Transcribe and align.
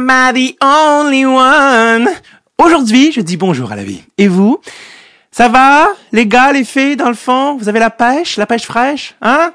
Am 0.00 0.32
the 0.32 0.56
only 0.62 1.26
one? 1.26 2.08
Aujourd'hui, 2.56 3.12
je 3.12 3.20
dis 3.20 3.36
bonjour 3.36 3.70
à 3.70 3.76
la 3.76 3.84
vie. 3.84 4.02
Et 4.16 4.28
vous? 4.28 4.58
Ça 5.30 5.48
va? 5.48 5.88
Les 6.10 6.26
gars, 6.26 6.52
les 6.52 6.64
filles, 6.64 6.96
dans 6.96 7.10
le 7.10 7.14
fond? 7.14 7.58
Vous 7.58 7.68
avez 7.68 7.80
la 7.80 7.90
pêche? 7.90 8.38
La 8.38 8.46
pêche 8.46 8.64
fraîche? 8.64 9.14
Hein? 9.20 9.52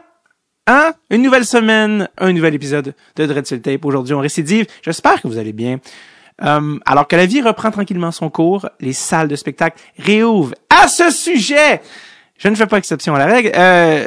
Hein? 0.68 0.94
Une 1.10 1.24
nouvelle 1.24 1.46
semaine, 1.46 2.08
un 2.20 2.32
nouvel 2.32 2.54
épisode 2.54 2.94
de 3.16 3.26
Dread 3.26 3.48
sur 3.48 3.56
le 3.56 3.64
Tape. 3.64 3.84
Aujourd'hui, 3.86 4.14
on 4.14 4.20
récidive. 4.20 4.68
J'espère 4.84 5.20
que 5.20 5.28
vous 5.28 5.40
allez 5.40 5.52
bien. 5.52 5.80
Euh, 6.44 6.78
alors 6.86 7.08
que 7.08 7.16
la 7.16 7.26
vie 7.26 7.42
reprend 7.42 7.72
tranquillement 7.72 8.12
son 8.12 8.30
cours, 8.30 8.70
les 8.80 8.94
salles 8.94 9.28
de 9.28 9.36
spectacle 9.36 9.82
réouvrent. 9.98 10.54
À 10.70 10.88
ce 10.88 11.10
sujet, 11.10 11.82
je 12.38 12.50
ne 12.50 12.56
fais 12.56 12.66
pas 12.66 12.78
exception 12.78 13.16
à 13.16 13.20
la 13.20 13.28
règle. 13.28 13.52
Euh, 13.56 14.06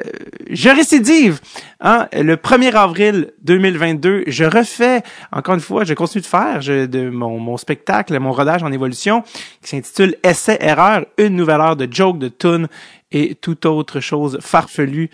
je 0.51 0.69
récidive. 0.69 1.41
Hein? 1.81 2.09
Le 2.13 2.37
1er 2.37 2.75
avril 2.75 3.33
2022, 3.43 4.25
je 4.27 4.45
refais, 4.45 5.03
encore 5.33 5.55
une 5.55 5.61
fois, 5.61 5.85
je 5.85 5.95
continue 5.95 6.21
de 6.21 6.27
faire 6.27 6.61
de 6.61 7.09
mon, 7.09 7.39
mon 7.39 7.57
spectacle, 7.57 8.19
mon 8.19 8.33
rodage 8.33 8.63
en 8.63 8.71
évolution, 8.71 9.23
qui 9.63 9.71
s'intitule 9.71 10.17
Essai-erreur, 10.23 11.07
une 11.17 11.37
nouvelle 11.37 11.61
heure 11.61 11.77
de 11.77 11.89
joke, 11.91 12.19
de 12.19 12.29
tune 12.29 12.69
et 13.13 13.35
toute 13.35 13.65
autre 13.65 14.01
chose 14.01 14.39
farfelue 14.43 15.11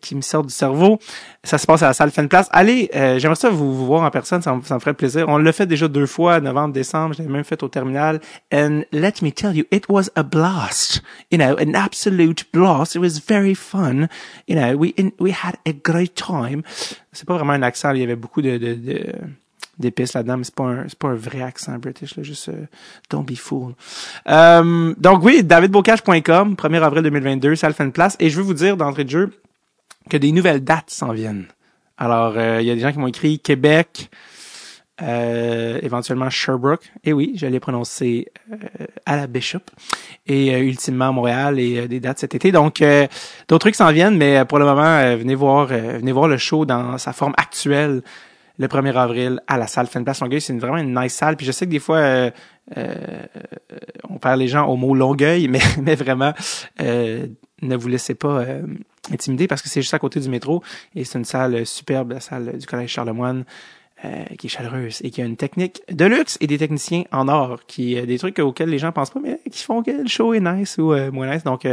qui 0.00 0.14
me 0.14 0.22
sort 0.22 0.44
du 0.44 0.52
cerveau. 0.52 0.98
Ça 1.44 1.58
se 1.58 1.66
passe 1.66 1.82
à 1.82 1.88
la 1.88 1.92
salle 1.92 2.10
Fan 2.10 2.28
Place. 2.28 2.48
Allez, 2.52 2.90
euh, 2.94 3.18
j'aimerais 3.18 3.36
ça 3.36 3.50
vous, 3.50 3.86
voir 3.86 4.02
en 4.02 4.10
personne, 4.10 4.42
ça, 4.42 4.54
me, 4.54 4.62
ça 4.62 4.74
me 4.74 4.80
ferait 4.80 4.94
plaisir. 4.94 5.28
On 5.28 5.38
l'a 5.38 5.52
fait 5.52 5.66
déjà 5.66 5.88
deux 5.88 6.06
fois, 6.06 6.40
novembre, 6.40 6.72
décembre. 6.72 7.14
Je 7.14 7.22
l'ai 7.22 7.28
même 7.28 7.44
fait 7.44 7.62
au 7.62 7.68
terminal. 7.68 8.20
And 8.52 8.82
let 8.92 9.14
me 9.22 9.30
tell 9.30 9.54
you, 9.54 9.64
it 9.70 9.88
was 9.88 10.10
a 10.16 10.22
blast. 10.22 11.02
You 11.30 11.38
know, 11.38 11.56
an 11.58 11.74
absolute 11.74 12.44
blast. 12.52 12.94
It 12.94 13.00
was 13.00 13.20
very 13.26 13.54
fun. 13.54 14.08
You 14.46 14.56
know, 14.56 14.76
we 14.76 14.94
we 15.18 15.32
had 15.32 15.56
a 15.66 15.72
great 15.72 16.14
time. 16.14 16.62
C'est 17.12 17.26
pas 17.26 17.34
vraiment 17.34 17.52
un 17.52 17.62
accent. 17.62 17.92
Il 17.92 18.00
y 18.00 18.04
avait 18.04 18.16
beaucoup 18.16 18.42
de, 18.42 18.56
de, 18.56 18.74
de 18.74 19.12
d'épices 19.78 20.14
là-dedans, 20.14 20.38
mais 20.38 20.44
c'est 20.44 20.54
pas 20.54 20.64
un 20.64 20.86
pas 20.98 21.08
un 21.08 21.14
vrai 21.14 21.42
accent 21.42 21.76
british 21.78 22.16
là, 22.16 22.22
juste 22.22 22.48
euh, 22.48 22.66
don't 23.10 23.24
be 23.24 23.34
fool. 23.34 23.74
Euh, 24.28 24.94
donc 24.98 25.24
oui, 25.24 25.42
davidbocage.com, 25.42 26.54
1er 26.54 26.82
avril 26.82 27.02
2022, 27.02 27.56
ça 27.56 27.68
le 27.68 27.74
fait 27.74 27.84
une 27.84 27.92
place 27.92 28.16
et 28.20 28.30
je 28.30 28.36
veux 28.36 28.42
vous 28.42 28.54
dire 28.54 28.76
d'entrée 28.76 29.04
de 29.04 29.10
jeu 29.10 29.30
que 30.10 30.16
des 30.16 30.32
nouvelles 30.32 30.62
dates 30.62 30.90
s'en 30.90 31.12
viennent. 31.12 31.46
Alors 31.96 32.34
euh, 32.36 32.60
il 32.60 32.66
y 32.66 32.70
a 32.70 32.74
des 32.74 32.80
gens 32.80 32.92
qui 32.92 32.98
m'ont 32.98 33.06
écrit 33.06 33.38
Québec 33.38 34.10
euh, 35.00 35.78
éventuellement 35.82 36.30
Sherbrooke. 36.30 36.92
Et 37.02 37.12
oui, 37.12 37.32
je 37.36 37.46
l'ai 37.46 37.60
prononcé 37.60 38.28
euh, 38.52 38.86
à 39.06 39.16
la 39.16 39.26
Bishop. 39.26 39.62
Et 40.26 40.54
euh, 40.54 40.60
ultimement 40.60 41.12
Montréal 41.12 41.58
et 41.58 41.88
des 41.88 41.98
dates 41.98 42.18
cet 42.18 42.34
été. 42.34 42.52
Donc 42.52 42.84
d'autres 43.48 43.58
trucs 43.58 43.74
s'en 43.74 43.90
viennent, 43.90 44.16
mais 44.16 44.44
pour 44.44 44.58
le 44.58 44.64
moment, 44.64 45.16
venez 45.16 45.34
voir 45.34 45.66
venez 45.66 46.12
voir 46.12 46.28
le 46.28 46.36
show 46.36 46.66
dans 46.66 46.98
sa 46.98 47.12
forme 47.12 47.34
actuelle 47.36 48.02
le 48.58 48.66
1er 48.66 48.94
avril 48.94 49.40
à 49.46 49.58
la 49.58 49.66
salle 49.66 49.86
Fan 49.86 50.04
Place 50.04 50.20
Longueuil. 50.20 50.40
C'est 50.40 50.56
vraiment 50.58 50.78
une 50.78 50.98
nice 50.98 51.14
salle. 51.14 51.36
Puis 51.36 51.46
je 51.46 51.52
sais 51.52 51.66
que 51.66 51.70
des 51.70 51.78
fois, 51.78 51.98
euh, 51.98 52.30
euh, 52.76 52.94
on 54.08 54.18
perd 54.18 54.38
les 54.38 54.48
gens 54.48 54.66
au 54.66 54.76
mot 54.76 54.94
Longueuil, 54.94 55.48
mais, 55.50 55.60
mais 55.80 55.94
vraiment, 55.94 56.32
euh, 56.80 57.26
ne 57.62 57.76
vous 57.76 57.88
laissez 57.88 58.14
pas 58.14 58.44
intimider 59.12 59.46
parce 59.46 59.62
que 59.62 59.68
c'est 59.68 59.82
juste 59.82 59.94
à 59.94 59.98
côté 59.98 60.20
du 60.20 60.28
métro 60.28 60.62
et 60.94 61.04
c'est 61.04 61.18
une 61.18 61.24
salle 61.24 61.64
superbe, 61.66 62.12
la 62.12 62.20
salle 62.20 62.58
du 62.58 62.66
Collège 62.66 62.90
Charlemagne. 62.90 63.44
qui 64.36 64.48
est 64.48 64.50
chaleureuse 64.50 65.00
et 65.04 65.10
qui 65.10 65.22
a 65.22 65.24
une 65.24 65.36
technique 65.36 65.80
de 65.88 66.04
luxe 66.04 66.36
et 66.40 66.48
des 66.48 66.58
techniciens 66.58 67.04
en 67.12 67.28
or, 67.28 67.60
qui 67.68 67.94
des 68.04 68.18
trucs 68.18 68.40
auxquels 68.40 68.68
les 68.68 68.78
gens 68.78 68.90
pensent 68.90 69.10
pas, 69.10 69.20
mais 69.20 69.40
qui 69.48 69.62
font 69.62 69.84
que 69.84 69.92
le 69.92 70.08
show 70.08 70.34
est 70.34 70.40
nice 70.40 70.76
ou 70.78 70.92
moins 71.12 71.32
nice. 71.32 71.44
Donc, 71.44 71.68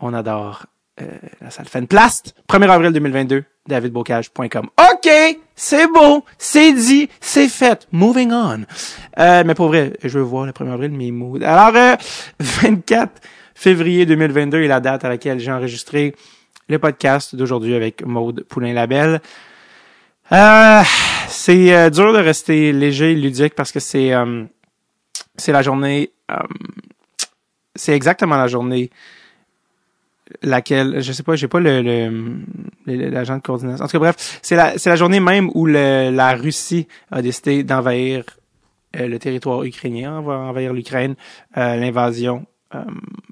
on 0.00 0.14
adore 0.14 0.66
euh, 1.00 1.06
la 1.40 1.50
salle 1.50 1.66
Fanplast, 1.66 2.34
1er 2.48 2.70
avril 2.70 2.92
2022, 2.92 3.44
davidbocage.com. 3.66 4.68
OK, 4.92 5.10
c'est 5.54 5.86
beau, 5.86 6.24
c'est 6.38 6.72
dit, 6.72 7.08
c'est 7.20 7.48
fait. 7.48 7.86
Moving 7.92 8.32
on. 8.32 8.64
Euh, 9.18 9.42
mais 9.44 9.54
pour 9.54 9.68
vrai, 9.68 9.92
je 10.02 10.18
veux 10.18 10.24
voir 10.24 10.46
le 10.46 10.52
1er 10.52 10.72
avril, 10.72 10.90
mes 10.92 11.10
moods. 11.10 11.42
Alors, 11.42 11.74
euh, 11.76 11.96
24 12.40 13.20
février 13.54 14.06
2022 14.06 14.62
est 14.62 14.68
la 14.68 14.80
date 14.80 15.04
à 15.04 15.08
laquelle 15.08 15.40
j'ai 15.40 15.52
enregistré 15.52 16.14
le 16.68 16.78
podcast 16.78 17.34
d'aujourd'hui 17.34 17.74
avec 17.74 18.04
Maude 18.04 18.44
Poulain-Labelle. 18.44 19.20
Euh, 20.30 20.82
c'est 21.28 21.74
euh, 21.74 21.90
dur 21.90 22.12
de 22.12 22.18
rester 22.18 22.72
léger 22.72 23.12
et 23.12 23.14
ludique 23.14 23.54
parce 23.54 23.72
que 23.72 23.80
c'est 23.80 24.12
euh, 24.12 24.44
c'est 25.36 25.52
la 25.52 25.62
journée 25.62 26.10
c'est 27.74 27.94
exactement 27.94 28.36
la 28.36 28.48
journée 28.48 28.90
laquelle, 30.42 31.00
je 31.00 31.12
sais 31.12 31.22
pas, 31.22 31.36
j'ai 31.36 31.48
pas 31.48 31.60
le, 31.60 31.82
le, 31.82 33.10
l'agent 33.10 33.36
de 33.36 33.42
coordination. 33.42 33.84
En 33.84 33.88
tout 33.88 33.92
cas, 33.92 33.98
bref, 33.98 34.38
c'est 34.42 34.56
la, 34.56 34.78
c'est 34.78 34.90
la 34.90 34.96
journée 34.96 35.20
même 35.20 35.50
où 35.54 35.66
le, 35.66 36.10
la 36.10 36.34
Russie 36.34 36.86
a 37.10 37.22
décidé 37.22 37.62
d'envahir 37.62 38.24
euh, 38.96 39.06
le 39.06 39.18
territoire 39.18 39.64
ukrainien, 39.64 40.22
va 40.22 40.34
envahir 40.38 40.72
l'Ukraine. 40.72 41.14
Euh, 41.56 41.76
l'invasion 41.76 42.46
euh, 42.74 42.82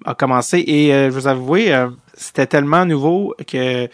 a 0.04 0.14
commencé 0.14 0.62
et 0.66 0.90
je 0.90 1.10
vous 1.10 1.26
avouer, 1.26 1.86
c'était 2.14 2.46
tellement 2.46 2.84
nouveau 2.84 3.34
que 3.46 3.88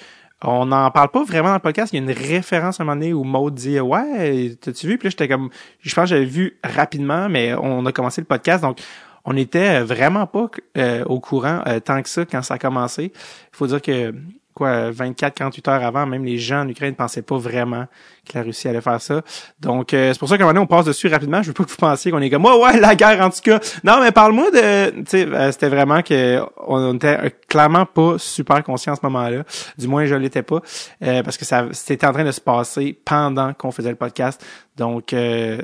on 0.44 0.66
n'en 0.66 0.90
parle 0.90 1.10
pas 1.10 1.22
vraiment 1.22 1.48
dans 1.48 1.54
le 1.54 1.60
podcast. 1.60 1.92
Il 1.92 1.96
y 1.96 2.00
a 2.00 2.02
une 2.02 2.18
référence 2.18 2.80
à 2.80 2.82
un 2.82 2.86
moment 2.86 2.96
donné 2.96 3.12
où 3.12 3.22
Maud 3.22 3.54
dit 3.54 3.78
Ouais, 3.78 4.56
t'as-tu 4.60 4.88
vu? 4.88 4.98
Puis 4.98 5.06
là, 5.06 5.10
j'étais 5.10 5.28
comme 5.28 5.50
je 5.80 5.94
pense 5.94 6.04
que 6.04 6.16
j'avais 6.16 6.24
vu 6.24 6.58
rapidement, 6.64 7.28
mais 7.28 7.54
on 7.54 7.86
a 7.86 7.92
commencé 7.92 8.20
le 8.20 8.26
podcast, 8.26 8.62
donc 8.62 8.78
on 9.24 9.36
était 9.36 9.80
vraiment 9.82 10.26
pas 10.26 10.48
euh, 10.76 11.04
au 11.04 11.20
courant 11.20 11.60
euh, 11.66 11.80
tant 11.80 12.02
que 12.02 12.08
ça 12.08 12.24
quand 12.24 12.42
ça 12.42 12.54
a 12.54 12.58
commencé. 12.58 13.12
Il 13.14 13.56
faut 13.56 13.66
dire 13.66 13.80
que 13.80 14.14
quoi 14.54 14.90
24 14.90 15.32
48 15.34 15.68
heures 15.68 15.82
avant 15.82 16.04
même 16.04 16.26
les 16.26 16.36
gens 16.36 16.60
en 16.60 16.68
Ukraine 16.68 16.90
ne 16.90 16.96
pensaient 16.96 17.22
pas 17.22 17.38
vraiment 17.38 17.86
que 18.28 18.36
la 18.36 18.44
Russie 18.44 18.68
allait 18.68 18.82
faire 18.82 19.00
ça. 19.00 19.22
Donc 19.60 19.94
euh, 19.94 20.12
c'est 20.12 20.18
pour 20.18 20.28
ça 20.28 20.36
qu'à 20.36 20.42
un 20.42 20.46
moment 20.46 20.60
donné, 20.60 20.64
on 20.64 20.76
passe 20.76 20.84
dessus 20.84 21.08
rapidement, 21.08 21.40
je 21.40 21.48
veux 21.48 21.54
pas 21.54 21.64
que 21.64 21.70
vous 21.70 21.76
pensiez 21.76 22.10
qu'on 22.10 22.20
est 22.20 22.28
comme 22.28 22.44
ouais 22.44 22.62
ouais 22.62 22.80
la 22.80 22.94
guerre 22.94 23.24
en 23.24 23.30
tout 23.30 23.40
cas. 23.42 23.60
Non, 23.84 24.00
mais 24.00 24.10
parle-moi 24.10 24.50
de 24.50 24.90
tu 24.90 25.04
sais 25.06 25.52
c'était 25.52 25.68
vraiment 25.68 26.02
que 26.02 26.40
on 26.66 26.96
était 26.96 27.32
clairement 27.48 27.86
pas 27.86 28.16
super 28.18 28.62
conscient 28.64 28.92
à 28.92 28.96
ce 28.96 29.00
moment-là. 29.04 29.44
Du 29.78 29.86
moins 29.86 30.04
je 30.04 30.16
l'étais 30.16 30.42
pas 30.42 30.60
parce 31.00 31.38
que 31.38 31.44
ça 31.44 31.68
c'était 31.72 32.06
en 32.06 32.12
train 32.12 32.24
de 32.24 32.32
se 32.32 32.40
passer 32.40 32.98
pendant 33.04 33.54
qu'on 33.54 33.70
faisait 33.70 33.90
le 33.90 33.96
podcast. 33.96 34.44
Donc 34.76 35.14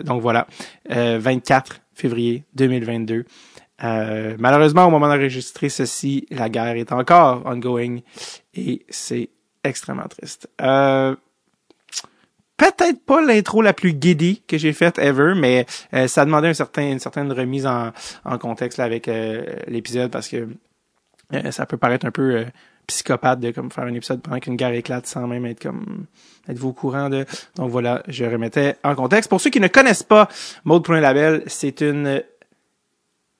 donc 0.05 0.23
voilà. 0.23 0.47
24 0.89 1.81
février 1.99 2.45
2022. 2.55 3.25
Euh, 3.84 4.37
malheureusement, 4.39 4.87
au 4.87 4.91
moment 4.91 5.09
d'enregistrer 5.09 5.69
ceci, 5.69 6.27
la 6.31 6.49
guerre 6.49 6.77
est 6.77 6.93
encore 6.93 7.43
ongoing 7.47 7.99
et 8.55 8.84
c'est 8.89 9.31
extrêmement 9.65 10.09
triste. 10.09 10.49
Euh, 10.61 11.15
peut-être 12.56 13.05
pas 13.05 13.21
l'intro 13.21 13.62
la 13.62 13.72
plus 13.72 13.97
giddy 13.99 14.43
que 14.47 14.59
j'ai 14.59 14.72
faite 14.72 14.99
ever, 14.99 15.34
mais 15.37 15.67
euh, 15.94 16.09
ça 16.09 16.25
demandait 16.25 16.49
un 16.49 16.83
une 16.83 16.99
certaine 16.99 17.33
remise 17.33 17.67
en, 17.67 17.93
contexte 18.38 18.81
avec 18.81 19.09
euh, 19.09 19.44
l'épisode 19.67 20.11
parce 20.11 20.28
que 20.28 20.49
ça 21.50 21.67
peut 21.67 21.77
paraître 21.77 22.06
un 22.06 22.11
peu 22.11 22.47
psychopathe 22.87 23.41
de 23.41 23.50
comme 23.50 23.71
faire 23.71 23.84
un 23.84 23.93
épisode 23.93 24.22
pendant 24.22 24.41
qu'une 24.41 24.56
guerre 24.56 24.72
éclate 24.72 25.06
sans 25.06 25.27
même 25.27 25.44
être 25.44 25.62
comme 25.62 26.06
êtes-vous 26.49 26.71
au 26.71 26.72
courant 26.72 27.11
de 27.11 27.27
donc 27.56 27.71
voilà 27.71 28.03
je 28.09 28.25
remettais 28.25 28.77
en 28.83 28.94
contexte 28.94 29.28
pour 29.28 29.38
ceux 29.38 29.50
qui 29.50 29.61
ne 29.61 29.69
connaissent 29.69 30.03
pas 30.03 30.27
Mode 30.65 30.84
Point 30.84 31.00
Label 31.00 31.43
c'est 31.47 31.83
une 31.83 32.22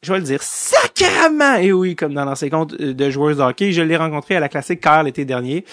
je 0.03 0.12
vais 0.12 0.20
le 0.20 0.25
dire, 0.25 0.42
sacrément, 0.42 1.56
et 1.56 1.72
oui, 1.72 1.97
comme 1.97 2.14
dans 2.14 2.25
l'ancien 2.25 2.48
compte 2.50 2.75
de 2.75 3.10
joueurs 3.10 3.34
de 3.34 3.42
hockey, 3.42 3.72
je 3.72 3.82
l'ai 3.82 3.97
rencontré 3.97 4.36
à 4.36 4.41
la 4.41 4.48
classique 4.48 4.81
car 4.81 5.03
l'été 5.03 5.25
dernier, 5.25 5.64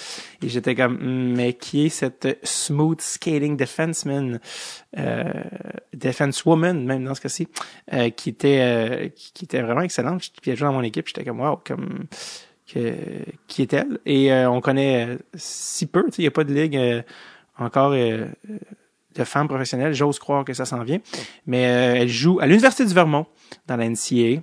et 0.41 0.49
j'étais 0.49 0.73
comme, 0.73 0.95
hmm, 0.95 1.35
mais 1.35 1.53
qui 1.53 1.85
est 1.85 1.89
cette 1.89 2.39
smooth 2.43 2.99
skating 3.01 3.55
defenseman, 3.55 4.39
euh, 4.97 5.23
defensewoman, 5.93 6.83
même 6.85 7.03
dans 7.03 7.13
ce 7.13 7.21
cas-ci, 7.21 7.47
euh, 7.93 8.09
qui 8.09 8.29
était, 8.29 8.59
euh, 8.61 9.09
qui, 9.09 9.45
était 9.45 9.61
vraiment 9.61 9.81
excellente, 9.81 10.23
puis 10.41 10.51
elle 10.51 10.57
jouait 10.57 10.67
dans 10.67 10.73
mon 10.73 10.83
équipe, 10.83 11.07
j'étais 11.07 11.23
comme, 11.23 11.41
wow, 11.41 11.57
comme, 11.63 12.05
que, 12.67 12.95
qui 13.47 13.61
est-elle? 13.61 13.99
Et 14.07 14.33
euh, 14.33 14.49
on 14.49 14.59
connaît 14.59 15.19
si 15.35 15.85
peu, 15.85 16.03
il 16.17 16.21
n'y 16.21 16.27
a 16.27 16.31
pas 16.31 16.43
de 16.43 16.53
ligue 16.53 17.03
encore 17.59 17.93
de 19.15 19.23
femmes 19.23 19.47
professionnelles. 19.47 19.93
J'ose 19.93 20.19
croire 20.19 20.45
que 20.45 20.53
ça 20.53 20.65
s'en 20.65 20.83
vient. 20.83 20.99
Mais 21.45 21.65
euh, 21.65 22.01
elle 22.01 22.09
joue 22.09 22.39
à 22.39 22.45
l'Université 22.45 22.85
du 22.85 22.93
Vermont, 22.93 23.25
dans 23.67 23.77
la 23.77 23.89
NCA. 23.89 24.41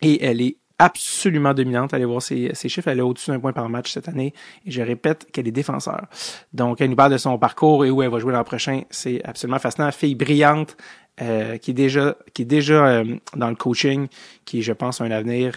Et 0.00 0.24
elle 0.24 0.40
est 0.40 0.56
absolument 0.78 1.54
dominante. 1.54 1.92
Allez 1.94 2.04
voir 2.04 2.22
ses, 2.22 2.52
chiffres. 2.54 2.88
Elle 2.88 2.98
est 2.98 3.02
au-dessus 3.02 3.30
d'un 3.30 3.40
point 3.40 3.52
par 3.52 3.68
match 3.68 3.92
cette 3.92 4.08
année. 4.08 4.32
Et 4.64 4.70
je 4.70 4.82
répète 4.82 5.30
qu'elle 5.32 5.48
est 5.48 5.52
défenseur. 5.52 6.06
Donc, 6.52 6.80
elle 6.80 6.90
nous 6.90 6.96
parle 6.96 7.12
de 7.12 7.18
son 7.18 7.36
parcours 7.38 7.84
et 7.84 7.90
où 7.90 8.02
elle 8.02 8.10
va 8.10 8.18
jouer 8.18 8.32
l'an 8.32 8.44
prochain. 8.44 8.82
C'est 8.90 9.22
absolument 9.24 9.58
fascinant. 9.58 9.90
Fille 9.90 10.14
brillante, 10.14 10.76
euh, 11.20 11.56
qui 11.56 11.72
est 11.72 11.74
déjà, 11.74 12.16
qui 12.32 12.42
est 12.42 12.46
déjà 12.46 12.86
euh, 12.86 13.16
dans 13.34 13.48
le 13.48 13.56
coaching, 13.56 14.06
qui, 14.44 14.62
je 14.62 14.72
pense, 14.72 15.00
a 15.00 15.04
un 15.04 15.10
avenir 15.10 15.56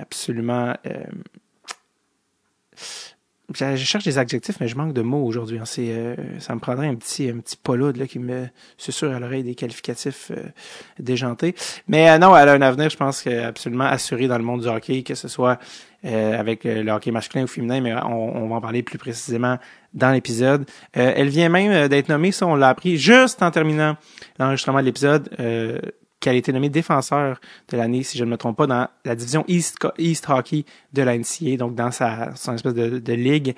absolument 0.00 0.74
je, 3.54 3.76
cherche 3.76 4.04
des 4.04 4.18
adjectifs, 4.18 4.56
mais 4.60 4.68
je 4.68 4.76
manque 4.76 4.92
de 4.92 5.02
mots 5.02 5.24
aujourd'hui. 5.24 5.58
hein. 5.58 5.64
Euh, 5.78 6.16
ça 6.38 6.54
me 6.54 6.60
prendrait 6.60 6.86
un 6.86 6.94
petit, 6.94 7.28
un 7.28 7.38
petit 7.38 7.58
là, 7.98 8.06
qui 8.06 8.18
me 8.18 8.46
susurre 8.76 9.14
à 9.14 9.20
l'oreille 9.20 9.42
des 9.42 9.54
qualificatifs 9.54 10.30
euh, 10.30 10.42
déjantés. 10.98 11.54
Mais 11.88 12.10
euh, 12.10 12.18
non, 12.18 12.36
elle 12.36 12.48
a 12.48 12.52
un 12.52 12.62
avenir, 12.62 12.90
je 12.90 12.96
pense, 12.96 13.26
absolument 13.26 13.84
assuré 13.84 14.28
dans 14.28 14.38
le 14.38 14.44
monde 14.44 14.62
du 14.62 14.68
hockey, 14.68 15.02
que 15.02 15.14
ce 15.14 15.28
soit 15.28 15.58
avec 16.02 16.64
le 16.64 16.90
hockey 16.90 17.10
masculin 17.10 17.44
ou 17.44 17.46
féminin, 17.46 17.82
mais 17.82 17.92
on, 17.92 18.44
on 18.44 18.48
va 18.48 18.54
en 18.54 18.60
parler 18.62 18.82
plus 18.82 18.96
précisément 18.96 19.58
dans 19.92 20.10
l'épisode. 20.12 20.64
Elle 20.94 21.28
vient 21.28 21.50
même 21.50 21.88
d'être 21.88 22.08
nommée, 22.08 22.32
ça 22.32 22.46
on 22.46 22.54
l'a 22.54 22.70
appris 22.70 22.96
juste 22.96 23.42
en 23.42 23.50
terminant 23.50 23.98
l'enregistrement 24.38 24.80
de 24.80 24.86
l'épisode, 24.86 25.28
qu'elle 26.20 26.34
a 26.34 26.38
été 26.38 26.52
nommée 26.52 26.68
défenseur 26.68 27.40
de 27.68 27.76
l'année, 27.76 28.02
si 28.02 28.18
je 28.18 28.24
ne 28.24 28.30
me 28.30 28.36
trompe 28.36 28.56
pas, 28.58 28.66
dans 28.66 28.86
la 29.04 29.14
division 29.16 29.44
East, 29.48 29.78
East 29.98 30.26
Hockey 30.28 30.64
de 30.92 31.02
la 31.02 31.16
NCAA, 31.16 31.56
donc 31.56 31.74
dans 31.74 31.90
sa 31.90 32.34
son 32.36 32.54
espèce 32.54 32.74
de, 32.74 32.98
de 32.98 33.12
ligue, 33.14 33.54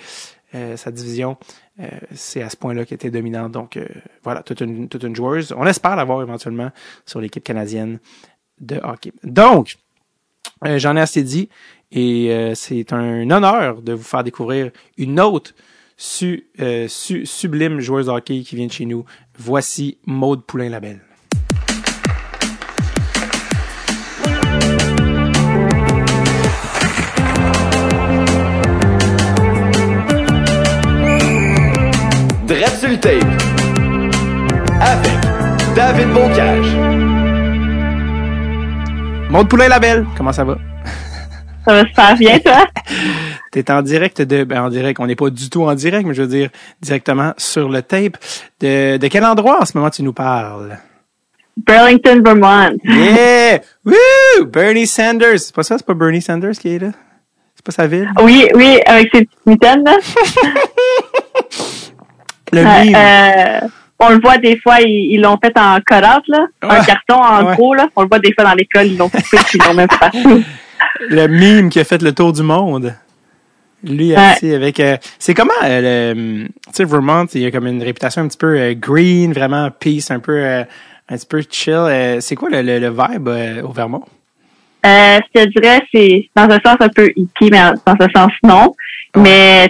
euh, 0.54 0.76
sa 0.76 0.90
division, 0.90 1.36
euh, 1.80 1.88
c'est 2.14 2.42
à 2.42 2.50
ce 2.50 2.56
point-là 2.56 2.84
qu'elle 2.84 2.96
était 2.96 3.10
dominante. 3.10 3.52
Donc 3.52 3.76
euh, 3.76 3.86
voilà, 4.22 4.42
toute 4.42 4.60
une, 4.60 4.88
toute 4.88 5.02
une 5.02 5.16
joueuse. 5.16 5.52
On 5.56 5.66
espère 5.66 5.96
l'avoir 5.96 6.22
éventuellement 6.22 6.70
sur 7.06 7.20
l'équipe 7.20 7.42
canadienne 7.42 7.98
de 8.60 8.78
hockey. 8.82 9.12
Donc, 9.24 9.76
euh, 10.64 10.78
j'en 10.78 10.96
ai 10.96 11.00
assez 11.00 11.22
dit 11.22 11.48
et 11.90 12.30
euh, 12.30 12.54
c'est 12.54 12.92
un 12.92 13.28
honneur 13.30 13.82
de 13.82 13.92
vous 13.92 14.04
faire 14.04 14.22
découvrir 14.22 14.70
une 14.98 15.18
autre 15.20 15.52
su, 15.96 16.46
euh, 16.60 16.86
su- 16.86 17.26
sublime 17.26 17.80
joueuse 17.80 18.06
de 18.06 18.10
hockey 18.12 18.40
qui 18.42 18.54
vient 18.56 18.66
de 18.66 18.72
chez 18.72 18.84
nous. 18.86 19.04
Voici 19.38 19.98
Maude 20.06 20.44
Poulain-Labelle. 20.44 21.00
Tape. 32.98 33.24
Avec 34.80 35.12
David 35.74 36.08
Bocage. 36.12 36.66
Maude 39.30 39.48
Poulain-Labelle, 39.48 40.06
comment 40.16 40.32
ça 40.32 40.44
va? 40.44 40.58
Ça 41.64 41.72
va 41.72 41.86
super 41.86 42.16
bien, 42.16 42.38
toi? 42.38 42.66
T'es 43.52 43.70
en 43.70 43.82
direct 43.82 44.22
de, 44.22 44.44
ben 44.44 44.62
en 44.62 44.68
direct, 44.68 45.00
on 45.00 45.06
n'est 45.06 45.16
pas 45.16 45.30
du 45.30 45.48
tout 45.48 45.62
en 45.64 45.74
direct, 45.74 46.06
mais 46.06 46.14
je 46.14 46.22
veux 46.22 46.28
dire 46.28 46.50
directement 46.80 47.32
sur 47.36 47.68
le 47.68 47.82
tape. 47.82 48.16
De, 48.60 48.96
de 48.96 49.08
quel 49.08 49.24
endroit 49.24 49.62
en 49.62 49.64
ce 49.64 49.76
moment 49.76 49.90
tu 49.90 50.02
nous 50.02 50.12
parles? 50.12 50.78
Burlington, 51.56 52.22
Vermont. 52.24 52.76
Yeah! 52.84 53.60
Woo! 53.84 54.46
Bernie 54.46 54.86
Sanders! 54.86 55.38
C'est 55.38 55.54
pas 55.54 55.62
ça? 55.62 55.78
C'est 55.78 55.86
pas 55.86 55.94
Bernie 55.94 56.22
Sanders 56.22 56.52
qui 56.52 56.74
est 56.74 56.78
là? 56.78 56.92
C'est 57.54 57.64
pas 57.64 57.72
sa 57.72 57.86
ville? 57.86 58.10
Oui, 58.22 58.48
oui, 58.54 58.80
avec 58.86 59.10
ses 59.14 59.24
petites 59.24 59.46
mitaines, 59.46 59.84
là. 59.84 59.98
Le 62.52 62.60
Euh, 62.60 62.64
meme. 62.64 62.94
euh, 62.94 63.66
on 63.98 64.10
le 64.10 64.20
voit 64.20 64.38
des 64.38 64.58
fois, 64.60 64.76
ils 64.80 65.20
l'ont 65.20 65.38
fait 65.42 65.56
en 65.58 65.76
cut-out, 65.80 66.22
là. 66.28 66.46
Un 66.62 66.68
Ouais. 66.68 66.86
carton 66.86 67.22
en 67.22 67.46
Ouais. 67.46 67.54
gros, 67.56 67.74
là. 67.74 67.86
On 67.96 68.02
le 68.02 68.08
voit 68.08 68.18
des 68.18 68.32
fois 68.34 68.44
dans 68.44 68.54
l'école, 68.54 68.86
ils 68.86 68.96
l'ont 68.98 69.08
coupé, 69.08 69.36
puis 69.46 69.58
ils 69.58 69.64
l'ont 69.66 69.74
même 69.74 69.88
partout. 69.88 70.42
le 71.08 71.26
meme 71.28 71.70
qui 71.70 71.80
a 71.80 71.84
fait 71.84 72.02
le 72.02 72.12
tour 72.12 72.32
du 72.32 72.42
monde. 72.42 72.94
Lui, 73.84 74.10
Ouais. 74.10 74.16
assis 74.16 74.52
avec... 74.54 74.78
euh, 74.80 74.96
c'est 75.18 75.34
comment, 75.34 75.50
euh, 75.64 76.12
le, 76.14 76.46
tu 76.46 76.52
sais, 76.72 76.84
Vermont, 76.84 77.26
il 77.34 77.40
y 77.40 77.46
a 77.46 77.50
comme 77.50 77.66
une 77.66 77.82
réputation 77.82 78.22
un 78.22 78.28
petit 78.28 78.38
peu 78.38 78.56
euh, 78.58 78.74
green, 78.74 79.32
vraiment 79.32 79.70
peace, 79.70 80.10
un 80.10 80.20
peu, 80.20 80.44
un 80.44 80.64
petit 81.16 81.26
peu 81.26 81.42
chill. 81.50 82.18
C'est 82.20 82.36
quoi 82.36 82.48
le, 82.50 82.62
le, 82.62 82.78
le 82.78 82.90
vibe 82.90 83.28
au 83.64 83.72
Vermont? 83.72 84.04
Je 84.84 85.60
dirais, 85.60 85.80
c'est 85.92 86.28
dans 86.36 86.44
un 86.44 86.60
sens 86.60 86.76
un 86.80 86.88
peu 86.88 87.10
hippie, 87.16 87.50
mais 87.50 87.60
dans 87.86 87.96
un 87.98 88.08
sens 88.14 88.32
non. 88.44 88.74
Mais 89.16 89.68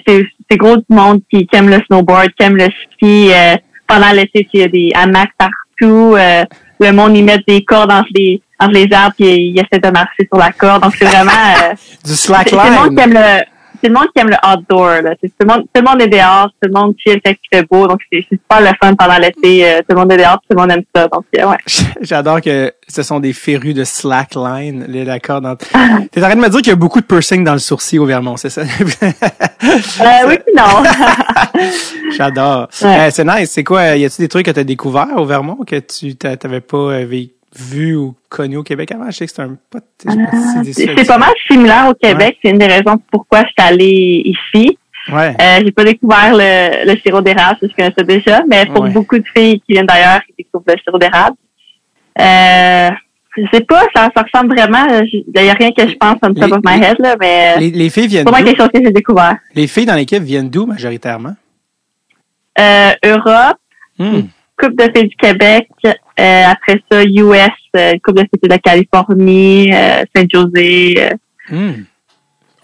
c'est 0.52 0.58
gros 0.58 0.76
du 0.76 0.84
monde 0.90 1.20
qui, 1.30 1.46
qui 1.46 1.56
aime 1.56 1.68
le 1.68 1.80
snowboard, 1.86 2.30
qui 2.38 2.44
aime 2.44 2.56
le 2.56 2.66
ski. 2.66 3.30
Euh, 3.32 3.56
pendant 3.86 4.12
l'été, 4.12 4.46
il 4.52 4.60
y 4.60 4.62
a 4.62 4.68
des 4.68 4.90
hamacs 4.94 5.32
partout. 5.38 6.14
Euh, 6.16 6.44
le 6.80 6.92
monde, 6.92 7.16
y 7.16 7.22
met 7.22 7.38
des 7.46 7.64
cordes 7.64 7.92
entre 7.92 8.08
les, 8.14 8.42
entre 8.58 8.72
les 8.72 8.88
arbres, 8.92 9.14
puis 9.16 9.26
il 9.28 9.58
essaie 9.58 9.80
de 9.80 9.90
marcher 9.90 10.26
sur 10.26 10.38
la 10.38 10.52
corde. 10.52 10.82
Donc, 10.82 10.94
c'est 10.98 11.04
vraiment... 11.04 11.30
Euh, 11.30 11.74
Du 12.04 12.10
c'est 12.12 12.32
c'est 12.34 12.50
le 12.50 12.56
monde 12.56 12.92
slackline. 12.92 12.96
qui 12.96 13.02
aime 13.02 13.12
le... 13.14 13.51
C'est 13.82 13.88
le 13.88 13.94
monde 13.94 14.06
qui 14.14 14.20
aime 14.22 14.28
le 14.30 14.36
outdoor. 14.48 15.02
Là. 15.02 15.16
Tout, 15.16 15.28
le 15.40 15.46
monde, 15.46 15.62
tout 15.74 15.82
le 15.82 15.88
monde 15.90 16.00
est 16.02 16.08
dehors, 16.08 16.48
tout 16.62 16.68
le 16.68 16.72
monde 16.72 16.94
chill 16.98 17.20
quand 17.24 17.32
il 17.32 17.56
fait 17.58 17.66
beau. 17.68 17.86
Donc, 17.88 18.00
c'est 18.12 18.22
super 18.28 18.60
le 18.60 18.68
fun 18.80 18.94
pendant 18.94 19.18
l'été. 19.18 19.66
Euh, 19.68 19.78
tout 19.80 19.86
le 19.90 19.96
monde 19.96 20.12
est 20.12 20.18
dehors, 20.18 20.38
tout 20.48 20.56
le 20.56 20.56
monde 20.56 20.70
aime 20.70 20.84
ça. 20.94 21.08
Donc, 21.08 21.24
euh, 21.36 21.46
ouais. 21.50 21.56
J'adore 22.00 22.40
que 22.40 22.72
ce 22.86 23.02
sont 23.02 23.18
des 23.20 23.32
férus 23.32 23.74
de 23.74 23.84
slackline, 23.84 24.84
les 24.88 25.04
l'accord 25.04 25.44
entre... 25.44 25.66
T'es 26.12 26.20
en 26.22 26.26
train 26.28 26.36
de 26.36 26.40
me 26.40 26.48
dire 26.48 26.58
qu'il 26.60 26.68
y 26.68 26.72
a 26.72 26.76
beaucoup 26.76 27.00
de 27.00 27.06
piercing 27.06 27.42
dans 27.42 27.54
le 27.54 27.58
sourcil 27.58 27.98
au 27.98 28.06
Vermont, 28.06 28.36
c'est 28.36 28.50
ça? 28.50 28.60
Euh, 28.62 28.64
oui, 30.28 30.38
non. 30.56 30.82
J'adore. 32.16 32.68
Ouais. 32.82 33.00
Euh, 33.00 33.10
c'est 33.10 33.24
nice. 33.24 33.50
C'est 33.50 33.64
quoi? 33.64 33.96
Y 33.96 34.04
a-tu 34.04 34.22
des 34.22 34.28
trucs 34.28 34.46
que 34.46 34.50
t'as 34.50 34.64
découvert 34.64 35.08
au 35.16 35.24
Vermont 35.24 35.58
que 35.66 35.76
tu 35.80 36.14
t'a- 36.16 36.36
t'avais 36.36 36.60
pas 36.60 36.76
euh, 36.76 37.04
vé- 37.06 37.32
vu 37.54 37.94
ou 37.96 38.14
connu 38.28 38.56
au 38.56 38.62
Québec 38.62 38.92
avant? 38.92 39.06
Je 39.06 39.16
sais 39.16 39.26
que 39.26 39.32
c'est 39.32 39.42
un 39.42 39.56
pas, 39.70 39.80
si 39.98 40.08
c'est 40.72 40.72
C'est 40.72 40.94
c'est 40.98 41.06
pas 41.06 41.18
mal 41.18 41.32
similaire 41.50 41.88
au 41.90 41.94
Québec. 41.94 42.38
C'est 42.42 42.50
une 42.50 42.58
des 42.58 42.66
raisons 42.66 42.98
pourquoi 43.10 43.40
je 43.40 43.46
suis 43.46 43.54
allée 43.68 44.22
ici. 44.24 44.78
Ouais. 45.12 45.34
Euh, 45.40 45.60
j'ai 45.64 45.72
pas 45.72 45.84
découvert 45.84 46.32
le, 46.32 46.86
le 46.92 46.96
sirop 47.00 47.20
d'érable, 47.22 47.58
je 47.62 47.74
connaissais 47.74 48.04
déjà, 48.04 48.42
mais 48.48 48.66
pour 48.66 48.82
Ouais. 48.84 48.90
beaucoup 48.90 49.18
de 49.18 49.24
filles 49.36 49.60
qui 49.66 49.72
viennent 49.72 49.86
d'ailleurs, 49.86 50.20
qui 50.24 50.32
découvrent 50.38 50.64
le 50.68 50.74
sirop 50.82 50.98
d'érable. 50.98 51.36
Euh, 52.20 52.90
je 53.36 53.42
sais 53.52 53.62
pas, 53.64 53.82
ça, 53.96 54.10
ça 54.14 54.22
ressemble 54.22 54.54
vraiment. 54.54 54.86
Il 55.02 55.24
y 55.34 55.48
a 55.50 55.54
rien 55.54 55.72
que 55.72 55.88
je 55.88 55.94
pense 55.96 56.16
on 56.22 56.32
top 56.34 56.36
Les- 56.46 56.52
of 56.52 56.60
my 56.64 56.80
head, 56.84 56.96
là, 57.00 57.16
mais 57.18 57.58
Les, 57.58 57.70
les 57.70 57.90
filles 57.90 58.04
c'est 58.04 58.08
viennent 58.08 58.24
d'où? 58.26 58.32
quelque 58.32 58.56
chose 58.60 58.68
que 58.72 58.80
j'ai 58.84 58.92
découvert. 58.92 59.36
Les 59.54 59.66
filles 59.66 59.86
dans 59.86 59.94
l'équipe 59.96 60.22
viennent 60.22 60.50
d'où 60.50 60.66
majoritairement? 60.66 61.34
Euh, 62.60 62.90
Europe, 63.04 63.56
Hmm. 63.98 64.22
Coupe 64.62 64.76
de 64.76 64.84
filles 64.94 65.08
du 65.08 65.16
Québec, 65.16 65.68
euh, 65.84 66.42
après 66.46 66.80
ça, 66.90 67.02
US, 67.02 67.50
euh, 67.76 67.94
Coupe 68.04 68.16
de 68.16 68.20
filles 68.20 68.40
de 68.44 68.48
la 68.48 68.58
Californie, 68.58 69.72
euh, 69.72 70.04
Saint-José. 70.14 71.10
Hmm. 71.50 71.82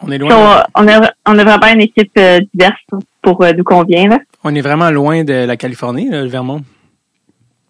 On 0.00 0.12
est 0.12 0.18
loin. 0.18 0.64
on, 0.76 0.86
a, 0.86 1.10
on 1.26 1.38
a 1.38 1.44
vraiment 1.44 1.74
une 1.74 1.80
équipe 1.80 2.16
diverse 2.54 2.78
pour 3.20 3.42
euh, 3.42 3.52
d'où 3.52 3.64
qu'on 3.64 3.82
vient. 3.82 4.08
Là. 4.08 4.18
On 4.44 4.54
est 4.54 4.60
vraiment 4.60 4.90
loin 4.90 5.24
de 5.24 5.32
la 5.32 5.56
Californie, 5.56 6.08
là, 6.08 6.22
le 6.22 6.28
Vermont. 6.28 6.62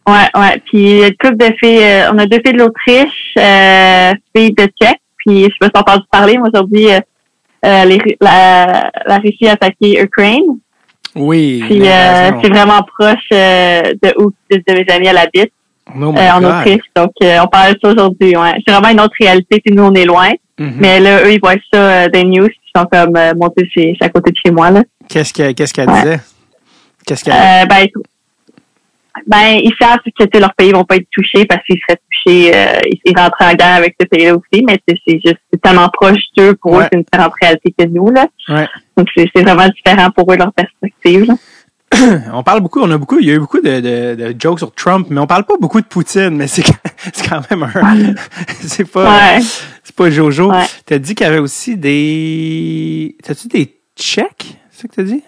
Ouais, 0.07 0.29
ouais. 0.35 0.63
Puis 0.67 1.01
une 1.03 1.17
couple 1.17 1.39
de 1.39 1.55
filles, 1.59 1.83
euh, 1.85 2.13
on 2.13 2.19
a 2.19 2.27
deux 2.27 2.41
filles 2.45 2.53
de 2.53 2.59
l'Autriche, 2.59 3.33
filles 4.37 4.55
de 4.55 4.65
Tchèque. 4.79 5.01
Puis 5.25 5.45
je 5.45 5.45
sais 5.45 5.55
pas 5.59 5.67
si 5.67 5.73
t'as 5.73 5.81
entendu 5.81 6.05
parler, 6.11 6.37
mais 6.37 6.49
aujourd'hui, 6.49 6.89
la, 7.63 8.91
la 9.07 9.19
Russie 9.19 9.49
a 9.49 9.53
attaqué 9.53 10.03
Ukraine. 10.03 10.59
Oui. 11.15 11.63
Puis 11.67 11.83
euh, 11.89 12.31
c'est 12.43 12.49
vraiment 12.51 12.81
proche 12.83 13.19
euh, 13.33 13.83
de 14.03 14.13
où 14.23 14.31
de, 14.51 14.57
de 14.57 14.73
mes 14.75 14.87
amis 14.93 15.09
à 15.09 15.13
Oh 16.13 16.15
euh, 16.17 16.31
en. 16.33 16.45
Autriche. 16.45 16.83
Donc 16.95 17.13
euh, 17.23 17.39
on 17.43 17.47
parle 17.47 17.75
de 17.75 17.79
ça 17.83 17.91
aujourd'hui. 17.93 18.37
Ouais. 18.37 18.53
C'est 18.67 18.73
vraiment 18.75 18.91
une 18.91 19.01
autre 19.01 19.15
réalité. 19.21 19.61
Puis 19.65 19.75
nous, 19.75 19.85
on 19.85 19.95
est 19.95 20.05
loin. 20.05 20.29
Mhm. 20.59 20.75
Mais 20.79 21.01
là, 21.01 21.23
eux, 21.25 21.33
ils 21.33 21.41
voient 21.41 21.55
ça 21.73 21.79
euh, 22.05 22.09
des 22.09 22.25
news. 22.25 22.47
Ils 22.49 22.79
sont 22.79 22.87
comme 22.87 23.17
euh, 23.17 23.33
montés 23.35 23.69
c'est 23.75 23.95
à 24.01 24.09
côté 24.09 24.33
de 24.33 24.37
chez 24.45 24.51
moi. 24.53 24.71
Là. 24.71 24.83
Qu'est-ce 25.09 25.33
qu'elle 25.33 25.55
qu'est-ce 25.55 25.73
qu'elle 25.73 25.89
Ouais. 25.89 26.03
disait? 26.03 26.21
Qu'est-ce 27.07 27.25
qu'elle 27.25 27.35
Euh, 27.35 27.65
ben, 27.67 27.87
ben, 29.27 29.61
ils 29.63 29.73
savent 29.81 29.99
que 29.99 30.11
tu 30.11 30.27
sais, 30.33 30.41
leurs 30.41 30.55
pays 30.55 30.73
vont 30.73 30.85
pas 30.85 30.97
être 30.97 31.09
touchés 31.11 31.45
parce 31.47 31.63
qu'ils 31.65 31.79
seraient 31.87 32.01
touchés, 32.11 32.53
euh, 32.55 32.79
ils, 33.05 33.19
rentrent 33.19 33.41
en 33.43 33.55
guerre 33.55 33.75
avec 33.77 33.97
ce 34.01 34.07
pays-là 34.07 34.35
aussi, 34.37 34.65
mais 34.65 34.79
c'est 34.87 35.21
juste 35.25 35.39
tellement 35.63 35.89
proche 35.89 36.23
d'eux 36.37 36.55
pour 36.55 36.73
Ouais. 36.73 36.85
eux, 36.85 36.89
c'est 36.93 36.99
une 36.99 37.05
différente 37.05 37.33
réalité 37.41 37.75
que 37.79 37.85
nous. 37.87 38.11
Là. 38.11 38.27
Ouais. 38.49 38.67
Donc 38.97 39.09
c'est 39.17 39.31
vraiment 39.43 39.69
différent 39.69 40.11
pour 40.11 40.33
eux 40.33 40.37
leur 40.37 40.53
perspective. 40.53 41.25
Là. 41.27 41.35
On 42.35 42.43
parle 42.43 42.61
beaucoup, 42.61 42.81
on 42.83 42.91
a 42.91 42.99
beaucoup, 42.99 43.19
il 43.19 43.27
y 43.27 43.31
a 43.31 43.35
eu 43.35 43.39
beaucoup 43.39 43.61
de, 43.63 43.81
de, 43.81 44.15
de 44.15 44.35
jokes 44.39 44.59
sur 44.59 44.73
Trump, 44.75 45.07
mais 45.09 45.19
on 45.21 45.27
parle 45.27 45.45
pas 45.45 45.55
beaucoup 45.59 45.81
de 45.81 45.87
Poutine, 45.87 46.37
mais 46.37 46.47
c'est 46.47 46.63
quand 46.63 47.41
même 47.51 47.63
un, 47.63 48.15
c'est 48.61 48.85
pas, 48.85 49.05
Ouais. 49.37 49.41
c'est 49.83 49.97
pas 49.97 50.11
Jojo. 50.11 50.51
Ouais. 50.53 50.67
T'as 50.85 50.99
dit 50.99 51.15
qu'il 51.15 51.27
y 51.27 51.31
avait 51.31 51.39
aussi 51.39 51.79
des, 51.79 53.17
t'as-tu 53.23 53.49
des 53.49 53.75
Tchèques, 53.97 54.59
c'est 54.71 54.83
ça 54.83 54.89
que 54.89 54.95
t'as 54.97 55.03
dit? 55.03 55.23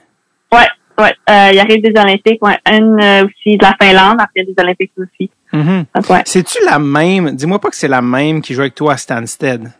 Ouais, 0.53 0.69
ouais. 1.01 1.15
Euh, 1.29 1.51
il 1.53 1.59
arrive 1.59 1.83
des 1.83 2.01
Olympiques, 2.01 2.45
ouais. 2.45 2.59
Une 2.71 3.01
euh, 3.01 3.25
aussi 3.25 3.57
de 3.57 3.65
la 3.65 3.77
Finlande, 3.81 4.19
après 4.21 4.45
des 4.45 4.55
Olympiques 4.59 4.93
aussi. 4.99 5.31
Mhm. 5.53 5.85
Donc 5.95 6.11
ouais. 6.11 6.23
C'est-tu 6.25 6.59
la 6.65 6.79
même, 6.79 7.33
dis-moi 7.33 7.59
pas 7.61 7.71
que 7.71 7.77
c'est 7.77 7.89
la 7.89 8.03
même 8.03 8.41
qui 8.43 8.55
joue 8.55 8.63
avec 8.63 8.75
toi 8.75 8.95
à 8.95 8.97
Stansted. 8.97 9.71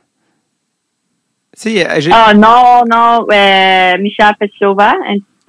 Tu 1.61 1.79
euh, 1.79 2.01
Ah 2.13 2.33
non, 2.35 2.83
non, 2.91 3.27
euh, 3.31 3.99
Michel 3.99 4.35
Petchova, 4.39 4.95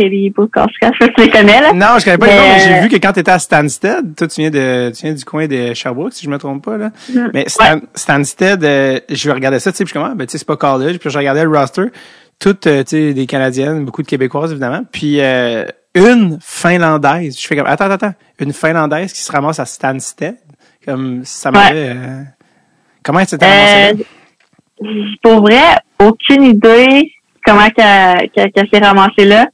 Kelly 0.01 0.29
Bukowska, 0.31 0.91
je 0.99 1.07
tu 1.07 1.21
les 1.21 1.29
connais 1.29 1.61
là. 1.61 1.73
non, 1.73 1.99
je 1.99 2.05
connais 2.05 2.17
pas 2.17 2.25
les 2.25 2.31
mais, 2.31 2.39
noms, 2.39 2.53
mais 2.53 2.59
j'ai 2.59 2.73
euh, 2.73 2.81
vu 2.81 2.89
que 2.89 2.95
quand 2.95 3.13
t'étais 3.13 3.31
à 3.31 3.39
Stansted, 3.39 4.15
toi, 4.15 4.27
tu 4.27 4.41
viens 4.41 4.49
de, 4.49 4.91
tu 4.95 5.05
viens 5.05 5.13
du 5.13 5.23
coin 5.23 5.47
de 5.47 5.73
Sherbrooke, 5.73 6.13
si 6.13 6.25
je 6.25 6.29
me 6.29 6.37
trompe 6.37 6.63
pas, 6.63 6.77
là. 6.77 6.91
Mhm. 7.13 7.31
Mais 7.33 7.45
Stan, 7.47 7.79
Stansted, 7.93 8.63
euh, 8.63 8.99
je 9.09 9.29
regardais 9.29 9.59
ça, 9.59 9.71
tu 9.71 9.77
sais, 9.77 9.83
puis 9.83 9.93
je 9.93 9.99
suis 9.99 10.03
comme, 10.03 10.11
ah, 10.11 10.15
ben, 10.15 10.25
tu 10.25 10.31
sais, 10.31 10.37
c'est 10.39 10.47
pas 10.47 10.57
college, 10.57 10.97
puis 10.97 11.09
je 11.09 11.17
regardais 11.17 11.43
le 11.43 11.49
roster, 11.49 11.85
toutes, 12.41 12.67
euh, 12.67 12.83
des 12.83 13.25
Canadiennes, 13.27 13.85
beaucoup 13.85 14.01
de 14.01 14.07
Québécoises, 14.07 14.51
évidemment, 14.51 14.81
puis 14.91 15.21
euh, 15.21 15.63
une 15.93 16.39
Finlandaise. 16.41 17.39
Je 17.39 17.47
fais 17.47 17.55
comme, 17.55 17.67
attends, 17.67 17.85
attends, 17.85 18.07
attends, 18.07 18.15
une 18.39 18.51
Finlandaise 18.51 19.13
qui 19.13 19.21
se 19.21 19.31
ramasse 19.31 19.59
à 19.59 19.65
Stansted, 19.65 20.35
comme, 20.83 21.21
ça 21.23 21.51
m'avait... 21.51 21.89
euh, 21.89 22.23
comment 23.03 23.19
elle 23.19 23.27
s'était 23.27 23.45
ramassée? 23.45 24.05
Euh, 24.83 24.93
pour 25.21 25.41
vrai, 25.41 25.61
aucune 25.99 26.43
idée. 26.43 27.13
comment 27.45 27.69
qu'elle 27.69 28.29
s'est 28.73 28.79
ramassée 28.79 29.25
là. 29.25 29.47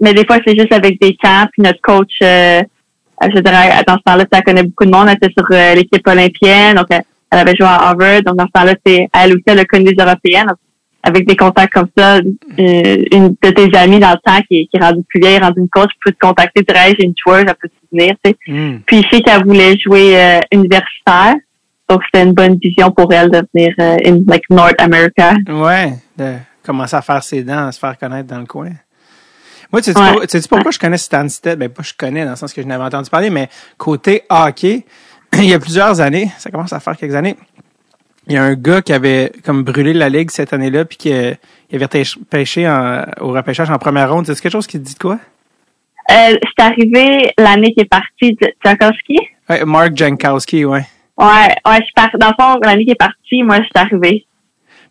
Mais 0.00 0.14
des 0.14 0.26
fois, 0.26 0.38
c'est 0.44 0.58
juste 0.58 0.72
avec 0.72 1.00
des 1.00 1.14
camps. 1.14 1.46
Puis 1.52 1.62
notre 1.62 1.80
coach, 1.80 2.10
je 2.20 3.38
dirais, 3.38 3.84
dans 3.86 3.94
ce 3.94 4.02
temps-là, 4.04 4.24
elle 4.32 4.42
connaît 4.42 4.64
beaucoup 4.64 4.84
de 4.84 4.90
monde. 4.90 5.06
Elle 5.08 5.16
était 5.16 5.32
sur 5.36 5.46
l'équipe 5.48 6.06
olympienne. 6.06 6.74
Donc, 6.74 6.86
elle, 6.90 7.04
elle 7.30 7.38
avait 7.38 7.54
joué 7.54 7.68
à 7.68 7.88
Harvard. 7.88 8.22
Donc, 8.22 8.36
dans 8.36 8.46
ce 8.46 8.52
temps-là, 8.52 8.74
c'est, 8.84 9.08
elle 9.14 9.32
aussi, 9.32 9.44
elle 9.46 9.60
a 9.60 9.64
connu 9.64 9.92
des 9.92 10.02
Européennes. 10.02 10.48
Avec 11.04 11.26
des 11.26 11.34
contacts 11.36 11.72
comme 11.72 11.88
ça, 11.96 12.16
euh, 12.16 13.04
une 13.12 13.34
de 13.42 13.50
tes 13.50 13.76
amies 13.76 13.98
dans 13.98 14.10
le 14.12 14.20
temps 14.24 14.40
qui, 14.48 14.68
qui 14.68 14.76
est 14.76 14.80
rendue 14.80 15.02
plus 15.08 15.20
vieille, 15.20 15.38
rendue 15.38 15.60
une 15.60 15.68
coach, 15.68 15.90
peut 16.04 16.12
te 16.12 16.18
contacter, 16.18 16.62
dire, 16.62 16.76
hey, 16.76 16.94
j'ai 16.98 17.06
une 17.06 17.14
joueuse, 17.16 17.44
elle 17.46 17.54
peut 17.60 17.68
te 17.68 17.74
venir, 17.96 18.14
tu 18.24 18.30
sais. 18.30 18.36
Hmm. 18.46 18.78
Puis, 18.86 19.02
je 19.02 19.16
sais 19.16 19.22
qu'elle 19.22 19.44
voulait 19.44 19.76
jouer 19.78 20.16
euh, 20.16 20.40
universitaire. 20.52 21.34
Donc, 21.88 22.02
c'était 22.04 22.24
une 22.24 22.32
bonne 22.34 22.56
vision 22.62 22.90
pour 22.92 23.12
elle 23.12 23.30
de 23.30 23.42
venir 23.52 23.74
euh, 23.80 23.96
in, 24.06 24.20
like, 24.28 24.44
North 24.48 24.80
America. 24.80 25.34
Ouais, 25.48 25.94
de 26.16 26.34
commencer 26.64 26.96
à 26.96 27.02
faire 27.02 27.22
ses 27.22 27.42
dents, 27.42 27.66
à 27.66 27.72
se 27.72 27.78
faire 27.80 27.98
connaître 27.98 28.28
dans 28.28 28.38
le 28.38 28.46
coin. 28.46 28.70
Moi, 29.72 29.80
tu 29.82 29.92
sais, 29.92 29.98
Ouais. 29.98 30.26
tu 30.28 30.40
sais 30.40 30.48
pourquoi 30.48 30.70
je 30.70 30.78
connais 30.78 30.98
Stansted? 30.98 31.58
Ben, 31.58 31.68
pas 31.68 31.82
je 31.82 31.92
connais 31.96 32.24
dans 32.24 32.30
le 32.30 32.36
sens 32.36 32.52
que 32.52 32.62
je 32.62 32.66
n'avais 32.66 32.84
entendu 32.84 33.10
parler, 33.10 33.30
mais 33.30 33.48
côté 33.78 34.22
hockey, 34.30 34.84
il 35.38 35.46
y 35.48 35.54
a 35.54 35.58
plusieurs 35.58 36.00
années, 36.00 36.30
ça 36.38 36.50
commence 36.50 36.72
à 36.72 36.80
faire 36.80 36.96
quelques 36.96 37.14
années, 37.14 37.36
il 38.28 38.34
y 38.34 38.36
a 38.36 38.42
un 38.42 38.54
gars 38.54 38.82
qui 38.82 38.92
avait 38.92 39.32
comme 39.44 39.62
brûlé 39.62 39.92
la 39.92 40.08
ligue 40.08 40.30
cette 40.30 40.52
année-là, 40.52 40.84
puis 40.84 40.96
qui 40.96 41.12
euh, 41.12 41.34
il 41.70 41.76
avait 41.76 41.86
pêché- 42.30 42.68
en- 42.68 43.04
au 43.20 43.32
repêchage 43.32 43.70
en 43.70 43.78
première 43.78 44.12
ronde. 44.12 44.26
C'est 44.26 44.40
quelque 44.40 44.52
chose 44.52 44.66
qui 44.66 44.78
te 44.78 44.84
dit 44.84 44.94
de 44.94 44.98
quoi? 44.98 45.18
Euh, 46.10 46.36
c'est 46.56 46.64
arrivé 46.64 47.30
l'année 47.38 47.72
qui 47.72 47.80
est 47.80 47.88
partie 47.88 48.32
de 48.40 48.52
Tchaikovsky? 48.64 49.16
Ouais, 49.48 49.64
Mark 49.64 49.96
Jankowski, 49.96 50.64
ouais. 50.64 50.84
Ouais, 51.18 51.26
ouais, 51.66 51.76
je 51.78 51.84
suis 51.84 51.92
par... 51.94 52.10
dans 52.18 52.28
le 52.28 52.34
fond, 52.40 52.58
l'année 52.64 52.84
qui 52.84 52.90
est 52.90 52.94
partie, 52.96 53.42
moi, 53.42 53.58
je 53.58 53.62
suis 53.64 53.70
arrivée. 53.74 54.26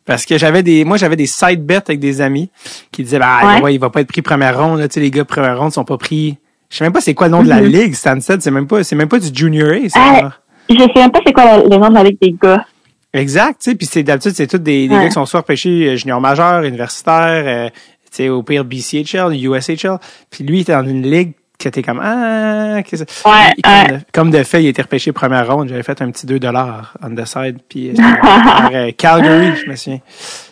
Parce 0.05 0.25
que 0.25 0.37
j'avais 0.37 0.63
des, 0.63 0.83
moi 0.83 0.97
j'avais 0.97 1.15
des 1.15 1.27
side 1.27 1.63
bets 1.65 1.75
avec 1.87 1.99
des 1.99 2.21
amis 2.21 2.49
qui 2.91 3.03
disaient, 3.03 3.19
bah, 3.19 3.39
Ouais. 3.43 3.61
ouais. 3.61 3.75
il 3.75 3.79
va 3.79 3.89
pas 3.89 4.01
être 4.01 4.07
pris 4.07 4.21
première 4.21 4.59
ronde, 4.59 4.79
là, 4.79 4.87
tu 4.87 4.95
sais, 4.95 4.99
les 4.99 5.11
gars 5.11 5.25
première 5.25 5.59
ronde 5.59 5.71
sont 5.71 5.83
pas 5.85 5.97
pris. 5.97 6.37
Je 6.69 6.77
sais 6.77 6.83
même 6.83 6.93
pas 6.93 7.01
c'est 7.01 7.13
quoi 7.13 7.27
le 7.27 7.31
nom 7.33 7.43
de 7.43 7.49
la 7.49 7.61
Mhm. 7.61 7.67
ligue, 7.67 7.93
Stansted, 7.93 8.41
c'est 8.41 8.49
même 8.51 8.65
pas, 8.67 8.83
c'est 8.83 8.95
même 8.95 9.09
pas 9.09 9.19
du 9.19 9.29
junior 9.33 9.69
A, 9.69 9.89
ça. 9.89 9.99
Là. 10.21 10.33
Je 10.69 10.75
sais 10.75 10.89
même 10.95 11.11
pas 11.11 11.19
c'est 11.25 11.33
quoi 11.33 11.57
le 11.57 11.77
nom 11.77 11.89
de 11.89 11.93
la 11.93 12.03
ligue 12.03 12.17
des 12.21 12.33
gars. 12.41 12.65
Exact, 13.13 13.61
tu 13.61 13.71
sais, 13.71 13.75
puis 13.75 13.85
c'est 13.85 14.03
d'habitude 14.03 14.31
c'est 14.33 14.47
tous 14.47 14.57
des, 14.57 14.87
des 14.87 14.95
Ouais. 14.95 15.01
gars 15.01 15.07
qui 15.07 15.13
sont 15.13 15.25
soit 15.25 15.41
repêchés 15.41 15.89
euh, 15.89 15.95
junior 15.97 16.21
majeur, 16.21 16.63
universitaire, 16.63 17.43
euh, 17.45 17.69
tu 17.69 17.75
sais, 18.11 18.29
au 18.29 18.41
pire 18.43 18.63
BCHL, 18.63 19.33
USHL, 19.35 19.97
puis 20.29 20.43
lui 20.45 20.59
il 20.59 20.61
était 20.61 20.71
dans 20.73 20.85
une 20.87 21.01
ligue 21.03 21.33
qui 21.57 21.67
était 21.67 21.83
comme 21.83 21.99
ah, 22.01 22.81
qu'est-ce 22.83 23.03
que- 23.03 23.29
Ouais, 23.29 23.51
Il- 23.57 23.61
comme, 23.63 23.73
ouais. 23.73 23.87
de, 23.87 23.99
comme 24.13 24.31
de 24.31 24.43
fait, 24.43 24.63
il 24.63 24.67
était 24.67 24.81
repêché 24.81 25.11
première 25.11 25.53
ronde, 25.53 25.67
j'avais 25.69 25.83
fait 25.83 26.01
un 26.01 26.09
petit 26.09 26.25
2 26.25 26.39
dollars 26.39 26.93
on 27.03 27.13
the 27.13 27.25
side, 27.25 27.59
puis 27.69 27.89
euh, 27.89 27.93
euh, 28.73 28.91
Calgary, 28.97 29.55
je 29.63 29.69
me 29.69 29.75
souviens. 29.75 29.99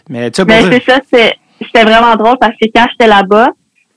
Mais 0.10 0.30
tu 0.32 0.42
sais, 0.42 0.46
Mais 0.46 0.64
c'est 0.64 0.84
ça, 0.92 1.00
c'est, 1.12 1.34
c'était 1.62 1.84
vraiment 1.86 2.16
drôle 2.18 2.38
parce 2.40 2.54
que 2.62 2.68
quand 2.76 2.86
j'étais 2.92 3.08
là-bas, 3.08 3.48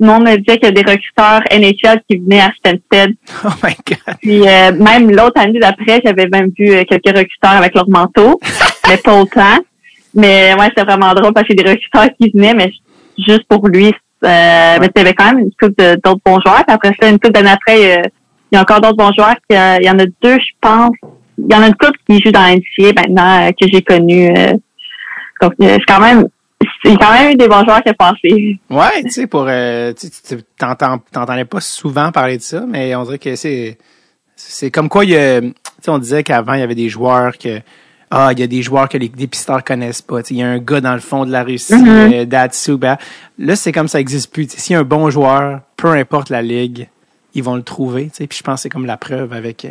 le 0.02 0.08
monde 0.08 0.24
me 0.24 0.36
disait 0.36 0.58
qu'il 0.58 0.64
y 0.64 0.66
a 0.66 0.72
des 0.72 0.90
recruteurs 0.90 1.42
NHL 1.52 2.02
qui 2.10 2.18
venaient 2.18 2.40
à 2.40 2.50
Stansted. 2.58 3.14
oh 3.44 3.48
my 3.62 3.74
god. 3.86 4.16
Puis 4.20 4.46
euh, 4.46 4.72
même 4.72 5.10
l'autre 5.10 5.40
année 5.40 5.60
d'après, 5.60 6.00
j'avais 6.04 6.26
même 6.26 6.50
vu 6.58 6.70
euh, 6.72 6.82
quelques 6.84 7.16
recruteurs 7.16 7.52
avec 7.52 7.74
leur 7.74 7.88
manteau, 7.88 8.40
mais 8.88 8.96
pas 8.96 9.14
autant. 9.14 9.58
Mais 10.14 10.54
ouais, 10.58 10.66
c'était 10.66 10.82
vraiment 10.82 11.14
drôle 11.14 11.32
parce 11.32 11.46
qu'il 11.46 11.56
y 11.56 11.60
a 11.60 11.64
des 11.64 11.70
recruteurs 11.70 12.08
qui 12.20 12.30
venaient, 12.34 12.54
mais 12.54 12.72
juste 13.16 13.44
pour 13.48 13.66
lui. 13.68 13.86
Euh, 14.24 14.76
Mais 14.80 14.88
il 14.94 14.98
y 14.98 15.00
avait 15.00 15.14
quand 15.14 15.26
même 15.32 15.38
une 15.38 15.50
couple 15.60 15.74
de- 15.78 16.00
d'autres 16.04 16.20
bons 16.24 16.40
joueurs. 16.44 16.64
Puis 16.66 16.74
après 16.74 16.94
ça, 17.00 17.08
une 17.08 17.18
couple 17.18 17.32
d'années 17.32 17.50
après, 17.50 17.98
euh, 17.98 18.02
il 18.50 18.56
y 18.56 18.58
a 18.58 18.62
encore 18.62 18.80
d'autres 18.80 18.96
bons 18.96 19.12
joueurs. 19.16 19.36
Puis, 19.48 19.58
euh, 19.58 19.78
il 19.80 19.86
y 19.86 19.90
en 19.90 19.98
a 19.98 20.04
deux, 20.06 20.38
je 20.38 20.52
pense. 20.60 20.90
Il 21.38 21.50
y 21.50 21.56
en 21.56 21.62
a 21.62 21.68
une 21.68 21.74
couple 21.74 21.98
qui 22.08 22.20
joue 22.22 22.30
dans 22.30 22.44
NCA 22.46 22.92
maintenant 22.94 23.50
que 23.52 23.66
j'ai 23.72 23.82
connu. 23.82 24.32
donc 25.40 25.52
c'est 25.58 25.80
quand 25.88 26.00
même 26.00 26.28
a 26.90 26.96
quand 26.96 27.12
même 27.12 27.30
eu 27.32 27.36
des 27.36 27.48
bons 27.48 27.64
joueurs 27.64 27.82
qui 27.82 27.90
ont 27.90 27.94
passé. 27.98 28.58
Ouais, 28.70 29.02
tu 29.04 29.10
sais, 29.10 29.26
pour 29.26 29.46
euh, 29.48 29.92
tu 29.92 30.08
sais, 30.08 30.36
tu- 30.36 30.42
t'entends- 30.58 30.98
t'entendais 31.12 31.44
pas 31.44 31.60
souvent 31.60 32.10
parler 32.10 32.38
de 32.38 32.42
ça, 32.42 32.64
mais 32.66 32.94
on 32.96 33.04
dirait 33.04 33.18
que 33.18 33.36
c'est 33.36 33.78
c'est 34.36 34.70
comme 34.72 34.88
quoi 34.88 35.04
il 35.04 35.10
y 35.10 35.16
a, 35.16 35.40
tu 35.40 35.52
sais, 35.80 35.90
on 35.90 35.98
disait 35.98 36.22
qu'avant 36.24 36.54
il 36.54 36.60
y 36.60 36.62
avait 36.62 36.74
des 36.74 36.88
joueurs 36.88 37.38
que 37.38 37.60
ah, 38.10 38.30
il 38.32 38.40
y 38.40 38.42
a 38.42 38.46
des 38.46 38.60
joueurs 38.62 38.88
que 38.90 38.98
les 38.98 39.08
dépisteurs 39.08 39.64
connaissent 39.64 40.02
pas. 40.02 40.20
Il 40.28 40.36
y 40.36 40.42
a 40.42 40.46
un 40.48 40.58
gars 40.58 40.80
dans 40.82 40.92
le 40.92 41.00
fond 41.00 41.24
de 41.24 41.30
la 41.30 41.42
Russie, 41.44 41.72
Datsu. 42.26 42.76
Ben, 42.76 42.98
là, 43.38 43.56
c'est 43.56 43.72
comme 43.72 43.88
ça 43.88 44.00
existe 44.00 44.30
plus. 44.30 44.50
S'il 44.50 44.74
y 44.74 44.76
a 44.76 44.80
un 44.80 44.84
bon 44.84 45.08
joueur, 45.08 45.60
peu 45.78 45.88
importe 45.92 46.28
la 46.28 46.42
ligue, 46.42 46.88
ils 47.34 47.42
vont 47.42 47.56
le 47.56 47.62
trouver. 47.62 48.06
tu 48.10 48.16
sais. 48.16 48.26
Puis 48.26 48.36
je 48.38 48.42
pense 48.42 48.56
que 48.56 48.60
c'est 48.64 48.68
comme 48.68 48.84
la 48.84 48.98
preuve 48.98 49.32
avec, 49.32 49.64
euh, 49.64 49.70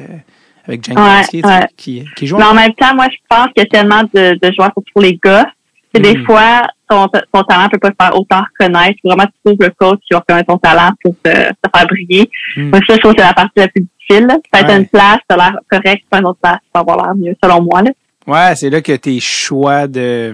avec 0.68 0.84
Jankowski, 0.84 1.42
Ouais, 1.44 1.48
ouais. 1.52 1.68
qui, 1.78 2.04
qui 2.16 2.26
joue. 2.26 2.38
Mais 2.38 2.46
en 2.46 2.56
même 2.56 2.74
temps, 2.74 2.96
moi, 2.96 3.06
je 3.12 3.18
pense 3.30 3.46
qu'il 3.54 3.62
y 3.64 3.68
a 3.68 3.70
tellement 3.70 4.02
de, 4.12 4.34
de 4.42 4.54
joueurs 4.56 4.72
pour 4.74 5.02
les 5.04 5.20
gars. 5.24 5.46
que 5.94 6.00
des 6.02 6.18
Mhm. 6.18 6.26
fois, 6.26 6.68
ton, 6.92 7.08
ton 7.32 7.44
talent 7.44 7.70
peut 7.70 7.80
pas 7.80 7.90
se 7.90 7.96
faire 8.00 8.16
autant 8.20 8.42
reconnaître. 8.60 8.98
Faut 9.02 9.10
Vraiment, 9.10 9.26
tu 9.26 9.34
trouves 9.46 9.58
le 9.60 9.70
coach 9.78 10.00
qui 10.08 10.14
va 10.14 10.20
reconnaître 10.20 10.48
ton 10.48 10.58
talent 10.58 10.92
pour 11.04 11.14
te, 11.24 11.30
te 11.30 11.70
faire 11.76 11.88
briller. 11.88 12.30
Mhm. 12.58 12.70
Moi, 12.70 12.80
ça, 12.88 12.96
je 12.96 13.00
trouve 13.00 13.14
que 13.14 13.22
c'est 13.22 13.28
la 13.28 13.34
partie 13.34 13.52
la 13.58 13.68
plus 13.68 13.82
difficile. 14.00 14.28
là. 14.28 14.38
Ça 14.54 14.66
Ouais. 14.66 14.78
une 14.78 14.88
place, 14.88 15.20
t'as 15.28 15.38
l'air 15.38 15.56
correct, 15.70 16.04
pas 16.10 16.20
une 16.20 16.26
autre 16.28 16.40
place, 16.42 16.60
tu 16.64 16.70
vas 16.74 16.82
avoir 16.82 16.98
l'air 17.06 17.16
mieux, 17.16 17.36
selon 17.44 17.62
moi. 17.62 17.82
Là. 17.82 17.92
Ouais, 18.28 18.56
c'est 18.56 18.70
là 18.70 18.82
que 18.82 18.92
tes 18.94 19.20
choix 19.20 19.88
de, 19.88 20.34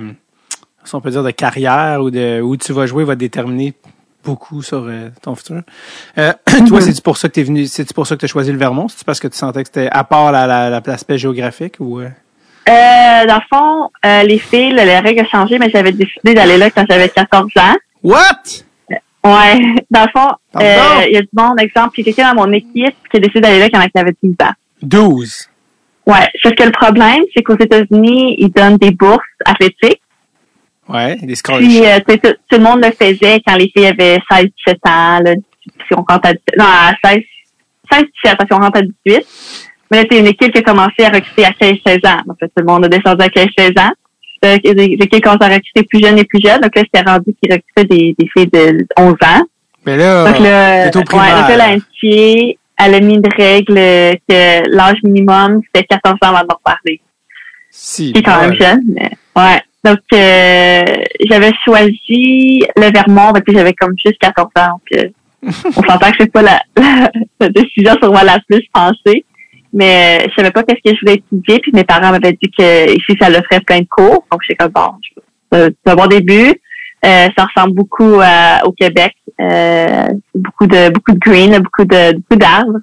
si 0.84 0.96
on 0.96 1.02
peut 1.02 1.12
dire, 1.12 1.24
de 1.24 1.32
carrière 1.32 2.02
ou 2.02 2.10
de 2.10 2.42
où 2.42 2.58
tu 2.58 2.74
vas 2.74 2.86
jouer 2.86 3.04
va 3.04 3.16
déterminer 3.16 3.74
beaucoup 4.26 4.62
sur 4.62 4.84
euh, 4.88 5.10
ton 5.22 5.36
futur. 5.36 5.62
Euh, 6.18 6.34
Toi, 6.68 6.82
c'est 6.82 7.02
pour 7.02 7.16
ça 7.18 7.30
que 7.30 7.34
t'es 7.34 7.44
venu, 7.44 7.66
c'est 7.66 7.94
pour 7.94 8.06
ça 8.06 8.16
que 8.16 8.22
t'as 8.22 8.28
choisi 8.28 8.52
le 8.52 8.58
Vermont, 8.58 8.88
c'est 8.90 9.06
parce 9.06 9.20
que 9.22 9.28
tu 9.30 9.38
sentais 9.38 9.64
que 9.64 9.70
c'était 9.74 9.90
à 9.90 10.04
part 10.04 10.32
la, 10.34 10.46
la, 10.48 10.70
la 10.70 10.82
l'aspect 10.86 11.18
géographique 11.18 11.76
ou 11.80 12.00
euh? 12.02 12.10
Euh, 12.68 13.26
dans 13.26 13.36
le 13.36 13.42
fond, 13.50 13.90
euh, 14.06 14.24
les 14.24 14.40
filles, 14.40 14.74
les 14.74 15.00
règles 15.00 15.22
ont 15.22 15.30
changé, 15.30 15.58
mais 15.58 15.70
j'avais 15.70 15.92
décidé 15.92 16.34
d'aller 16.34 16.58
là 16.58 16.70
quand 16.70 16.86
j'avais 16.90 17.10
14 17.10 17.50
ans. 17.58 17.76
What? 18.04 18.64
Ouais. 19.24 19.76
Dans 19.92 20.04
le 20.04 20.10
fond, 20.16 20.30
euh, 20.58 21.06
il 21.08 21.14
y 21.14 21.18
a 21.18 21.22
du 21.22 21.30
monde, 21.34 21.60
exemple, 21.60 22.00
il 22.00 22.06
y 22.06 22.10
a 22.10 22.14
quelqu'un 22.14 22.34
dans 22.34 22.46
mon 22.46 22.54
équipe 22.54 22.96
qui 23.10 23.18
a 23.18 23.20
décidé 23.20 23.42
d'aller 23.42 23.60
là 23.60 23.70
quand 23.70 23.86
j'avais 23.94 24.14
10 24.22 24.36
ans. 24.42 24.54
12. 24.82 25.50
Ouais. 26.06 26.28
Sauf 26.42 26.54
que 26.56 26.64
le 26.64 26.72
problème, 26.72 27.24
c'est 27.36 27.44
qu'aux 27.44 27.58
États-Unis, 27.58 28.36
ils 28.38 28.50
donnent 28.50 28.78
des 28.78 28.92
bourses 28.92 29.26
athlétiques. 29.46 30.02
Ouais, 30.88 31.18
des 31.18 31.34
Puis, 31.36 31.86
euh, 31.86 32.00
tu 32.08 32.14
sais, 32.14 32.18
tout, 32.20 32.34
tout 32.50 32.58
le 32.58 32.64
monde 32.64 32.82
le 32.82 32.92
faisait 32.92 33.42
quand 33.46 33.56
les 33.58 33.70
filles 33.76 33.88
avaient 33.88 34.20
16, 34.32 34.46
17 34.66 34.78
ans, 34.88 35.20
là, 35.20 35.34
si 35.66 35.94
on 35.94 36.06
rentre 36.08 36.30
à 36.30 36.34
17, 36.34 36.42
non, 36.58 36.66
à 36.66 36.94
16, 37.04 37.20
16, 37.92 38.04
17, 38.24 38.38
parce 38.38 38.50
qu'on 38.50 38.64
rentre 38.64 38.80
à 38.80 38.82
18. 39.06 39.26
Mais 39.92 40.06
c'est 40.10 40.20
une 40.20 40.28
équipe 40.28 40.52
qui 40.52 40.60
a 40.60 40.64
commencé 40.64 41.04
à 41.04 41.10
recruter 41.10 41.46
à 41.46 41.52
15, 41.54 41.74
16 41.86 41.98
ans. 42.06 42.22
Donc, 42.26 42.38
là, 42.42 42.48
tout 42.48 42.54
le 42.58 42.66
monde 42.66 42.86
a 42.86 42.90
descendu 42.90 43.24
à 43.24 43.30
15, 43.30 43.48
16 43.58 43.72
ans. 43.80 43.92
Les 44.44 44.98
équipes 45.00 45.24
commencent 45.24 45.42
à 45.42 45.48
recruter 45.48 45.84
plus 45.84 46.00
jeunes 46.00 46.20
et 46.20 46.24
plus 46.26 46.40
jeunes. 46.44 46.62
Donc 46.62 46.76
là, 46.76 46.84
c'était 46.84 47.10
rendu 47.10 47.36
qu'ils 47.42 47.52
recrutaient 47.52 47.86
des, 47.86 48.16
des 48.18 48.28
filles 48.32 48.50
de 48.52 48.86
11 48.98 49.14
ans. 49.24 49.44
Mais 49.86 49.98
là, 49.98 50.26
Donc 50.26 50.40
là, 50.40 50.90
au 50.94 50.98
ouais, 50.98 51.04
primaire. 51.04 51.48
donc 51.48 51.58
là, 51.58 51.76
elle 52.80 52.94
a 52.96 53.00
mis 53.00 53.16
une 53.16 53.28
règle 53.36 53.78
euh, 53.78 54.14
que 54.30 54.70
l'âge 54.70 54.98
minimum, 55.04 55.62
c'était 55.74 55.88
14 55.88 56.16
ans 56.22 56.28
avant 56.36 56.42
de 56.42 56.48
m'en 56.48 56.60
parler. 56.64 57.02
si. 57.72 58.12
C'est 58.16 58.22
quand 58.22 58.40
même 58.42 58.52
ouais. 58.52 58.58
jeune, 58.58 58.82
mais 58.94 59.10
ouais. 59.36 59.62
Donc, 59.84 60.00
euh, 60.14 60.84
j'avais 61.30 61.52
choisi 61.64 62.64
le 62.76 62.92
Vermont, 62.92 63.32
parce 63.32 63.44
que 63.46 63.54
j'avais 63.54 63.74
comme 63.74 63.96
juste 63.98 64.20
14 64.20 64.50
ans. 64.58 64.70
Donc, 64.70 64.82
euh, 65.00 65.10
on 65.76 65.82
s'entend 65.84 66.12
que 66.12 66.18
c'est 66.20 66.32
pas 66.32 66.42
la, 66.42 66.62
la, 66.76 67.10
la 67.40 67.50
décision 67.50 67.94
sur 68.02 68.12
moi 68.12 68.24
la 68.24 68.40
plus 68.48 68.64
pensée. 68.74 69.26
Mais 69.74 70.22
euh, 70.22 70.28
je 70.30 70.36
savais 70.36 70.52
pas 70.52 70.64
qu'est-ce 70.64 70.82
que 70.92 70.96
je 70.96 71.00
voulais 71.02 71.16
étudier. 71.32 71.60
Puis 71.60 71.72
mes 71.74 71.84
parents 71.84 72.12
m'avaient 72.12 72.38
dit 72.42 72.50
que 72.58 72.92
ici, 72.92 73.16
ça 73.20 73.30
le 73.30 73.36
ferait 73.44 73.62
plein 73.62 73.80
de 73.80 73.88
cours. 73.90 74.26
Donc, 74.32 74.42
j'étais 74.48 74.56
comme, 74.56 74.72
bon, 74.72 74.92
c'est 75.52 75.74
un 75.92 75.96
bon 75.96 76.08
début. 76.08 76.54
Euh, 77.06 77.28
ça 77.38 77.46
ressemble 77.46 77.76
beaucoup 77.76 78.20
à- 78.24 78.66
au 78.66 78.72
Québec. 78.72 79.14
Euh, 79.40 80.08
beaucoup 80.34 80.66
de 80.66 80.90
beaucoup 80.90 81.12
de 81.12 81.20
green, 81.20 81.58
beaucoup 81.60 81.86
de 81.86 82.16
beaucoup 82.16 82.36
d'arbres. 82.40 82.80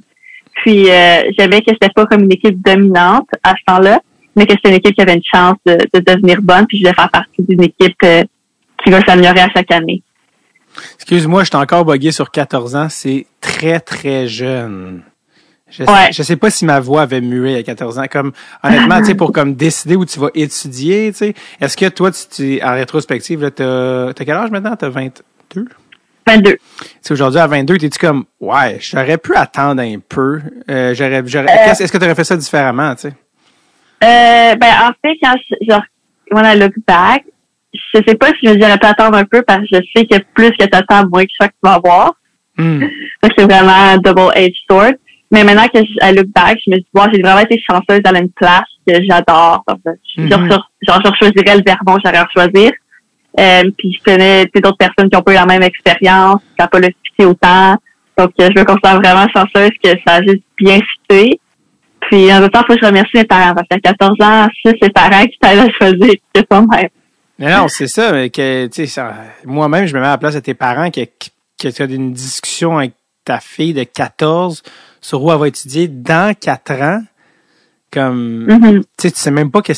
Puis 0.63 0.89
euh, 0.89 1.23
j'avais 1.37 1.61
que 1.63 1.73
c'était 1.73 1.89
pas 1.95 2.07
comme 2.07 2.23
une 2.23 2.33
équipe 2.33 2.63
dominante 2.65 3.29
à 3.43 3.51
ce 3.51 3.65
temps-là, 3.67 4.01
mais 4.37 4.47
que 4.47 4.53
c'était 4.53 4.69
une 4.69 4.77
équipe 4.77 4.95
qui 4.95 5.03
avait 5.03 5.15
une 5.15 5.23
chance 5.25 5.57
de, 5.67 5.75
de 5.93 6.01
devenir 6.01 6.41
bonne. 6.43 6.65
Puis 6.69 6.79
je 6.79 6.85
voulais 6.85 6.95
faire 6.95 7.11
partie 7.11 7.43
d'une 7.43 7.65
équipe 7.65 7.97
euh, 8.05 8.23
qui 8.85 8.91
va 8.93 9.01
s'améliorer 9.05 9.41
à 9.41 9.49
chaque 9.51 9.73
année. 9.73 10.03
Excuse-moi, 10.97 11.43
je 11.43 11.49
suis 11.49 11.57
encore 11.57 11.85
bugué 11.85 12.13
sur 12.13 12.31
14 12.31 12.77
ans. 12.77 12.89
C'est 12.89 13.27
très, 13.41 13.81
très 13.81 14.27
jeune. 14.29 15.03
Je, 15.71 15.83
Ouais. 15.85 16.13
je 16.13 16.23
sais 16.23 16.37
pas 16.37 16.51
si 16.51 16.65
ma 16.67 16.79
voix 16.79 17.03
avait 17.03 17.21
mué 17.23 17.57
à 17.57 17.63
14 17.63 17.99
ans. 17.99 18.05
Comme, 18.11 18.33
honnêtement, 18.63 18.99
tu 19.01 19.07
sais, 19.07 19.15
pour 19.15 19.33
comme 19.33 19.55
décider 19.55 19.97
où 19.97 20.05
tu 20.05 20.19
vas 20.21 20.29
étudier, 20.35 21.11
tu 21.13 21.19
sais. 21.19 21.35
Est-ce 21.61 21.77
que 21.77 21.89
toi, 21.89 22.11
tu, 22.11 22.21
tu- 22.31 22.63
en 22.63 22.75
rétrospective, 22.75 23.41
là, 23.43 23.51
t'as, 23.51 24.13
t'as 24.13 24.25
quel 24.25 24.35
âge 24.37 24.51
maintenant? 24.51 24.77
T'as 24.77 24.91
22? 24.91 25.65
22. 26.27 26.53
Tu 26.53 26.59
sais, 27.01 27.13
aujourd'hui, 27.13 27.41
à 27.41 27.47
22, 27.47 27.79
t'es-tu 27.79 27.99
comme, 27.99 28.25
ouais, 28.41 28.79
j'aurais 28.81 29.19
pu 29.19 29.35
attendre 29.35 29.81
un 29.83 29.97
peu. 30.07 30.41
Euh, 30.71 30.95
j'aurais, 30.95 31.23
j'aurais, 31.27 31.47
Euh. 31.51 31.65
qu'est-ce- 31.65 31.83
est-ce 31.83 31.93
que 31.93 31.99
t'aurais 31.99 32.15
fait 32.15 32.25
ça 32.25 32.37
différemment, 32.37 32.95
tu 32.95 33.03
sais? 33.09 33.15
Euh, 34.05 34.55
ben 34.57 34.71
en 34.83 34.91
fait, 35.03 35.17
quand 35.23 35.35
je, 35.49 35.67
genre, 35.71 35.83
when 36.31 36.45
I 36.45 36.59
look 36.59 36.73
back, 36.87 37.25
je 37.73 38.01
sais 38.07 38.15
pas 38.17 38.29
si 38.33 38.47
je 38.47 38.51
me 38.51 38.57
dirais 38.57 38.77
pas 38.79 38.91
attendre 38.91 39.17
un 39.17 39.25
peu 39.25 39.43
parce 39.43 39.61
que 39.63 39.67
je 39.77 39.81
sais 39.97 40.07
que 40.07 40.17
plus 40.35 40.51
que 40.53 40.65
t'attends, 40.67 41.07
moins 41.09 41.25
que 41.25 41.31
je 41.31 41.43
sais 41.45 41.49
que 41.49 41.55
tu 41.55 41.61
vas 41.69 41.75
avoir. 41.75 42.13
Hmm. 42.59 42.81
Donc 42.81 43.33
c'est 43.37 43.45
vraiment 43.45 43.73
un 43.73 43.97
double 43.99 44.31
edged 44.35 44.55
sword. 44.71 44.93
Mais 45.31 45.43
maintenant 45.45 45.67
que 45.69 45.79
je 45.81 46.07
I 46.07 46.15
look 46.15 46.29
back, 46.35 46.59
je 46.65 46.71
me 46.71 46.77
dis, 46.77 46.87
wow, 46.95 47.05
j'ai 47.13 47.21
vraiment 47.23 47.41
été 47.41 47.61
chanceuse 47.69 48.01
d'aller 48.03 48.19
à 48.19 48.23
une 48.23 48.31
place 48.31 48.63
que 48.87 48.95
j'adore. 49.09 49.65
Je- 50.17 50.23
Mhm. 50.23 50.31
genre, 50.31 50.71
genre, 50.83 51.01
je 51.05 51.11
choisirais 51.27 51.57
le 51.57 51.63
Vermont, 51.67 51.99
j'aurais 52.05 52.19
à 52.19 52.27
choisir. 52.33 52.71
Euh, 53.41 53.63
puis 53.77 53.93
je 53.99 54.03
connais 54.05 54.45
d'autres 54.55 54.77
personnes 54.77 55.11
qui 55.11 55.17
ont 55.17 55.23
pas 55.23 55.33
eu 55.33 55.37
la 55.37 55.47
même 55.47 55.63
expérience, 55.63 56.41
qui 56.57 56.63
n'ont 56.63 56.69
pas 56.69 56.79
le 56.79 56.89
fité 57.05 57.25
autant. 57.27 57.75
Donc, 58.17 58.31
euh, 58.41 58.49
je 58.55 58.61
me 58.61 58.65
considère 58.65 59.01
vraiment 59.01 59.27
chanceuse 59.35 59.71
que 59.83 59.91
ça 60.07 60.17
a 60.17 60.23
juste 60.23 60.45
bien 60.57 60.79
fité. 60.79 61.41
Puis, 62.03 62.33
en 62.33 62.41
même 62.41 62.51
temps, 62.51 62.61
il 62.63 62.67
faut 62.67 62.75
que 62.75 62.81
je 62.83 62.87
remercie 62.87 63.11
mes 63.17 63.25
parents 63.25 63.55
parce 63.55 63.67
qu'à 63.69 63.79
14 63.81 64.17
ans, 64.21 64.47
c'est 64.65 64.77
les 64.81 64.91
parents 64.91 65.25
qui 65.25 65.37
t'aident 65.41 65.61
à 65.61 65.71
choisir, 65.73 66.15
c'est 66.35 66.47
pas 66.47 66.61
même. 66.61 66.89
Mais 67.39 67.51
non, 67.53 67.67
c'est 67.67 67.89
ça, 67.89 68.13
mais 68.13 68.31
que, 68.31 68.67
tu 68.69 68.87
sais, 68.87 69.03
moi-même, 69.45 69.87
je 69.87 69.95
me 69.97 70.01
mets 70.01 70.07
à 70.07 70.11
la 70.11 70.19
place 70.19 70.35
de 70.35 70.41
tes 70.41 70.55
parents 70.55 70.91
que, 70.91 71.01
que 71.61 71.69
tu 71.69 71.83
as 71.83 71.87
une 71.87 72.13
discussion 72.13 72.79
avec 72.79 72.93
ta 73.25 73.41
fille 73.41 73.73
de 73.75 73.83
14 73.83 74.63
sur 75.05 75.23
où 75.23 75.31
elle 75.31 75.39
va 75.39 75.49
étudier 75.49 75.87
dans 75.87 76.35
4 76.35 76.73
ans. 76.81 77.03
Comme, 77.93 78.47
tu 78.97 79.03
sais, 79.03 79.11
tu 79.11 79.21
sais 79.21 79.31
même 79.31 79.51
pas 79.51 79.61
que, 79.61 79.73
tu 79.73 79.77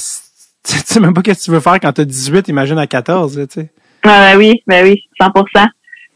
sais 0.62 1.00
même 1.00 1.12
pas 1.14 1.22
que 1.22 1.32
tu 1.32 1.50
veux 1.50 1.58
faire 1.58 1.80
quand 1.80 1.92
t'as 1.92 2.04
18, 2.04 2.46
imagine 2.46 2.78
à 2.78 2.86
14, 2.86 3.36
là, 3.36 3.46
tu 3.48 3.60
sais. 3.60 3.70
Ah, 4.04 4.30
ben 4.32 4.38
oui, 4.38 4.62
ben 4.68 4.86
oui, 4.86 5.02
100%. 5.20 5.66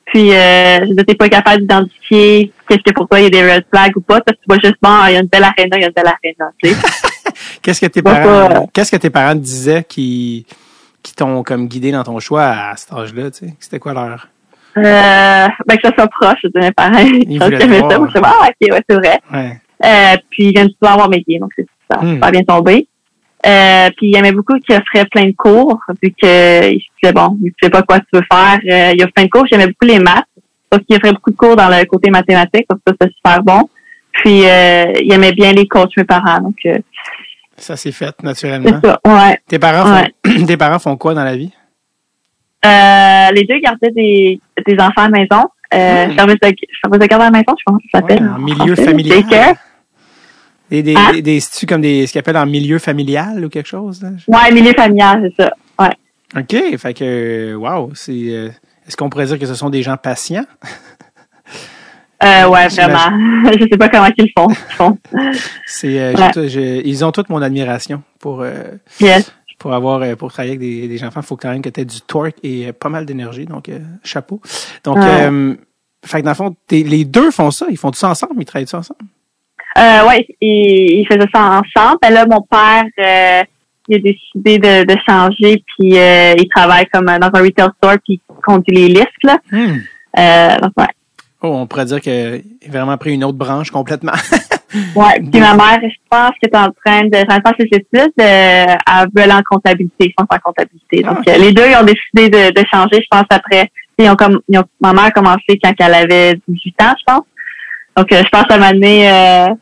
Puis, 0.07 0.33
euh, 0.33 0.87
je 0.87 0.93
n'étais 0.93 1.17
pas 1.17 1.29
capable 1.29 1.63
d'identifier 1.63 2.53
qu'est-ce 2.69 2.83
que 2.83 2.95
pour 2.95 3.09
toi, 3.09 3.19
il 3.19 3.25
y 3.25 3.27
a 3.27 3.31
des 3.31 3.53
red 3.53 3.65
flags 3.69 3.97
ou 3.97 4.01
pas, 4.01 4.21
parce 4.21 4.37
que 4.39 4.43
tu 4.43 4.47
vois 4.49 4.59
juste, 4.63 4.77
bon, 4.81 4.97
il 5.09 5.15
y 5.15 5.17
a 5.17 5.21
une 5.21 5.27
belle 5.27 5.43
arena, 5.43 5.77
il 5.77 5.81
y 5.81 5.85
a 5.85 5.89
une 5.89 5.93
belle 5.93 6.07
arena, 6.07 6.53
tu 6.63 6.71
sais. 6.71 6.77
Qu'est-ce 7.63 7.81
que 7.81 7.87
tes 7.87 8.03
parents, 8.03 8.49
pas- 8.49 8.67
qu'est-ce 8.73 8.91
que 8.93 8.97
tes 8.97 9.11
parents 9.11 9.35
disaient 9.35 9.85
qui, 9.85 10.47
qui 11.03 11.15
t'ont 11.15 11.43
comme 11.43 11.67
guidé 11.69 11.91
dans 11.93 12.03
ton 12.05 12.19
choix 12.21 12.45
à 12.45 12.77
cet 12.77 12.93
âge-là, 12.93 13.31
tu 13.31 13.47
sais? 13.47 13.55
C'était 13.61 13.79
quoi 13.79 13.93
leur? 13.93 14.29
Euh, 14.77 15.47
ben, 15.67 15.77
que 15.77 15.89
ça 15.89 15.93
soit 15.95 16.07
proche 16.09 16.43
de 16.45 16.61
mes 16.61 16.73
parents. 16.73 16.99
Ils 16.99 17.39
voulaient 17.43 17.59
ça, 17.61 17.67
moi, 17.99 18.07
je 18.07 18.11
suis 18.11 18.21
ah, 18.25 18.49
ok, 18.49 18.73
ouais, 18.73 18.83
c'est 18.89 18.97
vrai. 18.97 19.19
Ouais. 19.33 19.61
Euh, 19.85 20.17
puis, 20.31 20.45
il 20.45 20.53
vient 20.55 20.67
de 20.67 20.71
souvent 20.81 20.93
avoir 20.95 21.09
mes 21.09 21.25
gays, 21.27 21.39
donc 21.39 21.51
c'est 21.57 21.67
ça, 21.91 21.99
Hmm. 22.01 22.15
super 22.15 22.31
bien 22.31 22.43
tombé. 22.45 22.87
Euh, 23.47 23.89
puis, 23.97 24.09
il 24.11 24.17
aimait 24.17 24.33
beaucoup 24.33 24.59
qu'il 24.59 24.77
offrait 24.77 25.07
plein 25.11 25.25
de 25.27 25.35
cours, 25.37 25.81
vu 26.03 26.11
que 26.11 26.71
il 26.73 26.79
se 26.81 26.87
disait, 27.03 27.13
bon, 27.13 27.37
tu 27.43 27.53
sais 27.63 27.71
pas 27.71 27.83
quoi 27.83 27.99
tu 27.99 28.07
veux 28.13 28.23
faire. 28.31 28.59
Euh, 28.71 28.93
il 28.95 29.03
offre 29.03 29.13
plein 29.15 29.25
de 29.25 29.31
cours, 29.31 29.47
j'aimais 29.51 29.67
beaucoup 29.67 29.87
les 29.87 29.99
maths. 29.99 30.25
Donc, 30.71 30.83
il 30.89 30.97
offrait 30.97 31.13
beaucoup 31.13 31.31
de 31.31 31.37
cours 31.37 31.57
dans 31.57 31.69
le 31.69 31.85
côté 31.87 32.11
mathématique, 32.11 32.67
donc 32.71 32.81
ça, 32.87 32.93
c'est 33.01 33.11
super 33.15 33.43
bon. 33.43 33.69
Puis, 34.13 34.45
euh, 34.45 34.85
il 35.03 35.13
aimait 35.13 35.33
bien 35.33 35.53
les 35.53 35.67
coachs, 35.67 35.97
mes 35.97 36.05
parents, 36.05 36.41
donc 36.41 36.57
euh, 36.67 36.79
Ça 37.57 37.77
s'est 37.77 37.93
fait, 37.93 38.15
naturellement. 38.23 38.81
ça, 38.85 39.01
ouais. 39.07 39.39
Tes 39.49 39.59
parents 39.59 39.87
font, 39.97 40.45
tes 40.47 40.57
parents 40.57 40.79
font 40.79 40.97
quoi 40.97 41.15
dans 41.15 41.25
la 41.25 41.37
vie? 41.37 41.53
Euh, 42.65 43.31
les 43.33 43.45
deux 43.45 43.59
gardaient 43.61 43.91
des, 43.91 44.41
des 44.67 44.75
enfants 44.75 45.03
à 45.03 45.09
la 45.09 45.19
maison. 45.19 45.49
Euh, 45.73 46.07
Hmm. 46.09 46.17
service, 46.17 46.35
de, 46.43 46.49
service 46.83 47.01
de 47.01 47.07
garde 47.07 47.23
à 47.23 47.25
la 47.27 47.31
maison, 47.31 47.55
je 47.57 47.63
pense 47.65 47.77
que 47.81 47.89
ça 47.95 48.01
s'appelle. 48.01 48.23
Ouais, 48.25 48.29
en 48.29 48.39
milieu 48.39 48.75
familial. 48.75 49.23
Daycare. 49.23 49.55
Des, 50.69 50.83
des, 50.83 50.95
Hein? 50.97 51.13
des, 51.15 51.23
des- 51.23 51.41
comme 51.69 51.81
des, 51.81 52.07
ce 52.09 52.13
qu'ils 52.13 52.19
appellent 52.19 52.37
en 52.37 52.47
milieu 52.47 52.79
familial 52.81 53.45
ou 53.45 53.49
quelque 53.49 53.69
chose, 53.69 54.03
là? 54.03 54.09
Ouais, 54.27 54.53
milieu 54.53 54.73
familial, 54.73 55.31
c'est 55.37 55.45
ça. 55.45 55.53
Ouais. 55.79 55.91
OK. 56.37 56.77
Fait 56.79 56.93
que, 56.95 57.55
wow, 57.55 57.91
c'est, 57.95 58.13
euh, 58.13 58.49
est-ce 58.87 58.97
qu'on 58.97 59.09
pourrait 59.11 59.27
dire 59.27 59.39
que 59.39 59.47
ce 59.47 59.55
sont 59.55 59.71
des 59.71 59.83
gens 59.83 59.97
patients? 59.97 60.45
Euh, 62.23 62.49
ouais, 62.49 62.69
vraiment. 62.69 63.51
je 63.53 63.67
sais 63.71 63.79
pas 63.79 63.89
comment 63.89 64.09
ils 64.17 64.25
le 64.25 64.31
font. 64.37 64.49
Ils 64.51 64.75
font. 64.75 64.99
C'est, 65.67 66.01
euh, 66.01 66.15
Ouais. 66.15 66.83
ils 66.85 67.05
ont 67.05 67.13
toute 67.13 67.29
mon 67.31 67.43
admiration 67.43 68.03
pour, 68.19 68.43
euh, 68.43 68.63
Yes. 69.01 69.33
Pour 69.61 69.75
avoir, 69.75 70.01
euh, 70.03 70.17
pour 70.17 70.33
travailler 70.33 70.53
avec 70.57 70.61
des, 70.61 70.89
des 70.89 71.05
enfants. 71.05 71.21
Il 71.21 71.27
faut 71.27 71.37
quand 71.37 71.51
même 71.51 71.63
que 71.63 71.69
tu 71.69 71.81
aies 71.81 71.85
du 71.85 72.01
torque 72.01 72.35
et 72.43 72.67
euh, 72.67 72.73
pas 72.73 72.89
mal 72.89 73.05
d'énergie. 73.07 73.45
Donc, 73.45 73.69
euh, 73.69 73.79
chapeau. 74.03 74.41
Donc, 74.83 74.97
euh, 74.97 75.55
fait 76.05 76.21
que 76.21 76.25
dans 76.25 76.31
le 76.31 76.35
fond, 76.35 76.57
t'es- 76.67 76.83
les 76.83 77.05
deux 77.05 77.31
font 77.31 77.51
ça. 77.51 77.67
Ils 77.71 77.77
font 77.77 77.91
tout 77.91 77.99
ça 77.99 78.09
ensemble. 78.09 78.33
Ils 78.39 78.47
travaillent 78.47 78.67
ça 78.67 78.79
ensemble? 78.79 79.01
Euh, 79.79 80.09
ouais, 80.09 80.27
ils, 80.41 81.01
ils 81.01 81.07
faisaient 81.07 81.29
ça 81.33 81.61
ensemble. 81.61 81.99
Ben 82.03 82.11
là, 82.13 82.27
mon 82.27 82.41
père, 82.41 82.85
euh, 82.99 83.43
il 83.87 83.97
a 83.97 83.99
décidé 83.99 84.59
de, 84.59 84.85
de 84.85 84.99
changer, 85.09 85.63
puis 85.77 85.97
euh, 85.99 86.35
il 86.39 86.49
travaille 86.49 86.87
comme 86.93 87.05
dans 87.05 87.31
un 87.33 87.43
retail 87.43 87.69
store, 87.77 87.97
puis 88.05 88.19
il 88.29 88.35
conduit 88.43 88.75
les 88.75 88.89
listes, 88.89 89.23
là. 89.23 89.39
Hmm. 89.53 89.77
Euh, 90.19 90.59
donc, 90.59 90.73
ouais. 90.79 90.87
Oh, 91.43 91.49
on 91.55 91.67
pourrait 91.67 91.85
dire 91.85 92.01
qu'il 92.01 92.13
a 92.13 92.71
vraiment 92.71 92.97
pris 92.97 93.13
une 93.13 93.25
autre 93.25 93.39
branche 93.39 93.71
complètement. 93.71 94.13
Ouais, 94.95 95.21
puis 95.21 95.41
ma 95.41 95.55
mère, 95.55 95.81
je 95.83 95.97
pense 96.09 96.31
qu'elle 96.41 96.51
est 96.53 96.57
en 96.57 96.71
train 96.85 97.03
de 97.05 97.17
faire 97.17 97.55
ses 97.59 97.67
études, 97.67 98.13
euh, 98.21 98.67
elle 98.67 99.09
veut 99.15 99.31
en 99.33 99.41
comptabilité, 99.49 100.07
je 100.09 100.13
pense 100.17 100.27
en 100.31 100.39
comptabilité. 100.39 101.03
Donc, 101.03 101.19
Ah, 101.27 101.31
euh, 101.33 101.39
les 101.39 101.53
deux, 101.53 101.65
ils 101.69 101.77
ont 101.77 101.85
décidé 101.85 102.29
de, 102.31 102.53
de 102.53 102.67
changer, 102.73 103.01
je 103.03 103.07
pense, 103.11 103.25
après. 103.31 103.71
Ils 103.99 104.09
ont 104.09 104.15
comme, 104.17 104.41
ils 104.49 104.59
ont, 104.59 104.65
ma 104.81 104.93
mère 104.93 105.05
a 105.07 105.11
commencé 105.11 105.59
quand 105.63 105.73
elle 105.79 105.95
avait 105.95 106.35
18 106.49 106.83
ans, 106.83 106.95
je 106.99 107.05
pense. 107.07 107.23
Donc, 107.97 108.13
euh, 108.13 108.23
je 108.25 108.29
pense 108.31 108.45
à 108.49 108.55
un 108.55 108.59
moment 108.59 108.87
euh, 108.87 109.55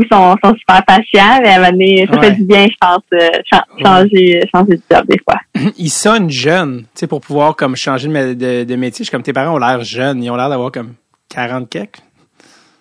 ils 0.00 0.06
sont, 0.12 0.36
sont 0.44 0.54
super 0.56 0.84
patients, 0.84 1.40
mais 1.42 1.48
à 1.50 1.54
un 1.54 1.58
moment 1.58 1.70
donné, 1.72 2.06
ça 2.10 2.18
Ouais. 2.18 2.26
fait 2.26 2.32
du 2.36 2.44
bien, 2.44 2.66
je 2.66 2.76
pense, 2.80 3.02
euh, 3.14 3.28
cha- 3.44 3.64
changer, 3.84 4.40
changer 4.54 4.76
de 4.76 4.82
job 4.90 5.04
des 5.08 5.18
fois. 5.28 5.40
ils 5.78 5.90
sonnent 5.90 6.30
jeunes, 6.30 6.82
tu 6.82 7.00
sais, 7.00 7.06
pour 7.06 7.20
pouvoir 7.20 7.54
comme 7.56 7.74
changer 7.76 8.08
de, 8.08 8.12
mé- 8.12 8.34
de, 8.36 8.64
de 8.64 8.76
métier. 8.76 9.02
Je 9.04 9.08
suis 9.08 9.10
comme 9.12 9.22
tes 9.22 9.32
parents 9.32 9.54
ont 9.54 9.58
l'air 9.58 9.82
jeunes. 9.82 10.22
Ils 10.22 10.30
ont 10.30 10.36
l'air 10.36 10.48
d'avoir 10.48 10.70
comme 10.72 10.94
40 11.30 11.68
quelques. 11.68 11.98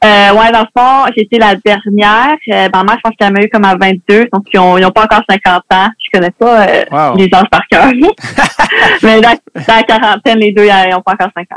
Euh, 0.04 0.32
ouais, 0.34 0.52
dans 0.52 0.62
le 0.62 0.68
fond, 0.78 1.12
été 1.16 1.40
la 1.40 1.56
dernière. 1.56 2.36
Euh, 2.50 2.70
ma 2.72 2.84
mère, 2.84 2.96
je 2.98 3.02
pense 3.04 3.14
qu'elle 3.20 3.34
m'a 3.34 3.42
eu 3.42 3.50
comme 3.50 3.66
à 3.66 3.76
22, 3.76 4.28
donc 4.32 4.46
ils 4.54 4.60
ont, 4.60 4.78
ils 4.78 4.86
ont 4.86 4.92
pas 4.92 5.04
encore 5.06 5.24
50 5.28 5.64
ans. 5.74 5.90
Je 6.00 6.10
connais 6.18 6.30
pas 6.32 6.68
euh, 6.68 6.84
Wow. 6.92 7.18
les 7.18 7.30
âges 7.34 7.50
par 7.50 7.62
cœur. 7.68 7.86
Mais 9.04 9.20
dans, 9.22 9.32
dans 9.56 9.76
la 9.76 9.84
quarantaine, 9.84 10.38
les 10.40 10.52
deux, 10.52 10.66
ils 10.66 10.96
ont 10.96 11.02
pas 11.02 11.14
encore 11.14 11.32
50. 11.36 11.48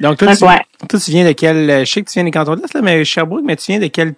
Donc, 0.00 0.16
toi, 0.18 0.28
Donc, 0.28 0.38
tu, 0.38 0.44
ouais. 0.44 0.60
toi, 0.88 1.00
tu 1.00 1.10
viens 1.10 1.24
de 1.26 1.32
quel... 1.32 1.68
euh, 1.70 1.84
Je 1.84 1.90
sais 1.90 2.02
que 2.02 2.08
tu 2.08 2.14
viens 2.14 2.24
des 2.24 2.30
cantons 2.30 2.54
de 2.54 2.60
l'Est, 2.62 2.80
mais 2.82 3.04
Sherbrooke, 3.04 3.42
mais 3.44 3.56
tu 3.56 3.72
viens 3.72 3.80
de 3.80 3.88
quel 3.88 4.14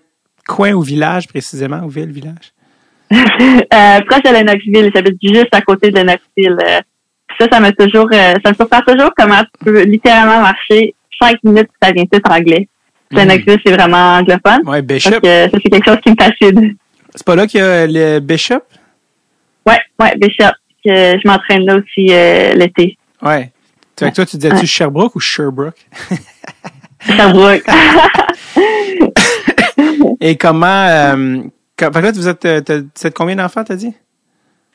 coin 0.47 0.73
ou 0.73 0.83
village 0.83 1.27
précisément, 1.29 1.81
ou 1.85 1.89
ville, 1.89 2.13
village? 2.13 2.53
euh, 3.13 4.01
proche 4.09 4.23
de 4.25 4.31
Lennoxville, 4.33 4.91
j'habite 4.95 5.19
juste 5.23 5.55
à 5.55 5.61
côté 5.63 5.91
de 5.91 5.97
Lennoxville. 5.97 6.59
Euh, 6.67 6.81
ça, 7.41 7.47
ça 7.51 7.61
m'a 7.61 7.73
toujours, 7.73 8.09
euh, 8.13 8.35
ça 8.45 8.51
me 8.51 8.55
surprend 8.55 8.81
toujours 8.87 9.11
comment 9.17 9.41
tu 9.43 9.65
peux 9.65 9.83
littéralement 9.85 10.41
marcher 10.41 10.95
cinq 11.21 11.37
minutes, 11.45 11.71
ça 11.83 11.91
vient 11.93 12.05
tout 12.05 12.21
anglais. 12.31 12.69
Lennoxville, 13.15 13.61
c'est 13.65 13.73
vraiment 13.73 14.19
anglophone. 14.19 14.67
Ouais, 14.69 14.83
Bishop. 14.83 15.11
Donc, 15.11 15.25
ça, 15.25 15.49
c'est 15.53 15.71
quelque 15.71 15.85
chose 15.85 15.99
qui 16.05 16.11
me 16.11 16.17
fascine. 16.19 16.77
C'est 17.15 17.25
pas 17.27 17.37
là 17.37 17.47
qu'il 17.47 17.61
y 17.61 17.63
a 17.63 17.87
le 17.87 18.21
Bishop? 18.21 18.61
Ouais, 19.67 19.79
ouais, 20.01 20.15
Bishop. 20.19 20.53
Que 20.85 20.91
je 21.19 21.27
m'entraîne 21.29 21.65
là 21.65 21.77
aussi 21.77 22.13
euh, 22.13 22.55
l'été. 22.55 22.99
Ouais. 23.23 23.51
Que 23.97 24.13
toi, 24.13 24.27
tu 24.27 24.37
disais-tu 24.37 24.57
Ouais. 24.57 24.67
Sherbrooke 24.67 25.15
ou 25.17 25.21
Sherbrooke? 25.21 25.87
Sherbrooke. 27.07 27.65
Et 30.21 30.37
comment... 30.37 30.67
Euh, 30.87 31.43
quand- 31.77 31.93
fait 31.93 32.01
que 32.01 32.05
là, 32.07 32.13
vous 32.13 32.29
êtes, 32.29 32.45
euh, 32.45 32.61
t'as- 32.61 32.79
vous 32.81 33.07
êtes 33.07 33.15
combien 33.15 33.37
d'enfants, 33.37 33.65
t'as 33.65 33.77
dit? 33.77 33.93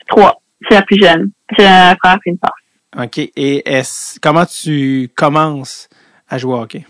Trois. 0.08 0.41
C'est 0.67 0.75
la 0.75 0.82
plus 0.82 1.02
jeune. 1.02 1.30
J'ai 1.58 1.65
un 1.65 1.95
frère 1.95 2.17
et 2.25 2.30
une 2.30 2.38
sœur. 2.43 3.04
OK. 3.06 3.17
Et 3.19 3.69
est 3.71 4.19
comment 4.21 4.45
tu 4.45 5.10
commences 5.15 5.88
à 6.28 6.38
jouer 6.38 6.54
au 6.54 6.62
hockey? 6.62 6.86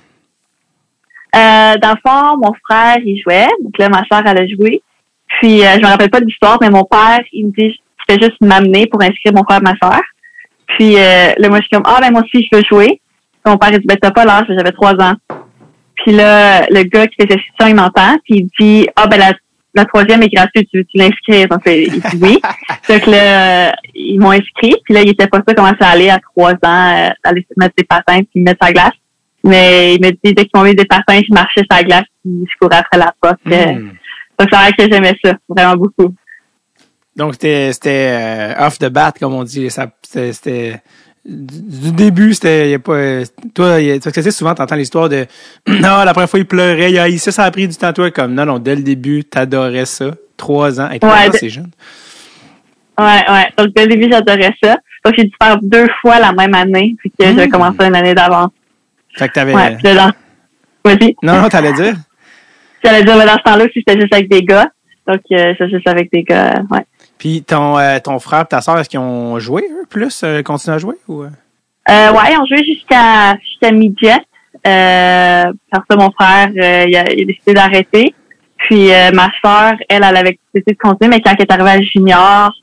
Euh, 1.35 1.75
dans 1.77 1.91
le 1.91 2.09
fond, 2.09 2.37
mon 2.37 2.53
frère, 2.67 2.97
il 3.03 3.21
jouait. 3.21 3.47
Donc 3.63 3.77
là, 3.77 3.89
ma 3.89 4.03
soeur, 4.05 4.23
elle 4.25 4.39
a 4.39 4.47
joué. 4.47 4.81
Puis, 5.39 5.63
euh, 5.63 5.75
je 5.75 5.81
me 5.81 5.87
rappelle 5.87 6.09
pas 6.09 6.19
de 6.19 6.25
l'histoire, 6.25 6.57
mais 6.61 6.69
mon 6.69 6.83
père, 6.83 7.21
il 7.31 7.47
me 7.47 7.51
dit, 7.51 7.71
tu 7.71 8.05
fais 8.07 8.19
juste 8.19 8.41
m'amener 8.41 8.87
pour 8.87 9.01
inscrire 9.01 9.33
mon 9.33 9.43
frère 9.43 9.59
et 9.59 9.61
ma 9.61 9.75
soeur. 9.81 10.01
Puis, 10.67 10.97
euh, 10.97 11.33
là, 11.37 11.49
moi, 11.49 11.57
je 11.57 11.63
suis 11.63 11.69
comme, 11.71 11.83
ah, 11.85 11.99
ben, 12.01 12.11
moi 12.11 12.23
aussi, 12.23 12.47
je 12.51 12.57
veux 12.57 12.63
jouer. 12.63 13.01
Puis 13.43 13.51
mon 13.51 13.57
père, 13.57 13.69
il 13.71 13.79
dit, 13.79 13.87
ben, 13.87 13.97
t'as 14.01 14.11
pas 14.11 14.25
l'âge, 14.25 14.45
j'avais 14.49 14.71
trois 14.71 14.93
ans. 14.93 15.13
Puis 15.95 16.13
là, 16.13 16.65
le 16.69 16.83
gars 16.83 17.07
qui 17.07 17.15
faisait 17.21 17.41
ça, 17.59 17.69
il 17.69 17.75
m'entend, 17.75 18.17
puis 18.23 18.39
il 18.39 18.49
dit, 18.59 18.87
ah, 18.95 19.07
ben, 19.07 19.17
la, 19.17 19.33
la 19.75 19.85
troisième 19.85 20.23
est 20.23 20.29
gratuite, 20.29 20.67
tu 20.71 20.79
veux-tu 20.79 20.97
l'inscrire? 20.97 21.47
Donc, 21.47 21.65
euh, 21.67 21.73
il 21.73 22.01
dit 22.01 22.17
oui. 22.21 22.39
Donc 22.89 23.05
là, 23.05 23.75
ils 23.93 24.19
m'ont 24.19 24.31
inscrit, 24.31 24.75
puis 24.83 24.93
là, 24.93 25.01
il 25.01 25.09
était 25.09 25.27
pas 25.27 25.37
sûr 25.37 25.55
comment 25.55 25.73
ça 25.79 25.89
allait 25.89 26.09
à 26.09 26.19
trois 26.19 26.51
ans, 26.51 26.55
euh, 26.63 27.09
aller 27.23 27.45
se 27.47 27.53
mettre 27.57 27.75
des 27.77 27.83
patins 27.83 28.21
puis 28.23 28.41
mettre 28.41 28.65
sa 28.65 28.71
glace. 28.71 28.93
Mais 29.43 29.95
il 29.95 30.02
me 30.02 30.12
dit, 30.12 30.34
dès 30.34 30.45
qu'ils 30.45 30.49
m'ont 30.56 30.63
mis 30.63 30.75
des 30.75 30.86
patins, 30.86 31.19
je 31.28 31.34
marchais 31.34 31.62
sur 31.62 31.67
la 31.71 31.84
glace, 31.84 32.04
puis 32.23 32.45
je 32.45 32.58
courais 32.60 32.78
après 32.80 32.97
la 32.97 33.13
pote. 33.21 33.38
Euh, 33.47 33.73
Hmm. 33.73 33.91
Donc, 34.39 34.47
c'est 34.52 34.56
vrai 34.58 34.71
que 34.71 34.84
j'aimais 34.89 35.15
ça, 35.23 35.34
vraiment 35.49 35.75
beaucoup. 35.75 36.15
Donc, 37.15 37.34
c'était 37.34 37.73
euh, 37.84 38.65
off 38.65 38.80
the 38.80 38.86
bat, 38.88 39.12
comme 39.19 39.34
on 39.34 39.43
dit. 39.43 39.67
C'était 39.69 40.82
du, 41.25 41.91
début, 41.91 42.34
c'était 42.34 42.69
y 42.71 42.73
a 42.75 42.80
pas. 42.80 42.93
euh, 42.93 43.25
Toi, 43.54 43.82
y 43.82 43.91
a- 43.91 43.99
parce 43.99 44.06
que 44.15 44.21
tu 44.21 44.23
sais, 44.23 44.32
souvent, 44.32 44.56
t'entends 44.56 44.75
l'histoire 44.78 45.10
de 45.10 45.25
Non, 45.67 45.97
la 46.06 46.13
première 46.13 46.30
fois, 46.30 46.39
il 46.39 46.45
pleurait, 46.45 46.91
il 46.91 46.97
a 46.97 47.10
ça, 47.17 47.32
ça 47.34 47.43
a 47.43 47.52
pris 47.52 47.67
du 47.67 47.75
temps, 47.75 47.91
toi, 47.91 48.10
comme 48.12 48.34
non, 48.34 48.45
non, 48.45 48.60
dès 48.60 48.75
le 48.78 48.82
début, 48.84 49.25
t'adorais 49.25 49.86
ça. 49.86 50.12
Trois 50.38 50.80
ans. 50.80 50.89
Trois 51.02 51.13
Ouais, 51.15 51.32
c'est 51.34 51.49
jeune. 51.49 51.71
Ouais, 52.97 53.23
ouais. 53.30 53.47
Donc, 53.58 53.73
dès 53.75 53.86
le 53.86 53.95
début, 53.95 54.10
j'adorais 54.10 54.56
ça. 54.63 54.78
Donc, 55.04 55.15
j'ai 55.17 55.25
dû 55.25 55.34
faire 55.41 55.58
deux 55.62 55.88
fois 56.02 56.19
la 56.19 56.32
même 56.32 56.54
année, 56.54 56.95
puis 56.97 57.12
que 57.12 57.25
j'ai 57.36 57.49
commencé 57.49 57.78
une 57.82 57.95
année 57.95 58.15
d'avance. 58.15 58.52
Fait 59.15 59.27
que 59.27 59.33
t'avais. 59.33 59.53
Ouais, 59.55 59.75
puis 59.75 59.83
là, 59.93 59.95
dans... 59.95 60.91
Vas-y. 60.91 61.15
Non, 61.23 61.41
non, 61.41 61.49
t'allais 61.49 61.73
dire. 61.73 61.95
J'allais 62.83 63.03
dire, 63.03 63.17
mais 63.17 63.25
dans 63.25 63.37
ce 63.37 63.43
temps-là, 63.43 63.65
aussi, 63.65 63.73
j'étais 63.75 63.99
juste 63.99 64.13
avec 64.13 64.29
des 64.29 64.41
gars. 64.41 64.67
Donc, 65.07 65.21
euh, 65.31 65.53
j'étais 65.53 65.69
juste 65.69 65.87
avec 65.87 66.11
des 66.11 66.23
gars, 66.23 66.61
ouais. 66.71 66.85
Puis 67.17 67.43
ton, 67.43 67.77
euh, 67.77 67.99
ton 67.99 68.19
frère 68.19 68.41
et 68.41 68.45
ta 68.45 68.61
soeur, 68.61 68.77
est-ce 68.79 68.87
qu'ils 68.89 68.99
ont 68.99 69.39
joué, 69.39 69.63
eux, 69.69 69.85
plus, 69.89 70.21
euh, 70.23 70.41
continué 70.43 70.75
à 70.75 70.79
jouer 70.79 70.95
ou. 71.07 71.23
euh? 71.23 71.29
Euh, 71.89 72.11
ouais, 72.11 72.37
on 72.39 72.45
jouait 72.45 72.63
jusqu'à 72.63 73.35
jusqu'à 73.43 73.71
midget. 73.71 74.19
Euh, 74.67 75.43
parce 75.71 75.85
que 75.89 75.95
mon 75.95 76.11
frère, 76.11 76.49
euh, 76.49 76.85
il, 76.87 76.95
a, 76.95 77.11
il 77.11 77.21
a 77.21 77.25
décidé 77.25 77.53
d'arrêter. 77.53 78.13
Puis 78.57 78.91
euh, 78.93 79.11
ma 79.11 79.29
soeur, 79.43 79.73
elle, 79.89 80.03
elle 80.03 80.17
avait 80.17 80.37
décidé 80.53 80.73
de 80.73 80.77
continuer, 80.77 81.09
mais 81.15 81.21
quand 81.21 81.31
elle 81.37 81.45
est 81.45 81.51
arrivée 81.51 81.69
à 81.69 81.81
junior, 81.81 82.53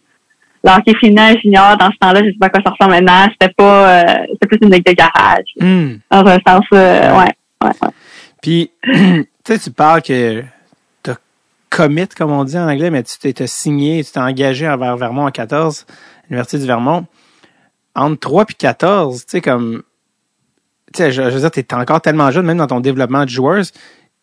le 0.67 0.73
hockey 0.73 0.95
féminin 1.01 1.35
junior, 1.41 1.77
dans 1.77 1.91
ce 1.91 1.97
temps-là, 2.01 2.21
je 2.25 2.31
sais 2.31 2.39
pas 2.39 2.47
à 2.47 2.51
quoi 2.51 2.61
ça 2.65 2.71
ressemble 2.71 2.93
maintenant. 2.93 3.29
C'était 3.31 3.53
pas, 3.55 4.01
euh, 4.01 4.27
c'était 4.33 4.47
plus 4.47 4.59
une 4.63 4.73
ligue 4.73 4.85
de 4.85 4.93
garage. 4.93 5.47
Hmm. 5.61 5.99
Dans 6.11 6.27
un 6.27 6.39
sens, 6.47 6.65
euh, 6.75 7.19
ouais, 7.19 7.33
ouais, 7.63 7.71
ouais. 7.83 7.89
Puis, 8.43 8.71
tu 8.83 9.27
sais, 9.45 9.59
tu 9.59 9.71
parles 9.71 10.03
que 10.03 10.43
tu 11.03 11.11
commit, 11.71 12.09
comme 12.09 12.33
on 12.33 12.45
dit 12.45 12.59
en 12.59 12.69
anglais, 12.69 12.91
mais 12.91 13.03
tu 13.03 13.19
t'es 13.19 13.47
signé, 13.47 14.03
tu 14.03 14.13
t'es 14.13 14.21
engagé 14.21 14.69
envers 14.69 14.97
Vermont 14.97 15.27
en 15.27 15.31
14, 15.31 15.87
l'Université 16.29 16.59
du 16.59 16.67
Vermont. 16.67 17.07
Entre 17.95 18.19
3 18.21 18.45
puis 18.45 18.57
14, 18.57 19.25
tu 19.25 19.31
sais, 19.31 19.41
comme. 19.41 19.83
Tu 20.93 20.99
sais, 20.99 21.13
je, 21.13 21.23
je 21.23 21.31
veux 21.31 21.41
dire, 21.41 21.51
t'es 21.51 21.75
encore 21.75 22.01
tellement 22.01 22.31
jeune, 22.31 22.47
même 22.47 22.59
dans 22.59 22.67
ton 22.67 22.81
développement 22.81 23.25
de 23.25 23.31
joueuse. 23.31 23.73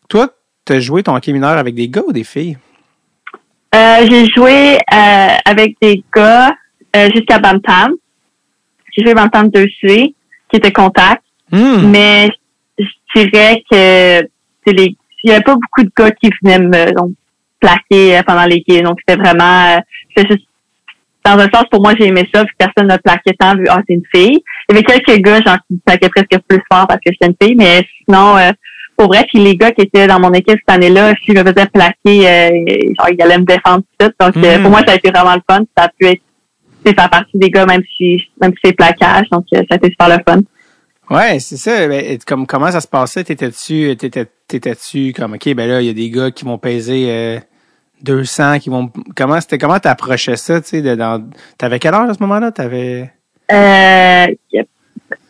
Toi, 0.08 0.28
t'as 0.64 0.80
joué 0.80 1.02
ton 1.02 1.14
hockey 1.14 1.32
mineur 1.32 1.56
avec 1.58 1.74
des 1.74 1.88
gars 1.88 2.02
ou 2.06 2.12
des 2.12 2.24
filles? 2.24 2.56
Euh, 3.74 4.06
j'ai 4.08 4.26
joué 4.26 4.76
euh, 4.76 5.36
avec 5.44 5.76
des 5.82 6.04
gars 6.14 6.54
euh, 6.96 7.08
jusqu'à 7.14 7.38
Bantam. 7.38 7.94
J'ai 8.92 9.04
joué 9.04 9.14
Bantam 9.14 9.48
2C, 9.48 10.14
qui 10.48 10.56
était 10.56 10.72
contact. 10.72 11.22
Hmm. 11.50 11.90
Mais 11.90 12.30
je 12.78 13.20
dirais 13.20 13.62
que 13.70 14.22
les 14.66 14.96
il 15.24 15.30
y 15.30 15.32
avait 15.32 15.42
pas 15.42 15.54
beaucoup 15.54 15.82
de 15.82 15.90
gars 15.96 16.10
qui 16.10 16.30
venaient 16.42 16.58
me 16.58 16.92
donc, 16.92 17.12
plaquer 17.58 18.18
euh, 18.18 18.22
pendant 18.22 18.44
les 18.44 18.62
games. 18.66 18.84
Donc 18.84 18.98
c'était 19.00 19.20
vraiment 19.20 19.76
euh, 19.76 19.80
c'était 20.14 20.34
juste 20.34 20.46
dans 21.24 21.38
un 21.38 21.48
sens 21.50 21.64
pour 21.70 21.82
moi 21.82 21.94
j'ai 21.98 22.08
aimé 22.08 22.28
ça, 22.32 22.44
puis 22.44 22.54
personne 22.58 22.86
ne 22.86 22.98
plaquait 22.98 23.34
tant 23.38 23.56
vu 23.56 23.64
ah 23.68 23.80
c'est 23.88 23.94
une 23.94 24.02
fille. 24.14 24.42
Il 24.68 24.74
y 24.74 24.78
avait 24.78 24.84
quelques 24.84 25.22
gars 25.22 25.40
genre 25.40 25.56
qui 25.66 25.74
me 25.74 25.78
plaquaient 25.84 26.10
presque 26.10 26.38
plus 26.46 26.62
fort 26.70 26.86
parce 26.86 27.00
que 27.00 27.10
j'étais 27.10 27.26
une 27.26 27.36
fille, 27.40 27.56
mais 27.56 27.86
sinon 28.04 28.36
euh, 28.36 28.50
pour 28.96 29.08
vrai, 29.08 29.24
puis 29.32 29.42
les 29.42 29.56
gars 29.56 29.72
qui 29.72 29.82
étaient 29.82 30.06
dans 30.06 30.20
mon 30.20 30.32
équipe 30.32 30.58
cette 30.58 30.76
année-là, 30.76 31.14
si 31.24 31.32
je 31.34 31.40
me 31.40 31.52
faisais 31.52 31.66
plaquer, 31.66 32.28
euh, 32.28 32.92
genre 32.98 33.08
ils 33.12 33.20
allaient 33.22 33.38
me 33.38 33.44
défendre 33.44 33.82
tout. 33.98 34.10
Donc 34.20 34.36
euh, 34.36 34.58
Mm. 34.58 34.62
pour 34.62 34.70
moi 34.70 34.80
ça 34.86 34.92
a 34.92 34.96
été 34.96 35.10
vraiment 35.10 35.34
le 35.34 35.42
fun. 35.48 35.62
Ça 35.76 35.84
a 35.84 35.88
pu 35.88 36.06
être 36.06 36.22
c'est 36.86 36.94
faire 36.94 37.08
partie 37.10 37.38
des 37.38 37.50
gars 37.50 37.66
même 37.66 37.82
si 37.96 38.20
même 38.40 38.52
si 38.52 38.58
c'est 38.64 38.72
plaquage. 38.72 39.26
Donc 39.30 39.44
euh, 39.54 39.58
ça 39.68 39.74
a 39.74 39.76
été 39.76 39.88
super 39.90 40.08
le 40.08 40.18
fun. 40.28 40.40
Ouais, 41.10 41.38
c'est 41.38 41.56
ça. 41.58 41.86
Ben, 41.86 42.18
comme, 42.26 42.46
comment 42.46 42.70
ça 42.70 42.80
se 42.80 42.88
passait? 42.88 43.24
T'étais-tu, 43.24 43.94
t'étais, 43.96 44.26
t'étais-tu 44.48 45.12
comme, 45.12 45.34
OK, 45.34 45.52
ben 45.54 45.68
là, 45.68 45.82
il 45.82 45.86
y 45.86 45.90
a 45.90 45.92
des 45.92 46.08
gars 46.08 46.30
qui 46.30 46.46
vont 46.46 46.56
peser 46.56 47.06
euh, 47.10 47.38
200, 48.02 48.58
qui 48.60 48.70
vont... 48.70 48.90
Comment 49.14 49.38
c'était, 49.38 49.58
comment 49.58 49.78
t'approchais 49.78 50.36
ça, 50.36 50.62
tu 50.62 50.68
sais, 50.68 50.82
de, 50.82 50.94
dans... 50.94 51.22
T'avais 51.58 51.78
quel 51.78 51.92
âge 51.92 52.08
à 52.08 52.14
ce 52.14 52.20
moment-là? 52.22 52.52
T'avais 52.52 53.12
Euh, 53.52 54.26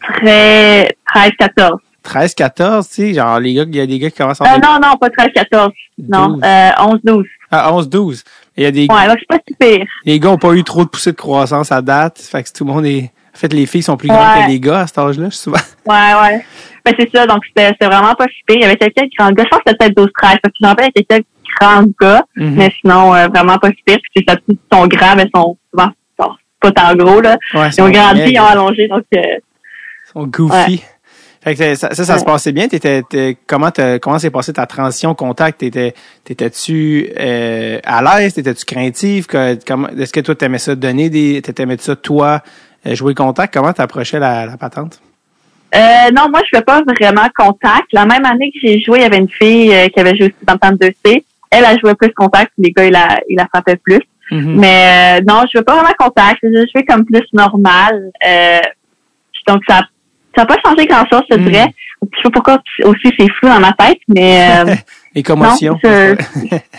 très 0.00 0.88
13, 1.12 1.30
14. 1.38 1.80
13, 2.04 2.34
14, 2.34 2.88
tu 2.88 2.94
sais, 2.94 3.14
genre, 3.14 3.40
les 3.40 3.54
gars, 3.54 3.64
il 3.66 3.74
y 3.76 3.80
a 3.80 3.86
des 3.86 3.98
gars 3.98 4.10
qui 4.10 4.16
commencent 4.18 4.40
Euh, 4.40 4.44
en 4.44 4.58
non, 4.58 4.78
non, 4.80 4.96
pas 4.96 5.10
13, 5.10 5.28
14. 5.34 5.72
Non, 6.08 6.28
12. 6.28 6.40
euh, 6.44 6.68
11, 6.80 7.00
12. 7.02 7.26
Ah, 7.50 7.72
11, 7.74 7.88
12. 7.88 8.24
Il 8.56 8.62
y 8.62 8.66
a 8.66 8.70
des, 8.70 8.86
Ouais, 8.90 9.06
donc 9.08 9.16
c'est 9.18 9.26
pas 9.28 9.38
si 9.48 9.54
pire. 9.54 9.86
les 10.04 10.20
gars 10.20 10.28
ont 10.30 10.38
pas 10.38 10.52
eu 10.54 10.62
trop 10.62 10.84
de 10.84 10.88
poussée 10.90 11.10
de 11.12 11.16
croissance 11.16 11.72
à 11.72 11.82
date. 11.82 12.20
Fait 12.20 12.42
que 12.42 12.48
tout 12.52 12.64
le 12.64 12.72
monde 12.72 12.86
est, 12.86 13.10
en 13.34 13.38
fait, 13.38 13.52
les 13.52 13.66
filles 13.66 13.82
sont 13.82 13.96
plus 13.96 14.08
grandes 14.08 14.20
Ouais. 14.38 14.44
que 14.46 14.50
les 14.50 14.60
gars 14.60 14.80
à 14.80 14.86
cet 14.86 14.98
âge-là, 14.98 15.30
souvent. 15.30 15.56
Ouais, 15.86 15.94
ouais. 16.22 16.44
Ben, 16.84 16.94
c'est 16.98 17.10
ça, 17.14 17.26
donc 17.26 17.42
c'était 17.46 17.72
vraiment 17.86 18.14
pas 18.14 18.24
si 18.26 18.42
pire. 18.46 18.56
Il 18.56 18.62
y 18.62 18.64
avait 18.64 18.76
quelques 18.76 19.10
grands 19.18 19.30
gars. 19.32 19.44
Je 19.44 19.48
pense 19.48 19.58
que 19.60 19.70
c'était 19.70 19.78
peut-être 19.86 19.96
12, 19.96 20.08
13. 20.20 20.36
Parce 20.42 20.52
que 20.52 20.58
j'en 20.60 20.68
rappelle, 20.68 20.90
il 20.94 21.00
y 21.00 21.12
avait 21.12 21.22
quelques 21.22 21.26
grands 21.60 21.84
gars. 22.00 22.22
Mhm. 22.36 22.54
Mais 22.54 22.72
sinon, 22.80 23.14
euh, 23.14 23.28
vraiment 23.28 23.58
pas 23.58 23.68
si 23.68 23.82
pire. 23.86 23.98
Puis 24.14 24.24
c'est 24.26 24.30
ça, 24.30 24.38
ils 24.48 24.56
sont 24.72 24.86
grands, 24.86 25.16
mais 25.16 25.24
ils 25.24 25.30
sont 25.34 25.56
souvent 25.70 25.90
pas 26.60 26.70
tant 26.72 26.94
gros, 26.96 27.20
là. 27.20 27.36
Ouais, 27.54 27.68
Ils 27.76 27.82
ont 27.82 27.90
grandi, 27.90 28.22
ils 28.26 28.40
ont 28.40 28.46
allongé, 28.46 28.88
donc, 28.88 29.02
euh, 29.14 29.20
Ils 29.20 30.10
sont 30.12 30.26
goofy. 30.26 30.82
Fait 31.44 31.54
que 31.54 31.74
ça, 31.74 31.94
ça, 31.94 32.04
ça 32.04 32.18
se 32.18 32.24
passait 32.24 32.52
bien. 32.52 32.68
T'étais, 32.68 33.02
t'es- 33.02 33.36
comment, 33.46 33.70
comment 34.00 34.18
s'est 34.18 34.30
passée 34.30 34.54
ta 34.54 34.66
transition 34.66 35.14
contact? 35.14 35.60
T'étais, 35.60 35.92
t'étais-tu 36.24 37.10
euh, 37.20 37.78
à 37.84 38.02
l'aise? 38.20 38.32
T'étais-tu 38.34 38.64
craintive? 38.64 39.26
Que, 39.26 39.58
comment, 39.66 39.88
est-ce 39.88 40.12
que 40.12 40.20
toi, 40.20 40.34
t'aimais 40.34 40.58
ça 40.58 40.74
donner 40.74 41.10
des, 41.10 41.42
t'aimais 41.42 41.76
ça, 41.78 41.96
toi, 41.96 42.40
euh, 42.86 42.94
jouer 42.94 43.14
contact? 43.14 43.52
Comment 43.52 43.74
t'approchais 43.74 44.18
la, 44.18 44.46
la 44.46 44.56
patente? 44.56 45.00
Euh, 45.74 46.10
non, 46.16 46.30
moi, 46.30 46.40
je 46.44 46.56
fais 46.56 46.64
pas 46.64 46.82
vraiment 46.82 47.28
contact. 47.36 47.92
La 47.92 48.06
même 48.06 48.24
année 48.24 48.50
que 48.50 48.58
j'ai 48.62 48.80
joué, 48.80 49.00
il 49.00 49.02
y 49.02 49.04
avait 49.04 49.18
une 49.18 49.28
fille 49.28 49.74
euh, 49.74 49.88
qui 49.88 50.00
avait 50.00 50.16
joué 50.16 50.26
aussi 50.26 50.34
dans 50.44 50.54
le 50.54 50.58
temps 50.60 50.72
de 50.72 50.78
2C. 50.86 51.24
Elle 51.50 51.64
a 51.66 51.76
joué 51.76 51.94
plus 51.94 52.12
contact, 52.14 52.52
les 52.58 52.70
gars, 52.72 52.84
il 52.86 52.92
la, 52.92 53.20
il 53.28 53.36
la 53.36 53.46
frappait 53.48 53.76
plus. 53.76 54.00
Mhm. 54.30 54.54
Mais 54.60 55.18
euh, 55.20 55.24
non, 55.28 55.42
je 55.52 55.58
veux 55.58 55.64
pas 55.64 55.74
vraiment 55.74 55.92
contact. 55.98 56.38
Je 56.42 56.48
je 56.48 56.70
fais 56.72 56.84
comme 56.84 57.04
plus 57.04 57.26
normal. 57.34 58.10
Euh, 58.26 58.60
donc, 59.46 59.60
ça 59.68 59.82
ça 60.36 60.42
n'a 60.42 60.46
pas 60.46 60.56
changé 60.64 60.86
grand-chose, 60.86 61.22
je 61.30 61.36
te 61.36 61.40
Mm. 61.40 61.44
dirais. 61.50 61.66
Je 62.02 62.16
sais 62.18 62.22
pas 62.24 62.30
pourquoi 62.30 62.58
aussi 62.84 63.14
c'est 63.18 63.28
flou 63.32 63.48
dans 63.48 63.60
ma 63.60 63.72
tête, 63.72 63.98
mais 64.08 64.48
euh, 64.66 64.74
Les 65.14 65.22
commotions. 65.22 65.72
Non, 65.74 65.78
je- 65.84 66.16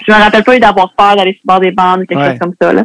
je 0.08 0.12
me 0.12 0.18
rappelle 0.22 0.44
pas 0.44 0.56
eu 0.56 0.60
d'avoir 0.60 0.94
peur 0.98 1.15
d'aller 1.15 1.32
sur 1.34 1.41
le 1.46 1.48
bord 1.48 1.60
des 1.62 1.72
bandes 1.72 2.02
ou 2.02 2.06
quelque 2.06 2.20
Ouais. 2.20 2.30
chose 2.32 2.39
comme 2.39 2.54
ça. 2.62 2.74
Là. 2.74 2.84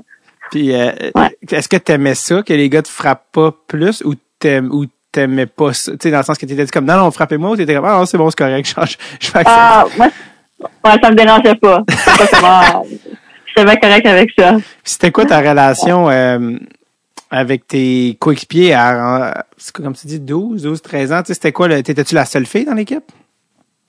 Puis, 0.50 0.72
euh, 0.74 0.90
Ouais. 1.14 1.37
est-ce 1.50 1.68
que 1.68 1.76
t'aimais 1.76 2.14
ça, 2.14 2.42
que 2.42 2.52
les 2.52 2.68
gars 2.68 2.83
te 2.83 2.88
frappent 2.88 3.26
pas 3.33 3.52
plus 3.68 4.02
ou 4.04 4.14
t'aimes, 4.38 4.70
ou 4.72 4.87
t'aimais 5.12 5.46
pas 5.46 5.72
ça? 5.72 5.92
Tu 5.92 5.98
sais, 6.02 6.11
dans 6.11 6.18
le 6.18 6.24
sens 6.24 6.38
que 6.38 6.46
t'étais 6.46 6.64
dit 6.64 6.70
comme, 6.70 6.87
non, 6.87 6.96
non, 6.96 7.11
frappez-moi, 7.11 7.50
ou 7.50 7.56
t'étais 7.56 7.74
comme, 7.74 7.85
ah, 7.85 7.98
non, 7.98 8.06
c'est 8.06 8.16
bon, 8.18 8.30
c'est 8.30 8.38
correct, 8.38 8.64
je, 8.88 8.94
je 9.20 9.28
accepter. 9.28 9.42
Ah, 9.46 9.85
moi, 9.98 10.06
ouais, 10.61 10.98
ça 11.02 11.11
me 11.11 11.14
dérangeait 11.16 11.54
pas. 11.56 11.83
Je 11.88 11.94
pas 12.16 12.26
comment. 12.33 12.87
J'étais 13.46 13.64
bien 13.64 13.76
correct 13.76 14.06
avec 14.06 14.30
ça. 14.38 14.56
C'était 14.85 15.11
quoi 15.11 15.24
ta 15.26 15.40
relation 15.40 16.09
euh, 16.09 16.56
avec 17.30 17.66
tes 17.66 18.16
coéquipiers 18.18 18.74
à, 18.74 19.44
comme 19.72 19.94
tu 19.94 20.06
dis, 20.06 20.20
12, 20.20 20.62
12, 20.62 20.82
13 20.82 21.12
ans? 21.12 21.22
Tu 21.22 21.28
sais, 21.28 21.34
C'était 21.34 21.52
quoi? 21.52 21.68
T'étais-tu 21.68 22.14
la 22.14 22.24
seule 22.24 22.46
fille 22.46 22.64
dans 22.64 22.74
l'équipe? 22.74 23.04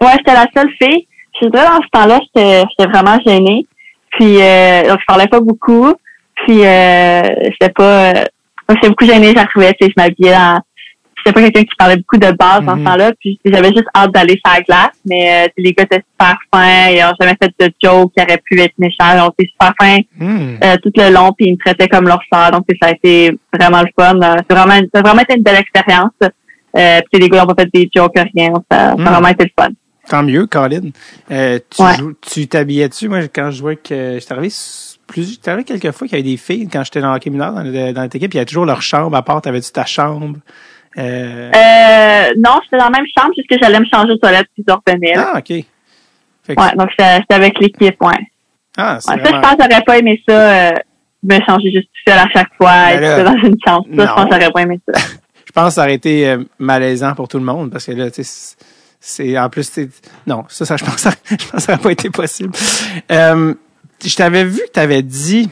Ouais, 0.01 0.11
j'étais 0.17 0.33
la 0.33 0.47
seule 0.55 0.69
fille. 0.81 1.07
Je 1.41 1.47
dirais 1.47 1.65
dans 1.65 1.81
ce 1.81 1.89
temps-là, 1.91 2.19
j'étais 2.35 2.91
vraiment 2.91 3.17
gênée. 3.25 3.65
Puis 4.11 4.41
euh, 4.41 4.87
donc 4.87 4.99
je 4.99 5.05
parlais 5.07 5.27
pas 5.27 5.39
beaucoup. 5.39 5.93
Puis 6.35 6.65
euh, 6.65 7.21
j'étais 7.43 7.69
pas 7.73 8.13
euh, 8.13 8.23
j'étais 8.69 8.89
beaucoup 8.89 9.05
gênée, 9.05 9.33
j'arrivais, 9.35 9.73
tu 9.73 9.85
sais, 9.85 9.93
je 9.95 10.01
m'habillais 10.01 10.31
dans 10.31 10.59
j'étais 11.23 11.33
pas 11.33 11.41
quelqu'un 11.41 11.63
qui 11.63 11.75
parlait 11.77 11.97
beaucoup 11.97 12.17
de 12.17 12.31
base 12.31 12.61
Mhm. 12.61 12.79
ce 12.79 12.83
temps-là. 12.85 13.11
Puis 13.19 13.39
j'avais 13.45 13.69
juste 13.69 13.87
hâte 13.95 14.11
d'aller 14.11 14.39
sur 14.43 14.53
la 14.53 14.61
glace. 14.61 14.91
Mais 15.05 15.45
euh, 15.45 15.49
les 15.57 15.73
gars 15.73 15.83
étaient 15.83 16.03
super 16.11 16.37
fins, 16.53 16.89
ils 16.89 17.03
ont 17.03 17.13
jamais 17.19 17.35
fait 17.41 17.51
de 17.59 17.73
joke 17.83 18.11
qui 18.15 18.23
aurait 18.23 18.41
pu 18.43 18.59
être 18.61 18.73
méchants. 18.77 19.13
Ils 19.15 19.21
ont 19.21 19.29
été 19.37 19.49
super 19.51 19.73
fins 19.79 19.99
Hmm. 20.19 20.55
euh, 20.63 20.75
tout 20.83 20.91
le 20.95 21.11
long, 21.13 21.31
puis 21.37 21.47
ils 21.47 21.53
me 21.53 21.57
traitaient 21.57 21.87
comme 21.87 22.07
leur 22.07 22.21
sœur. 22.31 22.51
Donc 22.51 22.65
ça 22.81 22.89
a 22.89 22.91
été 22.91 23.37
vraiment 23.53 23.81
le 23.81 23.89
fun. 23.97 24.19
Euh, 24.21 24.35
C'est 24.49 24.55
vraiment, 24.55 24.73
ça 24.93 24.99
a 24.99 25.01
vraiment 25.01 25.21
été 25.21 25.35
une 25.35 25.43
belle 25.43 25.57
expérience. 25.59 26.11
Euh, 26.77 27.01
puis 27.11 27.21
les 27.21 27.29
gars 27.29 27.41
n'ont 27.45 27.53
pas 27.53 27.63
fait 27.63 27.69
des 27.73 27.89
jokes, 27.93 28.13
rien. 28.33 28.51
Ça, 28.71 28.77
ça 28.77 28.91
a 28.91 28.95
vraiment 28.95 29.27
été 29.27 29.43
le 29.45 29.51
fun. 29.59 29.69
Tant 30.09 30.23
mieux, 30.23 30.47
Colin. 30.47 30.89
Euh, 31.31 31.59
tu 31.69 31.81
Ouais. 31.81 31.95
joues- 31.95 32.13
tu 32.21 32.47
t'habillais-tu? 32.47 33.07
Moi, 33.07 33.27
quand 33.33 33.51
je 33.51 33.57
jouais 33.57 33.75
que 33.75 34.17
j'étais 34.19 34.31
arrivé 34.33 34.49
plus, 35.07 35.39
quelques 35.65 35.91
fois 35.91 36.07
qu'il 36.07 36.17
y 36.17 36.21
avait 36.21 36.29
des 36.29 36.37
filles 36.37 36.67
quand 36.71 36.83
j'étais 36.83 37.01
dans 37.01 37.11
le 37.11 37.17
hockey 37.17 37.29
mineur 37.29 37.53
dans, 37.53 37.61
le- 37.63 37.91
dans 37.93 38.01
notre 38.01 38.15
équipe, 38.15 38.33
il 38.33 38.37
y 38.37 38.39
avait 38.39 38.45
toujours 38.45 38.65
leur 38.65 38.81
chambre 38.81 39.15
à 39.15 39.21
part. 39.21 39.41
T'avais-tu 39.41 39.71
ta 39.71 39.85
chambre? 39.85 40.37
Euh, 40.97 41.51
Euh, 41.55 42.33
non, 42.37 42.59
j'étais 42.63 42.77
dans 42.77 42.85
la 42.85 42.89
même 42.89 43.05
chambre, 43.17 43.33
juste 43.35 43.49
que 43.49 43.55
j'allais 43.61 43.79
me 43.79 43.85
changer 43.85 44.11
aux 44.11 44.17
toilettes 44.17 44.47
puis 44.53 44.63
je 44.67 44.73
revenais. 44.73 45.13
ah, 45.17 45.37
ok. 45.37 45.47
Fait 46.43 46.55
que- 46.55 46.61
Ouais, 46.61 46.75
donc 46.75 46.89
j'étais 46.97 47.33
avec 47.33 47.59
l'équipe, 47.59 47.95
ouais. 48.01 48.13
ah, 48.77 48.97
c'est 48.99 49.11
ouais 49.11 49.17
ça, 49.23 49.29
je 49.35 49.39
pense 49.41 49.51
que 49.55 49.63
j'aurais 49.69 49.83
pas 49.83 49.97
aimé 49.99 50.21
ça, 50.27 50.33
euh, 50.33 50.71
me 51.23 51.39
changer 51.45 51.71
juste 51.71 51.87
tout 51.93 52.11
seul 52.11 52.17
à 52.19 52.27
chaque 52.33 52.53
fois, 52.57 52.71
Ben 52.71 52.89
être 52.95 53.01
là, 53.01 53.23
dans 53.23 53.37
une 53.47 53.55
chambre. 53.65 53.85
Ça, 53.89 53.95
non. 53.95 54.05
je 54.07 54.13
pense 54.13 54.25
que 54.25 54.31
j'aurais 54.35 54.51
pas 54.51 54.61
aimé 54.63 54.79
ça. 54.87 54.99
je 55.45 55.51
pense 55.53 55.67
que 55.67 55.73
ça 55.75 55.81
aurait 55.83 55.93
été 55.95 56.27
euh, 56.29 56.43
malaisant 56.59 57.13
pour 57.15 57.27
tout 57.27 57.37
le 57.37 57.45
monde 57.45 57.71
parce 57.71 57.85
que 57.85 57.91
là, 57.91 58.09
tu 58.11 58.23
sais, 58.23 58.55
c'est- 58.99 59.37
en 59.39 59.49
plus, 59.49 59.63
c'est- 59.69 59.89
non, 60.27 60.43
ça, 60.49 60.65
ça, 60.65 60.77
je 60.77 60.83
pense, 60.83 60.95
que 60.95 61.01
ça- 61.01 61.11
je 61.29 61.35
pense 61.35 61.51
que 61.51 61.59
ça 61.61 61.71
n'aurait 61.73 61.83
pas 61.83 61.91
été 61.91 62.09
possible. 62.09 62.51
Euh, 63.11 63.53
je 64.03 64.15
t'avais 64.15 64.43
vu 64.45 64.57
que 64.67 64.71
tu 64.73 64.79
avais 64.79 65.03
dit, 65.03 65.49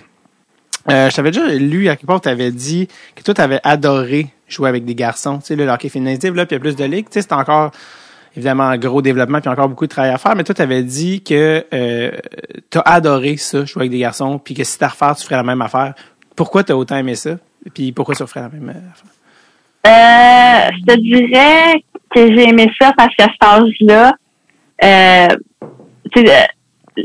euh, 0.89 1.09
je 1.11 1.15
t'avais 1.15 1.31
déjà 1.31 1.45
lu 1.53 1.87
à 1.87 1.95
quelque 1.95 2.07
part, 2.07 2.19
tu 2.21 2.29
avais 2.29 2.51
dit 2.51 2.87
que 3.15 3.21
toi, 3.21 3.33
tu 3.35 3.41
avais 3.41 3.59
adoré 3.63 4.27
jouer 4.49 4.69
avec 4.69 4.85
des 4.85 4.95
garçons. 4.95 5.39
Tu 5.39 5.47
sais, 5.47 5.55
le 5.55 5.67
hockey 5.67 5.89
féminin, 5.89 6.13
là, 6.13 6.17
puis 6.19 6.33
il 6.33 6.53
y 6.53 6.55
a 6.55 6.59
plus 6.59 6.75
de 6.75 6.85
ligues. 6.85 7.05
Tu 7.05 7.13
sais, 7.13 7.21
c'est 7.21 7.33
encore 7.33 7.71
évidemment 8.35 8.63
un 8.63 8.77
gros 8.77 9.01
développement 9.01 9.41
puis 9.41 9.49
encore 9.49 9.69
beaucoup 9.69 9.85
de 9.85 9.91
travail 9.91 10.11
à 10.11 10.17
faire. 10.17 10.35
Mais 10.35 10.43
toi, 10.43 10.55
tu 10.55 10.61
avais 10.61 10.83
dit 10.83 11.23
que 11.23 11.65
euh, 11.73 12.11
tu 12.69 12.77
as 12.77 12.81
adoré 12.81 13.37
ça, 13.37 13.65
jouer 13.65 13.81
avec 13.81 13.91
des 13.91 13.99
garçons, 13.99 14.39
puis 14.39 14.53
que 14.53 14.63
si 14.63 14.77
tu 14.77 14.83
à 14.83 14.89
refaire, 14.89 15.15
tu 15.15 15.23
ferais 15.23 15.37
la 15.37 15.43
même 15.43 15.61
affaire. 15.61 15.93
Pourquoi 16.35 16.63
tu 16.63 16.71
as 16.71 16.77
autant 16.77 16.97
aimé 16.97 17.15
ça? 17.15 17.31
Puis 17.73 17.91
pourquoi 17.91 18.15
tu 18.15 18.25
ferais 18.25 18.41
la 18.41 18.49
même 18.49 18.69
euh, 18.69 18.91
affaire? 18.91 19.11
Euh, 19.87 20.71
je 20.77 20.93
te 20.93 20.99
dirais 20.99 21.83
que 22.13 22.35
j'ai 22.35 22.49
aimé 22.49 22.69
ça 22.79 22.91
parce 22.97 23.15
qu'à 23.15 23.27
cet 23.31 23.43
âge-là, 23.43 24.13
euh, 24.83 25.27
tu 26.11 26.21
sais, 26.21 26.29
euh, 26.29 27.03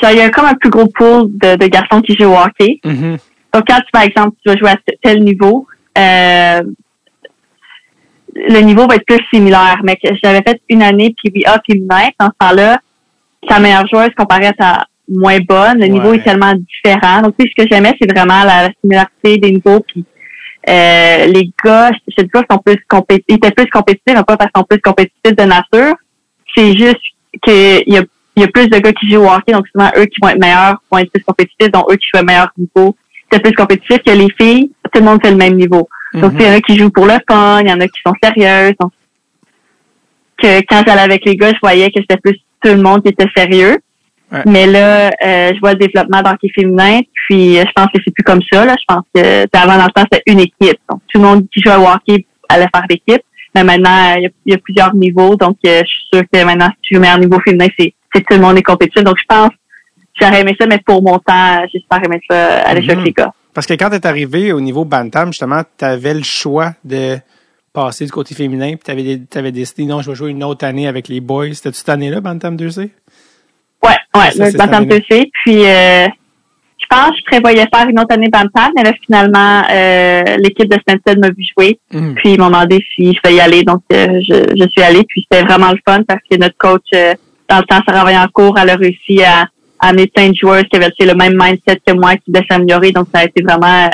genre, 0.00 0.10
il 0.10 0.18
y 0.18 0.20
a 0.20 0.30
comme 0.30 0.46
un 0.46 0.54
plus 0.54 0.70
gros 0.70 0.86
pool 0.86 1.28
de, 1.28 1.56
de 1.56 1.66
garçons 1.66 2.00
qui 2.00 2.14
jouent 2.14 2.32
au 2.32 2.36
hockey. 2.36 2.80
Mhm. 2.84 3.18
Donc, 3.52 3.64
quand, 3.68 3.80
par 3.92 4.02
exemple, 4.02 4.36
tu 4.44 4.52
vas 4.52 4.56
jouer 4.56 4.70
à 4.70 4.76
tel 5.02 5.22
niveau, 5.22 5.66
euh, 5.98 6.62
le 8.34 8.60
niveau 8.60 8.86
va 8.86 8.96
être 8.96 9.06
plus 9.06 9.24
similaire. 9.32 9.80
Mais 9.84 9.96
que 9.96 10.08
j'avais 10.22 10.42
fait 10.46 10.60
une 10.68 10.82
année 10.82 11.14
PBA 11.22 11.58
puis 11.66 11.80
Knight, 11.80 12.14
dans 12.18 12.26
ce 12.26 12.46
temps-là, 12.46 12.78
sa 13.48 13.60
meilleure 13.60 13.86
joueuse 13.86 14.10
comparée 14.16 14.48
à 14.48 14.52
sa 14.58 14.86
moins 15.08 15.38
bonne, 15.40 15.80
le 15.80 15.86
niveau 15.86 16.14
est 16.14 16.22
tellement 16.22 16.54
différent. 16.54 17.22
Donc, 17.22 17.34
ce 17.38 17.62
que 17.62 17.68
j'aimais, 17.70 17.94
c'est 18.00 18.10
vraiment 18.10 18.42
la, 18.44 18.62
la 18.62 18.70
similarité 18.80 19.38
des 19.38 19.52
niveaux. 19.52 19.80
Puis, 19.80 20.04
euh, 20.68 21.26
les 21.26 21.50
gars, 21.62 21.90
je 21.92 22.14
te 22.14 22.22
dis 22.22 22.28
pas 22.28 22.42
qu'ils 22.42 22.54
sont 22.54 22.62
plus 22.64 22.78
compétitifs, 22.88 23.26
ils 23.28 23.34
étaient 23.34 23.50
plus 23.50 23.66
compétitifs, 23.66 24.14
mais 24.14 24.24
pas 24.24 24.36
parce 24.36 24.50
qu'ils 24.50 24.60
sont 24.60 24.66
plus 24.68 24.80
compétitifs 24.80 25.36
de 25.36 25.44
nature. 25.44 25.94
C'est 26.56 26.76
juste 26.76 27.00
qu'il 27.42 27.82
y 27.86 27.98
a, 27.98 28.02
y 28.36 28.44
a 28.44 28.48
plus 28.48 28.68
de 28.68 28.78
gars 28.78 28.92
qui 28.92 29.10
jouent 29.10 29.24
au 29.24 29.30
hockey, 29.30 29.52
donc 29.52 29.66
souvent 29.68 29.90
eux 29.96 30.06
qui 30.06 30.16
vont 30.22 30.28
être 30.28 30.40
meilleurs 30.40 30.82
vont 30.90 30.98
être 30.98 31.12
plus 31.12 31.22
compétitifs, 31.22 31.70
donc 31.70 31.92
eux 31.92 31.96
qui 31.96 32.06
jouent 32.12 32.20
à 32.20 32.22
meilleur 32.22 32.50
niveau 32.56 32.96
c'était 33.30 33.42
plus 33.42 33.54
compétitif 33.54 33.98
que 34.06 34.12
les 34.12 34.28
filles. 34.40 34.70
Tout 34.92 35.00
le 35.00 35.06
monde 35.06 35.20
fait 35.24 35.30
le 35.30 35.36
même 35.36 35.54
niveau. 35.56 35.88
Donc, 36.14 36.32
il 36.38 36.46
y 36.46 36.48
en 36.48 36.52
a 36.52 36.60
qui 36.60 36.76
jouent 36.78 36.90
pour 36.90 37.06
le 37.06 37.14
fun, 37.28 37.60
il 37.62 37.68
y 37.68 37.72
en 37.72 37.80
a 37.80 37.88
qui 37.88 38.00
sont 38.06 38.14
sérieuses. 38.22 38.74
Donc, 38.80 38.92
que 40.38 40.60
quand 40.68 40.82
j'allais 40.86 41.02
avec 41.02 41.24
les 41.24 41.36
gars, 41.36 41.50
je 41.52 41.58
voyais 41.62 41.90
que 41.90 42.00
c'était 42.00 42.16
plus 42.20 42.36
tout 42.62 42.70
le 42.74 42.82
monde 42.82 43.02
qui 43.02 43.08
était 43.10 43.26
sérieux. 43.36 43.78
Ouais. 44.32 44.42
Mais 44.46 44.66
là, 44.66 45.08
euh, 45.24 45.52
je 45.54 45.60
vois 45.60 45.72
le 45.72 45.78
développement 45.78 46.22
d'hockey 46.22 46.48
féminin, 46.54 47.00
puis 47.12 47.58
euh, 47.58 47.64
je 47.66 47.72
pense 47.74 47.86
que 47.92 47.98
c'est 48.04 48.10
plus 48.12 48.24
comme 48.24 48.40
ça. 48.52 48.64
Là. 48.64 48.74
Je 48.78 48.84
pense 48.86 49.04
que 49.14 49.46
avant 49.56 49.76
dans 49.78 49.84
le 49.86 49.92
temps, 49.92 50.04
c'était 50.10 50.22
une 50.26 50.40
équipe. 50.40 50.78
Donc, 50.90 51.00
tout 51.08 51.20
le 51.20 51.24
monde 51.24 51.46
qui 51.52 51.60
jouait 51.60 51.76
au 51.76 51.86
hockey 51.86 52.26
allait 52.48 52.68
faire 52.74 52.84
l'équipe. 52.88 53.22
Mais 53.54 53.62
maintenant, 53.62 54.14
il 54.16 54.22
y, 54.24 54.26
a- 54.26 54.30
il 54.46 54.52
y 54.52 54.54
a 54.54 54.58
plusieurs 54.58 54.94
niveaux. 54.94 55.36
Donc, 55.36 55.56
euh, 55.66 55.82
je 55.84 55.86
suis 55.88 56.04
sûre 56.12 56.22
que 56.32 56.44
maintenant, 56.44 56.66
si 56.70 56.76
tu 56.82 56.94
joues 56.94 57.00
meilleur 57.00 57.18
niveau 57.18 57.38
féminin, 57.40 57.66
c'est 57.78 57.94
c'est 58.12 58.20
tout 58.22 58.34
le 58.36 58.40
monde 58.40 58.56
est 58.56 58.62
compétitif. 58.62 59.02
Donc, 59.04 59.16
je 59.18 59.24
pense 59.28 59.50
j'aurais 60.20 60.40
aimé 60.40 60.56
ça, 60.58 60.66
mais 60.66 60.78
pour 60.84 61.02
mon 61.02 61.18
temps, 61.18 61.64
j'ai 61.72 61.80
super 61.80 62.02
aimé 62.04 62.20
ça 62.28 62.62
aller 62.62 62.90
avec 62.90 63.04
les 63.04 63.12
gars. 63.12 63.32
Parce 63.54 63.66
que 63.66 63.74
quand 63.74 63.90
t'es 63.90 64.06
arrivé 64.06 64.52
au 64.52 64.60
niveau 64.60 64.84
Bantam, 64.84 65.28
justement, 65.28 65.62
t'avais 65.76 66.14
le 66.14 66.24
choix 66.24 66.72
de 66.84 67.16
passer 67.72 68.04
du 68.04 68.10
côté 68.12 68.34
féminin, 68.34 68.70
puis 68.70 68.84
t'avais, 68.84 69.20
t'avais 69.28 69.52
décidé, 69.52 69.84
non, 69.84 70.00
je 70.00 70.10
vais 70.10 70.16
jouer 70.16 70.30
une 70.30 70.44
autre 70.44 70.64
année 70.64 70.88
avec 70.88 71.08
les 71.08 71.20
boys. 71.20 71.52
C'était-tu 71.52 71.78
cette 71.78 71.88
année-là, 71.88 72.20
Bantam 72.20 72.56
2C? 72.56 72.90
Ouais, 73.82 73.90
ouais, 74.14 74.30
Ça, 74.30 74.50
le 74.50 74.56
Bantam 74.56 74.88
cette 74.90 75.08
2C. 75.08 75.30
Puis, 75.44 75.66
euh, 75.66 76.06
je 76.78 76.86
pense 76.88 77.10
que 77.10 77.16
je 77.18 77.24
prévoyais 77.24 77.66
faire 77.72 77.88
une 77.88 77.98
autre 77.98 78.12
année 78.12 78.28
Bantam, 78.28 78.72
mais 78.76 78.82
là, 78.82 78.92
finalement, 79.04 79.62
euh, 79.70 80.36
l'équipe 80.38 80.68
de 80.68 80.78
Stansted 80.80 81.18
m'a 81.18 81.28
vu 81.28 81.44
jouer. 81.56 81.78
Mhm. 81.92 82.14
Puis, 82.14 82.34
ils 82.34 82.40
m'ont 82.40 82.46
demandé 82.46 82.84
si 82.94 83.12
je 83.12 83.20
vais 83.24 83.36
y 83.36 83.40
aller. 83.40 83.62
Donc, 83.62 83.82
euh, 83.92 84.20
je, 84.20 84.54
je 84.56 84.68
suis 84.68 84.82
allée. 84.82 85.04
Puis, 85.08 85.26
c'était 85.30 85.44
vraiment 85.44 85.70
le 85.70 85.78
fun 85.86 86.02
parce 86.06 86.20
que 86.30 86.36
notre 86.36 86.56
coach, 86.56 86.86
euh, 86.94 87.14
dans 87.48 87.58
le 87.58 87.64
temps, 87.64 87.80
Sarah 87.86 88.04
Vaillancourt, 88.04 88.58
elle 88.58 88.70
a 88.70 88.76
réussi 88.76 89.22
à, 89.22 89.46
à 89.84 89.88
amener 89.88 90.06
plein 90.06 90.30
de 90.30 90.34
joueurs 90.34 90.64
qui 90.64 90.76
avaient 90.76 90.90
tu 90.98 91.06
le 91.06 91.14
même 91.14 91.34
mindset 91.38 91.80
que 91.86 91.92
moi, 91.92 92.16
qui 92.16 92.30
devaient 92.30 92.46
s'améliorer. 92.50 92.92
Donc, 92.92 93.08
ça 93.14 93.20
a 93.20 93.24
été 93.24 93.42
vraiment 93.42 93.86
euh, 93.86 93.90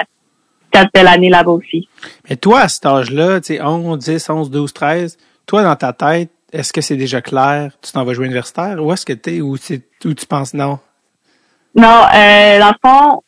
quatre 0.70 0.90
belles 0.94 1.08
années 1.08 1.30
là-bas 1.30 1.50
aussi. 1.50 1.88
Mais 2.28 2.36
toi, 2.36 2.60
à 2.60 2.68
cet 2.68 2.86
âge-là, 2.86 3.40
tu 3.40 3.54
sais, 3.54 3.62
11, 3.62 3.98
10, 3.98 4.30
11, 4.30 4.50
12, 4.50 4.72
13, 4.72 5.18
toi, 5.46 5.62
dans 5.62 5.76
ta 5.76 5.92
tête, 5.92 6.30
est-ce 6.52 6.72
que 6.72 6.80
c'est 6.80 6.96
déjà 6.96 7.20
clair, 7.20 7.72
tu 7.82 7.92
t'en 7.92 8.04
vas 8.04 8.14
jouer 8.14 8.26
universitaire, 8.26 8.82
ou 8.84 8.92
est-ce 8.92 9.04
que 9.04 9.40
ou, 9.40 9.56
c'est, 9.56 9.82
ou 10.04 10.14
tu 10.14 10.26
penses 10.26 10.54
non? 10.54 10.78
Non, 11.74 12.02
euh, 12.14 12.58
dans 12.58 12.72
le 12.72 12.88
fond, 12.88 13.22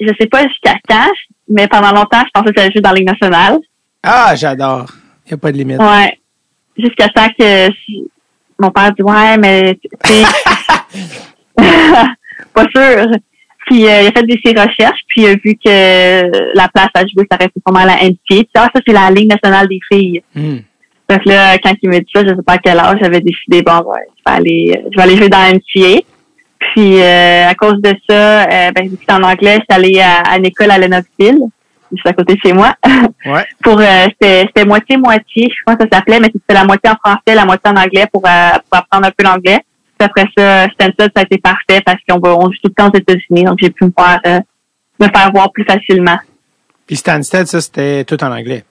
je 0.00 0.12
sais 0.20 0.26
pas 0.26 0.46
jusqu'à 0.46 0.74
quand, 0.88 1.10
mais 1.48 1.66
pendant 1.68 1.92
longtemps, 1.92 2.22
je 2.24 2.30
pensais 2.32 2.52
que 2.52 2.60
j'allais 2.60 2.72
jouer 2.72 2.80
dans 2.80 2.90
la 2.90 2.96
Ligue 2.96 3.08
nationale. 3.08 3.58
Ah, 4.02 4.34
j'adore. 4.36 4.90
Il 5.26 5.30
n'y 5.30 5.34
a 5.34 5.36
pas 5.38 5.52
de 5.52 5.56
limite. 5.56 5.80
Ouais. 5.80 6.18
Jusqu'à 6.76 7.08
temps 7.08 7.28
que 7.36 7.68
mon 8.60 8.70
père 8.70 8.92
dit 8.92 9.02
ouais, 9.02 9.36
mais 9.38 9.76
tu 9.82 9.88
sais 10.04 10.24
pas 12.54 12.64
sûr. 12.74 13.06
Puis 13.66 13.86
euh, 13.86 14.02
il 14.02 14.08
a 14.08 14.12
fait 14.12 14.22
des 14.22 14.40
ses 14.42 14.52
recherches, 14.52 15.00
puis 15.08 15.22
il 15.22 15.26
a 15.26 15.34
vu 15.34 15.58
que 15.62 16.56
la 16.56 16.68
place 16.68 16.88
à 16.94 17.00
jouer, 17.00 17.26
ça 17.30 17.36
restait 17.36 17.60
vraiment 17.66 17.84
la 17.84 17.96
NCA. 17.96 18.16
Puis 18.28 18.48
ah, 18.54 18.68
ça, 18.74 18.80
c'est 18.86 18.94
la 18.94 19.10
Ligue 19.10 19.30
nationale 19.30 19.68
des 19.68 19.80
filles. 19.90 20.22
Hmm. 20.34 20.58
Donc 21.08 21.24
là, 21.24 21.56
quand 21.58 21.72
il 21.82 21.88
m'a 21.88 22.00
dit 22.00 22.06
ça, 22.14 22.22
je 22.22 22.28
sais 22.28 22.42
pas 22.46 22.54
à 22.54 22.58
quel 22.58 22.78
âge, 22.78 22.98
j'avais 23.00 23.20
décidé, 23.20 23.62
bon, 23.62 23.78
ouais, 23.90 24.06
je 24.16 24.30
vais 24.30 24.36
aller, 24.36 24.82
je 24.90 24.96
vais 24.96 25.02
aller 25.02 25.16
jouer 25.16 25.28
dans 25.28 25.38
la 25.38 25.52
NCA. 25.52 26.02
Puis 26.58 27.00
euh, 27.00 27.48
à 27.48 27.54
cause 27.54 27.80
de 27.80 27.94
ça, 28.08 28.44
euh, 28.44 28.70
ben, 28.72 28.90
que 28.90 28.96
c'est 29.00 29.14
en 29.14 29.22
anglais, 29.22 29.58
je 29.58 29.74
suis 29.74 29.84
allée 29.84 30.00
à, 30.00 30.20
à 30.22 30.38
une 30.38 30.46
école 30.46 30.70
à 30.70 30.78
Lennoxville, 30.78 31.40
juste 31.92 32.06
à 32.06 32.12
côté 32.12 32.34
de 32.34 32.40
chez 32.44 32.52
moi. 32.52 32.74
Ouais. 33.26 33.44
pour 33.62 33.78
euh, 33.78 34.06
c'était 34.22 34.64
moitié-moitié, 34.64 35.48
je 35.50 35.54
sais 35.54 35.62
pas 35.66 35.76
comment 35.76 35.90
ça 35.90 35.98
s'appelait, 35.98 36.20
mais 36.20 36.30
c'était 36.32 36.54
la 36.54 36.64
moitié 36.64 36.88
en 36.88 36.94
français, 36.94 37.34
la 37.34 37.44
moitié 37.44 37.70
en 37.70 37.76
anglais 37.76 38.06
pour, 38.10 38.22
euh, 38.24 38.50
pour 38.70 38.78
apprendre 38.78 39.06
un 39.06 39.10
peu 39.10 39.24
l'anglais. 39.24 39.58
Après 40.00 40.26
ça, 40.36 40.68
Stanford, 40.70 41.08
ça 41.14 41.20
a 41.20 41.22
été 41.22 41.38
parfait 41.38 41.80
parce 41.84 41.98
qu'on 42.08 42.18
va 42.18 42.36
on 42.36 42.46
joue 42.46 42.58
tout 42.62 42.70
le 42.70 42.74
temps 42.74 42.88
aux 42.88 42.96
États-Unis, 42.96 43.44
donc 43.44 43.58
j'ai 43.60 43.70
pu 43.70 43.84
me 43.84 43.92
faire 43.96 44.20
euh, 44.26 44.40
me 45.00 45.06
faire 45.08 45.30
voir 45.32 45.52
plus 45.52 45.64
facilement. 45.64 46.18
Puis 46.86 46.96
Stansted, 46.96 47.46
ça, 47.46 47.60
c'était 47.60 48.04
tout 48.04 48.22
en 48.24 48.32
anglais. 48.32 48.64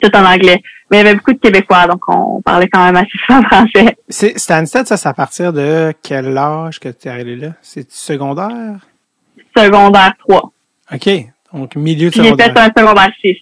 Tout 0.00 0.14
en 0.14 0.24
anglais. 0.24 0.60
Mais 0.90 0.98
il 0.98 1.04
y 1.04 1.08
avait 1.08 1.14
beaucoup 1.14 1.32
de 1.32 1.38
Québécois, 1.38 1.86
donc 1.86 2.02
on 2.08 2.42
parlait 2.42 2.68
quand 2.68 2.84
même 2.84 2.96
assez 2.96 3.16
souvent 3.26 3.42
français. 3.42 3.96
C'est, 4.08 4.38
Stansted, 4.38 4.86
ça, 4.86 4.96
c'est 4.96 5.08
à 5.08 5.14
partir 5.14 5.52
de 5.52 5.92
quel 6.02 6.36
âge 6.36 6.78
que 6.78 6.88
tu 6.88 7.08
es 7.08 7.10
arrivé 7.10 7.36
là? 7.36 7.48
C'est 7.62 7.90
secondaire? 7.90 8.86
Secondaire 9.56 10.12
3. 10.28 10.52
OK. 10.94 11.08
Donc, 11.52 11.76
milieu 11.76 12.06
de 12.06 12.10
Puis 12.10 12.20
j'ai 12.22 12.30
secondaire. 12.30 12.52
fait 12.52 12.60
un 12.60 12.82
secondaire 12.82 13.10
6 13.20 13.36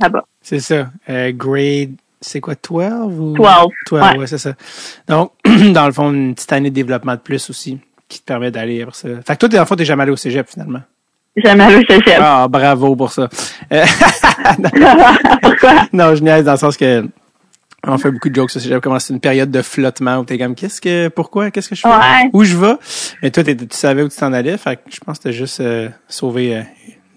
là-bas. 0.00 0.24
C'est 0.40 0.60
ça. 0.60 0.90
Euh, 1.08 1.32
grade, 1.32 1.92
c'est 2.20 2.40
quoi, 2.40 2.54
12 2.54 2.84
ou? 3.18 3.34
12, 3.34 3.48
12, 3.90 4.00
ouais. 4.00 4.18
ouais, 4.18 4.26
c'est 4.26 4.38
ça. 4.38 4.52
Donc, 5.06 5.32
dans 5.72 5.86
le 5.86 5.92
fond, 5.92 6.12
une 6.12 6.34
petite 6.34 6.52
année 6.52 6.70
de 6.70 6.74
développement 6.74 7.14
de 7.14 7.20
plus 7.20 7.50
aussi, 7.50 7.78
qui 8.08 8.20
te 8.20 8.24
permet 8.24 8.50
d'aller 8.50 8.82
après 8.82 8.94
ça. 8.94 9.08
Fait 9.26 9.34
que 9.34 9.38
toi, 9.38 9.48
dans 9.48 9.60
le 9.60 9.66
fond, 9.66 9.76
t'es 9.76 9.84
jamais 9.84 10.02
allé 10.02 10.12
au 10.12 10.16
cégep, 10.16 10.48
finalement? 10.48 10.80
Jamais 11.36 11.64
allé 11.64 11.76
au 11.76 11.86
cégep. 11.86 12.18
Ah, 12.20 12.46
bravo 12.48 12.96
pour 12.96 13.12
ça. 13.12 13.28
Euh, 13.72 13.84
Pourquoi? 15.42 15.86
non, 15.92 16.14
je 16.14 16.22
niaise 16.22 16.44
dans 16.44 16.52
le 16.52 16.58
sens 16.58 16.76
que 16.76 17.06
on 17.86 17.96
fait 17.96 18.10
beaucoup 18.10 18.28
de 18.28 18.34
jokes 18.34 18.50
sur 18.50 18.58
le 18.58 18.64
cégep, 18.64 18.82
comment 18.82 18.98
c'est 18.98 19.14
une 19.14 19.20
période 19.20 19.50
de 19.52 19.62
flottement 19.62 20.16
où 20.18 20.24
t'es 20.24 20.36
comme, 20.36 20.56
qu'est-ce 20.56 20.80
que, 20.80 21.08
pourquoi, 21.08 21.52
qu'est-ce 21.52 21.68
que 21.68 21.76
je 21.76 21.82
fais? 21.82 21.88
Ouais. 21.88 22.30
Où 22.32 22.42
je 22.42 22.56
vais? 22.56 22.74
Mais 23.22 23.30
toi, 23.30 23.44
tu 23.44 23.54
savais 23.70 24.02
où 24.02 24.08
tu 24.08 24.16
t'en 24.16 24.32
allais, 24.32 24.56
fait 24.58 24.76
que 24.76 24.82
je 24.90 24.98
pense 24.98 25.18
que 25.18 25.24
t'as 25.24 25.30
juste 25.30 25.60
euh, 25.60 25.88
sauvé 26.08 26.56
euh, 26.56 26.62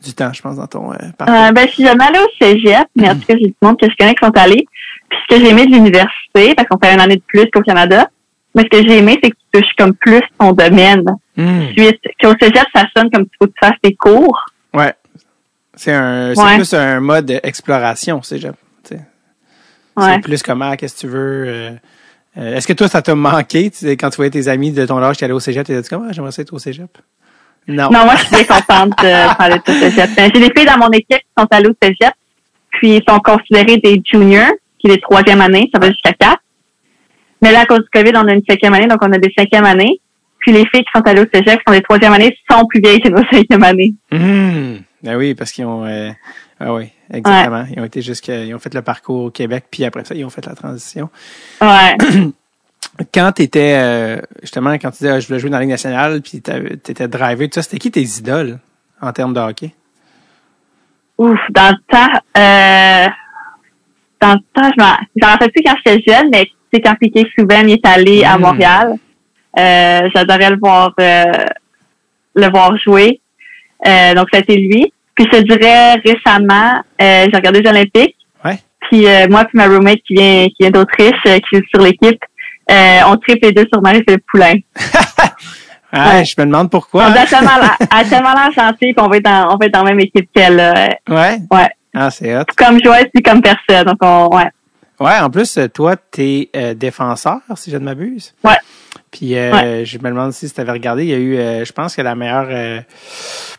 du 0.03 0.13
temps, 0.13 0.31
je 0.33 0.41
pense, 0.41 0.57
dans 0.57 0.67
ton 0.67 0.91
euh, 0.91 0.97
parcours. 1.17 1.35
Euh, 1.35 1.51
ben, 1.51 1.67
je 1.67 1.73
suis 1.73 1.83
jamais 1.83 2.03
allée 2.03 2.19
au 2.19 2.27
cégep, 2.39 2.87
mais 2.95 3.09
en 3.09 3.15
tout 3.19 3.25
cas, 3.25 3.35
j'ai 3.39 3.47
du 3.47 3.55
monde 3.61 3.79
que 3.79 3.89
je 3.89 3.95
connais 3.97 4.13
qui 4.13 4.25
sont 4.25 4.37
allés. 4.37 4.67
Puis 5.11 5.19
ce 5.29 5.35
que 5.35 5.43
j'ai 5.43 5.51
aimé 5.51 5.65
de 5.67 5.71
l'université, 5.73 6.55
parce 6.55 6.67
qu'on 6.69 6.79
fait 6.83 6.93
une 6.93 7.01
année 7.01 7.17
de 7.17 7.23
plus 7.27 7.45
qu'au 7.51 7.61
Canada, 7.61 8.09
mais 8.55 8.63
ce 8.63 8.69
que 8.79 8.87
j'ai 8.87 8.97
aimé, 8.97 9.19
c'est 9.23 9.29
que 9.29 9.35
tu 9.35 9.61
touches 9.61 9.71
comme 9.77 9.93
plus 9.93 10.21
ton 10.39 10.53
domaine. 10.53 11.03
Hmm. 11.37 11.67
Suite, 11.77 11.99
qu'au 12.21 12.33
cégep, 12.39 12.65
ça 12.73 12.85
sonne 12.95 13.09
comme 13.11 13.23
il 13.23 13.35
faut 13.39 13.45
que 13.47 13.51
tu 13.51 13.59
fasses 13.65 13.77
tes 13.83 13.93
cours. 13.95 14.43
Ouais. 14.73 14.93
C'est 15.75 15.93
un, 15.93 16.33
c'est 16.35 16.41
Ouais. 16.41 16.55
plus 16.55 16.73
un 16.73 16.99
mode 16.99 17.25
d'exploration, 17.25 18.21
cégep. 18.23 18.55
tu 18.83 18.95
sais. 18.95 19.01
Ouais. 19.97 20.13
C'est 20.15 20.19
plus 20.21 20.41
comment, 20.43 20.75
qu'est-ce 20.75 20.95
que 20.95 20.99
tu 21.01 21.07
veux. 21.07 21.45
euh, 21.47 21.71
euh, 22.37 22.55
Est-ce 22.55 22.67
que 22.67 22.73
toi, 22.73 22.87
ça 22.87 23.01
t'a 23.01 23.15
manqué 23.15 23.69
tu 23.69 23.77
sais, 23.79 23.97
quand 23.97 24.09
tu 24.09 24.15
voyais 24.17 24.31
tes 24.31 24.47
amis 24.47 24.71
de 24.71 24.85
ton 24.85 25.01
âge 25.03 25.17
qui 25.17 25.23
allaient 25.25 25.33
au 25.33 25.39
cégep, 25.39 25.65
t'es 25.67 25.81
dit 25.81 25.89
comment 25.89 26.11
j'aimerais 26.11 26.31
ça 26.31 26.41
être 26.41 26.53
au 26.53 26.59
cégep? 26.59 26.89
Non. 27.67 27.89
Non, 27.91 28.05
moi, 28.05 28.15
je 28.15 28.23
suis 28.25 28.35
bien 28.35 28.43
contente 28.55 28.89
de 28.99 29.37
parler 29.37 29.57
de 29.65 29.71
cégep. 29.73 30.09
Ben, 30.15 30.31
J'ai 30.33 30.41
des 30.41 30.51
filles 30.55 30.65
dans 30.65 30.77
mon 30.77 30.89
équipe 30.91 31.17
qui 31.19 31.25
sont 31.37 31.47
allées 31.51 31.69
au 31.69 31.75
cégep, 31.81 32.13
puis 32.71 32.97
ils 32.97 33.03
sont 33.07 33.19
considérés 33.19 33.77
des 33.77 34.01
juniors, 34.05 34.51
qui 34.81 34.87
est 34.87 34.95
les 34.95 35.01
troisième 35.01 35.41
année, 35.41 35.69
ça 35.73 35.79
va 35.79 35.89
jusqu'à 35.89 36.13
quatre. 36.13 36.41
Mais 37.41 37.51
là, 37.51 37.61
à 37.61 37.65
cause 37.65 37.79
du 37.79 37.89
COVID, 37.93 38.11
on 38.15 38.27
a 38.27 38.33
une 38.33 38.43
cinquième 38.47 38.73
année, 38.73 38.87
donc 38.87 38.99
on 39.01 39.11
a 39.11 39.17
des 39.17 39.33
cinquième 39.37 39.65
années. 39.65 39.99
Puis 40.39 40.51
les 40.51 40.65
filles 40.67 40.83
qui 40.83 40.91
sont 40.95 41.05
allées 41.05 41.21
au 41.21 41.27
cégep, 41.31 41.59
qui 41.59 41.63
sont 41.67 41.73
des 41.73 41.81
troisième 41.81 42.13
année, 42.13 42.35
sont 42.49 42.65
plus 42.65 42.81
vieilles 42.81 43.01
que 43.01 43.09
nos 43.09 43.23
cinquième 43.31 43.63
années. 43.63 43.93
Hmm. 44.11 44.77
Ben 45.03 45.15
oui, 45.15 45.33
parce 45.35 45.51
qu'ils 45.51 45.65
ont. 45.65 45.85
euh, 45.85 46.11
ah 46.59 46.73
oui, 46.73 46.89
exactement. 47.11 47.65
Ils 47.75 47.81
ont 47.81 47.85
été 47.85 48.01
jusqu'à. 48.01 48.43
Ils 48.43 48.53
ont 48.53 48.59
fait 48.59 48.73
le 48.73 48.81
parcours 48.81 49.25
au 49.25 49.31
Québec, 49.31 49.65
puis 49.71 49.83
après 49.85 50.05
ça, 50.05 50.13
ils 50.13 50.25
ont 50.25 50.29
fait 50.29 50.45
la 50.45 50.53
transition. 50.53 51.09
Ouais. 51.61 51.97
Quand 53.13 53.31
tu 53.31 53.43
étais 53.43 54.19
justement, 54.41 54.77
quand 54.77 54.91
tu 54.91 54.97
disais 54.97 55.11
ah, 55.11 55.19
je 55.19 55.27
voulais 55.27 55.39
jouer 55.39 55.49
dans 55.49 55.57
la 55.57 55.61
Ligue 55.61 55.71
nationale, 55.71 56.21
puis 56.21 56.41
tu 56.41 56.91
étais 56.91 57.07
drivé, 57.07 57.47
tout 57.47 57.55
ça, 57.55 57.61
c'était 57.63 57.77
qui 57.77 57.89
tes 57.89 58.01
idoles 58.01 58.59
en 59.01 59.11
termes 59.13 59.33
de 59.33 59.39
hockey? 59.39 59.73
Ouf, 61.17 61.39
dans 61.51 61.69
le 61.69 61.77
temps, 61.87 62.19
euh, 62.37 63.07
dans 64.21 64.33
le 64.33 64.39
temps, 64.53 64.69
je 64.77 64.83
m'en, 64.83 64.93
j'en 65.21 65.27
rappelle 65.29 65.51
plus 65.51 65.63
quand 65.65 65.75
j'étais 65.85 66.03
jeune, 66.11 66.29
mais 66.31 66.47
c'est 66.71 66.81
quand 66.81 66.95
Piquet 66.95 67.25
Souben 67.37 67.69
est 67.69 67.85
allé 67.85 68.23
à 68.23 68.37
Mm. 68.37 68.41
Montréal. 68.41 68.93
Euh, 69.59 70.09
j'adorais 70.15 70.49
le 70.51 70.57
voir, 70.57 70.93
euh, 70.99 71.23
le 72.35 72.49
voir 72.49 72.77
jouer. 72.77 73.19
Euh, 73.87 74.13
donc, 74.13 74.27
été 74.33 74.55
lui. 74.55 74.93
Puis, 75.15 75.27
je 75.31 75.37
te 75.39 75.43
dirais, 75.43 75.95
récemment, 76.05 76.81
euh, 77.01 77.25
j'ai 77.29 77.35
regardé 77.35 77.61
les 77.61 77.69
Olympiques. 77.69 78.15
Ouais. 78.45 78.59
Puis, 78.89 79.05
euh, 79.07 79.27
moi 79.29 79.43
puis 79.45 79.57
ma 79.57 79.67
roommate 79.67 79.99
qui 80.07 80.13
vient, 80.15 80.45
qui 80.47 80.55
vient 80.61 80.71
d'Autriche, 80.71 81.11
euh, 81.27 81.39
qui 81.49 81.57
est 81.57 81.63
sur 81.73 81.81
l'équipe, 81.83 82.19
euh, 82.71 82.99
on 83.07 83.17
triple 83.17 83.47
les 83.47 83.51
deux 83.51 83.65
sur 83.71 83.81
Marie-Philippe 83.81 84.23
Poulain. 84.31 84.55
Ah, 85.93 86.19
Ouais. 86.19 86.23
je 86.23 86.35
me 86.39 86.45
demande 86.45 86.71
pourquoi. 86.71 87.07
On 87.07 87.11
a 87.11 87.25
tellement 87.25 87.49
a 87.89 88.03
tellement 88.05 88.31
l'air 88.33 88.49
gentille, 88.55 88.93
puis 88.93 88.95
on 89.05 89.09
va 89.09 89.17
être 89.17 89.25
dans, 89.25 89.53
on 89.53 89.57
va 89.57 89.65
être 89.65 89.73
dans 89.73 89.83
la 89.83 89.89
même 89.89 89.99
équipe 89.99 90.29
qu'elle. 90.33 90.55
Ouais. 91.09 91.37
Ouais. 91.51 91.67
Ah, 91.93 92.09
c'est 92.11 92.35
hot. 92.37 92.43
comme 92.57 92.79
joueuse 92.83 93.05
puis 93.13 93.21
comme 93.23 93.41
personne. 93.41 93.85
Donc, 93.85 93.97
on, 94.01 94.35
ouais. 94.35 94.49
Ouais, 94.99 95.17
en 95.19 95.29
plus, 95.31 95.57
euh, 95.57 95.67
toi, 95.67 95.95
t'es 95.95 96.49
euh, 96.55 96.73
défenseur, 96.75 97.39
si 97.55 97.71
je 97.71 97.77
ne 97.77 97.83
m'abuse. 97.85 98.33
Ouais. 98.43 98.57
Puis 99.09 99.35
euh, 99.35 99.83
je 99.83 99.97
me 99.97 100.03
demande 100.09 100.31
si 100.31 100.49
tu 100.49 100.61
avais 100.61 100.71
regardé, 100.71 101.03
il 101.03 101.09
y 101.09 101.13
a 101.13 101.17
eu, 101.17 101.35
euh, 101.37 101.65
je 101.65 101.71
pense 101.73 101.95
que 101.95 102.01
la 102.01 102.15
meilleure 102.15 102.83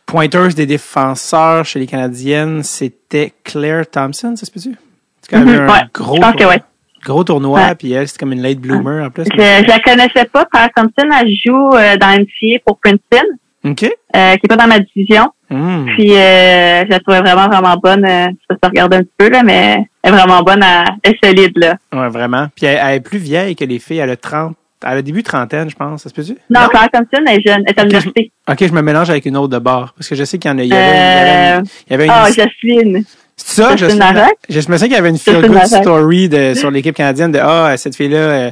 pointeuse 0.06 0.54
des 0.54 0.66
défenseurs 0.66 1.64
chez 1.64 1.78
les 1.78 1.86
Canadiennes, 1.86 2.62
c'était 2.62 3.32
Claire 3.44 3.88
Thompson, 3.90 4.34
ça 4.36 4.46
se 4.46 4.50
peut-tu? 4.50 4.76
C'est 5.20 5.30
quand 5.30 5.44
même 5.44 5.54
Mhm, 5.62 5.68
un 5.68 5.72
ouais. 5.72 5.80
gros, 5.92 6.16
Je 6.16 6.20
pense 6.20 6.32
que 6.32 6.36
tournoi, 6.38 6.54
ouais. 6.54 6.62
gros 7.04 7.24
tournoi, 7.24 7.74
puis 7.74 7.92
elle, 7.92 8.08
c'était 8.08 8.20
comme 8.20 8.32
une 8.32 8.42
late 8.42 8.58
bloomer 8.58 9.04
en 9.06 9.10
plus. 9.10 9.24
Je, 9.24 9.36
je 9.36 9.68
la 9.68 9.78
connaissais 9.80 10.24
pas. 10.26 10.44
Claire 10.46 10.70
Thompson, 10.74 11.08
elle 11.20 11.28
joue 11.44 11.70
dans 12.00 12.18
NCA 12.18 12.60
pour 12.66 12.78
Princeton, 12.78 13.74
qui 13.76 13.86
est 14.14 14.48
pas 14.48 14.56
dans 14.56 14.66
ma 14.68 14.78
division. 14.80 15.32
Hmm. 15.52 15.86
Puis, 15.96 16.12
euh, 16.16 16.84
je 16.84 16.90
la 16.90 17.00
trouvais 17.00 17.20
vraiment, 17.20 17.46
vraiment 17.48 17.76
bonne. 17.82 18.06
Je 18.06 18.56
peux 18.56 18.68
regarder 18.68 18.96
un 18.98 19.00
petit 19.00 19.12
peu, 19.18 19.28
là, 19.28 19.42
mais 19.44 19.84
elle 20.02 20.12
est 20.14 20.16
vraiment 20.16 20.42
bonne. 20.42 20.62
à- 20.62 20.84
Elle 21.02 21.12
est 21.12 21.24
solide, 21.26 21.52
là. 21.56 21.74
Ouais, 21.92 22.08
vraiment. 22.08 22.46
Puis 22.56 22.66
elle, 22.66 22.78
elle 22.82 22.94
est 22.96 23.00
plus 23.00 23.18
vieille 23.18 23.54
que 23.54 23.64
les 23.64 23.78
filles, 23.78 23.98
elle 23.98 24.10
a 24.10 24.16
30, 24.16 24.54
elle 24.84 24.98
a 24.98 25.02
début 25.02 25.22
trentaine, 25.22 25.68
je 25.70 25.76
pense. 25.76 26.02
Ça 26.02 26.08
se 26.08 26.14
peut-tu? 26.14 26.36
Non, 26.50 26.60
Claire 26.68 26.88
Thompson 26.92 27.24
est 27.28 27.46
jeune, 27.46 27.62
elle 27.66 27.74
est 27.74 27.78
à 27.78 27.82
l'université. 27.82 28.32
Ok, 28.50 28.58
je 28.66 28.72
me 28.72 28.80
mélange 28.82 29.10
avec 29.10 29.26
une 29.26 29.36
autre 29.36 29.48
de 29.52 29.58
bord. 29.58 29.92
Parce 29.96 30.08
que 30.08 30.14
je 30.14 30.24
sais 30.24 30.38
qu'il 30.38 30.50
y 30.50 30.54
en 30.54 30.58
a. 30.58 30.62
Il 30.62 30.68
y 30.68 30.74
avait, 30.74 30.86
il 30.86 30.92
y 30.92 30.94
avait 30.98 31.58
une- 31.58 31.64
il 31.86 31.90
y 31.90 31.94
avait 31.94 32.04
une. 32.06 32.10
Ah, 32.12 32.26
Jocelyne. 32.28 33.04
c'est 33.36 33.62
ça, 33.62 33.76
Justine 33.76 33.98
Larocque? 33.98 34.38
Je 34.48 34.56
me 34.56 34.62
souviens 34.62 34.78
qu'il 34.78 34.92
y 34.92 34.96
avait 34.96 35.10
une 35.10 35.18
feel-good 35.18 35.52
Larocque. 35.52 35.82
story 35.82 36.28
de, 36.28 36.54
sur 36.54 36.70
l'équipe 36.70 36.94
canadienne 36.96 37.30
de 37.32 37.38
Ah, 37.42 37.76
cette 37.76 37.94
fille-là, 37.96 38.16
euh, 38.16 38.50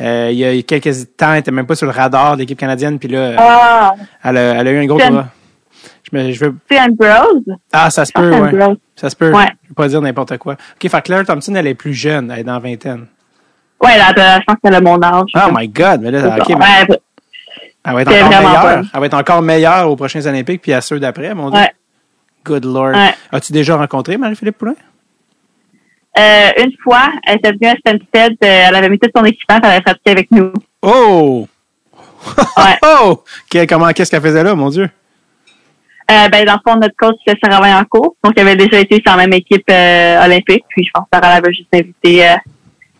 euh, 0.00 0.28
il 0.30 0.38
y 0.38 0.44
a 0.44 0.62
quelques 0.62 0.94
temps, 1.16 1.32
elle 1.32 1.40
était 1.40 1.50
même 1.50 1.66
pas 1.66 1.74
sur 1.74 1.86
le 1.86 1.92
radar 1.92 2.34
de 2.36 2.40
l'équipe 2.42 2.58
canadienne, 2.58 2.98
puis 2.98 3.08
là, 3.08 3.32
Ah, 3.36 3.94
elle, 4.24 4.36
a, 4.36 4.40
elle 4.60 4.68
a 4.68 4.70
eu 4.70 4.78
un 4.78 4.86
gros 4.86 4.98
tournoi. 4.98 5.26
Je, 6.12 6.32
je 6.32 6.44
veux. 6.44 6.56
c'est 6.70 6.80
Ambrose. 6.80 7.44
Ah, 7.72 7.90
ça 7.90 8.04
se 8.04 8.12
pense 8.12 8.22
peut, 8.22 8.30
ouais. 8.58 8.74
Ça 8.96 9.10
se 9.10 9.16
peut. 9.16 9.32
Ouais. 9.32 9.46
Je 9.64 9.68
veux 9.68 9.74
pas 9.74 9.88
dire 9.88 10.00
n'importe 10.00 10.36
quoi. 10.38 10.54
OK, 10.54 10.90
fait 10.90 11.02
Claire 11.02 11.24
Thompson, 11.24 11.54
elle 11.54 11.66
est 11.66 11.74
plus 11.74 11.94
jeune, 11.94 12.30
elle 12.30 12.40
est 12.40 12.44
dans 12.44 12.54
la 12.54 12.58
vingtaine. 12.58 13.06
Ouais, 13.82 13.96
là, 13.96 14.12
je 14.16 14.44
pense 14.44 14.56
qu'elle 14.62 14.74
a 14.74 14.80
mon 14.80 15.00
âge. 15.02 15.30
Oh 15.34 15.50
my 15.54 15.68
God, 15.68 16.00
mais 16.02 16.10
là, 16.10 16.36
OK, 16.38 16.48
mais 16.48 16.54
ouais, 16.54 16.98
elle 17.84 17.94
va 17.94 18.02
être 18.02 18.08
encore 18.10 18.42
meilleure. 18.42 18.84
Elle 18.92 19.00
va 19.00 19.06
être 19.06 19.14
encore 19.14 19.42
meilleure 19.42 19.90
aux 19.90 19.96
prochains 19.96 20.26
Olympiques, 20.26 20.62
puis 20.62 20.72
à 20.72 20.80
ceux 20.80 20.98
d'après, 20.98 21.34
mon 21.34 21.50
Dieu. 21.50 21.60
ouais. 21.60 21.72
Good 22.44 22.64
Lord. 22.64 22.94
Ouais. 22.94 23.14
As-tu 23.30 23.52
déjà 23.52 23.76
rencontré 23.76 24.16
Marie-Philippe 24.16 24.58
Poulin? 24.58 24.74
Euh, 26.18 26.50
une 26.58 26.72
fois, 26.82 27.12
elle 27.26 27.36
était 27.36 27.52
venue 27.52 27.68
à 27.68 27.74
Stansted, 27.76 28.32
euh, 28.42 28.64
elle 28.68 28.74
avait 28.74 28.88
mis 28.88 28.98
tout 28.98 29.10
son 29.14 29.24
équipement, 29.24 29.58
elle 29.62 29.70
avait 29.70 29.80
pratiqué 29.82 30.10
avec 30.10 30.30
nous. 30.30 30.52
Oh! 30.82 31.46
Ouais. 32.56 32.76
oh! 32.82 33.22
Comment, 33.68 33.88
qu'est-ce 33.92 34.10
qu'elle 34.10 34.20
faisait 34.20 34.42
là, 34.42 34.54
mon 34.56 34.70
Dieu? 34.70 34.90
Euh, 36.10 36.28
ben, 36.28 36.44
dans 36.44 36.54
le 36.54 36.58
fond, 36.66 36.78
notre 36.78 36.96
coach, 36.96 37.16
c'est 37.26 37.36
Sarah 37.42 37.60
Vaillancourt. 37.60 38.16
Donc, 38.24 38.32
elle 38.36 38.48
avait 38.48 38.56
déjà 38.56 38.80
été 38.80 38.96
sur 38.96 39.14
la 39.14 39.16
même 39.18 39.32
équipe 39.34 39.64
euh, 39.70 40.24
olympique. 40.24 40.64
Puis, 40.70 40.84
je 40.84 40.90
pense 40.94 41.04
que 41.04 41.18
Sarah 41.18 41.34
l'avait 41.34 41.52
juste 41.52 41.68
invité 41.74 42.26
euh, 42.26 42.34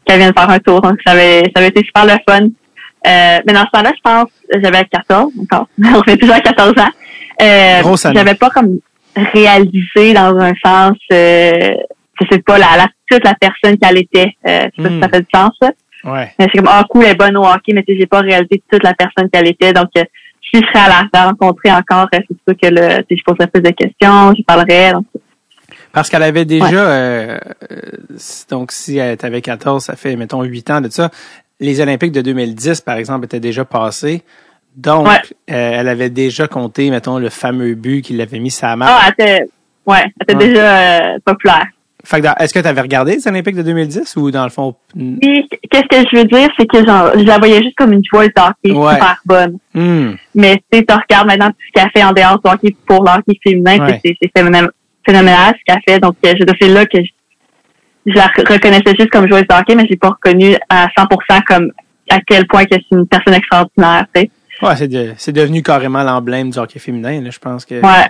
qu'elle 0.05 0.19
vienne 0.19 0.35
faire 0.37 0.51
un 0.51 0.59
tour. 0.59 0.81
Donc, 0.83 0.99
ça 1.07 1.13
avait, 1.13 1.43
ça 1.45 1.53
avait 1.61 1.69
été 1.69 1.83
super 1.85 2.05
le 2.05 2.19
fun. 2.29 2.45
Euh, 3.07 3.39
mais 3.47 3.53
dans 3.55 3.65
ce 3.65 3.71
temps-là, 3.73 3.93
je 3.97 4.01
pense, 4.03 4.31
j'avais 4.63 4.85
14 4.85 5.33
encore. 5.43 5.69
On 5.97 6.03
fait 6.03 6.17
toujours 6.19 6.35
à 6.35 6.41
14 6.41 6.73
ans. 6.79 6.91
Euh, 7.41 8.13
j'avais 8.15 8.35
pas 8.35 8.51
comme 8.51 8.79
réalisé 9.33 10.13
dans 10.13 10.37
un 10.39 10.53
sens, 10.65 10.97
euh, 11.13 11.75
je 12.21 12.27
sais 12.31 12.39
pas, 12.41 12.59
la, 12.59 12.77
la, 12.77 12.89
toute 13.11 13.25
la 13.25 13.35
personne 13.35 13.79
qu'elle 13.79 13.99
était. 13.99 14.33
Euh, 14.47 14.67
je 14.77 14.83
sais 14.83 14.89
pas 14.89 14.95
Hmm. 14.95 14.95
si 14.97 15.01
ça 15.01 15.09
fait 15.09 15.21
du 15.21 15.27
sens, 15.35 15.51
ça. 15.63 15.71
Ouais. 16.05 16.31
Mais 16.39 16.47
c'est 16.53 16.59
comme, 16.59 16.69
ah, 16.71 16.85
cool, 16.89 17.05
elle 17.05 17.13
est 17.13 17.15
bonne 17.15 17.37
au 17.37 17.45
hockey, 17.45 17.73
mais 17.73 17.83
tu 17.83 17.93
sais, 17.95 18.01
j'ai 18.01 18.07
pas 18.07 18.21
réalisé 18.21 18.63
toute 18.71 18.83
la 18.85 18.95
personne 18.95 19.29
qu'elle 19.31 19.49
était. 19.49 19.73
Donc, 19.73 19.89
euh, 19.97 20.05
si 20.53 20.61
je 20.61 20.67
serais 20.67 20.79
à 20.85 20.89
la, 20.89 21.09
la 21.13 21.25
rencontrer 21.27 21.71
encore, 21.73 22.09
euh, 22.15 22.19
c'est 22.29 22.37
sûr 22.47 22.71
que 22.71 23.17
je 23.17 23.23
poserais 23.25 23.47
plus 23.47 23.63
de 23.63 23.71
questions, 23.71 24.35
je 24.37 24.43
parlerais. 24.45 24.93
Donc, 24.93 25.07
Parce 25.93 26.09
qu'elle 26.09 26.23
avait 26.23 26.45
déjà, 26.45 26.67
Ouais. 26.67 26.79
euh, 26.79 27.39
donc 28.51 28.73
si 28.73 28.99
elle 28.99 29.19
avait 29.23 29.41
14, 29.43 29.85
ça 29.85 29.97
fait, 29.97 30.17
mettons, 30.17 30.43
8 30.43 30.71
ans 30.71 30.81
de 30.81 30.89
ça. 30.91 31.11
Les 31.61 31.81
Olympiques 31.81 32.13
de 32.13 32.21
2010, 32.21 32.81
par 32.83 32.97
exemple, 32.97 33.25
étaient 33.25 33.41
déjà 33.41 33.65
passés. 33.65 34.23
Donc, 34.77 35.09
Ouais. 35.09 35.21
euh, 35.51 35.73
elle 35.81 35.89
avait 35.89 36.11
déjà 36.11 36.47
compté, 36.47 36.91
mettons, 36.91 37.19
le 37.19 37.31
fameux 37.31 37.75
but 37.75 38.03
qu'il 38.03 38.21
avait 38.21 38.39
mis 38.39 38.57
la 38.63 38.77
map. 38.77 38.87
ah, 38.89 39.09
elle 39.19 39.25
était, 39.25 39.45
ouais, 39.87 40.05
elle 40.05 40.23
était 40.23 40.35
déjà 40.47 40.79
euh, 41.15 41.19
populaire. 41.25 41.67
Fait 42.05 42.19
que 42.21 42.27
dans- 42.27 42.35
est-ce 42.39 42.55
que 42.55 42.61
tu 42.61 42.67
avais 42.67 42.81
regardé 42.81 43.17
les 43.17 43.27
Olympiques 43.29 43.57
de 43.57 43.63
2010 43.63 44.17
ou 44.17 44.31
dans 44.31 44.45
le 44.45 44.51
fond? 44.51 44.75
qu'est-ce 44.97 45.89
que 45.89 46.09
je 46.13 46.17
veux 46.19 46.25
dire, 46.25 46.49
c'est 46.59 46.67
que 46.67 46.85
genre, 46.87 47.11
je 47.17 47.25
la 47.25 47.39
voyais 47.39 47.61
juste 47.63 47.75
comme 47.77 47.93
une 47.93 48.03
joueuse 48.05 48.29
de 48.37 48.41
hockey 48.41 48.73
Ouais. 48.79 48.95
super 48.95 49.17
bonne. 49.27 49.59
hmm, 49.75 50.15
Mais 50.35 50.63
tu 50.71 50.85
tu 50.87 50.95
regardes 50.95 51.27
maintenant 51.27 51.49
tout 51.51 51.57
ce 51.67 51.73
qu'elle 51.81 51.91
fait 51.95 52.05
en 52.05 52.13
dehors 52.13 52.41
du 52.43 52.51
hockey 52.51 52.77
pour 52.87 53.05
le 53.05 53.11
hockey 53.11 53.39
féminin, 53.43 53.79
Ouais. 53.85 54.01
c'est 54.05 54.17
phénoménal, 54.37 54.71
phénoménal 55.05 55.55
ce 55.59 55.61
qu'elle 55.67 55.83
fait. 55.87 55.99
Donc, 56.01 56.15
euh, 56.25 56.35
je 56.39 56.45
c'est 56.61 56.69
là 56.69 56.87
que 56.87 56.99
je, 56.99 57.11
je 58.07 58.15
la 58.15 58.27
re- 58.29 58.53
reconnaissais 58.53 58.95
juste 58.99 59.11
comme 59.11 59.29
joueuse 59.29 59.43
de 59.49 59.55
hockey, 59.55 59.75
mais 59.75 59.87
j'ai 59.91 59.97
pas 59.97 60.11
reconnu 60.11 60.57
à 60.71 60.87
100% 60.97 61.41
comme 61.47 61.73
à 62.11 62.21
quel 62.27 62.47
point 62.47 62.65
que 62.65 62.75
c'est 62.77 62.97
une 62.97 63.07
personne 63.07 63.35
extraordinaire, 63.35 64.07
tu 64.15 64.23
sais. 64.23 64.31
Ouais, 64.63 64.75
c'est, 64.77 64.89
de- 64.89 65.13
c'est 65.17 65.33
devenu 65.33 65.63
carrément 65.63 66.03
l'emblème 66.03 66.51
du 66.51 66.59
hockey 66.59 66.79
féminin. 66.79 67.21
Là. 67.21 67.31
Je 67.31 67.39
pense 67.39 67.65
que 67.65 67.75
Ouais. 67.75 68.07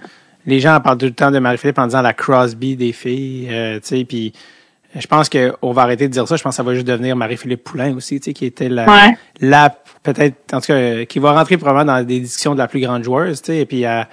Les 0.49 0.59
gens 0.61 0.81
parlent 0.81 0.99
tout 0.99 1.07
le 1.07 1.13
temps 1.13 1.31
de 1.31 1.39
Marie-Philippe 1.39 1.79
en 1.79 1.87
disant 1.87 2.03
la 2.03 2.13
Crosby 2.15 2.75
des 2.75 2.91
filles, 2.93 3.49
euh, 3.53 3.75
tu 3.81 3.87
sais, 3.99 4.05
puis 4.05 4.33
je 4.99 5.07
pense 5.07 5.29
qu'on 5.29 5.73
va 5.73 5.83
arrêter 5.83 6.09
de 6.09 6.13
dire 6.13 6.27
ça. 6.27 6.35
Je 6.37 6.43
pense 6.43 6.55
que 6.55 6.57
ça 6.57 6.63
va 6.65 6.75
juste 6.75 6.87
devenir 6.87 7.15
Marie-Philippe 7.15 7.63
Poulain 7.63 7.95
aussi, 7.95 8.19
tu 8.19 8.25
sais, 8.31 8.33
qui 8.33 8.47
était 8.47 8.69
la, 8.69 8.87
Ouais. 8.87 9.17
la 9.41 9.71
peut-être, 10.03 10.37
en 10.55 10.61
tout 10.61 10.67
cas, 10.69 10.75
euh, 10.75 11.05
qui 11.05 11.19
va 11.21 11.33
rentrer 11.33 11.57
probablement 11.59 11.99
dans 11.99 12.05
des 12.05 12.19
discussions 12.21 12.55
de 12.55 12.59
la 12.59 12.67
plus 12.67 12.81
grande 12.81 13.05
joueuse, 13.05 13.41
tu 13.43 13.53
sais, 13.53 13.59
et 13.59 13.67
puis 13.67 13.83
elle, 13.83 14.07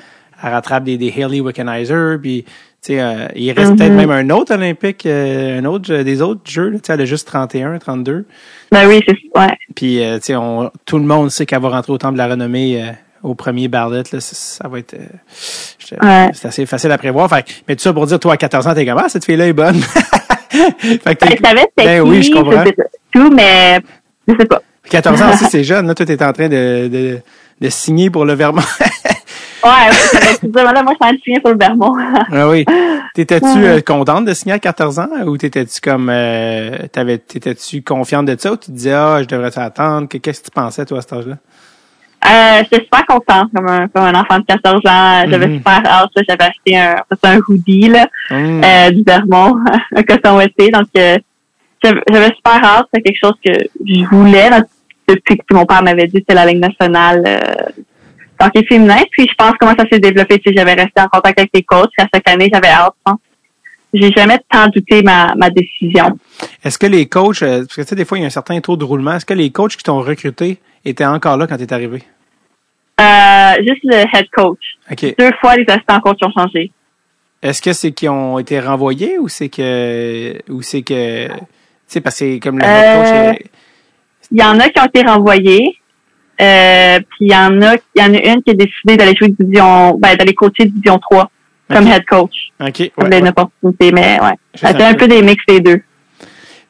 elle 0.43 0.49
rattrape 0.51 0.83
des, 0.83 0.97
des 0.97 1.09
Haley 1.11 1.39
Wickenheiser, 1.39 2.17
puis 2.21 2.43
tu 2.43 2.93
sais, 2.93 3.01
euh, 3.01 3.27
il 3.35 3.51
reste 3.53 3.71
Mhm. 3.71 3.77
peut-être 3.77 3.93
même 3.93 4.11
un 4.11 4.29
autre 4.31 4.53
Olympique, 4.53 5.05
euh, 5.05 5.59
un 5.59 5.65
autre, 5.65 5.95
des 6.03 6.21
autres 6.21 6.41
jeux, 6.43 6.73
tu 6.73 6.79
sais, 6.83 6.93
elle 6.93 7.01
a 7.01 7.05
juste 7.05 7.25
31, 7.27 7.79
32. 7.79 8.25
Ben 8.71 8.87
oui, 8.87 9.01
c'est, 9.07 9.15
ouais. 9.39 9.57
Puis, 9.75 10.03
euh, 10.03 10.17
tu 10.19 10.25
sais, 10.25 10.35
on- 10.35 10.69
tout 10.85 10.97
le 10.99 11.05
monde 11.05 11.31
sait 11.31 11.45
qu'elle 11.45 11.61
va 11.61 11.69
rentrer 11.69 11.93
au 11.93 11.97
temple 11.97 12.13
de 12.13 12.17
la 12.19 12.27
renommée 12.27 12.83
euh, 12.83 12.91
au 13.23 13.33
premier 13.33 13.69
ballot. 13.69 14.03
Là, 14.11 14.19
ça, 14.19 14.35
ça 14.35 14.67
va 14.67 14.77
être... 14.79 14.95
Ouais. 16.01 16.29
C'est 16.33 16.47
assez 16.47 16.65
facile 16.65 16.91
à 16.91 16.97
prévoir. 16.97 17.29
Fait, 17.29 17.45
mais 17.67 17.75
tout 17.75 17.81
ça 17.83 17.93
pour 17.93 18.05
dire, 18.05 18.19
toi, 18.19 18.33
à 18.33 18.37
14 18.37 18.67
ans, 18.67 18.73
t'es 18.73 18.85
comme, 18.85 18.97
ah, 19.03 19.09
cette 19.09 19.25
fille-là 19.25 19.47
est 19.47 19.53
bonne. 19.53 19.75
fait 20.49 21.15
que 21.15 21.25
Ben, 21.25 21.35
je 21.37 21.43
savais 21.47 21.61
c'était 21.77 21.85
Ben 21.85 22.03
qui, 22.03 22.09
oui, 22.09 22.23
je 22.23 22.31
comprends. 22.31 22.63
tout, 23.13 23.31
mais 23.31 23.79
je 24.27 24.33
sais 24.39 24.45
pas. 24.45 24.61
14 24.89 25.21
ans 25.21 25.29
aussi, 25.33 25.45
c'est 25.49 25.63
jeune. 25.63 25.87
Là, 25.87 25.93
toi, 25.95 26.05
t'es 26.05 26.23
en 26.23 26.33
train 26.33 26.47
de, 26.47 26.87
de, 26.87 27.19
de 27.61 27.69
signer 27.69 28.09
pour 28.09 28.25
le 28.25 28.33
Vermont. 28.33 28.61
Ouais, 29.63 29.71
dur. 30.43 30.63
Là, 30.63 30.83
moi, 30.83 30.93
je 30.93 30.95
suis 30.95 30.95
en 30.95 30.95
train 31.07 31.13
de 31.13 31.19
signer 31.23 31.39
pour 31.39 31.49
le 31.51 31.57
Vermont. 31.57 31.93
ah 32.31 32.47
oui. 32.49 32.65
T'étais-tu 33.15 33.47
euh, 33.47 33.81
contente 33.81 34.25
de 34.25 34.33
signer 34.35 34.53
à 34.53 34.59
14 34.59 34.99
ans 34.99 35.07
ou 35.25 35.37
t'étais-tu 35.37 35.81
comme... 35.81 36.09
Euh, 36.11 36.77
t'avais, 36.91 37.17
t'étais-tu 37.17 37.81
confiante 37.81 38.27
de 38.27 38.35
ça 38.39 38.51
ou 38.51 38.57
tu 38.57 38.67
te 38.67 38.71
disais, 38.71 38.93
ah, 38.93 39.19
je 39.23 39.27
devrais 39.27 39.49
t'attendre? 39.49 40.07
Que- 40.07 40.17
Qu'est-ce 40.19 40.41
que 40.41 40.45
tu 40.45 40.51
pensais, 40.51 40.85
toi, 40.85 40.99
à 40.99 41.01
cet 41.01 41.13
âge-là? 41.13 41.37
Euh, 42.23 42.63
j'étais 42.63 42.83
super 42.83 43.05
contente 43.05 43.49
comme 43.55 43.67
un, 43.67 43.87
comme 43.87 44.03
un 44.03 44.15
enfant 44.19 44.39
de 44.39 44.45
14 44.45 44.81
ans. 44.85 45.25
J'avais 45.29 45.47
Mhm. 45.47 45.57
super 45.57 45.81
hâte. 45.85 46.09
J'avais 46.27 46.43
acheté 46.43 46.77
un, 46.77 46.95
un 47.23 47.39
hoodie 47.47 47.89
là, 47.89 48.07
Hum. 48.31 48.61
euh, 48.63 48.91
du 48.91 49.03
Vermont, 49.05 49.57
un 49.95 50.03
coton 50.03 50.37
ouaté. 50.37 50.69
Donc, 50.71 50.87
euh, 50.97 51.17
j'avais 51.83 52.33
super 52.35 52.63
hâte. 52.63 52.87
C'est 52.93 53.01
quelque 53.01 53.19
chose 53.23 53.35
que 53.45 53.51
je 53.85 54.03
voulais 54.05 54.49
depuis 55.07 55.37
que 55.37 55.53
mon 55.53 55.65
père 55.67 55.83
m'avait 55.83 56.07
dit 56.07 56.13
que 56.13 56.19
c'était 56.19 56.33
la 56.33 56.45
Ligue 56.47 56.59
nationale 56.61 57.23
euh, 57.27 57.39
hockey 58.43 58.65
féminin. 58.65 58.97
Puis, 59.11 59.27
je 59.29 59.33
pense 59.37 59.53
comment 59.59 59.75
ça 59.77 59.85
s'est 59.91 59.99
développé. 59.99 60.39
Tu 60.39 60.49
sais, 60.49 60.55
J'avais 60.57 60.73
resté 60.73 60.99
en 61.01 61.07
contact 61.07 61.37
avec 61.39 61.51
les 61.53 61.63
coachs. 61.63 61.91
À 61.99 62.05
chaque 62.13 62.27
année, 62.27 62.49
j'avais 62.51 62.69
hâte. 62.69 62.93
je 63.05 63.11
pense. 63.11 63.19
J'ai 63.93 64.11
jamais 64.11 64.39
tant 64.51 64.67
douté 64.67 65.03
ma, 65.03 65.35
ma 65.35 65.49
décision. 65.49 66.17
Est-ce 66.63 66.77
que 66.77 66.85
les 66.87 67.05
coachs, 67.05 67.39
parce 67.39 67.67
que 67.67 67.81
tu 67.81 67.87
sais, 67.87 67.95
des 67.95 68.03
fois, 68.03 68.17
il 68.17 68.21
y 68.21 68.23
a 68.25 68.27
un 68.27 68.31
certain 68.31 68.59
taux 68.59 68.75
de 68.75 68.83
roulement, 68.83 69.13
est-ce 69.13 69.25
que 69.25 69.33
les 69.35 69.51
coachs 69.51 69.77
qui 69.77 69.83
t'ont 69.83 70.01
recruté 70.01 70.57
étaient 70.85 71.05
encore 71.05 71.37
là 71.37 71.47
quand 71.47 71.57
tu 71.57 71.63
es 71.63 71.73
arrivé? 71.73 72.03
Euh, 73.01 73.53
juste 73.59 73.81
le 73.83 73.95
head 74.13 74.29
coach. 74.31 74.59
Deux 75.19 75.31
fois, 75.41 75.55
les 75.57 75.65
assistants 75.67 75.99
coachs 75.99 76.17
ont 76.23 76.31
changé. 76.31 76.71
Est-ce 77.41 77.61
que 77.61 77.73
c'est 77.73 77.91
qu'ils 77.91 78.09
ont 78.09 78.39
été 78.39 78.59
renvoyés 78.59 79.19
ou 79.19 79.27
c'est 79.27 79.49
que, 79.49 80.33
ou 80.49 80.61
c'est 80.61 80.81
que, 80.81 81.27
tu 81.27 81.33
sais, 81.87 82.01
parce 82.01 82.19
que 82.19 82.39
comme 82.39 82.57
le 82.57 82.65
head 82.65 82.97
coach 82.97 83.11
Euh, 83.13 83.31
est- 83.33 83.51
Il 84.31 84.39
y 84.39 84.43
en 84.43 84.59
a 84.59 84.69
qui 84.69 84.79
ont 84.79 84.85
été 84.85 85.01
renvoyés. 85.01 85.77
Euh, 86.41 86.99
puis 86.99 87.27
il 87.27 87.31
y 87.31 87.35
en 87.35 87.61
a, 87.61 87.75
il 87.95 88.01
y 88.01 88.01
en 88.01 88.13
a 88.13 88.33
une 88.33 88.43
qui 88.43 88.51
a 88.51 88.53
décidé 88.53 88.97
d'aller 88.97 89.15
jouer 89.15 89.29
division, 89.29 89.95
ben, 89.97 90.15
d'aller 90.15 90.33
coacher 90.33 90.65
division 90.65 90.97
3 90.99 91.29
comme 91.71 91.87
head 91.87 92.05
coach. 92.05 92.51
OK. 92.59 92.79
Ouais, 92.97 93.19
une 93.19 93.27
opportunité, 93.29 93.91
mais 93.91 94.19
ouais. 94.21 94.33
C'était 94.53 94.83
un 94.83 94.93
peu 94.95 95.07
des 95.07 95.21
mix 95.21 95.43
des 95.47 95.59
deux. 95.61 95.81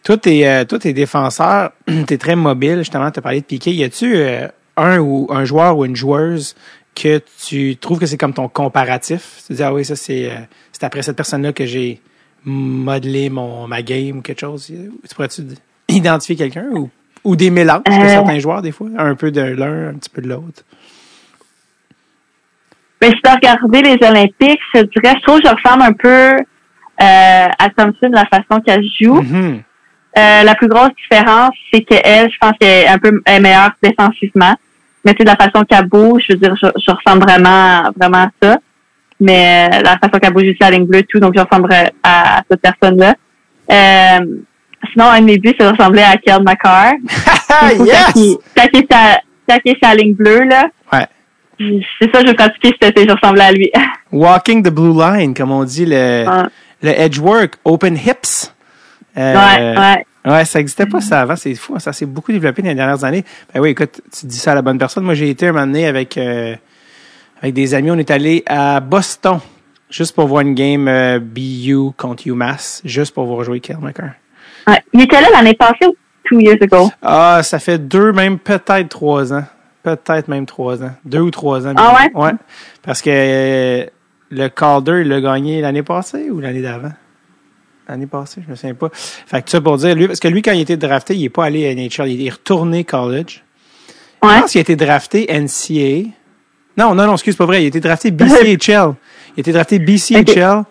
Toi, 0.06 0.18
t'es, 0.18 0.48
euh, 0.48 0.64
toi, 0.66 0.78
t'es 0.80 0.94
défenseur, 0.94 1.72
t'es 2.08 2.18
très 2.18 2.36
mobile, 2.36 2.78
justement, 2.78 3.10
t'as 3.12 3.22
parlé 3.22 3.42
de 3.42 3.46
Piqué. 3.46 3.72
Y 3.72 3.84
a-tu 3.84 4.16
euh, 4.16 4.48
un 4.78 5.00
ou 5.00 5.28
un 5.32 5.44
joueur 5.46 5.78
ou 5.78 5.84
une 5.86 5.96
joueuse 5.96 6.56
que 6.96 7.20
tu 7.46 7.76
trouves 7.76 8.00
que 8.00 8.06
c'est 8.06 8.18
comme 8.18 8.34
ton 8.34 8.48
comparatif? 8.48 9.42
Tu 9.42 9.48
te 9.48 9.54
dis, 9.54 9.64
ah 9.64 9.74
oui, 9.74 9.84
ça, 9.84 9.96
c'est, 9.96 10.30
euh, 10.32 10.36
c'est 10.72 10.84
après 10.84 11.02
cette 11.02 11.18
personne-là 11.18 11.54
que 11.54 11.66
j'ai 11.66 12.00
modelé 12.46 13.30
mon, 13.32 13.68
ma 13.68 13.82
game 13.82 14.20
ou 14.20 14.22
quelque 14.22 14.42
chose. 14.42 14.68
Tu 14.68 15.16
pourrais-tu 15.16 15.42
identifier 15.88 16.36
quelqu'un 16.36 16.68
ou, 16.72 16.90
ou 17.24 17.36
des 17.36 17.50
mélanges 17.50 17.82
de 17.88 17.92
Euh. 17.92 18.08
certains 18.08 18.38
joueurs, 18.38 18.62
des 18.62 18.72
fois? 18.72 18.88
Un 19.00 19.16
peu 19.16 19.32
de 19.32 19.42
l'un, 19.42 19.90
un 19.90 19.94
petit 19.96 20.12
peu 20.12 20.22
de 20.22 20.30
l'autre. 20.30 20.62
Mais 23.02 23.10
si 23.10 23.16
tu 23.24 23.30
regarder 23.32 23.82
les 23.82 24.08
Olympiques, 24.08 24.60
je 24.76 24.82
dirais, 24.82 25.16
je 25.20 25.24
trouve 25.26 25.42
que 25.42 25.48
je 25.48 25.54
ressemble 25.54 25.82
un 25.84 25.94
peu 25.94 26.36
euh, 26.38 27.48
à 27.60 27.70
Thompson, 27.76 28.10
la 28.12 28.26
façon 28.28 28.62
qu'elle 28.62 28.84
joue. 29.02 29.22
Mhm. 29.22 29.62
Euh, 30.18 30.44
la 30.44 30.56
plus 30.56 30.68
grosse 30.70 30.92
différence, 30.96 31.52
c'est 31.74 31.82
qu'elle, 31.82 32.32
je 32.32 32.38
pense 32.40 32.54
qu'elle 32.60 32.86
est 32.86 32.88
un 32.88 32.98
peu 32.98 33.22
est 33.26 33.40
meilleure 33.40 33.72
défensivement. 33.84 34.56
Mais 35.04 35.14
tu 35.14 35.18
sais, 35.20 35.24
de 35.26 35.30
la 35.30 35.36
façon 35.36 35.64
qu'elle 35.66 35.86
bouge, 35.88 36.24
je 36.28 36.34
veux 36.34 36.40
dire, 36.40 36.56
je, 36.56 36.68
je 36.84 36.92
ressemble 36.92 37.24
vraiment, 37.24 37.84
vraiment 38.00 38.24
à 38.26 38.30
ça. 38.42 38.58
Mais 39.20 39.68
euh, 39.72 39.82
la 39.82 39.98
façon 39.98 40.20
qu'elle 40.22 40.34
bouge 40.34 40.44
aussi 40.44 40.58
à 40.62 40.72
la 40.72 40.78
ligne 40.78 40.88
bleue, 40.88 41.04
tout, 41.04 41.20
donc 41.20 41.34
je 41.36 41.42
ressemblerais 41.42 41.92
à, 42.02 42.38
à 42.40 42.42
cette 42.50 42.62
personne-là. 42.62 43.14
Euh, 43.72 44.26
sinon, 44.92 45.06
un 45.06 45.20
de 45.22 45.26
mes 45.26 45.38
buts, 45.38 45.54
de 45.60 45.66
ressembler 45.66 46.02
à 46.02 46.18
Kel 46.18 46.42
McCarr. 46.44 46.94
Yes! 47.86 48.14
Quand 48.56 48.68
il, 48.74 48.80
est 48.80 49.70
est 49.72 49.78
sa 49.84 49.96
ligne 49.96 50.14
bleue, 50.14 50.44
là. 50.44 50.66
Ouais. 50.92 51.06
C'est 51.58 52.14
ça, 52.14 52.22
je 52.22 52.28
veux 52.28 52.34
pratiquer, 52.34 52.76
c'était, 52.82 53.06
je 53.08 53.14
ressemblais 53.14 53.44
à 53.44 53.52
lui. 53.52 53.72
Walking 54.12 54.64
the 54.64 54.70
blue 54.70 54.94
line, 54.98 55.34
comme 55.34 55.52
on 55.52 55.64
dit, 55.64 55.86
le, 55.86 56.26
Ouais. 56.28 56.44
le 56.82 56.90
edge 57.00 57.20
work, 57.20 57.54
open 57.64 57.96
hips. 57.96 58.54
Euh, 59.18 59.34
ouais, 59.34 59.80
ouais. 59.80 60.06
Ouais, 60.26 60.44
ça 60.46 60.60
n'existait 60.60 60.88
pas 60.88 61.02
ça 61.02 61.22
avant, 61.22 61.36
c'est 61.36 61.54
fou, 61.56 61.78
ça 61.80 61.94
s'est 61.94 62.06
beaucoup 62.06 62.32
développé 62.32 62.62
dans 62.62 62.70
les 62.70 62.76
dernières 62.76 63.04
années. 63.04 63.24
Ben 63.54 63.62
oui, 63.62 63.70
écoute, 63.70 64.02
tu 64.12 64.26
dis 64.26 64.38
ça 64.38 64.54
à 64.54 64.56
la 64.56 64.62
bonne 64.62 64.80
personne. 64.80 65.04
Moi, 65.04 65.14
j'ai 65.14 65.30
été 65.30 65.48
un 65.48 65.52
moment 65.52 65.68
donné 65.68 65.86
avec, 65.86 66.18
euh, 66.18 66.56
avec 67.42 67.54
des 67.54 67.76
amis, 67.76 67.92
on 67.92 67.98
est 67.98 68.10
allé 68.10 68.44
à 68.48 68.80
Boston, 68.80 69.40
juste 69.90 70.16
pour 70.16 70.28
voir 70.28 70.42
une 70.42 70.56
game 70.56 70.88
euh, 70.88 71.20
BU 71.20 71.92
contre 71.96 72.28
UMass, 72.28 72.82
juste 72.86 73.14
pour 73.14 73.26
voir 73.26 73.44
jouer 73.44 73.62
McCarr. 73.80 74.14
Ouais. 74.68 74.84
Il 74.94 75.02
était 75.02 75.22
là 75.22 75.28
l'année 75.32 75.54
passée 75.54 75.86
ou 75.86 75.96
two 76.28 76.40
years 76.40 76.58
ago? 76.62 76.90
Ah, 77.04 77.42
ça 77.44 77.60
fait 77.60 77.78
deux, 77.78 78.12
même 78.12 78.40
peut-être 78.40 78.90
trois 78.90 79.32
ans. 79.32 79.44
Peut-être 79.84 80.28
même 80.28 80.48
trois 80.48 80.84
ans. 80.84 80.92
Deux 81.06 81.20
ou 81.20 81.30
trois 81.30 81.68
ans. 81.68 81.74
Ah 81.78 81.96
ouais? 81.96 82.12
Ouais. 82.20 82.32
Parce 82.82 83.04
que 83.04 83.12
euh, 83.12 83.86
le 84.32 84.48
Calder, 84.48 85.02
il 85.02 85.10
l'a 85.10 85.22
gagné 85.22 85.62
l'année 85.62 85.84
passée 85.84 86.32
ou 86.32 86.40
l'année 86.40 86.64
d'avant? 86.64 86.92
L'année 87.88 88.08
passée, 88.08 88.42
je 88.46 88.50
me 88.50 88.56
souviens 88.56 88.74
pas. 88.74 88.90
Fait 88.94 89.42
que 89.44 89.50
ça 89.50 89.62
pour 89.62 89.78
dire, 89.78 89.96
lui, 89.96 90.08
parce 90.08 90.20
que 90.20 90.28
lui, 90.28 90.42
quand 90.42 90.52
il 90.54 90.62
était 90.62 90.78
drafté, 90.78 91.16
il 91.16 91.24
est 91.26 91.30
pas 91.30 91.46
allé 91.46 91.68
à 91.70 91.74
NHL, 91.76 92.10
il 92.12 92.26
est 92.26 92.32
retourné 92.32 92.84
college. 92.84 93.44
Ouais. 94.24 94.36
Je 94.36 94.40
pense 94.42 94.52
qu'il 94.52 94.60
a 94.60 94.62
été 94.62 94.76
drafté 94.76 95.28
NCA. 95.30 96.10
Non, 96.78 96.96
non, 96.96 97.06
non, 97.06 97.14
excuse, 97.14 97.36
pas 97.36 97.46
vrai. 97.46 97.62
Il 97.62 97.66
a 97.66 97.68
été 97.68 97.80
drafté 97.80 98.12
BCHL. 98.12 98.96
Il 99.38 99.40
a 99.40 99.42
été 99.42 99.52
drafté 99.52 99.80
BCHL, 99.80 100.64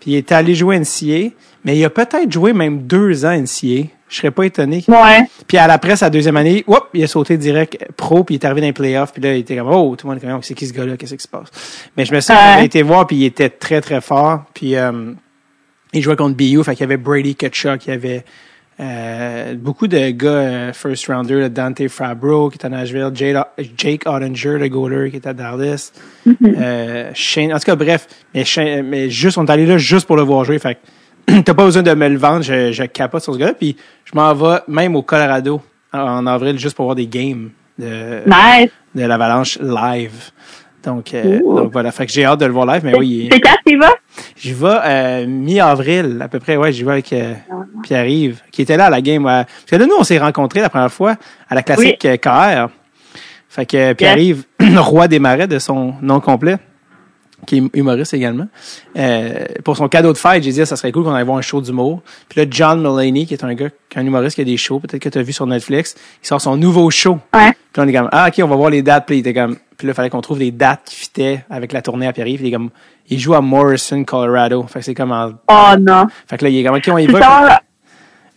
puis 0.00 0.12
il 0.12 0.14
est 0.14 0.30
allé 0.30 0.54
jouer 0.54 0.78
NCA. 0.78 1.34
Mais 1.64 1.76
il 1.76 1.84
a 1.84 1.90
peut-être 1.90 2.30
joué 2.30 2.52
même 2.52 2.82
deux 2.82 3.24
ans 3.24 3.32
NCA. 3.36 3.88
Je 4.08 4.16
serais 4.16 4.30
pas 4.30 4.44
étonné. 4.44 4.84
Ouais. 4.86 5.26
Puis 5.48 5.58
à 5.58 5.66
la 5.66 5.78
presse, 5.78 6.02
à 6.02 6.06
la 6.06 6.10
deuxième 6.10 6.36
année, 6.36 6.62
hop, 6.68 6.88
il 6.94 7.02
a 7.02 7.06
sauté 7.08 7.36
direct 7.36 7.78
pro, 7.96 8.22
puis 8.22 8.34
il 8.36 8.38
est 8.38 8.44
arrivé 8.44 8.60
dans 8.60 8.66
les 8.68 8.72
playoffs, 8.72 9.12
puis 9.12 9.22
là, 9.22 9.34
il 9.34 9.40
était 9.40 9.56
comme, 9.56 9.70
oh, 9.70 9.96
tout 9.96 10.06
le 10.06 10.14
monde 10.14 10.22
est 10.22 10.26
comme, 10.26 10.42
c'est 10.42 10.54
qui 10.54 10.66
ce 10.68 10.72
gars-là, 10.72 10.96
qu'est-ce 10.96 11.14
qui 11.14 11.22
se 11.22 11.28
passe? 11.28 11.48
Mais 11.96 12.04
je 12.04 12.14
me 12.14 12.20
souviens, 12.20 12.36
Ouais. 12.36 12.52
j'avais 12.52 12.66
été 12.66 12.82
voir, 12.82 13.06
puis 13.06 13.16
il 13.16 13.24
était 13.24 13.48
très, 13.48 13.80
très 13.80 14.00
fort, 14.00 14.42
puis 14.54 14.76
euh, 14.76 15.12
il 15.92 16.02
jouait 16.02 16.16
contre 16.16 16.36
BU, 16.36 16.62
fait 16.64 16.72
qu'il 16.72 16.80
y 16.80 16.84
avait 16.84 16.96
Brady 16.96 17.34
Kutchuk, 17.36 17.86
il 17.86 17.90
y 17.90 17.92
avait 17.92 18.24
euh, 18.80 19.54
beaucoup 19.54 19.86
de 19.86 20.10
gars 20.10 20.28
euh, 20.28 20.72
first 20.72 21.06
rounder, 21.06 21.34
là, 21.40 21.48
Dante 21.48 21.86
Fabro 21.88 22.48
qui 22.50 22.58
est 22.58 22.64
à 22.66 22.68
Nashville, 22.68 23.10
Jade- 23.14 23.44
Jake 23.76 24.02
Ottinger, 24.06 24.58
le 24.58 24.68
goaler 24.68 25.10
qui 25.10 25.16
est 25.16 25.26
à 25.26 25.34
Dallas, 25.34 25.92
euh, 26.42 27.10
Shane, 27.14 27.52
en 27.52 27.58
tout 27.58 27.64
cas, 27.66 27.76
bref, 27.76 28.06
mais, 28.34 28.44
Shane- 28.44 28.82
mais 28.86 29.10
juste, 29.10 29.36
on 29.38 29.44
est 29.46 29.50
allé 29.50 29.66
là 29.66 29.76
juste 29.78 30.06
pour 30.06 30.16
le 30.16 30.22
voir 30.22 30.44
jouer, 30.44 30.58
fait 30.58 30.76
que 31.26 31.40
t'as 31.44 31.54
pas 31.54 31.64
besoin 31.64 31.82
de 31.82 31.94
me 31.94 32.08
le 32.08 32.16
vendre, 32.16 32.42
je, 32.42 32.72
je 32.72 32.84
capote 32.84 33.22
sur 33.22 33.34
ce 33.34 33.38
gars-là, 33.38 33.54
puis 33.54 33.76
je 34.04 34.12
m'en 34.14 34.32
vais 34.34 34.58
même 34.68 34.96
au 34.96 35.02
Colorado 35.02 35.60
en, 35.92 35.98
en 36.00 36.26
avril 36.26 36.58
juste 36.58 36.74
pour 36.74 36.86
voir 36.86 36.96
des 36.96 37.06
games 37.06 37.50
de, 37.78 38.22
Nice. 38.26 38.70
de 38.94 39.04
l'Avalanche 39.04 39.58
live. 39.60 40.30
Donc, 40.82 41.14
euh, 41.14 41.38
donc 41.38 41.70
voilà, 41.72 41.92
fait 41.92 42.06
que 42.06 42.12
j'ai 42.12 42.24
hâte 42.24 42.40
de 42.40 42.46
le 42.46 42.52
voir 42.52 42.66
live, 42.66 42.80
mais 42.84 42.96
oui, 42.96 43.28
C'est 43.30 43.38
quand 43.40 43.54
tu 43.64 43.76
vas? 43.78 43.92
J'y 44.36 44.52
vais 44.52 44.66
euh, 44.84 45.26
mi-avril, 45.26 46.18
à 46.20 46.28
peu 46.28 46.38
près. 46.40 46.56
Ouais, 46.56 46.72
j'y 46.72 46.84
vais 46.84 46.92
avec 46.92 47.12
euh, 47.12 47.34
Pierre-Yves, 47.82 48.40
qui 48.50 48.62
était 48.62 48.76
là 48.76 48.86
à 48.86 48.90
la 48.90 49.00
game. 49.00 49.24
ouais. 49.24 49.44
Parce 49.44 49.64
que 49.70 49.76
là, 49.76 49.86
nous, 49.86 49.94
on 49.98 50.04
s'est 50.04 50.18
rencontrés 50.18 50.60
la 50.60 50.68
première 50.70 50.92
fois 50.92 51.16
à 51.48 51.54
la 51.54 51.62
classique 51.62 52.04
euh, 52.04 52.16
KR. 52.16 52.70
Fait 53.48 53.66
que 53.66 53.76
euh, 53.76 53.94
Pierre-Yves, 53.94 54.44
roi 54.76 55.08
des 55.08 55.18
marais 55.18 55.46
de 55.46 55.58
son 55.58 55.94
nom 56.00 56.20
complet, 56.20 56.56
qui 57.46 57.58
est 57.58 57.62
humoriste 57.74 58.14
également, 58.14 58.46
euh, 58.96 59.44
pour 59.64 59.76
son 59.76 59.88
cadeau 59.88 60.12
de 60.12 60.18
fête, 60.18 60.42
j'ai 60.44 60.52
dit, 60.52 60.64
ça 60.66 60.76
serait 60.76 60.92
cool 60.92 61.04
qu'on 61.04 61.12
aille 61.14 61.24
voir 61.24 61.38
un 61.38 61.42
show 61.42 61.60
d'humour. 61.60 62.00
Puis 62.28 62.40
là, 62.40 62.46
John 62.48 62.80
Mulaney, 62.80 63.26
qui 63.26 63.34
est 63.34 63.42
un 63.44 63.52
gars, 63.54 63.68
qui 63.88 63.98
est 63.98 64.00
un 64.00 64.06
humoriste 64.06 64.36
qui 64.36 64.42
a 64.42 64.44
des 64.44 64.56
shows, 64.56 64.78
peut-être 64.78 65.02
que 65.02 65.08
tu 65.08 65.18
as 65.18 65.22
vu 65.22 65.32
sur 65.32 65.46
Netflix, 65.46 65.96
il 66.22 66.26
sort 66.26 66.40
son 66.40 66.56
nouveau 66.56 66.88
show. 66.90 67.18
Ouais. 67.34 67.52
Puis 67.72 67.80
là, 67.80 67.84
on 67.84 67.88
est 67.88 67.92
comme, 67.92 68.08
ah, 68.12 68.28
OK, 68.28 68.40
on 68.44 68.48
va 68.48 68.56
voir 68.56 68.70
les 68.70 68.82
dates. 68.82 69.06
Puis 69.06 69.16
il 69.16 69.20
était 69.20 69.34
comme, 69.34 69.56
puis 69.76 69.86
là, 69.86 69.92
il 69.92 69.94
fallait 69.94 70.10
qu'on 70.10 70.20
trouve 70.20 70.38
des 70.38 70.50
dates 70.52 70.82
qui 70.84 70.94
fitaient 70.96 71.44
avec 71.50 71.72
la 71.72 71.82
tournée 71.82 72.06
à. 72.06 72.12
Puis 72.12 72.22
il 72.22 72.46
est 72.46 72.52
comme, 72.52 72.70
il 73.08 73.18
joue 73.18 73.34
à 73.34 73.40
Morrison, 73.40 74.04
Colorado. 74.04 74.62
Fait 74.68 74.78
que 74.78 74.84
c'est 74.84 74.94
comme 74.94 75.10
en- 75.12 75.32
Oh 75.48 75.76
non. 75.80 76.06
fait 76.28 76.36
que 76.38 76.44
là, 76.44 76.50
il 76.50 76.58
est 76.58 76.64
comme, 76.64 76.76
OK, 76.76 76.88
on 76.92 76.98
y 76.98 77.06
va. 77.06 77.60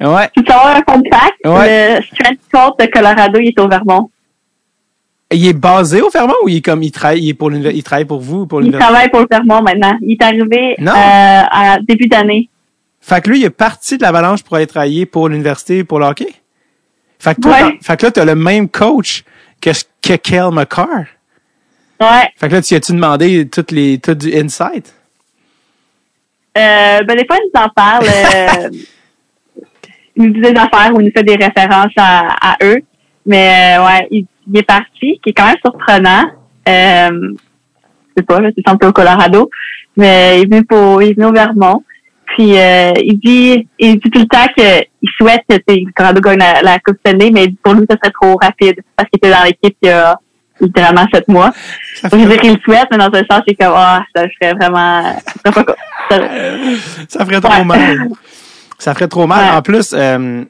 Ouais. 0.01 0.29
tu 0.35 0.43
savoir 0.45 0.75
un 0.75 0.81
fun 0.91 1.01
fact? 1.11 1.35
Ouais. 1.45 1.95
Le 1.99 2.03
strength 2.05 2.39
coach 2.51 2.73
de 2.79 2.91
Colorado, 2.91 3.39
il 3.39 3.47
est 3.49 3.59
au 3.61 3.67
Vermont. 3.69 4.09
Il 5.31 5.47
est 5.47 5.53
basé 5.53 6.01
au 6.01 6.09
Fermont 6.11 6.35
ou 6.43 6.49
il 6.49 6.57
est 6.57 6.61
comme, 6.61 6.83
il 6.83 6.91
travaille, 6.91 7.19
il 7.23 7.29
est 7.29 7.33
pour 7.33 7.51
il 7.51 7.83
travaille 7.83 8.05
pour 8.05 8.19
vous, 8.21 8.45
pour 8.45 8.61
Il 8.61 8.71
travaille 8.71 9.09
pour 9.09 9.21
le 9.21 9.27
Vermont 9.29 9.61
maintenant. 9.61 9.97
Il 10.01 10.13
est 10.13 10.23
arrivé 10.23 10.75
Non. 10.79 10.91
euh, 10.91 10.95
à 11.51 11.77
début 11.81 12.07
d'année. 12.07 12.49
Fait 13.01 13.21
que 13.23 13.29
lui, 13.29 13.39
il 13.39 13.45
est 13.45 13.49
parti 13.49 13.97
de 13.97 14.03
l'Avalanche 14.03 14.43
pour 14.43 14.55
aller 14.55 14.67
travailler 14.67 15.05
pour 15.05 15.29
l'université, 15.29 15.83
pour 15.83 15.99
le 15.99 16.05
hockey. 16.05 16.27
Fait 17.19 17.33
que 17.35 17.41
toi, 17.41 17.51
Ouais. 17.53 17.79
fait 17.81 17.97
que 17.97 18.05
là, 18.05 18.11
t'as 18.11 18.25
le 18.25 18.35
même 18.35 18.69
coach 18.69 19.23
que, 19.61 19.71
que 20.01 20.13
Kel 20.15 20.49
McCarr. 20.51 21.05
Ouais. 21.99 22.29
Fait 22.35 22.47
que 22.47 22.53
là, 22.53 22.61
tu 22.61 22.75
as-tu 22.75 22.91
demandé 22.93 23.47
toutes 23.47 23.71
les, 23.71 23.97
tout 23.99 24.13
du 24.15 24.35
insight? 24.35 24.93
Euh, 26.57 27.01
ben, 27.03 27.15
des 27.17 27.25
fois, 27.25 27.37
il 27.37 27.49
nous 27.53 27.61
en 27.61 27.69
parle. 27.69 28.05
euh, 28.35 28.69
il 30.15 30.23
nous 30.23 30.33
dit 30.33 30.41
des 30.41 30.49
affaires 30.59 30.91
ou 30.93 31.01
il 31.01 31.05
nous 31.07 31.11
fait 31.11 31.23
des 31.23 31.35
références 31.35 31.91
à, 31.97 32.51
à 32.53 32.57
eux. 32.63 32.77
Mais 33.25 33.75
euh, 33.77 33.85
ouais, 33.85 34.07
il, 34.11 34.25
il 34.51 34.57
est 34.59 34.63
parti, 34.63 35.19
qui 35.23 35.29
est 35.29 35.33
quand 35.33 35.45
même 35.45 35.55
surprenant. 35.63 36.25
Euh, 36.67 37.33
je 38.09 38.13
sais 38.17 38.23
pas, 38.23 38.39
là, 38.39 38.49
c'est 38.55 38.69
un 38.69 38.77
peu 38.77 38.87
au 38.87 38.91
Colorado. 38.93 39.49
Mais 39.97 40.39
il 40.39 40.43
est 40.43 40.45
venu 40.51 40.65
pour 40.65 41.01
il 41.01 41.09
est 41.09 41.13
venu 41.13 41.27
au 41.27 41.31
Vermont. 41.33 41.83
Puis 42.35 42.57
euh, 42.57 42.91
il 42.97 43.19
dit 43.23 43.67
il 43.79 43.99
dit 43.99 44.09
tout 44.09 44.19
le 44.19 44.25
temps 44.27 44.45
qu'il 44.57 45.09
souhaite 45.17 45.43
que 45.47 45.55
le 45.69 45.91
Colorado 45.95 46.19
gagne 46.21 46.39
la, 46.39 46.61
la 46.61 46.79
Coupe 46.79 46.97
Stanley, 47.05 47.31
mais 47.31 47.47
pour 47.63 47.73
lui, 47.75 47.85
ça 47.89 47.95
serait 48.01 48.11
trop 48.19 48.37
rapide 48.41 48.81
parce 48.95 49.09
qu'il 49.09 49.17
était 49.17 49.31
dans 49.31 49.43
l'équipe 49.43 49.77
il 49.81 49.87
y 49.87 49.91
a 49.91 50.19
littéralement 50.59 51.05
sept 51.13 51.27
mois. 51.27 51.51
Ça 51.95 52.09
Donc, 52.09 52.19
je 52.21 52.25
veux 52.25 52.31
dire 52.31 52.41
qu'il 52.41 52.53
le 52.53 52.59
souhaite, 52.61 52.87
mais 52.91 52.97
dans 52.97 53.05
un 53.13 53.23
sens, 53.29 53.41
c'est 53.47 53.55
comme 53.55 53.73
ah, 53.75 54.03
ça 54.15 54.23
ferait 54.39 54.53
vraiment 54.53 55.01
ça 55.45 55.51
ferait 55.51 55.65
ça- 56.09 56.19
ça 57.19 57.25
ferait 57.25 57.41
trop 57.41 57.53
Ouais. 57.53 57.63
mal. 57.63 58.07
Ça 58.79 58.93
ferait 58.93 59.07
trop 59.07 59.27
mal. 59.27 59.51
Ouais. 59.51 59.57
En 59.57 59.61
plus, 59.61 59.93
euh, 59.93 60.43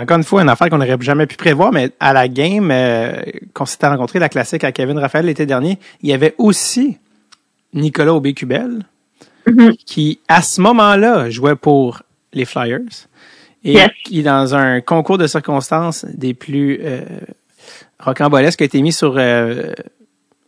encore 0.00 0.16
une 0.16 0.24
fois, 0.24 0.42
une 0.42 0.48
affaire 0.48 0.68
qu'on 0.70 0.78
n'aurait 0.78 0.96
jamais 1.00 1.26
pu 1.26 1.36
prévoir, 1.36 1.72
mais 1.72 1.90
à 2.00 2.12
la 2.12 2.28
game 2.28 2.70
euh, 2.70 3.20
qu'on 3.54 3.66
s'était 3.66 3.86
rencontré, 3.88 4.18
la 4.18 4.28
classique 4.28 4.64
à 4.64 4.72
Kevin 4.72 4.98
Raphaël 4.98 5.26
l'été 5.26 5.46
dernier, 5.46 5.78
il 6.02 6.08
y 6.08 6.12
avait 6.12 6.34
aussi 6.38 6.98
Nicolas 7.74 8.14
Aubé-Cubel, 8.14 8.84
Mhm. 9.46 9.74
qui, 9.86 10.18
à 10.28 10.42
ce 10.42 10.60
moment-là, 10.60 11.30
jouait 11.30 11.56
pour 11.56 12.02
les 12.32 12.44
Flyers. 12.44 13.06
Et 13.64 13.72
Yes. 13.74 13.90
qui, 14.04 14.22
dans 14.22 14.54
un 14.54 14.80
concours 14.80 15.18
de 15.18 15.26
circonstances 15.26 16.04
des 16.14 16.34
plus 16.34 16.78
euh, 16.82 17.00
rocambolesques, 17.98 18.62
a 18.62 18.64
été 18.64 18.80
mis 18.82 18.92
sur 18.92 19.14
euh, 19.18 19.72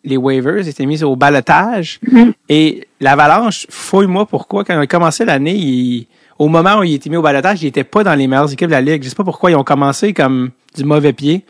les 0.05 0.17
waivers, 0.17 0.65
a 0.65 0.69
été 0.69 0.87
mis 0.87 1.03
au 1.05 1.17
balotage. 1.17 2.01
Mhm. 2.11 2.33
Et 2.49 2.87
l'Avalanche, 3.01 3.67
fouille-moi 3.71 4.27
pourquoi, 4.27 4.65
quand 4.65 4.77
on 4.77 4.81
a 4.81 4.87
commencé 4.87 5.25
l'année, 5.25 5.55
il- 5.55 6.07
au 6.39 6.49
moment 6.49 6.79
où 6.79 6.83
il 6.85 6.95
était 6.95 7.11
mis 7.11 7.17
au 7.17 7.23
balotage, 7.23 7.63
il 7.63 7.67
était 7.69 7.85
pas 7.85 8.03
dans 8.05 8.15
les 8.15 8.27
meilleures 8.27 8.53
équipes 8.53 8.69
de 8.69 8.73
la 8.73 8.81
Ligue. 8.81 9.03
Je 9.05 9.09
sais 9.09 9.15
pas 9.15 9.25
pourquoi 9.25 9.51
ils 9.51 9.57
ont 9.57 9.65
commencé 9.65 10.13
comme 10.13 10.51
du 10.77 10.85
mauvais 10.85 11.13
pied. 11.13 11.45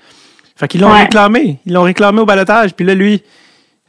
Fait 0.57 0.69
qu'ils 0.69 0.81
l'ont 0.81 0.93
Ouais. 0.93 1.03
réclamé. 1.03 1.59
Ils 1.67 1.73
l'ont 1.73 1.83
réclamé 1.83 2.21
au 2.21 2.27
balotage. 2.27 2.75
Puis 2.75 2.85
là, 2.85 2.95
lui, 2.95 3.23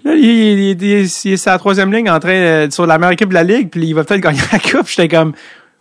là, 0.04 0.14
il, 0.16 0.24
il, 0.24 0.82
il, 0.84 0.94
est 0.94 1.38
sur 1.38 1.52
la 1.52 1.58
troisième 1.58 1.92
ligne 1.94 2.10
en 2.10 2.20
train 2.20 2.32
euh, 2.34 2.70
sur 2.70 2.86
la 2.86 2.98
meilleure 2.98 3.14
équipe 3.14 3.30
de 3.30 3.34
la 3.34 3.44
Ligue, 3.44 3.70
puis 3.70 3.82
il 3.86 3.94
va 3.94 4.04
peut-être 4.04 4.22
gagner 4.22 4.40
la 4.52 4.60
coupe. 4.60 4.88
J'étais 4.88 5.08
comme 5.10 5.34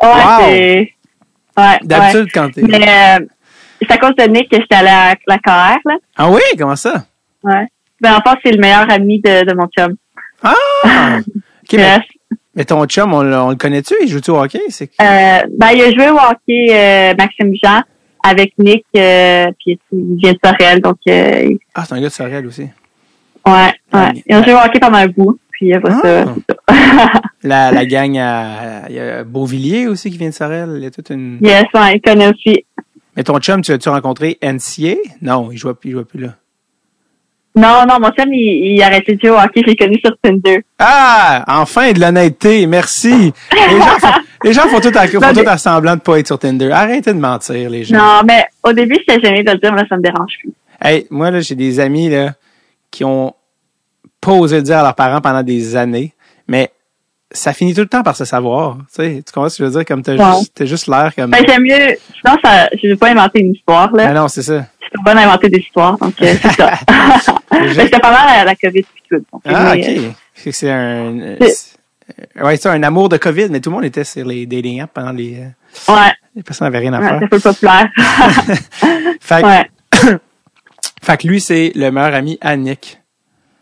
Ouais, 0.03 0.09
Wow. 0.09 0.45
c'est. 0.49 0.93
Ouais. 1.57 1.79
d'habitude 1.85 2.25
ouais. 2.25 2.31
quand 2.35 2.51
t'es. 2.51 2.63
Mais 2.63 2.89
euh, 2.89 3.25
c'est 3.81 3.93
à 3.93 3.99
cause 3.99 4.15
de 4.17 4.25
Nick 4.31 4.51
que 4.51 4.57
j'étais 4.61 4.75
à 4.77 4.83
la 5.27 5.39
KR, 5.39 5.79
là. 5.85 5.97
Ah 6.17 6.31
oui, 6.31 6.41
comment 6.59 6.77
ça? 6.77 7.05
Ouais. 7.45 7.67
Ben, 8.01 8.15
en 8.17 8.21
fait, 8.29 8.39
c'est 8.45 8.53
le 8.53 8.61
meilleur 8.61 8.91
ami 8.91 9.21
de, 9.21 9.45
de 9.45 9.55
mon 9.55 9.67
chum. 9.69 9.95
Ah! 10.43 10.55
Ok, 11.65 11.75
mais, 11.75 11.79
Yes. 11.79 12.01
mais 12.01 12.01
ton 12.67 12.85
chum, 12.87 13.13
on, 13.15 13.23
le- 13.23 13.37
on 13.37 13.51
le 13.51 13.57
connaît-tu? 13.57 13.95
Il 14.03 14.09
joue-tu 14.09 14.31
au 14.31 14.39
hockey? 14.43 14.61
C'est 14.69 14.91
Euh, 15.01 15.41
ben, 15.57 15.71
il 15.75 15.83
a 15.83 15.91
joué 15.91 16.11
au 16.11 16.17
hockey 16.19 16.67
euh, 16.71 17.15
Maxime 17.19 17.53
Jean 17.63 17.83
avec 18.25 18.53
Nick, 18.59 18.85
euh, 18.97 19.47
puis 19.59 19.79
il 19.93 20.17
vient 20.19 20.33
de 20.33 20.39
Sorel, 20.45 20.81
donc 20.81 20.97
il- 21.07 21.59
Ah, 21.75 21.85
c'est 21.87 21.95
un 21.95 22.01
gars 22.01 22.09
de 22.09 22.13
Sorel 22.13 22.47
aussi. 22.47 22.63
ouais, 22.63 22.71
Ouais. 23.47 23.73
ouais. 24.01 24.23
Il 24.27 24.35
a 24.35 24.43
joué 24.43 24.53
au 24.55 24.59
hockey 24.59 24.79
pendant 24.81 24.99
un 24.99 25.09
bout, 25.09 25.39
puis 25.51 25.73
après 25.75 25.93
ça, 25.93 26.01
Ah. 26.05 26.35
c'est 26.69 26.75
ça. 26.75 27.21
La, 27.45 27.73
la 27.73 27.85
gang 27.87 28.17
à, 28.19 28.89
il 28.89 28.95
y 28.95 29.01
a 29.01 29.25
Beauvilliers 29.25 29.89
aussi 29.89 30.11
qui 30.11 30.19
vient 30.19 30.29
de 30.29 30.35
Sorel. 30.35 30.75
Il 30.77 30.83
y 30.85 30.87
a 30.87 30.91
toute 30.93 31.11
une. 31.11 31.39
yes, 31.41 31.65
ouais, 31.75 31.97
il 31.97 32.01
connaît 32.01 32.29
aussi. 32.29 32.65
Mais 33.17 33.25
ton 33.25 33.39
chum, 33.41 33.61
tu 33.63 33.73
l'as-tu 33.73 33.89
rencontré 33.89 34.39
NCA? 34.43 34.95
Non, 35.21 35.51
il 35.51 35.59
jouait, 35.59 35.73
il 35.85 35.91
jouait 35.91 36.05
plus 36.05 36.21
là. 36.21 36.29
Non, 37.55 37.85
non, 37.87 37.99
mon 38.01 38.11
chum, 38.13 38.33
il, 38.33 38.75
il 38.75 38.83
a 38.83 38.87
arrêté 38.87 39.15
de 39.15 39.21
jouer 39.21 39.31
au 39.31 39.39
hockey, 39.39 39.61
je 39.63 39.67
l'ai 39.67 39.77
connu 39.77 39.99
sur 40.03 40.17
Tinder. 40.23 40.65
Ah! 40.79 41.45
Enfin, 41.61 41.93
de 41.93 42.01
l'honnêteté. 42.01 42.67
Merci. 42.67 43.33
Les 43.53 43.79
gens 43.79 43.99
font, 43.99 44.09
les 44.45 44.53
gens 44.55 44.69
font 44.69 44.81
tout, 44.81 44.93
à, 44.95 45.07
font 45.07 45.21
Non, 45.21 45.33
tout 45.35 45.49
à 45.49 45.59
semblant 45.59 45.97
de 45.97 46.01
pas 46.01 46.19
être 46.19 46.27
sur 46.27 46.39
Tinder. 46.39 46.71
Arrêtez 46.73 47.13
de 47.13 47.19
mentir, 47.19 47.69
les 47.69 47.85
gens. 47.85 47.97
Non, 47.99 48.23
mais 48.27 48.47
au 48.63 48.73
début, 48.73 48.97
j'étais 49.01 49.21
gênée 49.21 49.43
de 49.43 49.53
le 49.53 49.59
dire, 49.59 49.73
mais 49.73 49.83
là, 49.83 49.87
ça 49.89 49.97
me 49.97 50.03
dérange 50.03 50.33
plus. 50.41 50.53
Hey, 50.81 51.07
moi, 51.11 51.31
là, 51.31 51.41
j'ai 51.41 51.55
des 51.55 51.79
amis, 51.79 52.09
là, 52.09 52.33
qui 52.91 53.05
ont 53.05 53.35
pas 54.21 54.33
osé 54.33 54.57
le 54.57 54.63
dire 54.63 54.79
à 54.79 54.83
leurs 54.83 54.95
parents 54.95 55.21
pendant 55.21 55.43
des 55.43 55.77
années, 55.77 56.13
mais 56.49 56.71
ça 57.31 57.53
finit 57.53 57.75
tout 57.75 57.81
le 57.81 57.87
temps 57.87 58.03
par 58.03 58.17
se 58.17 58.25
savoir. 58.25 58.77
Tu 58.79 58.85
sais, 59.03 59.23
tu 59.27 59.33
comprends 59.33 59.49
ce 59.49 59.59
que 59.59 59.65
je 59.65 59.69
veux 59.69 59.77
dire? 59.77 59.85
Comme 59.85 60.03
t'as 60.03 60.17
juste, 60.17 60.53
t'as 60.55 60.65
juste 60.65 60.87
l'air 60.87 61.13
comme. 61.15 61.31
Ben, 61.31 61.45
j'aime 61.47 61.63
mieux, 61.63 61.97
sinon, 62.21 62.37
ça, 62.43 62.69
je 62.81 62.89
vais 62.89 62.97
pas 62.97 63.11
inventer 63.11 63.41
une 63.41 63.53
histoire, 63.53 63.93
là. 63.93 64.07
Ah 64.09 64.13
non, 64.13 64.29
c'est 64.29 64.43
ça. 64.43 64.67
Suis 64.95 65.03
bonne 65.05 65.19
à 65.19 65.23
inventer 65.23 65.49
des 65.49 65.59
histoires, 65.59 65.97
donc 65.99 66.15
euh, 66.23 66.35
c'est 66.43 66.53
ça. 66.53 66.73
J'étais 67.75 67.99
pas 67.99 68.11
mal 68.13 68.41
à 68.41 68.45
la 68.45 68.55
COVID 68.55 68.83
puis 68.83 69.03
tout. 69.11 69.25
Donc, 69.33 69.43
Ah, 69.47 69.75
mais, 69.75 69.99
ok. 69.99 70.15
Que 70.45 70.51
C'est 70.53 70.71
un, 70.71 71.37
C'est- 71.41 71.77
euh, 72.39 72.45
ouais, 72.45 72.57
ça, 72.57 72.73
un 72.73 72.83
amour 72.83 73.09
de 73.09 73.17
COVID, 73.17 73.49
mais 73.51 73.61
tout 73.61 73.71
le 73.71 73.77
monde 73.77 73.85
était 73.85 74.05
sur 74.05 74.25
les 74.27 74.45
dating 74.47 74.81
apps 74.83 74.93
pendant 74.93 75.13
les, 75.13 75.39
euh, 75.39 75.93
Ouais, 75.95 76.13
les 76.37 76.43
personnes 76.43 76.67
n'avaient 76.67 76.79
rien 76.81 76.93
à 76.93 77.01
ouais 77.01 77.09
faire. 77.09 77.19
c'est 77.23 77.29
peu 77.29 77.41
populaire. 77.41 77.91
Fait, 79.21 79.41
que- 79.43 79.47
ouais. 79.47 79.71
fait 81.03 81.17
que 81.17 81.27
lui, 81.29 81.41
c'est 81.41 81.73
le 81.75 81.91
meilleur 81.91 82.15
ami 82.15 82.39
à 82.41 82.57
Nick. 82.57 82.99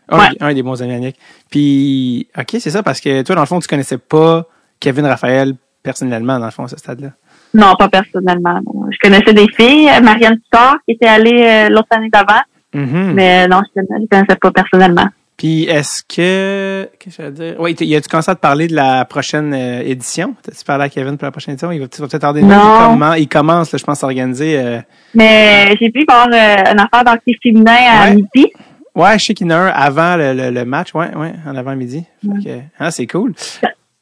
Un, 0.09 0.18
Ouais. 0.18 0.28
un 0.41 0.55
des 0.55 0.62
bons 0.62 0.83
amis 0.83 0.95
à 0.95 0.99
Nick. 0.99 1.16
Puis, 1.51 2.28
ok, 2.37 2.57
c'est 2.59 2.70
ça, 2.70 2.83
parce 2.83 3.01
que 3.01 3.22
toi, 3.22 3.35
dans 3.37 3.43
le 3.43 3.47
fond, 3.47 3.61
tu 3.61 3.68
connaissais 3.68 3.99
pas 3.99 4.45
Kevin 4.81 5.07
Raphaël 5.07 5.55
personnellement, 5.83 6.39
dans 6.41 6.47
le 6.47 6.51
fond, 6.51 6.64
à 6.64 6.68
ce 6.68 6.76
stade-là. 6.76 7.11
Non, 7.55 7.75
pas 7.79 7.89
personnellement. 7.89 8.61
Je 8.91 8.97
connaissais 9.03 9.33
des 9.35 9.47
filles, 9.57 9.89
euh, 9.89 10.01
Marianne 10.01 10.39
Star, 10.47 10.77
qui 10.87 10.95
était 10.95 11.07
allée 11.09 11.43
euh, 11.43 11.69
l'autre 11.69 11.89
année 11.91 12.09
d'avant, 12.13 12.41
Mhm. 12.75 13.13
mais 13.15 13.49
non, 13.49 13.61
je 13.75 13.81
ne 13.81 14.07
connaissais 14.07 14.37
pas 14.41 14.51
personnellement. 14.53 15.07
Puis, 15.37 15.65
est-ce 15.65 16.03
que. 16.05 16.89
Qu'est-ce 16.99 17.17
que 17.17 17.23
je 17.23 17.29
veux 17.29 17.33
dire? 17.35 17.55
Oui, 17.59 17.75
y 17.81 17.97
a-tu 17.97 18.09
commencé 18.11 18.31
à 18.31 18.35
te 18.35 18.41
parler 18.41 18.67
de 18.69 18.75
la 18.75 19.07
prochaine 19.07 19.55
euh, 19.55 19.81
édition? 19.85 20.35
T'as-tu 20.43 20.63
parlé 20.67 20.85
à 20.85 20.89
Kevin 20.91 21.17
pour 21.17 21.25
la 21.25 21.31
prochaine 21.33 21.55
édition? 21.55 21.73
Il 21.73 21.81
va, 21.81 21.89
tu 21.89 22.01
peut-être 22.03 22.25
avoir 22.25 22.35
nouvelles? 22.43 22.59
Il, 22.59 22.99
commen- 22.99 23.19
il 23.19 23.27
commence, 23.29 23.73
là, 23.73 23.79
je 23.79 23.85
pense, 23.85 24.05
à 24.05 24.07
organiser. 24.07 24.59
euh, 24.59 24.81
Mais 25.15 25.75
j'ai 25.81 25.91
pu 25.91 26.05
voir 26.07 26.27
euh, 26.29 26.73
une 26.73 26.79
affaire 26.81 27.05
d'hockey 27.05 27.37
féminin 27.43 27.75
à 27.91 28.05
Ouais. 28.11 28.17
midi. 28.17 28.53
Ouais, 28.95 29.19
je 29.19 29.25
sais 29.27 29.35
qu'il 29.35 29.47
y 29.47 29.51
en 29.53 29.55
a 29.55 29.59
un 29.61 29.67
avant 29.69 30.17
le, 30.17 30.35
le, 30.35 30.51
le 30.51 30.65
match, 30.67 30.93
ouais, 30.95 31.09
ouais, 31.17 31.33
en 31.47 31.57
avant-midi. 31.57 32.05
Fait 32.23 32.45
que, 32.45 32.59
ah, 32.79 32.91
c'est 32.91 33.07
cool. 33.07 33.33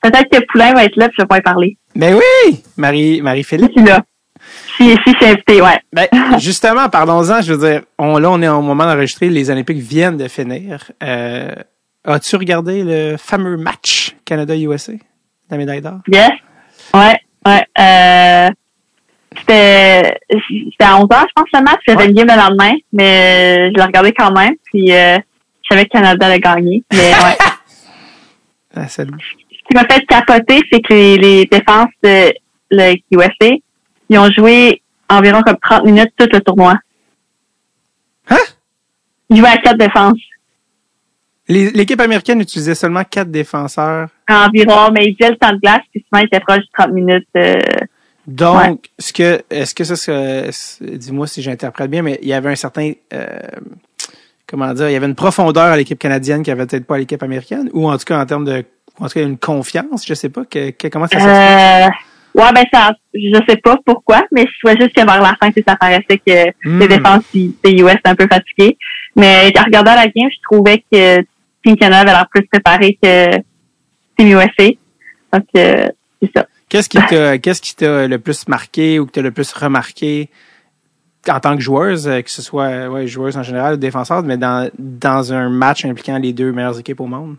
Peut-être 0.03 0.29
que 0.31 0.45
Poulain 0.51 0.73
va 0.75 0.85
être 0.85 0.97
là, 0.97 1.09
puis 1.09 1.17
je 1.19 1.23
vais 1.23 1.27
pas 1.29 1.39
y 1.39 1.43
parler. 1.43 1.77
Ben 1.95 2.15
oui! 2.15 2.63
Marie, 2.77 3.21
Marie-Philippe. 3.23 3.73
Je 3.77 3.81
suis 3.81 3.89
là. 3.91 4.03
Si, 4.77 4.85
si 4.85 4.99
je 5.07 5.17
suis 5.17 5.27
invitée, 5.27 5.61
ouais. 5.61 5.79
Ben, 5.93 6.07
justement, 6.39 6.89
parlons-en, 6.89 7.43
je 7.43 7.53
veux 7.53 7.69
dire, 7.69 7.83
on, 7.99 8.19
là, 8.19 8.31
on 8.31 8.41
est 8.41 8.49
au 8.49 8.63
moment 8.63 8.85
d'enregistrer, 8.85 9.29
les 9.29 9.51
Olympiques 9.51 9.79
viennent 9.79 10.17
de 10.17 10.29
finir. 10.29 10.91
Euh, 11.03 11.51
as-tu 12.05 12.37
regardé 12.37 12.85
le 12.85 13.17
fameux 13.17 13.57
match 13.57 14.15
Canada-USA? 14.25 14.93
La 15.51 15.57
médaille 15.57 15.81
d'or? 15.81 15.99
Yes. 16.07 16.31
Ouais, 16.95 17.17
ouais. 17.47 17.65
Euh, 17.81 18.49
c'était, 19.37 20.19
c'était 20.31 20.85
à 20.85 20.97
11 20.99 21.09
heures, 21.13 21.27
je 21.29 21.33
pense, 21.35 21.49
le 21.53 21.63
match. 21.63 21.81
J'avais 21.87 22.05
Ouais. 22.05 22.09
une 22.09 22.15
game 22.15 22.29
le 22.29 22.37
lendemain, 22.37 22.73
mais 22.93 23.71
je 23.71 23.75
l'ai 23.75 23.83
regardé 23.83 24.13
quand 24.13 24.31
même. 24.33 24.55
Puis, 24.65 24.93
euh, 24.93 25.17
je 25.63 25.69
savais 25.75 25.85
que 25.85 25.91
Canada 25.91 26.27
allait 26.27 26.39
gagner. 26.41 26.85
Mais, 26.93 26.99
ouais. 27.25 27.37
Ah, 28.77 28.87
salut. 28.89 29.13
Ce 29.71 29.75
qui 29.75 29.75
m'a 29.75 29.87
fait 29.93 30.05
capoter, 30.07 30.61
c'est 30.73 30.81
que 30.81 30.93
les, 30.95 31.17
les 31.19 31.45
défenses 31.47 31.91
de 32.03 32.33
le 32.71 32.95
USA, 33.11 33.55
ils 34.09 34.19
ont 34.19 34.31
joué 34.31 34.83
environ 35.11 35.43
comme 35.43 35.57
30 35.63 35.85
minutes 35.85 36.13
tout 36.17 36.29
le 36.33 36.41
tournoi. 36.41 36.75
Hein? 38.31 38.37
Ils 39.31 39.37
jouaient 39.39 39.49
à 39.49 39.59
quatre 39.59 39.79
défenses. 39.79 40.19
L'équipe 41.49 42.01
américaine 42.01 42.41
utilisait 42.41 42.75
seulement 42.75 43.05
quatre 43.05 43.31
défenseurs. 43.31 44.09
Environ, 44.29 44.91
mais 44.93 45.07
ils 45.07 45.17
faisaient 45.19 45.31
le 45.31 45.37
temps 45.39 45.53
de 45.53 45.59
glace, 45.59 45.81
puis 45.91 46.05
souvent, 46.05 46.23
ils 46.23 46.27
étaient 46.27 46.41
proches 46.41 46.59
de 46.59 46.69
30 46.77 46.93
minutes. 46.93 47.29
euh, 47.37 47.59
Donc, 48.27 48.61
Ouais. 48.61 48.77
ce 48.99 49.13
que, 49.15 49.43
est-ce 49.49 49.75
que 49.75 49.85
ça, 49.85 50.79
dis-moi 50.81 51.27
si 51.27 51.41
j'interprète 51.41 51.91
bien, 51.91 52.03
mais 52.03 52.19
il 52.21 52.29
y 52.29 52.35
avait 52.35 52.51
un 52.51 52.55
certain, 52.55 52.93
euh, 53.15 53.39
comment 54.47 54.73
dire, 54.75 54.91
il 54.91 54.93
y 54.93 54.97
avait 54.97 55.07
une 55.07 55.15
profondeur 55.15 55.65
à 55.73 55.77
l'équipe 55.79 55.99
canadienne 55.99 56.43
qui 56.43 56.51
avait 56.51 56.67
peut-être 56.67 56.87
pas 56.87 56.97
à 56.97 56.99
l'équipe 56.99 57.23
américaine, 57.23 57.71
ou 57.73 57.89
en 57.91 57.97
tout 57.97 58.05
cas 58.05 58.21
en 58.21 58.27
termes 58.27 58.45
de, 58.45 58.63
en 59.01 59.07
tout 59.07 59.15
cas 59.15 59.23
une 59.23 59.39
confiance, 59.39 60.07
je 60.07 60.15
sais 60.15 60.29
pas, 60.29 60.45
que, 60.45 60.71
que- 60.71 60.89
comment 60.89 61.07
ça 61.07 61.19
s'explique. 61.19 61.35
Euh, 61.35 62.41
ouais, 62.43 62.53
ben 62.53 62.65
ça, 62.73 62.93
je 63.15 63.41
sais 63.49 63.57
pas 63.57 63.77
pourquoi, 63.85 64.25
mais 64.33 64.43
je 64.47 64.59
trouvais 64.67 64.81
juste 64.81 64.95
que 64.97 65.05
vers 65.05 65.21
la 65.23 65.35
fin, 65.41 65.51
ça 65.67 65.77
paraissait 65.77 66.19
que 66.27 66.51
Hmm. 66.69 66.81
les 66.81 66.89
défenses 66.89 67.23
des 67.33 67.51
US 67.73 67.93
étaient 67.95 68.09
un 68.09 68.15
peu 68.15 68.27
fatiguées. 68.31 68.77
Mais 69.17 69.53
en 69.59 69.63
regardant 69.65 69.95
la 69.95 70.07
game, 70.07 70.29
je 70.31 70.39
trouvais 70.51 70.85
que 70.91 71.21
Team 71.65 71.77
Canada 71.77 72.01
avait 72.03 72.11
l'air 72.13 72.29
plus 72.33 72.47
préparé 72.47 72.99
que 73.03 73.37
Team 74.17 74.29
USA. 74.29 74.71
Donc, 75.33 75.45
euh, 75.57 75.89
c'est 76.23 76.31
ça. 76.37 76.47
Qu'est-ce 76.69 76.89
qui 76.89 76.99
t'a, 77.09 77.39
qu'est-ce 77.39 77.63
qui 77.63 77.75
t'a 77.75 78.07
le 78.07 78.19
plus 78.19 78.47
marqué 78.49 78.99
ou 78.99 79.07
que 79.07 79.13
t'as 79.13 79.23
le 79.23 79.31
plus 79.31 79.53
remarqué 79.53 80.29
en 81.29 81.41
tant 81.41 81.57
que 81.57 81.63
joueuse, 81.63 82.07
euh, 82.09 82.23
que 82.23 82.31
ce 82.31 82.41
soit, 82.43 82.89
ouais, 82.89 83.07
joueuse 83.07 83.37
en 83.37 83.43
général 83.43 83.75
ou 83.75 83.77
défenseur, 83.77 84.23
mais 84.23 84.37
dans, 84.39 84.71
dans 84.79 85.33
un 85.33 85.51
match 85.51 85.85
impliquant 85.85 86.17
les 86.19 86.33
deux 86.33 86.53
meilleures 86.53 86.79
équipes 86.79 87.01
au 87.01 87.07
monde? 87.07 87.37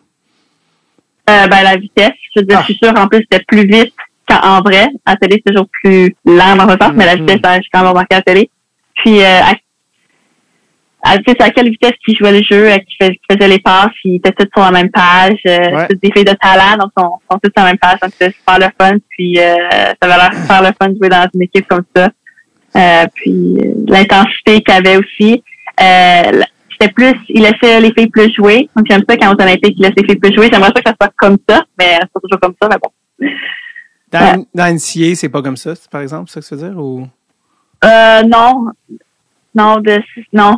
Euh, 1.29 1.47
ben, 1.47 1.63
la 1.63 1.75
vitesse. 1.77 2.13
Je 2.35 2.41
Ah. 2.53 2.59
je 2.59 2.63
suis 2.65 2.79
sûre, 2.81 2.93
en 2.97 3.07
plus, 3.07 3.19
c'était 3.31 3.43
plus 3.47 3.65
vite 3.67 3.93
qu'en 4.27 4.61
vrai. 4.61 4.87
À 5.05 5.11
la 5.11 5.15
télé, 5.17 5.41
c'est 5.45 5.51
toujours 5.53 5.67
plus 5.83 6.15
lent 6.25 6.55
dans 6.55 6.65
le 6.65 6.71
sens, 6.81 6.91
mais 6.95 7.05
la 7.05 7.15
Mhm. 7.15 7.27
vitesse, 7.27 7.39
j'ai 7.63 7.69
quand 7.71 7.79
même 7.81 7.89
remarqué 7.89 8.15
à 8.15 8.17
la 8.17 8.21
télé. 8.23 8.49
Puis, 8.95 9.21
euh, 9.21 9.39
à, 9.41 9.53
à, 11.11 11.17
tu 11.17 11.23
sais, 11.31 11.41
à 11.41 11.49
quelle 11.49 11.69
vitesse 11.69 11.93
qu'ils 12.05 12.17
jouaient 12.17 12.31
le 12.33 12.43
jeu, 12.43 12.69
qui 12.87 12.95
fais- 12.99 13.11
qui 13.15 13.21
faisaient 13.31 13.47
les 13.47 13.59
passes, 13.59 13.91
ils 14.03 14.15
étaient 14.17 14.31
tous 14.33 14.49
sur 14.53 14.63
la 14.63 14.71
même 14.71 14.89
page. 14.91 15.37
Euh, 15.47 15.75
Ouais. 15.75 15.87
Des 16.01 16.11
filles 16.11 16.25
de 16.25 16.33
talent, 16.33 16.77
donc 16.77 16.91
ils 16.97 17.01
sont, 17.01 17.13
sont 17.31 17.39
tous 17.41 17.51
sur 17.55 17.63
la 17.63 17.69
même 17.71 17.77
page, 17.77 17.99
donc 18.01 18.11
c'est 18.19 18.33
super 18.35 18.59
le 18.59 18.67
fun. 18.79 18.97
Puis, 19.09 19.39
euh, 19.39 19.55
ça 19.69 19.95
avait 20.01 20.15
l'air 20.17 20.33
super 20.33 20.61
le 20.61 20.69
fun 20.79 20.89
de 20.89 20.97
jouer 20.97 21.09
dans 21.09 21.27
une 21.33 21.41
équipe 21.43 21.67
comme 21.67 21.85
ça. 21.95 22.09
Euh, 22.75 23.05
puis, 23.15 23.55
l'intensité 23.87 24.61
qu'il 24.61 24.73
y 24.73 24.77
avait 24.77 24.97
aussi. 24.97 25.43
Euh, 25.81 26.41
c'était 26.79 26.93
plus, 26.93 27.13
il 27.29 27.41
laissait 27.41 27.81
les 27.81 27.91
filles 27.93 28.09
plus 28.09 28.33
jouer. 28.33 28.69
Donc, 28.75 28.85
j'aime 28.89 29.03
ça 29.07 29.17
quand 29.17 29.35
aux 29.35 29.41
Olympiques, 29.41 29.75
il 29.77 29.81
laisse 29.81 29.93
les 29.97 30.05
filles 30.05 30.19
plus 30.19 30.33
jouer. 30.33 30.49
J'aimerais 30.51 30.71
ça 30.75 30.81
que 30.81 30.89
ça 30.89 30.95
soit 30.99 31.13
comme 31.17 31.37
ça, 31.47 31.63
mais 31.77 31.99
c'est 32.01 32.11
pas 32.13 32.19
toujours 32.21 32.39
comme 32.39 32.55
ça, 32.61 32.69
mais 32.69 32.77
bon. 32.81 33.29
Dans, 34.11 34.45
dans 34.55 34.73
NCA, 34.73 35.15
c'est 35.15 35.29
pas 35.29 35.41
comme 35.41 35.57
ça, 35.57 35.73
par 35.91 36.01
exemple, 36.01 36.29
c'est 36.29 36.41
ça 36.41 36.55
que 36.55 36.61
tu 36.61 36.61
veux 36.61 36.69
dire, 36.69 36.79
ou? 36.79 37.07
Euh, 37.83 38.23
non. 38.23 38.71
Non, 39.53 39.77
de, 39.77 39.99
non. 40.33 40.57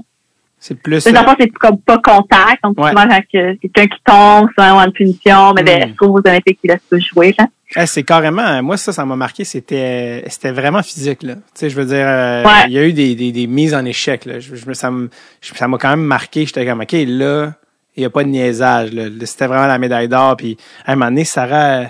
C'est 0.63 0.75
plus. 0.75 1.05
Les 1.05 1.13
euh, 1.15 1.19
enfants, 1.19 1.35
c'est 1.39 1.49
comme 1.49 1.79
pas 1.81 1.97
contact. 1.97 2.63
Donc, 2.63 2.79
Ouais. 2.79 2.91
souvent, 2.91 3.07
quand 3.07 3.19
que 3.33 3.55
quelqu'un 3.55 3.87
qui 3.87 4.01
tombe, 4.05 4.47
souvent, 4.57 4.75
on 4.75 4.79
a 4.79 4.85
une 4.85 4.91
punition, 4.93 5.53
mais 5.53 5.63
Mm. 5.63 5.65
ben, 5.65 5.89
je 5.89 5.93
trouve 5.95 6.11
aux 6.15 6.19
Olympiques, 6.29 6.59
il 6.63 6.69
laisse 6.69 6.79
plus 6.89 7.01
jouer, 7.01 7.35
là? 7.37 7.47
Eh, 7.75 7.85
c'est 7.85 8.03
carrément, 8.03 8.61
moi 8.61 8.75
ça, 8.77 8.91
ça 8.91 9.05
m'a 9.05 9.15
marqué, 9.15 9.43
c'était, 9.45 10.23
c'était 10.27 10.51
vraiment 10.51 10.83
physique 10.83 11.23
là. 11.23 11.35
Tu 11.35 11.41
sais, 11.55 11.69
je 11.69 11.75
veux 11.77 11.85
dire, 11.85 12.05
euh, 12.05 12.43
Ouais. 12.43 12.65
il 12.67 12.73
y 12.73 12.77
a 12.77 12.85
eu 12.85 12.91
des, 12.93 13.15
des, 13.15 13.31
des 13.31 13.47
mises 13.47 13.73
en 13.73 13.85
échec 13.85 14.25
là. 14.25 14.39
Je, 14.41 14.55
je 14.55 14.73
ça 14.73 14.91
m'a 14.91 15.77
quand 15.77 15.89
même 15.89 16.03
marqué. 16.03 16.45
J'étais 16.45 16.65
comme, 16.65 16.81
ok, 16.81 16.91
là, 16.91 17.53
il 17.95 18.03
y 18.03 18.05
a 18.05 18.09
pas 18.09 18.23
de 18.25 18.29
niaisage 18.29 18.91
là. 18.91 19.05
C'était 19.25 19.47
vraiment 19.47 19.67
la 19.67 19.77
médaille 19.79 20.09
d'or. 20.09 20.35
Puis 20.35 20.57
à 20.85 20.91
un 20.91 20.95
moment 20.95 21.11
donné, 21.11 21.23
Sarah 21.23 21.83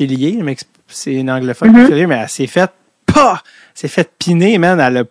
mec, 0.00 0.60
c'est 0.88 1.14
une 1.14 1.30
anglophone. 1.30 1.86
Filier, 1.86 2.06
mais 2.06 2.16
elle 2.16 2.28
s'est 2.28 2.46
faite, 2.48 2.72
pas, 3.06 3.40
s'est 3.74 3.88
faite 3.88 4.10
piner, 4.18 4.58
man. 4.58 4.80
Elle 4.80 4.96
a 4.98 5.04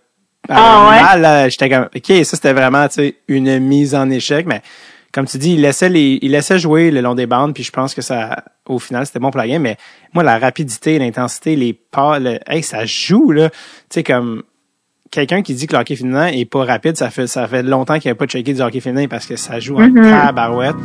Ah, 0.49 0.89
ouais? 0.89 1.01
mal. 1.01 1.21
là. 1.21 1.49
J'étais 1.49 1.69
comme, 1.69 1.89
ok, 1.95 2.05
ça 2.23 2.35
c'était 2.35 2.53
vraiment, 2.53 2.87
tu 2.87 2.93
sais, 2.95 3.15
une 3.27 3.59
mise 3.59 3.93
en 3.95 4.09
échec, 4.09 4.45
mais 4.45 4.61
comme 5.11 5.25
tu 5.25 5.37
dis, 5.37 5.53
il 5.53 5.61
laissait 5.61 5.89
les, 5.89 6.19
il 6.21 6.31
laissait 6.31 6.59
jouer 6.59 6.91
le 6.91 7.01
long 7.01 7.15
des 7.15 7.25
bandes, 7.25 7.53
puis 7.53 7.63
je 7.63 7.71
pense 7.71 7.93
que 7.95 8.01
ça, 8.01 8.43
au 8.67 8.77
final, 8.79 9.05
c'était 9.05 9.19
bon 9.19 9.31
pour 9.31 9.39
la 9.39 9.47
game, 9.47 9.61
mais 9.61 9.77
moi, 10.13 10.23
la 10.23 10.37
rapidité, 10.37 10.99
l'intensité, 10.99 11.55
les 11.55 11.73
pas, 11.73 12.19
le, 12.19 12.39
hey, 12.47 12.61
ça 12.61 12.85
joue, 12.85 13.31
là. 13.31 13.49
Tu 13.49 13.55
sais, 13.89 14.03
comme, 14.03 14.43
quelqu'un 15.09 15.41
qui 15.41 15.53
dit 15.55 15.65
que 15.67 15.73
le 15.73 15.79
hockey 15.81 15.95
féminin 15.95 16.27
est 16.27 16.45
pas 16.45 16.65
rapide, 16.65 16.97
ça 16.97 17.09
fait, 17.09 17.25
ça 17.27 17.47
fait 17.47 17.63
longtemps 17.63 17.97
qu'il 17.99 18.09
n'y 18.09 18.13
a 18.13 18.15
pas 18.15 18.25
checké 18.27 18.53
du 18.53 18.61
hockey 18.61 18.79
féminin 18.81 19.07
parce 19.07 19.25
que 19.25 19.37
ça 19.37 19.59
joue 19.59 19.77
en 19.77 19.87
Mhm. 19.87 20.01
tabarouette. 20.11 20.75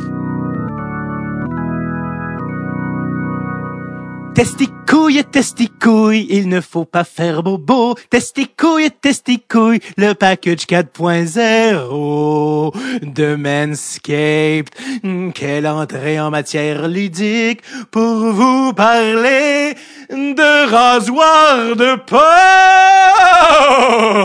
Testicouille, 4.35 5.23
testicouille, 5.25 6.25
il 6.29 6.49
ne 6.49 6.59
faut 6.59 6.85
pas 6.85 7.03
faire 7.03 7.43
bobo. 7.43 7.93
Testicouille, 8.09 8.89
testicouille, 8.89 9.79
le 9.95 10.13
package 10.13 10.65
4.0 10.65 12.73
de 13.03 13.35
Manscaped. 13.35 14.69
Hmm, 15.03 15.29
Quelle 15.31 15.67
entrée 15.67 16.19
en 16.19 16.31
matière 16.31 16.87
ludique 16.87 17.61
pour 17.91 18.33
vous 18.33 18.73
parler 18.73 19.75
de 20.09 20.67
rasoir 20.69 21.75
de 21.75 21.95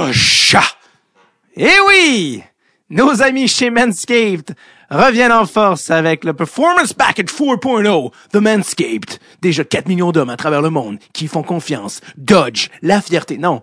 poche. 0.09 0.57
Eh 1.55 1.69
oui! 1.87 2.43
Nos 2.91 3.21
amis 3.21 3.49
chez 3.49 3.69
Manscaped 3.69 4.55
reviennent 4.91 5.33
en 5.33 5.45
force 5.45 5.91
avec 5.91 6.25
le 6.25 6.33
Performance 6.33 6.95
Package 6.95 7.27
4.0 7.27 8.13
de 8.33 8.39
Manscaped. 8.39 9.19
Déjà 9.43 9.63
4 9.63 9.89
millions 9.89 10.11
d'hommes 10.11 10.31
à 10.31 10.39
travers 10.39 10.63
le 10.63 10.71
monde 10.71 10.97
qui 11.13 11.29
font 11.29 11.43
confiance. 11.43 12.01
Dodge, 12.17 12.69
la 12.81 13.03
fierté. 13.03 13.37
Non. 13.37 13.61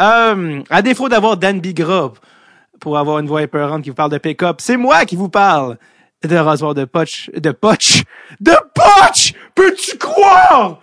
Euh, 0.00 0.62
à 0.70 0.82
défaut 0.82 1.08
d'avoir 1.08 1.36
Dan 1.36 1.60
Bigra 1.60 2.12
pour 2.78 2.96
avoir 2.96 3.18
une 3.18 3.26
voix 3.26 3.42
épeurante 3.42 3.82
qui 3.82 3.90
vous 3.90 3.96
parle 3.96 4.12
de 4.12 4.18
pick-up, 4.18 4.60
c'est 4.60 4.76
moi 4.76 5.04
qui 5.04 5.16
vous 5.16 5.28
parle 5.28 5.76
de 6.22 6.36
rasoir 6.36 6.72
de 6.74 6.84
poche, 6.84 7.28
de 7.34 7.50
poche, 7.50 8.04
de 8.38 8.54
poche! 8.72 9.34
Peux-tu 9.56 9.98
croire? 9.98 10.78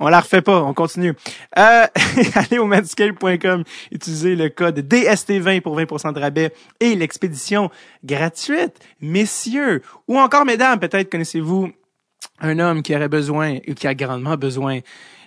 On 0.00 0.08
la 0.08 0.20
refait 0.20 0.42
pas, 0.42 0.62
on 0.62 0.74
continue. 0.74 1.14
Euh, 1.58 1.86
allez 2.34 2.58
au 2.58 2.66
manscaped.com, 2.66 3.64
utilisez 3.90 4.36
le 4.36 4.48
code 4.48 4.78
DST20 4.80 5.60
pour 5.60 5.78
20% 5.78 6.12
de 6.12 6.20
rabais 6.20 6.52
et 6.80 6.94
l'expédition 6.94 7.70
gratuite. 8.04 8.78
Messieurs, 9.00 9.82
ou 10.06 10.18
encore 10.18 10.44
mesdames, 10.44 10.78
peut-être 10.78 11.10
connaissez-vous 11.10 11.72
un 12.40 12.58
homme 12.58 12.82
qui 12.82 12.94
aurait 12.94 13.08
besoin, 13.08 13.58
ou 13.66 13.74
qui 13.74 13.86
a 13.86 13.94
grandement 13.94 14.36
besoin 14.36 14.80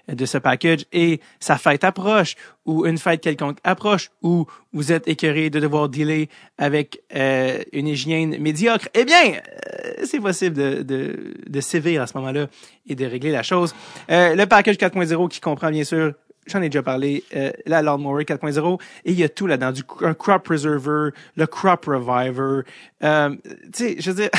de 0.07 0.25
ce 0.25 0.37
package 0.37 0.85
et 0.91 1.19
sa 1.39 1.57
fête 1.57 1.83
approche 1.83 2.35
ou 2.65 2.85
une 2.85 2.97
fête 2.97 3.21
quelconque 3.21 3.57
approche 3.63 4.11
ou 4.21 4.45
vous 4.73 4.91
êtes 4.91 5.07
écœuré 5.07 5.49
de 5.49 5.59
devoir 5.59 5.89
dealer 5.89 6.27
avec 6.57 7.01
euh, 7.15 7.59
une 7.73 7.87
hygiène 7.87 8.37
médiocre, 8.39 8.87
eh 8.93 9.05
bien, 9.05 9.33
euh, 9.33 10.03
c'est 10.03 10.19
possible 10.19 10.55
de, 10.55 10.81
de, 10.81 11.33
de 11.47 11.61
sévir 11.61 12.01
à 12.01 12.07
ce 12.07 12.17
moment-là 12.17 12.47
et 12.87 12.95
de 12.95 13.05
régler 13.05 13.31
la 13.31 13.43
chose. 13.43 13.73
Euh, 14.09 14.35
le 14.35 14.45
package 14.45 14.75
4.0 14.75 15.29
qui 15.29 15.39
comprend 15.39 15.71
bien 15.71 15.83
sûr 15.83 16.13
J'en 16.47 16.61
ai 16.63 16.69
déjà 16.69 16.81
parlé, 16.81 17.23
euh, 17.35 17.51
la 17.67 17.83
Lawnmower 17.83 18.23
4.0, 18.23 18.81
et 19.05 19.11
il 19.11 19.19
y 19.19 19.23
a 19.23 19.29
tout 19.29 19.45
là-dedans, 19.45 19.71
du 19.71 19.83
un 20.01 20.15
crop 20.15 20.43
preserver, 20.43 21.11
le 21.35 21.45
crop 21.45 21.85
reviver. 21.85 22.63
Euh, 23.03 23.35
tu 23.45 23.69
sais, 23.73 23.95
je 23.99 24.09
veux 24.09 24.23
dire, 24.23 24.29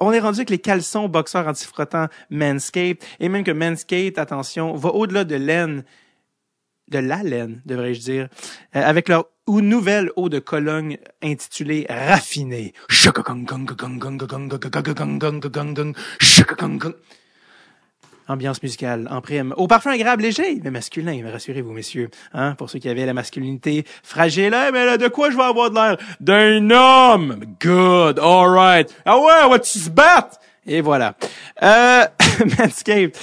on 0.00 0.12
est 0.12 0.20
rendu 0.20 0.38
avec 0.38 0.50
les 0.50 0.58
caleçons 0.58 1.08
boxeurs 1.08 1.48
anti-frottants 1.48 2.06
Manscaped, 2.30 2.98
et 3.18 3.28
même 3.28 3.42
que 3.42 3.50
Manscaped, 3.50 4.16
attention, 4.18 4.76
va 4.76 4.90
au-delà 4.90 5.24
de 5.24 5.34
laine, 5.34 5.82
de 6.88 6.98
la 6.98 7.24
laine, 7.24 7.60
devrais-je 7.66 8.00
dire, 8.00 8.28
euh, 8.76 8.82
avec 8.82 9.08
leur 9.08 9.26
ou 9.46 9.60
nouvelle 9.60 10.10
eau 10.16 10.28
de 10.28 10.38
Cologne 10.38 10.98
intitulée 11.22 11.86
Raffinée. 11.88 12.72
Ambiance 18.28 18.62
musicale 18.62 19.06
en 19.10 19.20
prime. 19.20 19.52
Au 19.56 19.66
parfum 19.66 19.90
agréable 19.90 20.22
léger, 20.22 20.60
mais 20.62 20.70
masculin, 20.70 21.20
rassurez-vous, 21.30 21.72
messieurs. 21.72 22.08
Hein, 22.32 22.54
pour 22.54 22.70
ceux 22.70 22.78
qui 22.78 22.88
avaient 22.88 23.06
la 23.06 23.14
masculinité 23.14 23.84
fragile, 24.02 24.54
hey, 24.54 24.72
mais 24.72 24.86
là, 24.86 24.96
de 24.96 25.08
quoi 25.08 25.30
je 25.30 25.36
vais 25.36 25.42
avoir 25.42 25.70
de 25.70 25.74
l'air? 25.74 25.96
D'un 26.20 26.70
homme! 26.70 27.44
Good, 27.60 28.18
alright. 28.18 28.94
Ah 29.04 29.18
ouais, 29.18 29.44
on 29.44 29.50
va-tu 29.50 29.78
se 29.78 29.90
battre? 29.90 30.38
Et 30.66 30.80
voilà. 30.80 31.16
Euh, 31.62 32.04
Manscaped 32.58 33.14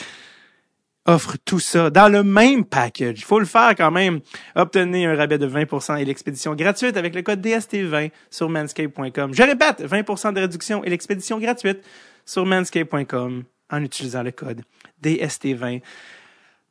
offre 1.06 1.38
tout 1.43 1.60
ça 1.60 1.89
dans 1.89 2.10
le 2.10 2.24
même 2.24 2.64
package. 2.64 3.20
Il 3.20 3.24
faut 3.24 3.39
le 3.39 3.45
faire 3.45 3.74
quand 3.76 3.91
même. 3.91 4.20
Obtenez 4.56 5.06
un 5.06 5.16
rabais 5.16 5.38
de 5.38 5.47
20% 5.47 5.99
et 5.99 6.06
l'expédition 6.06 6.56
gratuite 6.56 6.97
avec 6.97 7.16
le 7.16 7.22
code 7.22 7.45
DST20 7.45 8.12
sur 8.30 8.49
manscape.com. 8.49 9.34
Je 9.34 9.43
répète, 9.43 9.82
20% 9.82 10.34
de 10.34 10.41
réduction 10.41 10.84
et 10.84 10.89
l'expédition 10.89 11.39
gratuite 11.39 11.80
sur 12.26 12.45
manscape.com 12.45 13.43
en 13.72 13.82
utilisant 13.84 14.24
le 14.24 14.32
code 14.32 14.61
DST20. 15.03 15.82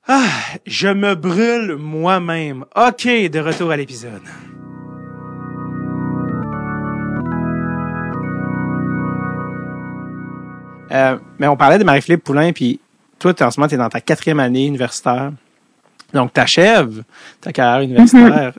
Ah, 0.09 0.29
je 0.67 0.89
me 0.89 1.15
brûle 1.15 1.77
moi-même. 1.77 2.65
OK, 2.77 3.05
de 3.07 3.39
retour 3.39 3.71
à 3.71 3.77
l'épisode. 3.77 4.23
Euh, 10.93 11.19
mais 11.39 11.47
on 11.47 11.57
parlait 11.57 11.79
de 11.79 11.85
Marie-Philippe 11.85 12.25
Poulain, 12.25 12.53
puis 12.53 12.81
toi, 13.19 13.33
en 13.43 13.51
ce 13.51 13.61
moment, 13.61 13.69
tu 13.69 13.75
es 13.75 13.79
dans 13.79 13.89
ta 13.89 14.01
quatrième 14.01 14.41
année 14.41 14.67
universitaire. 14.67 15.33
Donc, 16.13 16.33
tu 16.33 16.41
achèves 16.41 17.05
ta 17.41 17.53
carrière 17.53 17.83
universitaire 17.83 18.53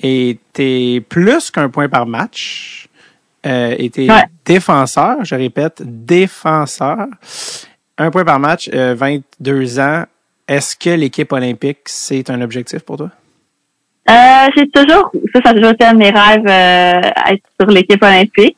et 0.00 0.38
tu 0.52 0.62
es 0.62 1.00
plus 1.00 1.50
qu'un 1.50 1.68
point 1.68 1.88
par 1.88 2.06
match. 2.06 2.88
Euh, 3.46 3.76
et 3.78 3.88
tu 3.90 4.04
es 4.06 4.10
Ouais. 4.10 4.24
défenseur, 4.44 5.24
je 5.24 5.36
répète, 5.36 5.82
défenseur. 5.84 7.06
Un 7.98 8.10
point 8.10 8.24
par 8.24 8.38
match, 8.38 8.70
euh, 8.72 8.94
22 8.94 9.80
ans. 9.80 10.04
Est-ce 10.46 10.76
que 10.76 10.90
l'équipe 10.90 11.30
olympique, 11.32 11.80
c'est 11.86 12.30
un 12.30 12.40
objectif 12.40 12.80
pour 12.80 12.96
toi? 12.96 13.10
Euh, 14.08 14.46
j'ai 14.56 14.68
toujours, 14.70 15.10
ça, 15.34 15.40
ça 15.44 15.50
a 15.50 15.54
toujours 15.54 15.72
été 15.72 15.84
un 15.84 15.92
de 15.92 15.98
mes 15.98 16.10
rêves, 16.10 16.46
euh, 16.46 17.32
être 17.32 17.42
sur 17.60 17.68
l'équipe 17.68 18.02
olympique. 18.02 18.56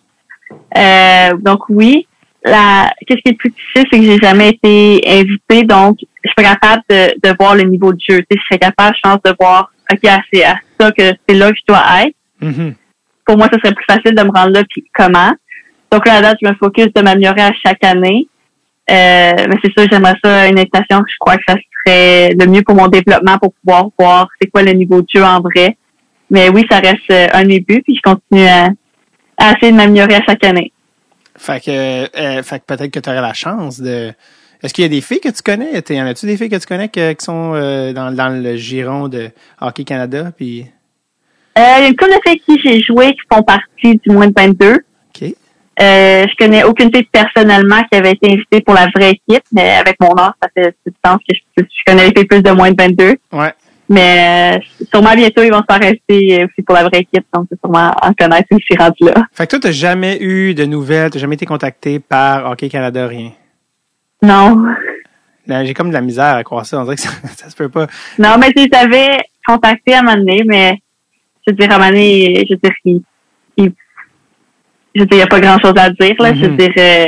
Euh, 0.76 1.36
donc 1.38 1.68
oui. 1.68 2.07
La, 2.45 2.91
qu'est-ce 3.07 3.20
qui 3.20 3.30
est 3.30 3.34
plus 3.34 3.51
difficile, 3.51 3.84
c'est 3.91 3.99
que 3.99 4.05
j'ai 4.05 4.18
jamais 4.18 4.51
été 4.51 5.03
invitée, 5.07 5.62
donc 5.64 5.99
je 6.01 6.28
suis 6.28 6.34
pas 6.34 6.55
capable 6.55 6.82
de, 6.88 7.12
de 7.22 7.36
voir 7.38 7.55
le 7.55 7.64
niveau 7.64 7.93
de 7.93 8.01
jeu. 8.01 8.20
Je 8.30 8.36
serais 8.49 8.59
capable, 8.59 8.97
je 8.97 9.01
pense, 9.03 9.18
de 9.22 9.34
voir, 9.38 9.70
ok, 9.93 9.99
ah, 10.09 10.20
c'est 10.32 10.45
à 10.45 10.55
ça 10.78 10.91
que 10.93 11.12
c'est 11.28 11.34
là 11.34 11.51
que 11.51 11.59
je 11.59 11.62
dois 11.68 11.82
être. 12.03 12.14
Mhm. 12.41 12.74
Pour 13.26 13.36
moi, 13.36 13.49
ce 13.53 13.59
serait 13.59 13.74
plus 13.74 13.84
facile 13.84 14.14
de 14.14 14.22
me 14.22 14.30
rendre 14.30 14.53
là, 14.53 14.62
puis 14.70 14.84
comment. 14.95 15.32
Donc 15.93 16.07
là, 16.07 16.14
à 16.14 16.22
date, 16.22 16.38
je 16.43 16.49
me 16.49 16.55
focus 16.55 16.86
de 16.95 17.03
m'améliorer 17.03 17.43
à 17.43 17.53
chaque 17.62 17.84
année. 17.84 18.26
Euh, 18.91 19.47
mais 19.49 19.57
c'est 19.62 19.72
sûr, 19.78 19.86
j'aimerais 19.91 20.14
ça, 20.24 20.49
une 20.49 20.59
invitation, 20.59 21.01
je 21.09 21.14
crois 21.20 21.36
que 21.36 21.43
ça 21.47 21.55
serait 21.86 22.34
le 22.38 22.47
mieux 22.47 22.62
pour 22.62 22.74
mon 22.74 22.88
développement, 22.88 23.38
pour 23.38 23.53
pouvoir 23.55 23.86
voir 23.99 24.28
c'est 24.41 24.49
quoi 24.51 24.62
le 24.62 24.72
niveau 24.72 25.01
de 25.03 25.07
jeu 25.14 25.22
en 25.24 25.41
vrai. 25.41 25.76
Mais 26.30 26.49
oui, 26.49 26.64
ça 26.70 26.78
reste 26.80 26.99
euh, 27.11 27.26
un 27.32 27.45
début, 27.45 27.82
puis 27.82 27.97
je 27.97 28.01
continue 28.03 28.47
à, 28.47 28.68
à 29.36 29.53
essayer 29.53 29.72
de 29.72 29.76
m'améliorer 29.76 30.14
à 30.16 30.22
chaque 30.26 30.45
année. 30.45 30.72
Fait 31.36 31.62
que, 31.64 31.70
euh, 31.70 32.43
fait 32.43 32.59
que 32.61 32.64
peut-être 32.66 32.91
que 32.91 33.01
tu 33.01 33.09
aurais 33.09 33.20
la 33.22 33.32
chance 33.32 33.80
de. 33.80 34.12
Est-ce 34.62 34.74
qu'il 34.74 34.82
y 34.82 34.86
a 34.86 34.91
des 34.91 35.01
filles 35.01 35.20
que 35.20 35.30
tu 35.30 35.43
connais? 35.43 35.72
Y 35.88 36.01
en 36.03 36.07
a-tu 36.07 36.26
des 36.26 36.36
filles 36.36 36.51
que 36.51 36.57
tu 36.57 36.66
connais 36.66 36.88
que- 36.88 37.12
qui 37.14 37.24
sont 37.24 37.53
euh, 37.55 37.93
dans, 37.95 38.14
dans 38.14 38.28
le 38.28 38.57
giron 38.57 39.09
de 39.09 39.30
Hockey 39.61 39.84
Canada? 39.84 40.32
Puis, 40.36 40.66
Euh, 41.59 41.62
il 41.78 41.82
y 41.82 41.84
a 41.84 41.88
une 41.88 41.97
couple 41.97 42.12
de 42.12 42.30
filles 42.30 42.41
qui 42.41 42.61
j'ai 42.62 42.80
joué 42.82 43.12
qui 43.12 43.20
font 43.32 43.43
partie 43.43 43.97
du 44.05 44.11
moins 44.12 44.26
de 44.26 44.34
22. 44.36 44.78
Euh, 45.81 46.27
je 46.29 46.37
connais 46.37 46.64
aucune 46.64 46.95
fille 46.95 47.09
personnellement 47.11 47.83
qui 47.91 47.99
avait 47.99 48.12
été 48.12 48.33
invitée 48.33 48.61
pour 48.61 48.75
la 48.75 48.89
vraie 48.95 49.12
équipe, 49.12 49.45
mais 49.53 49.71
avec 49.71 49.97
mon 50.01 50.14
âge, 50.18 50.33
ça 50.43 50.49
fait 50.55 50.75
du 50.87 50.93
sens 51.05 51.18
que 51.27 51.35
je, 51.35 51.62
je 51.62 51.83
connais 51.87 52.07
les 52.07 52.12
filles 52.14 52.27
plus 52.27 52.43
de 52.43 52.51
moins 52.51 52.71
de 52.71 52.83
22. 52.83 53.16
Ouais. 53.33 53.53
Mais 53.89 54.57
euh, 54.57 54.85
sûrement 54.93 55.14
bientôt, 55.14 55.43
ils 55.43 55.51
vont 55.51 55.62
se 55.68 55.73
faire 55.73 55.81
rester 55.81 56.45
aussi 56.45 56.62
pour 56.64 56.77
la 56.77 56.85
vraie 56.85 57.01
équipe, 57.01 57.25
donc 57.35 57.47
c'est 57.51 57.59
sûrement 57.59 57.93
en 58.03 58.12
connaître 58.12 58.47
je 58.53 58.59
suis 58.59 58.77
rendu 58.77 59.05
là. 59.05 59.25
Fait 59.33 59.47
que 59.47 59.51
toi, 59.51 59.59
t'as 59.61 59.73
jamais 59.73 60.18
eu 60.23 60.55
de 60.55 60.64
nouvelles, 60.64 61.11
t'as 61.11 61.18
jamais 61.18 61.35
été 61.35 61.45
contacté 61.45 61.99
par 61.99 62.49
Hockey 62.49 62.68
Canada, 62.68 63.07
rien? 63.09 63.33
Non. 64.23 64.62
Là, 65.47 65.64
J'ai 65.64 65.75
comme 65.75 65.89
de 65.89 65.95
la 65.95 66.03
misère 66.03 66.37
à 66.37 66.45
croire 66.45 66.64
ça. 66.66 66.79
On 66.79 66.85
dirait 66.85 66.95
que 66.97 67.03
ça, 67.03 67.11
ça 67.37 67.51
se 67.51 67.57
peut 67.57 67.68
pas. 67.68 67.89
Non, 68.18 68.37
mais 68.39 68.53
tu 68.53 68.68
savais 68.73 69.18
contacté 69.45 69.95
à 69.95 69.99
un 69.99 70.03
moment 70.03 70.18
donné, 70.18 70.45
mais 70.47 70.79
je 71.45 71.53
veux 71.53 71.57
dire, 71.57 71.73
à 71.73 71.75
un 71.75 71.79
moment 71.79 71.91
donné, 71.91 72.47
je 72.49 72.55
veux 72.55 72.61
dire, 72.62 73.01
je 74.95 75.01
veux 75.01 75.07
dire, 75.07 75.16
il 75.16 75.16
n'y 75.16 75.22
a 75.22 75.26
pas 75.26 75.41
grand 75.41 75.59
chose 75.59 75.74
à 75.76 75.91
dire, 75.91 76.14
là. 76.18 76.34
Je 76.34 76.41
veux 76.41 76.49
Mhm. 76.51 76.57
dire, 76.57 76.72
euh, 76.76 77.07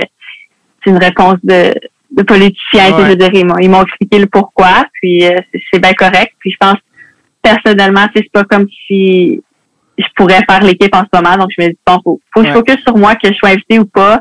c'est 0.83 0.91
une 0.91 0.99
réponse 0.99 1.37
de, 1.43 1.75
de 2.11 2.23
politicien. 2.23 2.93
Ouais. 2.93 3.05
Je 3.05 3.09
veux 3.09 3.17
dire, 3.17 3.31
ils 3.33 3.71
m'ont, 3.71 3.83
expliqué 3.83 4.19
le 4.19 4.27
pourquoi, 4.27 4.87
puis 4.95 5.25
euh, 5.25 5.37
c'est, 5.73 5.81
bien 5.81 5.93
correct. 5.93 6.33
Puis 6.39 6.53
je 6.53 6.57
pense, 6.59 6.77
personnellement, 7.43 8.07
c'est 8.15 8.31
pas 8.33 8.45
comme 8.45 8.67
si 8.87 9.43
je 9.99 10.05
pourrais 10.17 10.41
faire 10.49 10.63
l'équipe 10.63 10.95
en 10.95 11.03
ce 11.03 11.21
moment. 11.21 11.37
Donc, 11.37 11.51
je 11.57 11.65
me 11.65 11.69
dis, 11.71 11.79
bon, 11.87 11.99
faut, 12.05 12.21
faut 12.35 12.43
que 12.43 12.49
je 12.49 12.53
focus 12.53 12.77
sur 12.87 12.97
moi, 12.97 13.15
que 13.15 13.29
je 13.29 13.35
sois 13.35 13.51
invité 13.51 13.79
ou 13.79 13.87
pas. 13.87 14.21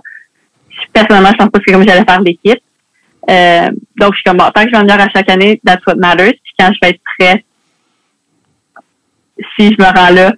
Personnellement, 0.93 1.30
je 1.32 1.38
pense 1.38 1.49
pas 1.49 1.59
que 1.59 1.64
c'est 1.68 1.74
comme 1.74 1.88
j'allais 1.88 2.05
faire 2.05 2.22
l'équipe. 2.22 2.59
Euh, 3.30 3.70
donc, 3.99 4.14
je 4.14 4.16
suis 4.16 4.24
comme, 4.24 4.38
bon, 4.38 4.49
tant 4.53 4.64
que 4.64 4.70
je 4.70 4.76
m'améliore 4.76 5.01
à 5.01 5.09
chaque 5.09 5.30
année, 5.30 5.62
that's 5.66 5.86
what 5.86 5.95
matters. 5.95 6.34
Puis 6.43 6.53
quand 6.57 6.72
je 6.74 6.80
vais 6.82 6.89
être 6.91 7.01
prête, 7.20 7.43
si 9.58 9.68
je 9.68 9.76
me 9.82 9.86
rends 9.86 10.14
là, 10.14 10.32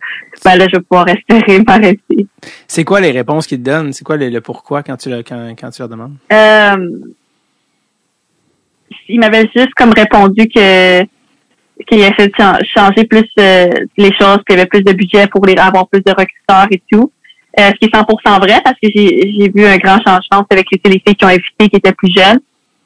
ben 0.44 0.56
là, 0.56 0.66
je 0.72 0.78
vais 0.78 0.84
pouvoir 0.84 1.08
espérer 1.08 1.60
m'arrêter. 1.66 2.28
C'est 2.68 2.84
quoi 2.84 3.00
les 3.02 3.12
réponses 3.12 3.48
qu'ils 3.48 3.60
te 3.60 3.70
donnent? 3.70 3.94
C'est 3.94 4.04
quoi 4.04 4.18
le, 4.18 4.30
le 4.30 4.42
pourquoi 4.42 4.84
quand 4.84 4.98
tu, 4.98 5.10
le- 5.10 5.24
quand, 5.24 5.54
quand 5.60 5.70
tu 5.70 5.82
leur 5.82 5.90
demandes? 5.90 6.16
Euh, 6.32 6.76
il 9.10 9.20
m'avait 9.20 9.50
juste 9.56 9.74
comme 9.76 9.92
répondu 9.96 10.48
que 10.48 11.02
qu'il 11.88 12.00
essaie 12.00 12.28
de 12.28 12.34
chan- 12.38 12.60
changer 12.64 13.06
plus 13.06 13.26
euh, 13.40 13.68
les 13.98 14.12
choses, 14.20 14.38
qu'il 14.48 14.56
y 14.56 14.60
avait 14.60 14.68
plus 14.68 14.84
de 14.84 14.94
budget 14.94 15.28
pour 15.28 15.46
les 15.46 15.56
avoir 15.56 15.88
plus 15.88 16.02
de 16.02 16.12
recruteurs 16.12 16.68
et 16.72 16.82
tout. 16.92 17.12
Euh, 17.60 17.70
ce 17.70 17.74
qui 17.78 17.86
est 17.86 17.96
100% 17.96 18.40
vrai 18.40 18.62
parce 18.64 18.78
que 18.82 18.90
j'ai 18.94 19.52
vu 19.54 19.66
un 19.66 19.78
grand 19.78 19.98
changement 19.98 20.46
avec 20.50 20.66
les, 20.72 20.80
les 20.86 21.02
filles 21.06 21.16
qui 21.16 21.26
ont 21.26 21.30
invité 21.30 21.70
qui 21.70 21.76
étaient 21.76 21.92
plus 21.94 22.12
jeunes. 22.12 22.40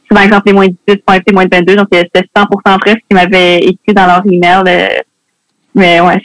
C'est, 0.10 0.16
Par 0.16 0.24
exemple, 0.24 0.44
les 0.48 0.54
moins 0.54 0.68
de 0.68 0.76
18 0.88 1.04
ont 1.08 1.12
invité 1.14 1.34
moins 1.34 1.46
de 1.46 1.56
22, 1.56 1.76
donc 1.76 1.88
euh, 1.94 2.04
c'était 2.14 2.28
100% 2.36 2.80
vrai 2.80 2.92
ce 2.92 2.96
qu'ils 2.96 3.14
m'avaient 3.14 3.58
écrit 3.60 3.94
dans 3.94 4.06
leur 4.08 4.24
email. 4.26 4.64
Mais 5.78 6.02
ouais, 6.02 6.22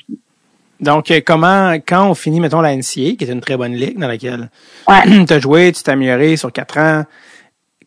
Donc, 0.80 1.11
euh, 1.11 1.20
comment, 1.24 1.74
quand 1.86 2.09
on 2.09 2.14
finit, 2.14 2.40
mettons, 2.40 2.61
la 2.61 2.74
NCA, 2.74 3.14
qui 3.16 3.18
est 3.20 3.30
une 3.30 3.40
très 3.40 3.57
bonne 3.57 3.74
ligue 3.74 3.98
dans 3.98 4.09
laquelle 4.09 4.50
ouais. 4.88 5.24
tu 5.26 5.32
as 5.32 5.38
joué, 5.38 5.70
tu 5.72 5.82
t'es 5.82 5.92
amélioré 5.92 6.36
sur 6.36 6.50
quatre 6.50 6.78
ans, 6.78 7.05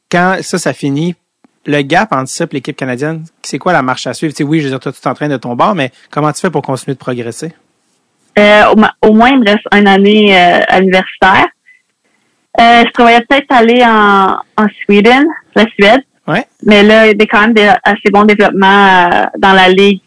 quand 0.10 0.38
ça, 0.42 0.58
ça 0.58 0.72
finit, 0.72 1.16
le 1.66 1.82
gap 1.82 2.12
entre 2.14 2.30
ça 2.30 2.44
et 2.46 2.48
l'équipe 2.54 2.76
canadienne, 2.76 3.24
c'est 3.42 3.58
quoi 3.58 3.74
la 3.74 3.82
marche 3.82 4.08
à 4.08 4.14
suivre? 4.14 4.34
Tu 4.34 4.38
sais, 4.38 4.44
oui, 4.44 4.60
je 4.60 4.66
veux 4.66 4.70
dire, 4.70 4.80
toi, 4.80 4.92
tu 4.92 5.02
t'entraînes 5.02 5.32
de 5.32 5.38
ton 5.38 5.56
bord, 5.56 5.76
mais 5.76 5.92
comment 6.12 6.32
tu 6.32 6.42
fais 6.42 6.50
pour 6.50 6.62
continuer 6.62 6.94
de 6.94 7.00
progresser? 7.00 7.54
Euh, 8.38 8.64
au, 9.02 9.14
moins, 9.14 9.30
il 9.30 9.40
me 9.40 9.46
reste 9.46 9.66
une 9.74 9.88
année 9.88 10.38
euh, 10.38 10.60
à 10.68 10.80
l'universitaire. 10.80 11.48
Euh, 12.60 12.84
je 12.86 12.92
prévoyais 12.92 13.22
peut-être 13.28 13.52
aller 13.52 13.84
en, 13.84 14.38
en 14.58 14.68
Sweden, 14.84 15.26
la 15.56 15.66
Suède. 15.68 16.02
Ouais. 16.28 16.46
Mais 16.64 16.84
là, 16.84 17.08
il 17.08 17.18
y 17.18 17.22
a 17.22 17.26
quand 17.26 17.42
même 17.42 17.54
des 17.54 17.72
assez 17.84 18.10
bons 18.12 18.26
développements 18.26 19.28
dans 19.38 19.54
la 19.54 19.70
ligue 19.70 20.02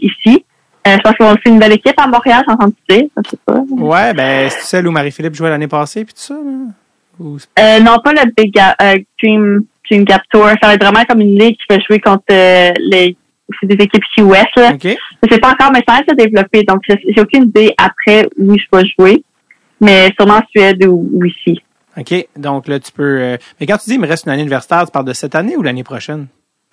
ici. 0.00 0.44
Euh, 0.86 0.96
je 0.96 1.00
pense 1.02 1.12
vont 1.20 1.32
aussi 1.32 1.42
une 1.46 1.58
belle 1.58 1.72
équipe 1.72 1.98
à 1.98 2.06
Montréal, 2.06 2.42
j'ai 2.46 2.52
entendu 2.54 2.74
dire. 2.88 3.04
Je 3.24 3.30
sais 3.30 3.38
pas. 3.44 3.60
Ouais, 3.70 4.14
ben, 4.14 4.48
c'est 4.50 4.62
celle 4.62 4.86
où 4.88 4.90
Marie-Philippe 4.90 5.34
jouait 5.34 5.50
l'année 5.50 5.68
passée, 5.68 6.04
puis 6.04 6.14
tout 6.14 6.20
ça, 6.20 6.34
là? 6.34 6.72
Ou- 7.18 7.36
Euh, 7.58 7.80
non, 7.80 7.98
pas 8.02 8.12
le 8.14 8.30
Big 8.34 8.52
Gap, 8.54 8.76
euh, 8.80 8.94
Dream, 9.22 9.64
Dream 9.90 10.04
Gap 10.04 10.22
Tour. 10.32 10.46
Ça 10.62 10.68
va 10.68 10.74
être 10.74 10.82
vraiment 10.84 11.04
comme 11.04 11.20
une 11.20 11.38
ligue 11.38 11.56
qui 11.56 11.66
va 11.68 11.78
jouer 11.80 12.00
contre 12.00 12.24
euh, 12.32 12.70
les 12.78 13.16
c'est 13.60 13.66
des 13.66 13.82
équipes 13.84 14.04
ici 14.12 14.22
ouest. 14.22 14.46
Là. 14.56 14.70
OK. 14.74 14.84
Je 15.22 15.28
sais 15.34 15.38
pas 15.40 15.50
encore, 15.50 15.72
mais 15.72 15.82
ça 15.86 15.94
va 15.96 15.98
se 16.08 16.14
développer. 16.14 16.62
Donc, 16.62 16.80
j'ai 16.88 17.20
aucune 17.20 17.44
idée 17.44 17.74
après 17.76 18.26
où 18.38 18.56
je 18.56 18.64
vais 18.72 18.84
jouer. 18.96 19.24
Mais 19.80 20.12
sûrement 20.18 20.34
en 20.36 20.42
Suède 20.50 20.84
ou, 20.86 21.10
ou 21.12 21.24
ici. 21.24 21.60
OK. 21.98 22.28
Donc, 22.36 22.68
là, 22.68 22.78
tu 22.78 22.92
peux, 22.92 23.36
mais 23.60 23.66
quand 23.66 23.76
tu 23.78 23.90
dis, 23.90 23.94
il 23.96 24.00
me 24.00 24.06
reste 24.06 24.24
une 24.26 24.32
année 24.32 24.42
universitaire, 24.42 24.84
tu 24.86 24.92
parles 24.92 25.04
de 25.04 25.12
cette 25.12 25.34
année 25.34 25.56
ou 25.56 25.62
l'année 25.62 25.82
prochaine? 25.82 26.28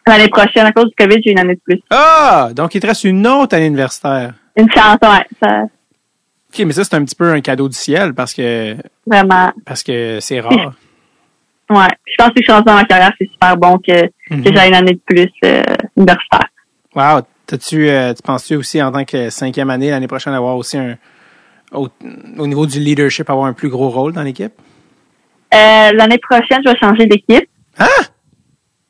L'année 0.07 0.29
prochaine, 0.29 0.65
à 0.65 0.71
cause 0.71 0.85
du 0.85 0.95
COVID, 0.97 1.21
j'ai 1.23 1.31
une 1.31 1.39
année 1.39 1.55
de 1.55 1.61
plus. 1.63 1.79
Ah! 1.89 2.49
Donc, 2.55 2.73
il 2.75 2.81
te 2.81 2.87
reste 2.87 3.03
une 3.03 3.25
autre 3.27 3.55
année 3.55 3.67
universitaire. 3.67 4.33
Une 4.55 4.69
chance, 4.71 4.97
ouais. 5.03 5.25
Ça, 5.43 5.63
OK, 5.63 6.65
mais 6.65 6.71
ça, 6.73 6.83
c'est 6.83 6.95
un 6.95 7.03
petit 7.03 7.15
peu 7.15 7.29
un 7.31 7.41
cadeau 7.41 7.67
du 7.67 7.75
ciel 7.75 8.13
parce 8.13 8.33
que, 8.33 8.75
vraiment. 9.05 9.51
parce 9.65 9.83
que 9.83 10.19
c'est 10.21 10.39
rare. 10.39 10.73
Ouais. 11.69 11.87
Je 12.05 12.13
pense 12.17 12.29
que 12.29 12.35
je 12.41 12.49
suis 12.49 12.63
dans 12.63 12.73
ma 12.75 12.85
carrière, 12.85 13.11
c'est 13.19 13.27
super 13.29 13.57
bon 13.57 13.77
que, 13.77 14.03
Mhm. 14.29 14.41
que 14.41 14.55
j'ai 14.55 14.67
une 14.69 14.73
année 14.73 14.93
de 14.93 15.01
plus 15.05 15.29
euh, 15.43 15.61
universitaire. 15.97 16.47
Wow. 16.95 17.23
T'as-tu, 17.45 17.89
euh, 17.89 18.13
tu 18.13 18.21
penses-tu 18.23 18.55
aussi 18.55 18.81
en 18.81 18.89
tant 18.89 19.03
que 19.03 19.29
cinquième 19.29 19.69
année 19.69 19.89
l'année 19.89 20.07
prochaine 20.07 20.33
avoir 20.33 20.55
aussi 20.55 20.77
un 20.77 20.95
au, 21.73 21.89
au 22.37 22.47
niveau 22.47 22.65
du 22.65 22.79
leadership 22.79 23.29
avoir 23.29 23.47
un 23.47 23.51
plus 23.53 23.67
gros 23.67 23.89
rôle 23.89 24.13
dans 24.13 24.21
l'équipe? 24.23 24.53
Euh, 25.53 25.91
L'année 25.91 26.19
prochaine, 26.19 26.61
je 26.65 26.71
vais 26.71 26.77
changer 26.79 27.05
d'équipe. 27.05 27.49
Ah! 27.77 27.85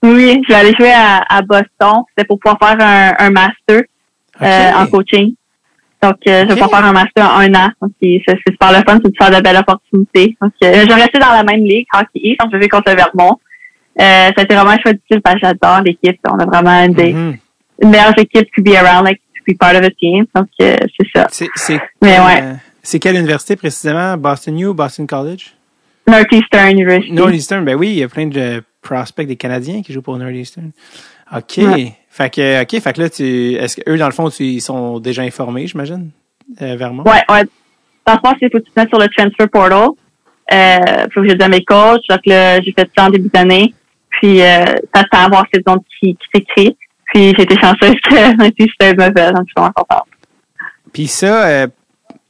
Oui, 0.04 0.42
je 0.48 0.54
vais 0.54 0.60
aller 0.60 0.74
jouer 0.78 0.92
à, 0.94 1.24
à 1.28 1.42
Boston. 1.42 2.04
C'était 2.10 2.28
pour 2.28 2.40
pouvoir 2.40 2.58
faire 2.60 2.78
un, 2.80 3.14
un 3.26 3.30
master 3.32 3.82
euh, 4.42 4.72
en 4.74 4.86
coaching. 4.88 5.34
Donc, 6.02 6.16
euh, 6.28 6.44
je 6.44 6.46
vais 6.48 6.54
Ok. 6.54 6.60
pouvoir 6.60 6.70
faire 6.82 6.86
un 6.90 6.94
master 6.94 7.26
en 7.26 7.40
un 7.40 7.54
an. 7.56 7.70
Donc, 7.82 7.92
c'est 8.02 8.22
super 8.48 8.72
le 8.72 8.78
fun, 8.88 9.00
c'est 9.04 9.10
de 9.12 9.16
faire 9.20 9.32
de 9.36 9.42
belles 9.42 9.58
opportunités. 9.58 10.38
Donc, 10.42 10.54
euh, 10.64 10.74
je 10.84 10.88
vais 10.88 10.94
rester 10.94 11.18
dans 11.18 11.32
la 11.32 11.44
même 11.44 11.64
ligue, 11.64 11.88
Hockey 11.94 12.10
East, 12.22 12.40
donc 12.40 12.50
je 12.54 12.58
vais 12.58 12.70
contre 12.70 12.92
le 12.92 12.96
Vermont. 12.98 13.40
Euh, 14.00 14.04
ça 14.04 14.34
a 14.38 14.42
été 14.44 14.54
vraiment 14.54 14.70
un 14.72 14.78
choix 14.80 14.94
difficile 14.94 15.22
parce 15.24 15.36
que 15.38 15.42
j'adore 15.48 15.82
l'équipe. 15.82 16.20
On 16.30 16.38
a 16.38 16.46
vraiment 16.46 16.84
une 16.86 16.94
des 16.94 17.14
Mhm. 17.14 17.38
une 17.82 17.90
meilleure 17.90 18.18
équipe 18.20 18.48
to 18.56 18.62
be 18.62 18.76
around, 18.76 19.06
like, 19.06 19.20
to 19.36 19.52
be 19.52 19.58
part 19.58 19.76
of 19.76 19.84
a 19.84 19.90
team. 19.90 20.26
Donc, 20.36 20.48
euh, 20.62 20.78
c'est 21.00 21.08
ça. 21.16 21.28
C'est, 21.32 21.80
Mais 22.04 22.20
ouais. 22.20 22.44
c'est 22.84 23.00
quelle 23.00 23.16
université 23.16 23.56
précisément? 23.56 24.16
Boston 24.18 24.60
U, 24.60 24.74
Boston 24.76 25.08
College? 25.08 25.54
Northeastern 26.08 26.70
University. 26.72 27.12
Northeastern, 27.12 27.66
ben 27.66 27.76
oui, 27.76 27.88
il 27.90 27.96
y 28.00 28.04
a 28.04 28.08
plein 28.08 28.28
de 28.28 28.64
prospects 28.88 29.28
des 29.28 29.36
Canadiens 29.36 29.82
qui 29.82 29.92
jouent 29.94 30.02
pour 30.02 30.18
Northeastern. 30.18 30.72
OK. 31.36 31.58
Ouais. 31.58 31.94
Fait 32.10 32.30
que, 32.34 32.62
OK, 32.62 32.82
fait 32.82 32.94
que 32.94 33.02
là, 33.02 33.10
tu, 33.10 33.54
est-ce 33.54 33.76
que 33.78 33.90
eux, 33.90 33.98
dans 33.98 34.08
le 34.08 34.14
fond, 34.14 34.30
tu, 34.30 34.44
ils 34.46 34.62
sont 34.62 35.00
déjà 35.00 35.22
informés, 35.24 35.68
j'imagine, 35.68 36.10
euh, 36.62 36.76
Vermont? 36.78 37.04
Ouais, 37.04 37.24
ouais. 37.30 37.44
Dans 38.06 38.14
le 38.14 38.20
fond, 38.24 38.36
c'est 38.40 38.52
faut 38.52 38.60
que 38.60 38.64
tu 38.64 38.72
te 38.72 38.80
mettes 38.80 38.90
sur 38.90 39.00
le 39.00 39.08
transfer 39.10 39.50
portal. 39.50 39.90
Euh, 40.54 41.08
faut 41.14 41.22
que 41.22 41.28
je 41.30 41.34
dise 41.34 41.46
à 41.46 41.50
mes 41.50 41.64
coachs. 41.64 42.08
Donc 42.10 42.26
là, 42.26 42.62
j'ai 42.62 42.72
fait 42.72 42.90
ça 42.98 43.06
en 43.06 43.10
début 43.10 43.30
d'année. 43.30 43.74
Puis, 44.10 44.42
euh, 44.42 44.64
t'attends 44.94 45.26
à 45.26 45.30
voir 45.30 45.46
ces 45.54 45.62
noms 45.68 45.84
qui, 46.00 46.16
qui 46.16 46.28
s'écrit. 46.34 46.78
Puis, 47.14 47.34
j'ai 47.38 47.44
été 47.44 47.56
chanceuse 47.60 48.00
que 48.02 48.38
Northeastern 48.38 48.96
me 48.96 49.04
fait. 49.04 49.32
Donc, 49.34 49.46
je 49.46 49.52
suis 49.52 49.54
vraiment 49.56 49.74
contente. 49.76 50.08
Puis 50.94 51.08
ça, 51.08 51.46
euh, 51.48 51.68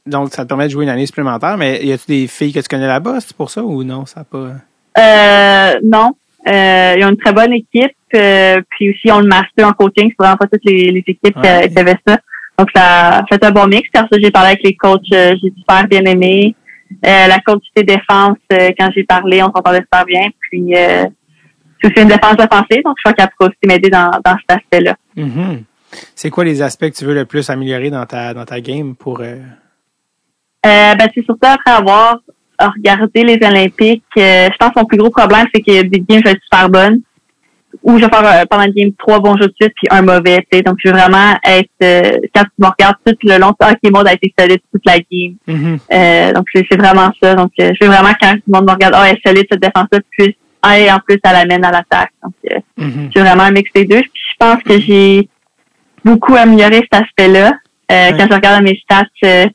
donc, 0.04 0.34
ça 0.34 0.42
te 0.42 0.48
permet 0.48 0.66
de 0.66 0.72
jouer 0.72 0.84
une 0.84 0.90
année 0.90 1.06
supplémentaire, 1.06 1.56
mais 1.56 1.84
y 1.84 1.92
a-tu 1.92 2.06
des 2.08 2.26
filles 2.26 2.52
que 2.52 2.60
tu 2.60 2.68
connais 2.68 2.86
là-bas, 2.86 3.20
c'est 3.20 3.36
pour 3.36 3.50
ça 3.50 3.62
ou 3.62 3.84
non? 3.84 4.04
Ça 4.04 4.20
a 4.20 4.24
pas. 4.24 4.50
Euh, 4.98 5.80
non. 5.84 6.16
Euh, 6.46 6.94
ils 6.96 7.04
ont 7.04 7.08
une 7.10 7.16
très 7.16 7.32
bonne 7.32 7.52
équipe. 7.52 7.92
euh, 8.14 8.60
puis 8.70 8.90
aussi, 8.90 9.00
ils 9.04 9.12
ont 9.12 9.20
le 9.20 9.26
master 9.26 9.66
en 9.68 9.72
coaching. 9.72 10.08
C'est 10.10 10.14
vraiment 10.18 10.36
pas 10.36 10.46
toutes 10.46 10.64
les, 10.64 10.90
les 10.90 11.04
équipes 11.06 11.34
qui, 11.34 11.40
Ouais. 11.40 11.68
qui 11.68 11.78
avaient 11.78 11.98
ça. 12.06 12.18
Donc, 12.58 12.68
ça 12.74 13.18
a 13.18 13.26
fait 13.26 13.42
un 13.44 13.50
bon 13.50 13.66
mix. 13.66 13.88
Parce 13.92 14.08
que 14.08 14.20
j'ai 14.22 14.30
parlé 14.30 14.48
avec 14.50 14.62
les 14.62 14.76
coachs. 14.76 15.00
euh, 15.12 15.34
j'ai 15.42 15.52
super 15.58 15.86
bien 15.88 16.04
aimé. 16.04 16.54
Euh, 17.06 17.26
la 17.26 17.38
coach 17.40 17.64
de 17.76 17.82
défense, 17.82 18.38
euh, 18.52 18.70
quand 18.78 18.88
j'ai 18.94 19.04
parlé, 19.04 19.42
on 19.42 19.46
s'entendait 19.52 19.80
super 19.80 20.04
bien. 20.06 20.28
Puis, 20.40 20.74
euh, 20.74 21.04
c'est 21.82 21.90
aussi 21.92 22.02
une 22.02 22.08
défense 22.08 22.34
offensive. 22.38 22.82
Donc, 22.84 22.96
je 22.98 23.02
crois 23.02 23.12
qu'elle 23.12 23.28
pourra 23.36 23.50
aussi 23.50 23.58
m'aider 23.66 23.90
dans, 23.90 24.10
dans 24.24 24.36
cet 24.48 24.58
aspect-là. 24.58 24.94
Mhm. 25.16 25.64
C'est 26.14 26.30
quoi 26.30 26.44
les 26.44 26.62
aspects 26.62 26.88
que 26.90 26.96
tu 26.96 27.04
veux 27.04 27.14
le 27.14 27.24
plus 27.26 27.48
améliorer 27.50 27.90
dans 27.90 28.04
ta, 28.06 28.32
dans 28.34 28.44
ta 28.44 28.60
game 28.60 28.94
pour. 28.96 29.20
euh, 29.20 29.36
Euh, 30.66 30.94
ben, 30.94 31.08
c'est 31.14 31.24
surtout 31.24 31.46
après 31.46 31.70
avoir 31.70 32.18
regardé 32.60 33.22
les 33.24 33.38
Olympiques. 33.46 34.02
euh, 34.18 34.48
je 34.52 34.56
pense 34.58 34.70
que 34.70 34.80
mon 34.80 34.84
plus 34.86 34.98
gros 34.98 35.10
problème, 35.10 35.46
c'est 35.54 35.60
que 35.60 35.82
des 35.82 36.00
games, 36.00 36.18
je 36.18 36.24
vais 36.24 36.30
être 36.32 36.42
super 36.42 36.68
bonne. 36.68 37.00
Ou 37.82 37.98
je 37.98 38.04
vais 38.04 38.10
faire 38.10 38.24
euh, 38.24 38.44
pendant 38.50 38.64
le 38.64 38.72
game 38.72 38.92
trois 38.98 39.20
bons 39.20 39.36
jeux 39.36 39.46
de 39.46 39.54
suite 39.60 39.72
puis 39.76 39.86
un 39.90 40.00
mauvais. 40.02 40.44
Donc, 40.64 40.76
je 40.82 40.88
veux 40.88 40.94
vraiment 40.94 41.34
être... 41.44 41.68
euh, 41.82 42.18
quand 42.34 42.42
tu 42.42 42.50
me 42.58 42.66
regardes 42.66 42.96
tout 43.06 43.14
le 43.22 43.38
long, 43.38 43.52
tu 43.60 43.66
dis, 43.68 43.72
OK, 43.84 43.92
mode 43.92 44.08
a 44.08 44.14
été 44.14 44.32
solide 44.38 44.60
toute 44.72 44.82
la 44.86 44.98
game. 44.98 45.36
Euh, 45.92 46.32
donc, 46.32 46.46
c'est 46.54 46.76
vraiment 46.76 47.10
ça. 47.22 47.34
Donc, 47.34 47.52
euh, 47.60 47.70
je 47.78 47.84
veux 47.86 47.92
vraiment 47.92 48.14
quand 48.20 48.32
tout 48.32 48.42
le 48.48 48.52
monde 48.54 48.66
me 48.66 48.72
regarde, 48.72 48.94
oh, 48.98 49.04
elle 49.06 49.16
est 49.16 49.26
solide 49.28 49.46
cette 49.50 49.60
défense-là, 49.62 49.98
puis 50.10 50.36
ah, 50.62 50.78
et 50.80 50.90
en 50.90 50.98
plus, 50.98 51.18
elle 51.22 51.36
amène 51.36 51.64
à 51.64 51.70
l'attaque. 51.70 52.10
Donc, 52.24 52.32
euh, 52.50 52.58
Mhm. 52.78 53.10
j'ai 53.14 53.20
vraiment 53.20 53.44
un 53.44 53.50
mix 53.52 53.70
des 53.74 53.84
deux. 53.84 54.00
Puis 54.00 54.10
je 54.32 54.36
pense 54.40 54.62
que 54.62 54.80
j'ai 54.80 55.28
beaucoup 56.04 56.34
amélioré 56.34 56.86
cet 56.90 57.02
aspect-là. 57.02 57.52
Euh, 57.92 58.10
Ouais. 58.10 58.14
Quand 58.18 58.26
je 58.28 58.34
regarde 58.34 58.64
mes 58.64 58.76
stats, 58.82 59.04
euh, 59.24 59.46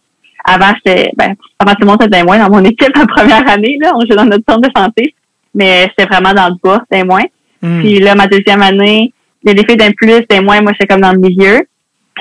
avant, 0.44 0.74
j'étais, 0.76 1.12
ben, 1.16 1.36
avant 1.60 1.72
tout 1.74 1.82
le 1.82 1.88
monde 1.88 2.02
était 2.02 2.20
des 2.20 2.24
moins 2.24 2.38
dans 2.38 2.50
mon 2.50 2.64
équipe 2.66 2.96
la 2.96 3.06
première 3.06 3.48
année, 3.50 3.78
là. 3.82 3.94
On 3.96 4.02
jouait 4.02 4.16
dans 4.16 4.26
notre 4.26 4.44
centre 4.48 4.68
de 4.68 4.72
santé. 4.76 5.16
Mais 5.56 5.84
c'était 5.90 6.12
vraiment 6.12 6.34
dans 6.34 6.50
le 6.50 6.56
bas, 6.64 6.84
des 6.92 7.04
moins. 7.04 7.24
Mhm. 7.62 7.82
Puis 7.82 8.00
là, 8.00 8.16
ma 8.16 8.28
deuxième 8.28 8.62
année, 8.62 9.14
il 9.44 9.50
y 9.50 9.52
a 9.52 9.54
des 9.54 9.66
filles 9.66 9.78
d'un 9.78 9.92
plus, 9.92 10.26
des 10.30 10.42
moins, 10.42 10.62
moi, 10.62 10.72
j'étais 10.74 10.88
comme 10.88 11.02
dans 11.02 11.14
le 11.14 11.20
milieu. 11.20 11.62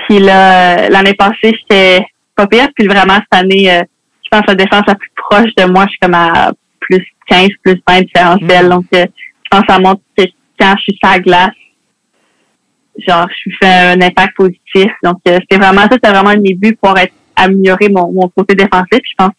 Puis 0.06 0.18
là, 0.18 0.88
l'année 0.88 1.14
passée, 1.14 1.52
j'étais 1.52 2.04
pas 2.36 2.46
pire. 2.46 2.68
Puis 2.76 2.86
vraiment, 2.86 3.14
cette 3.14 3.40
année, 3.40 3.70
euh, 3.72 3.82
je 4.24 4.28
pense 4.30 4.46
la 4.46 4.54
défense 4.54 4.82
la 4.86 4.94
plus 4.94 5.10
proche 5.16 5.54
de 5.56 5.64
moi, 5.64 5.84
je 5.84 5.90
suis 5.90 5.98
comme 6.00 6.14
à 6.14 6.52
plus 6.80 7.04
15, 7.28 7.48
plus 7.62 7.80
20 7.88 8.00
différentiels. 8.02 8.66
Mm. 8.66 8.68
Donc, 8.68 8.84
euh, 8.94 9.06
je 9.44 9.48
pense 9.50 9.60
que 9.62 9.72
ça 9.72 9.78
montre 9.78 10.00
que 10.16 10.24
quand 10.58 10.74
je 10.76 10.82
suis 10.82 10.98
sur 11.02 11.10
la 11.10 11.18
glace, 11.20 11.50
genre, 13.06 13.28
je 13.46 13.50
fais 13.60 13.72
un 13.72 14.00
impact 14.00 14.36
positif. 14.36 14.90
Donc, 15.02 15.18
euh, 15.28 15.38
c'était 15.42 15.58
vraiment 15.58 15.82
ça, 15.82 15.90
c'était 15.92 16.10
vraiment 16.10 16.30
un 16.30 16.40
début 16.40 16.76
pour 16.76 16.96
être 16.98 17.12
améliorer 17.36 17.88
mon, 17.88 18.12
mon 18.12 18.28
côté 18.36 18.54
défensif. 18.54 19.00
Je 19.04 19.14
pense, 19.18 19.30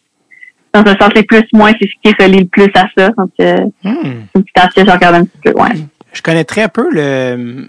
dans 0.72 0.80
un 0.80 0.96
sens, 0.96 1.10
les 1.14 1.22
plus 1.22 1.42
moins, 1.52 1.72
c'est 1.80 1.88
ce 1.88 1.94
qui 2.10 2.14
relie 2.22 2.40
le 2.40 2.46
plus 2.46 2.70
à 2.74 2.86
ça. 2.96 3.08
Donc, 3.16 3.30
euh, 3.40 3.56
c'est 3.82 3.88
une 3.90 4.26
petite 4.42 4.58
astuce 4.58 4.82
que 4.84 4.88
je 4.90 4.94
regarde 4.94 5.14
un 5.16 5.24
petit 5.24 5.38
peu, 5.44 5.52
ouais. 5.52 5.70
Je 6.12 6.22
connais 6.22 6.44
très 6.44 6.68
peu 6.68 6.88
le 6.90 7.68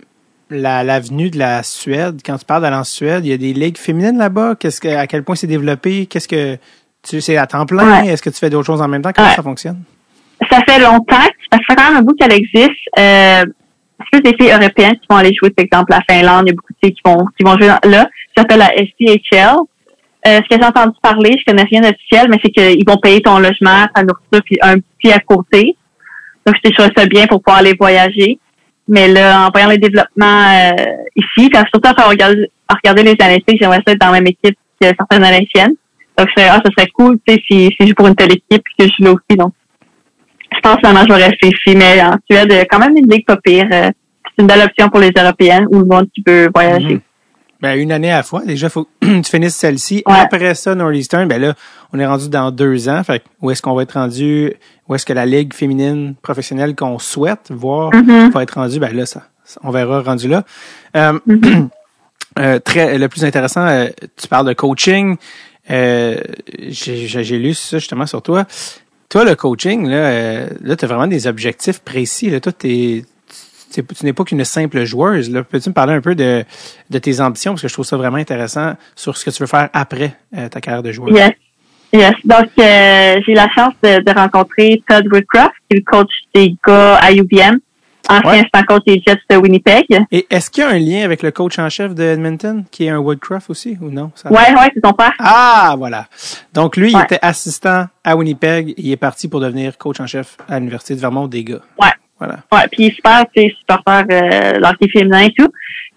la 0.52 0.84
l'avenue 0.84 1.32
de 1.32 1.40
la 1.40 1.64
Suède. 1.64 2.22
Quand 2.24 2.38
tu 2.38 2.46
parles 2.46 2.62
d'aller 2.62 2.76
en 2.76 2.84
Suède, 2.84 3.26
il 3.26 3.30
y 3.30 3.34
a 3.34 3.38
des 3.38 3.54
ligues 3.54 3.78
féminines 3.80 4.18
là-bas. 4.20 4.54
Qu'est-ce 4.60 4.80
que 4.80 4.88
à 4.90 5.08
quel 5.08 5.24
point 5.24 5.36
c'est 5.36 5.48
développé? 5.48 6.06
Qu'est-ce 6.06 6.28
que 6.28 6.58
tu 7.02 7.20
c'est 7.22 7.38
à 7.38 7.48
temps 7.48 7.66
plein? 7.66 8.04
Ouais. 8.04 8.10
Est-ce 8.10 8.22
que 8.22 8.30
tu 8.30 8.38
fais 8.38 8.52
d'autres 8.52 8.68
choses 8.68 8.82
en 8.82 8.88
même 8.88 9.02
temps? 9.02 9.12
Comment 9.16 9.28
Ouais. 9.30 9.34
ça 9.36 9.42
fonctionne? 9.42 9.82
Ça 10.52 10.60
fait 10.68 10.80
longtemps, 10.80 11.16
ça 11.52 11.58
fait 11.68 11.76
quand 11.76 11.88
même 11.90 11.98
un 11.98 12.02
bout 12.04 12.14
qu'elle 12.20 12.34
existe. 12.34 12.72
Euh, 13.00 13.44
plus 14.12 14.22
des 14.22 14.36
filles 14.40 14.52
européennes 14.52 14.94
qui 14.94 15.08
vont 15.10 15.16
aller 15.16 15.34
jouer, 15.34 15.50
par 15.50 15.64
exemple, 15.66 15.92
la 15.92 16.02
Finlande. 16.08 16.44
Il 16.46 16.50
y 16.50 16.52
a 16.52 16.56
beaucoup 16.56 16.74
de 16.74 16.78
filles 16.84 16.94
qui 16.94 17.02
vont, 17.04 17.26
qui 17.38 17.44
vont 17.44 17.58
jouer 17.58 17.68
dans- 17.68 17.90
là. 17.90 18.08
Ça 18.36 18.42
s'appelle 18.44 18.60
la 18.60 18.72
SCHL. 18.76 19.56
Euh, 20.28 20.38
ce 20.38 20.56
que 20.56 20.62
j'ai 20.62 20.68
entendu 20.68 20.98
parler, 21.02 21.36
je 21.38 21.46
connais 21.46 21.68
rien 21.70 21.82
d'officiel, 21.82 22.28
mais 22.30 22.38
c'est 22.44 22.52
qu'ils 22.52 22.88
vont 22.88 22.98
payer 22.98 23.22
ton 23.22 23.38
logement, 23.38 23.86
ta 23.94 24.02
nourriture, 24.02 24.42
puis 24.44 24.58
un 24.62 24.78
petit 24.80 25.12
à 25.12 25.20
côté. 25.20 25.76
Donc, 26.46 26.56
je 26.64 26.72
trouve 26.72 26.90
ça 26.96 27.06
bien 27.06 27.28
pour 27.28 27.42
pouvoir 27.42 27.60
aller 27.60 27.76
voyager. 27.80 28.40
Mais 28.88 29.08
là, 29.08 29.48
en 29.48 29.50
voyant 29.52 29.70
les 29.70 29.78
développements 29.78 30.26
euh, 30.26 30.84
ici, 31.16 31.50
quand 31.50 31.64
surtout 31.72 31.90
après 31.90 32.04
regardé, 32.04 32.50
regarder 32.70 33.04
les 33.04 33.16
Olympiques, 33.20 33.58
j'aimerais 33.60 33.82
ça 33.86 33.94
être 33.94 34.00
dans 34.00 34.12
la 34.12 34.22
même 34.22 34.28
équipe 34.28 34.58
que 34.80 34.88
certaines 34.88 35.24
Olympiennes. 35.24 35.76
Donc, 36.18 36.28
je 36.30 36.42
serais, 36.42 36.50
ah, 36.50 36.62
ça 36.64 36.72
serait 36.76 36.90
cool, 36.92 37.18
tu 37.28 37.34
sais, 37.34 37.42
si, 37.50 37.66
si 37.68 37.76
je 37.80 37.88
joue 37.88 37.94
pour 37.96 38.08
une 38.08 38.16
telle 38.16 38.32
équipe, 38.32 38.64
puis 38.64 38.76
que 38.80 38.86
je 38.86 39.04
joue 39.04 39.12
aussi. 39.12 39.38
Donc, 39.38 39.54
je 40.54 40.60
pense 40.62 40.78
finalement 40.78 41.02
je 41.08 41.14
vais 41.14 41.26
rester 41.26 41.48
ici, 41.48 41.76
mais 41.76 42.02
en 42.02 42.16
Suède, 42.30 42.68
quand 42.70 42.80
même 42.80 42.96
une 42.96 43.10
ligue 43.10 43.26
pas 43.26 43.38
pire. 43.38 43.68
Euh, 43.72 43.92
c'est 44.24 44.42
une 44.42 44.48
belle 44.48 44.62
option 44.62 44.90
pour 44.90 45.00
les 45.00 45.12
Européennes 45.16 45.68
ou 45.72 45.80
le 45.80 45.86
monde 45.86 46.08
qui 46.14 46.24
veut 46.26 46.50
voyager. 46.54 46.96
Mhm. 46.96 47.02
Ben, 47.62 47.80
une 47.80 47.92
année 47.92 48.12
à 48.12 48.18
la 48.18 48.24
fois. 48.24 48.44
Déjà, 48.46 48.70
faut 48.70 48.84
que 48.84 48.90
tu 49.22 49.24
finisses 49.32 49.56
celle-ci. 49.56 50.04
Ouais. 50.06 50.14
Après 50.14 50.54
ça, 50.56 50.76
Northeastern, 50.76 51.28
ben 51.28 51.42
là, 51.42 51.54
on 51.94 52.00
est 52.00 52.06
rendu 52.06 52.30
dans 52.30 52.52
deux 52.52 52.90
ans. 52.90 53.04
Fait 53.04 53.20
que 53.20 53.26
où 53.42 53.50
est-ce 53.52 53.62
qu'on 53.62 53.74
va 53.74 53.84
être 53.84 53.94
rendu? 53.94 54.54
Où 54.88 54.96
est-ce 54.96 55.06
que 55.06 55.14
la 55.14 55.26
ligue 55.26 55.54
féminine 55.54 56.16
professionnelle 56.22 56.76
qu'on 56.76 57.00
souhaite 57.00 57.48
voir 57.52 57.94
Mhm. 57.94 58.32
va 58.32 58.44
être 58.44 58.56
rendu? 58.56 58.80
Ben 58.80 58.96
là, 58.96 59.06
ça, 59.06 59.24
on 59.64 59.72
verra 59.72 60.02
rendu 60.02 60.28
là. 60.28 60.44
Euh, 60.98 61.18
Mhm. 61.26 61.70
euh, 62.40 62.60
très, 62.60 62.98
le 62.98 63.08
plus 63.08 63.24
intéressant, 63.24 63.66
euh, 63.66 63.88
tu 64.18 64.28
parles 64.28 64.48
de 64.48 64.54
coaching. 64.54 65.16
Euh, 65.72 66.18
j'ai 66.68 67.40
lu 67.40 67.54
ça 67.54 67.80
justement 67.80 68.06
sur 68.06 68.22
toi. 68.22 68.46
Toi, 69.10 69.24
le 69.24 69.36
coaching, 69.36 69.88
là, 69.88 69.96
euh, 69.96 70.48
là, 70.62 70.76
tu 70.76 70.86
as 70.86 70.88
vraiment 70.88 71.08
des 71.08 71.26
objectifs 71.28 71.80
précis. 71.80 72.30
Là. 72.30 72.40
Toi, 72.40 72.52
t'es- 72.52 73.04
tu 73.04 73.06
tu 73.82 74.06
n'es 74.06 74.14
pas 74.14 74.24
qu'une 74.24 74.44
simple 74.46 74.84
joueuse. 74.86 75.30
Là. 75.32 75.44
Peux-tu 75.44 75.70
me 75.70 75.74
parler 75.74 75.94
un 75.94 76.02
peu 76.02 76.16
de, 76.16 76.44
de 76.90 77.00
tes 77.00 77.20
ambitions? 77.22 77.52
Parce 77.54 77.62
que 77.64 77.68
je 77.68 77.74
trouve 77.74 77.86
ça 77.86 77.98
vraiment 77.98 78.18
intéressant 78.18 78.74
sur 78.96 79.18
ce 79.18 79.26
que 79.26 79.30
tu 79.32 79.42
veux 79.44 79.48
faire 79.48 79.70
après 79.74 80.16
euh, 80.38 80.48
ta 80.50 80.62
carrière 80.62 80.84
de 80.84 80.92
joueuse. 80.92 81.14
Yes. 81.16 81.32
Yes. 81.94 82.14
Donc, 82.26 82.50
euh, 82.60 83.16
j'ai 83.26 83.34
la 83.34 83.48
chance 83.56 83.74
de, 83.82 84.02
de 84.04 84.12
rencontrer 84.20 84.84
Todd 84.88 85.06
Woodcroft, 85.12 85.52
qui 85.70 85.78
est 85.78 85.80
le 85.80 85.84
coach 85.90 86.12
des 86.34 86.56
gars 86.68 86.96
à 86.96 87.14
UVM, 87.14 87.60
ancien 88.10 88.30
Ouais. 88.30 88.64
coach 88.68 88.84
des 88.86 89.02
Jets 89.08 89.22
de 89.30 89.38
Winnipeg. 89.38 89.86
Et 90.12 90.28
est-ce 90.30 90.50
qu'il 90.50 90.64
y 90.64 90.66
a 90.66 90.70
un 90.72 90.78
lien 90.80 91.04
avec 91.06 91.24
le 91.24 91.32
coach 91.32 91.58
en 91.58 91.70
chef 91.70 91.96
de 91.96 92.04
Edmonton, 92.04 92.66
qui 92.70 92.86
est 92.86 92.90
un 92.90 92.98
Woodcroft 93.00 93.50
aussi, 93.50 93.78
ou 93.82 93.90
non? 93.92 94.12
Ça- 94.16 94.30
Ouais, 94.30 94.40
ouais, 94.54 94.72
c'est 94.74 94.82
son 94.86 94.92
père. 94.94 95.14
Ah, 95.20 95.76
voilà. 95.78 96.08
Donc, 96.54 96.76
lui, 96.76 96.92
il 96.92 97.00
était 97.00 97.20
assistant 97.22 97.86
à 98.04 98.16
Winnipeg. 98.18 98.74
Il 98.78 98.92
est 98.92 98.98
parti 98.98 99.30
pour 99.30 99.40
devenir 99.40 99.78
coach 99.78 100.00
en 100.02 100.08
chef 100.08 100.36
à 100.50 100.60
l'Université 100.60 100.96
de 100.96 101.00
Vermont 101.00 101.28
des 101.28 101.44
gars. 101.46 101.62
Ouais. 101.82 101.88
Voilà. 102.20 102.38
Ouais, 102.52 102.68
puis 102.72 102.92
super, 102.92 103.26
tu 103.36 103.42
sais, 103.44 103.54
supporter 103.60 104.04
euh, 104.12 104.54
l'hockey 104.60 104.88
féminin 104.92 105.22
et 105.24 105.34
tout. 105.38 105.50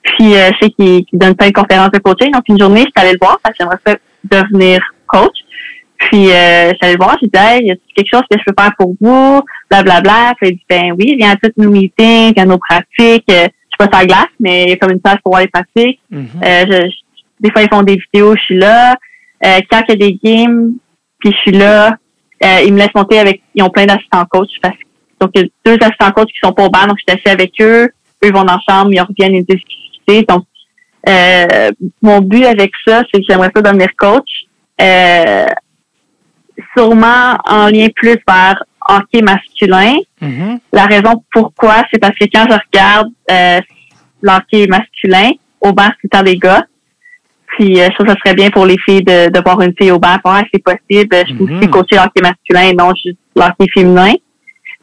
Puis 0.03 0.35
euh, 0.35 0.51
je 0.53 0.66
sais 0.66 0.71
qu'il 0.71 1.05
qu'il 1.05 1.19
donne 1.19 1.35
plein 1.37 1.49
de 1.49 1.53
conférences 1.53 1.91
de 1.91 1.99
coaching. 1.99 2.31
Donc 2.33 2.43
une 2.49 2.59
journée, 2.59 2.81
je 2.81 2.85
suis 2.87 2.93
allée 2.97 3.12
le 3.12 3.19
voir 3.21 3.39
parce 3.43 3.57
que 3.57 3.62
j'aimerais 3.64 3.79
ça 3.87 3.95
devenir 4.25 4.81
coach. 5.07 5.37
Puis 5.99 6.31
euh, 6.31 6.71
je 6.71 6.75
suis 6.75 6.79
allée 6.83 6.93
le 6.95 7.05
voir, 7.05 7.16
j'ai 7.21 7.29
dit 7.29 7.39
Hey, 7.39 7.66
y 7.66 7.71
a 7.73 7.75
quelque 7.95 8.09
chose 8.11 8.23
que 8.31 8.39
je 8.39 8.45
peux 8.47 8.55
faire 8.62 8.73
pour 8.79 8.95
vous? 9.01 9.43
Blablabla. 9.71 10.01
Bla, 10.01 10.01
bla. 10.01 10.35
Puis 10.41 10.51
il 10.51 10.55
dit 10.57 10.64
Ben 10.69 10.93
oui, 10.99 11.16
viens 11.19 11.33
à 11.33 11.37
tous 11.37 11.53
nos 11.57 11.71
meetings, 11.71 12.39
à 12.39 12.45
nos 12.47 12.59
pratiques. 12.59 13.25
Euh, 13.31 13.47
je 13.47 13.85
suis 13.85 13.89
pas 13.91 13.99
sur 13.99 13.99
la 14.01 14.07
glace, 14.07 14.29
mais 14.41 14.64
il 14.64 14.69
y 14.71 14.73
a 14.73 14.77
comme 14.77 14.93
une 14.93 15.01
place 15.01 15.19
pour 15.23 15.33
voir 15.33 15.43
les 15.43 15.49
pratiques. 15.49 16.01
Mhm. 16.11 16.29
Euh, 16.43 16.64
je- 16.69 16.89
je- 16.89 17.23
des 17.41 17.51
fois, 17.53 17.62
ils 17.62 17.69
font 17.69 17.83
des 17.83 17.97
vidéos, 17.97 18.35
je 18.37 18.43
suis 18.43 18.59
là. 18.59 18.97
Euh, 19.45 19.59
quand 19.71 19.83
il 19.89 19.91
y 19.91 19.93
a 19.93 20.09
des 20.09 20.19
games, 20.23 20.73
puis 21.21 21.31
je 21.33 21.37
suis 21.39 21.53
là, 21.53 21.97
euh, 22.45 22.61
ils 22.64 22.73
me 22.73 22.79
laissent 22.79 22.95
monter 22.95 23.19
avec... 23.21 23.43
Ils 23.55 23.62
ont 23.62 23.69
plein 23.71 23.87
d'assistants 23.87 24.25
coach 24.31 24.49
parce 24.62 24.75
Donc, 25.21 25.31
il 25.35 25.43
y 25.43 25.45
a 25.45 25.49
deux 25.64 25.79
assistants 25.85 26.12
coachs 26.12 26.29
qui 26.29 26.39
sont 26.43 26.53
pas 26.53 26.64
au 26.64 26.71
banc, 26.71 26.87
donc 26.87 26.99
je 26.99 27.12
suis 27.12 27.19
assis 27.19 27.29
avec 27.29 27.53
eux. 27.61 27.89
Eux 28.25 28.33
vont 28.33 28.47
chambre, 28.69 28.91
ils 28.93 29.01
reviennent 29.01 29.35
et 29.35 29.43
discuter. 29.43 30.23
Donc, 30.29 30.45
euh, 31.09 31.71
mon 32.03 32.21
but 32.21 32.45
avec 32.45 32.73
ça, 32.87 33.03
c'est 33.12 33.21
que 33.21 33.27
j'aimerais 33.29 33.51
pas 33.51 33.62
devenir 33.62 33.89
coach. 33.97 34.47
Euh, 34.81 35.47
sûrement 36.77 37.37
en 37.49 37.69
lien 37.69 37.89
plus 37.95 38.16
vers 38.27 38.62
hockey 38.89 39.23
masculin. 39.23 39.97
Mhm. 40.21 40.59
La 40.73 40.87
raison 40.87 41.23
pourquoi, 41.33 41.85
c'est 41.93 42.01
parce 42.01 42.16
que 42.16 42.25
quand 42.33 42.47
je 42.49 42.57
regarde 42.57 43.09
euh, 43.31 43.61
l'hockey 44.23 44.66
masculin, 44.66 45.33
au 45.61 45.73
banc, 45.73 45.87
c'est 45.87 46.05
le 46.05 46.09
temps 46.11 46.23
des 46.23 46.39
gars. 46.39 46.64
Puis 47.57 47.81
euh, 47.81 47.87
je 47.87 47.95
trouve 47.95 48.07
que 48.07 48.12
ça 48.12 48.19
serait 48.25 48.35
bien 48.35 48.51
pour 48.51 48.66
les 48.66 48.77
filles 48.85 49.03
de, 49.03 49.31
de 49.31 49.43
voir 49.45 49.61
une 49.61 49.75
fille 49.79 49.91
au 49.91 49.99
banc. 49.99 50.16
Pour 50.23 50.35
c'est 50.53 50.62
possible. 50.62 51.16
Je 51.29 51.35
peux 51.35 51.45
aussi 51.45 51.69
coacher 51.69 51.97
l'hockey 51.97 52.23
masculin 52.23 52.62
et 52.62 52.75
non 52.75 52.93
juste 52.95 53.19
l'hockey 53.35 53.66
féminin. 53.73 54.14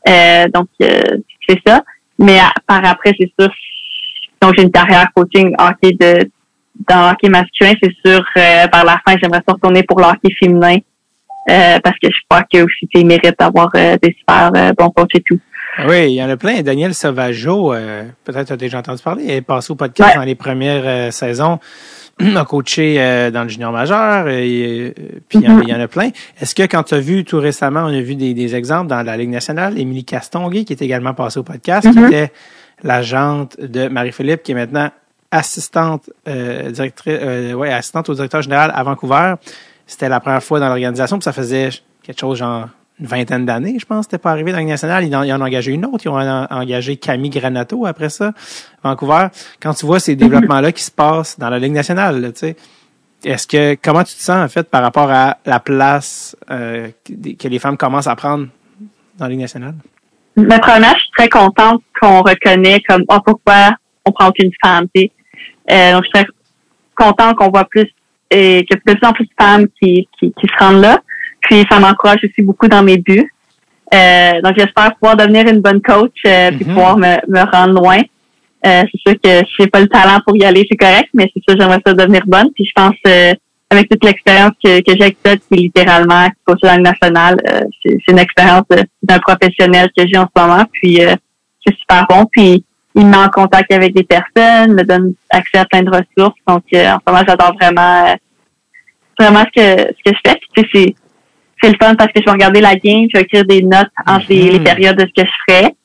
Euh, 0.08 0.48
donc, 0.54 0.68
euh, 0.82 1.02
c'est 1.48 1.60
ça. 1.66 1.84
Mais 2.20 2.40
à- 2.40 2.54
par 2.68 2.86
après, 2.86 3.14
c'est 3.20 3.32
sûr, 3.40 3.50
donc 4.42 4.54
j'ai 4.58 4.64
une 4.64 4.72
carrière 4.72 5.08
coaching 5.16 5.54
hockey 5.58 5.92
de 6.00 6.30
dans 6.90 7.10
hockey 7.12 7.30
masculin, 7.30 7.74
c'est 7.82 7.94
sûr, 8.06 8.24
euh, 8.38 8.68
par 8.68 8.84
la 8.84 9.00
fin, 9.08 9.16
j'aimerais 9.22 9.42
retourner 9.48 9.84
pour 9.84 10.00
le 10.00 10.06
hockey 10.06 10.34
féminin. 10.40 10.78
euh, 11.48 11.78
parce 11.84 11.96
que 12.02 12.10
je 12.10 12.18
crois 12.28 12.42
que 12.52 12.64
aussi 12.64 12.88
ils 12.96 13.06
méritent 13.06 13.38
d'avoir 13.40 13.70
euh, 13.76 13.98
des 14.02 14.16
super 14.18 14.52
euh, 14.56 14.74
bons 14.78 14.90
coachs 14.90 15.14
et 15.16 15.22
tout. 15.22 15.40
Oui, 15.88 16.06
il 16.12 16.16
y 16.16 16.24
en 16.24 16.30
a 16.30 16.38
plein. 16.38 16.62
Daniel 16.64 16.94
Sauvageau, 16.96 17.72
euh, 17.74 18.04
peut-être 18.24 18.48
tu 18.48 18.54
as 18.54 18.58
déjà 18.58 18.80
entendu 18.80 19.04
parler, 19.04 19.28
est 19.28 19.42
passé 19.42 19.72
au 19.72 19.76
podcast 19.76 20.10
Ouais. 20.10 20.16
dans 20.16 20.24
les 20.26 20.34
premières 20.36 21.14
saisons, 21.14 21.60
a 22.36 22.46
coaché 22.46 22.96
euh, 23.00 23.30
dans 23.32 23.44
le 23.44 23.50
junior 23.50 23.72
majeur, 23.72 24.28
et, 24.30 24.94
euh, 24.98 25.20
puis 25.28 25.40
il 25.40 25.46
y 25.46 25.48
en 25.50 25.60
a- 25.60 25.62
il 25.64 25.70
y, 25.70 25.74
en 25.76 25.80
a 25.80 25.88
plein. 25.88 26.10
Est-ce 26.40 26.56
que 26.56 26.64
quand 26.64 26.84
tu 26.84 26.94
as 26.96 27.00
vu 27.00 27.24
tout 27.26 27.40
récemment, 27.40 27.82
on 27.82 27.88
a 27.94 28.02
vu 28.02 28.16
des, 28.16 28.34
des 28.34 28.56
exemples 28.56 28.88
dans 28.88 29.02
la 29.04 29.18
Ligue 29.18 29.30
nationale, 29.32 29.78
Émilie 29.80 30.06
Castonguay, 30.06 30.64
qui 30.64 30.74
est 30.74 30.82
également 30.82 31.14
passée 31.14 31.40
au 31.40 31.44
podcast, 31.44 31.90
qui 31.92 31.98
Mhm. 32.00 32.06
était 32.08 32.32
l'agente 32.84 33.58
de 33.60 33.88
Marie-Philippe, 33.88 34.44
qui 34.44 34.52
est 34.54 34.56
maintenant 34.56 34.90
assistante 35.32 36.10
euh, 36.28 36.72
directrice, 36.72 37.18
euh, 37.20 37.54
ouais, 37.54 37.72
assistante 37.74 38.10
au 38.10 38.14
directeur 38.14 38.42
général 38.42 38.72
à 38.74 38.84
Vancouver. 38.84 39.34
C'était 39.88 40.08
la 40.10 40.20
première 40.20 40.44
fois 40.44 40.60
dans 40.60 40.68
l'organisation, 40.70 41.18
puis 41.18 41.24
ça 41.24 41.34
faisait 41.34 41.70
quelque 42.04 42.20
chose 42.20 42.38
genre 42.38 42.70
une 43.00 43.08
vingtaine 43.08 43.46
d'années, 43.46 43.78
je 43.80 43.86
pense, 43.86 44.06
c'était 44.06 44.18
pas 44.18 44.32
arrivé 44.32 44.52
dans 44.52 44.58
la 44.58 44.62
Ligue 44.62 44.70
nationale. 44.70 45.04
Ils 45.04 45.16
en, 45.16 45.24
ils 45.24 45.34
en 45.34 45.42
ont 45.42 45.46
engagé 45.46 45.74
une 45.74 45.86
autre. 45.86 46.06
Ils 46.06 46.10
ont 46.10 46.18
en- 46.20 46.48
engagé 46.50 46.96
Camille 46.98 47.30
Granato 47.30 47.86
après 47.86 48.10
ça, 48.10 48.32
Vancouver. 48.84 49.28
Quand 49.62 49.74
tu 49.74 49.86
vois 49.86 50.00
ces 50.00 50.16
développements-là 50.16 50.72
qui 50.72 50.84
se 50.84 50.92
passent 50.92 51.38
dans 51.38 51.50
la 51.50 51.60
Ligue 51.60 51.74
nationale, 51.74 52.32
tu 52.34 52.40
sais, 52.40 52.56
est-ce 53.26 53.48
que 53.48 53.76
comment 53.84 54.04
tu 54.04 54.16
te 54.16 54.22
sens 54.22 54.38
en 54.38 54.48
fait 54.48 54.70
par 54.70 54.82
rapport 54.82 55.10
à 55.12 55.38
la 55.46 55.60
place 55.60 56.38
euh, 56.50 56.88
que 57.06 57.48
les 57.48 57.60
femmes 57.60 57.76
commencent 57.78 58.08
à 58.08 58.16
prendre 58.16 58.48
dans 59.18 59.26
la 59.26 59.30
Ligue 59.30 59.42
nationale? 59.42 59.76
Mais 60.38 60.60
premièrement, 60.60 60.94
je 60.96 61.00
suis 61.02 61.12
très 61.18 61.30
contente 61.30 61.82
qu'on 62.00 62.22
reconnaît 62.22 62.82
comme 62.88 63.04
oh, 63.10 63.18
pourquoi 63.26 63.72
on 64.06 64.12
prend 64.12 64.28
aucune 64.28 64.52
femme. 64.64 64.86
Euh, 64.96 65.94
donc, 65.94 66.04
je 66.04 66.08
suis 66.08 66.12
très 66.14 66.26
contente 66.96 67.36
qu'on 67.36 67.50
voit 67.50 67.66
plus 67.66 67.90
et 68.32 68.66
qu'il 68.66 68.78
y 68.78 68.90
a 68.90 68.94
de 68.94 68.98
plus 68.98 69.08
en 69.08 69.14
plus 69.14 69.26
de 69.26 69.32
femmes 69.40 69.66
qui, 69.82 70.08
qui, 70.20 70.32
qui 70.34 70.48
se 70.48 70.64
rendent 70.64 70.82
là. 70.82 71.02
Puis 71.50 71.66
ça 71.70 71.80
m'encourage 71.80 72.20
aussi 72.24 72.42
beaucoup 72.42 72.68
dans 72.68 72.84
mes 72.84 72.98
buts. 72.98 73.32
Euh, 73.94 74.42
donc 74.42 74.54
j'espère 74.58 74.96
pouvoir 74.96 75.16
devenir 75.16 75.48
une 75.48 75.62
bonne 75.62 75.82
coach 75.82 76.14
euh, 76.26 76.50
puis 76.52 76.66
Mhm. 76.66 76.74
pouvoir 76.74 76.98
me, 76.98 77.16
me 77.28 77.52
rendre 77.52 77.74
loin. 77.82 78.00
Euh, 78.66 78.84
c'est 78.92 79.02
sûr 79.12 79.22
que 79.24 79.30
je 79.48 79.62
n'ai 79.64 79.68
pas 79.68 79.80
le 79.80 79.88
talent 79.88 80.20
pour 80.26 80.36
y 80.36 80.44
aller, 80.44 80.66
c'est 80.70 80.78
correct, 80.78 81.10
mais 81.14 81.30
c'est 81.34 81.44
sûr 81.48 81.60
j'aimerais 81.60 81.80
ça 81.86 81.94
devenir 81.94 82.22
bonne. 82.26 82.50
Puis 82.56 82.66
je 82.66 82.72
pense 82.76 82.96
euh, 83.08 83.34
avec 83.70 83.88
toute 83.90 84.04
l'expérience 84.04 84.54
que, 84.64 84.80
que 84.80 84.92
j'ai 84.98 85.04
avec 85.04 85.18
ça, 85.24 85.36
qui 85.38 85.44
est 85.52 85.58
littéralement 85.58 86.28
coach 86.46 86.60
dans 86.64 86.76
le 86.76 86.82
national, 86.82 87.38
euh, 87.48 87.62
c'est 87.84 87.96
c'est 88.06 88.12
une 88.12 88.20
expérience 88.20 88.64
d'un 89.04 89.20
professionnel 89.20 89.90
que 89.96 90.04
j'ai 90.08 90.18
en 90.18 90.28
ce 90.36 90.42
moment. 90.42 90.64
Puis 90.72 91.06
euh, 91.06 91.16
c'est 91.66 91.76
super 91.78 92.06
bon. 92.10 92.26
Puis 92.32 92.66
il 92.96 93.06
me 93.06 93.12
met 93.12 93.18
en 93.18 93.30
contact 93.30 93.72
avec 93.72 93.94
des 93.94 94.04
personnes, 94.04 94.74
me 94.74 94.84
donne 94.84 95.14
accès 95.30 95.60
à 95.60 95.66
plein 95.66 95.84
de 95.84 95.90
ressources. 95.92 96.40
Donc 96.48 96.64
euh, 96.74 96.88
en 96.90 96.98
ce 97.06 97.12
moment, 97.12 97.24
j'adore 97.28 97.54
vraiment 97.62 98.16
vraiment 99.20 99.44
ce 99.56 99.62
que 99.62 99.82
ce 99.94 100.12
que 100.12 100.16
je 100.18 100.30
fais. 100.32 100.40
Puis, 100.64 100.96
c'est 101.66 101.72
le 101.72 101.78
fun 101.82 101.96
parce 101.96 102.12
que 102.12 102.20
je 102.22 102.26
vais 102.26 102.32
regarder 102.32 102.62
la 102.62 102.76
game, 102.76 103.08
je 103.14 103.18
vais 103.18 103.24
écrire 103.24 103.46
des 103.46 103.62
notes 103.62 103.88
entre 104.08 104.26
les, 104.30 104.44
Mhm. 104.46 104.52
les 104.52 104.60
périodes 104.60 104.98
de 104.98 105.06
ce 105.08 105.22
que 105.24 105.28
je 105.28 105.54
ferais. 105.54 105.76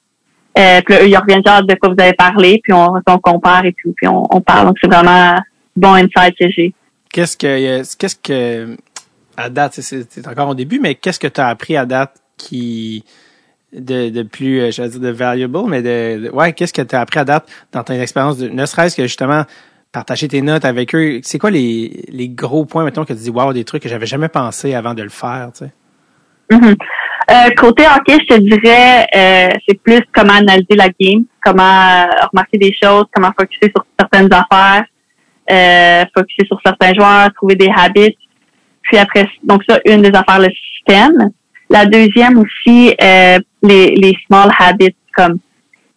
Euh, 0.59 0.81
puis 0.85 0.95
là, 0.95 1.03
eux, 1.03 1.09
ils 1.09 1.17
reviennent 1.17 1.43
genre 1.47 1.63
de 1.63 1.75
quoi 1.75 1.89
vous 1.91 2.03
avez 2.03 2.13
parlé, 2.13 2.61
puis 2.63 2.73
on, 2.73 2.89
on 3.07 3.19
compare 3.19 3.65
et 3.65 3.73
tout, 3.81 3.93
puis 3.97 4.07
on, 4.09 4.25
on 4.35 4.41
parle. 4.41 4.67
Donc 4.67 4.77
c'est 4.81 4.89
vraiment 4.91 5.37
bon 5.77 5.95
insight 5.95 6.35
que 6.39 6.51
j'ai. 6.51 6.75
Qu'est-ce 7.13 7.37
que 7.37 7.97
qu'est-ce 7.97 8.17
que 8.17 8.77
à 9.37 9.49
date, 9.49 9.75
c'est- 9.81 10.27
encore 10.29 10.49
au 10.51 10.55
début, 10.55 10.79
mais 10.81 10.95
qu'est-ce 10.97 11.19
que 11.21 11.29
tu 11.29 11.41
as 11.41 11.49
appris 11.49 11.77
à 11.77 11.87
date 11.87 12.13
qui 12.37 13.05
de, 13.73 14.11
de 14.11 14.23
plus, 14.25 14.61
euh, 14.61 14.71
je 14.73 14.83
vais 14.83 14.89
dire 14.89 15.01
de 15.01 15.11
valuable, 15.11 15.59
mais 15.69 15.81
de, 15.81 16.25
de- 16.27 16.31
ouais, 16.31 16.53
qu'est-ce 16.53 16.73
que 16.73 16.83
tu 16.83 16.97
as 16.97 17.01
appris 17.01 17.21
à 17.21 17.25
date 17.25 17.47
dans 17.73 17.85
ton 17.85 17.95
expérience 17.95 18.37
de 18.39 18.49
ne 18.49 18.67
serait-ce 18.67 18.97
que 18.97 19.05
justement 19.05 19.45
partager 19.93 20.29
tes 20.29 20.43
notes 20.43 20.65
avec 20.65 20.95
eux. 20.95 21.21
C'est 21.23 21.39
quoi 21.39 21.51
les, 21.51 22.05
les 22.09 22.29
gros 22.29 22.65
points, 22.65 22.85
mettons, 22.85 23.05
que 23.05 23.13
tu 23.13 23.19
dis 23.19 23.31
wow, 23.31 23.53
des 23.53 23.65
trucs 23.65 23.83
que 23.83 23.89
j'avais 23.89 24.07
jamais 24.07 24.29
pensé 24.29 24.75
avant 24.75 24.95
de 24.95 25.03
le 25.03 25.09
faire, 25.09 25.51
tu 25.53 25.65
sais? 25.65 25.73
Mhm. 26.51 26.75
Euh, 27.31 27.51
côté 27.57 27.85
hockey, 27.87 28.19
je 28.23 28.35
te 28.35 28.41
dirais, 28.41 29.07
euh, 29.15 29.51
c'est 29.69 29.81
plus 29.81 30.01
comment 30.13 30.33
analyser 30.33 30.75
la 30.75 30.89
game, 30.89 31.25
comment 31.45 31.63
euh, 31.63 32.07
remarquer 32.33 32.59
des 32.59 32.75
choses, 32.83 33.05
comment 33.15 33.31
focuser 33.39 33.71
sur 33.75 33.85
certaines 33.99 34.33
affaires, 34.33 34.85
euh, 35.51 36.05
focuser 36.17 36.47
sur 36.47 36.59
certains 36.65 36.93
joueurs, 36.93 37.33
trouver 37.35 37.55
des 37.55 37.71
habits. 37.77 38.17
Puis 38.83 38.99
après, 38.99 39.29
donc 39.45 39.63
ça, 39.69 39.79
une 39.87 40.03
des 40.03 40.17
affaires, 40.17 40.41
le 40.41 40.49
système. 40.51 41.31
La 41.69 41.87
deuxième 41.87 42.39
aussi, 42.39 42.97
euh, 43.01 43.39
les, 43.63 43.95
les 43.95 44.17
small 44.27 44.51
habits, 44.59 44.97
comme 45.15 45.39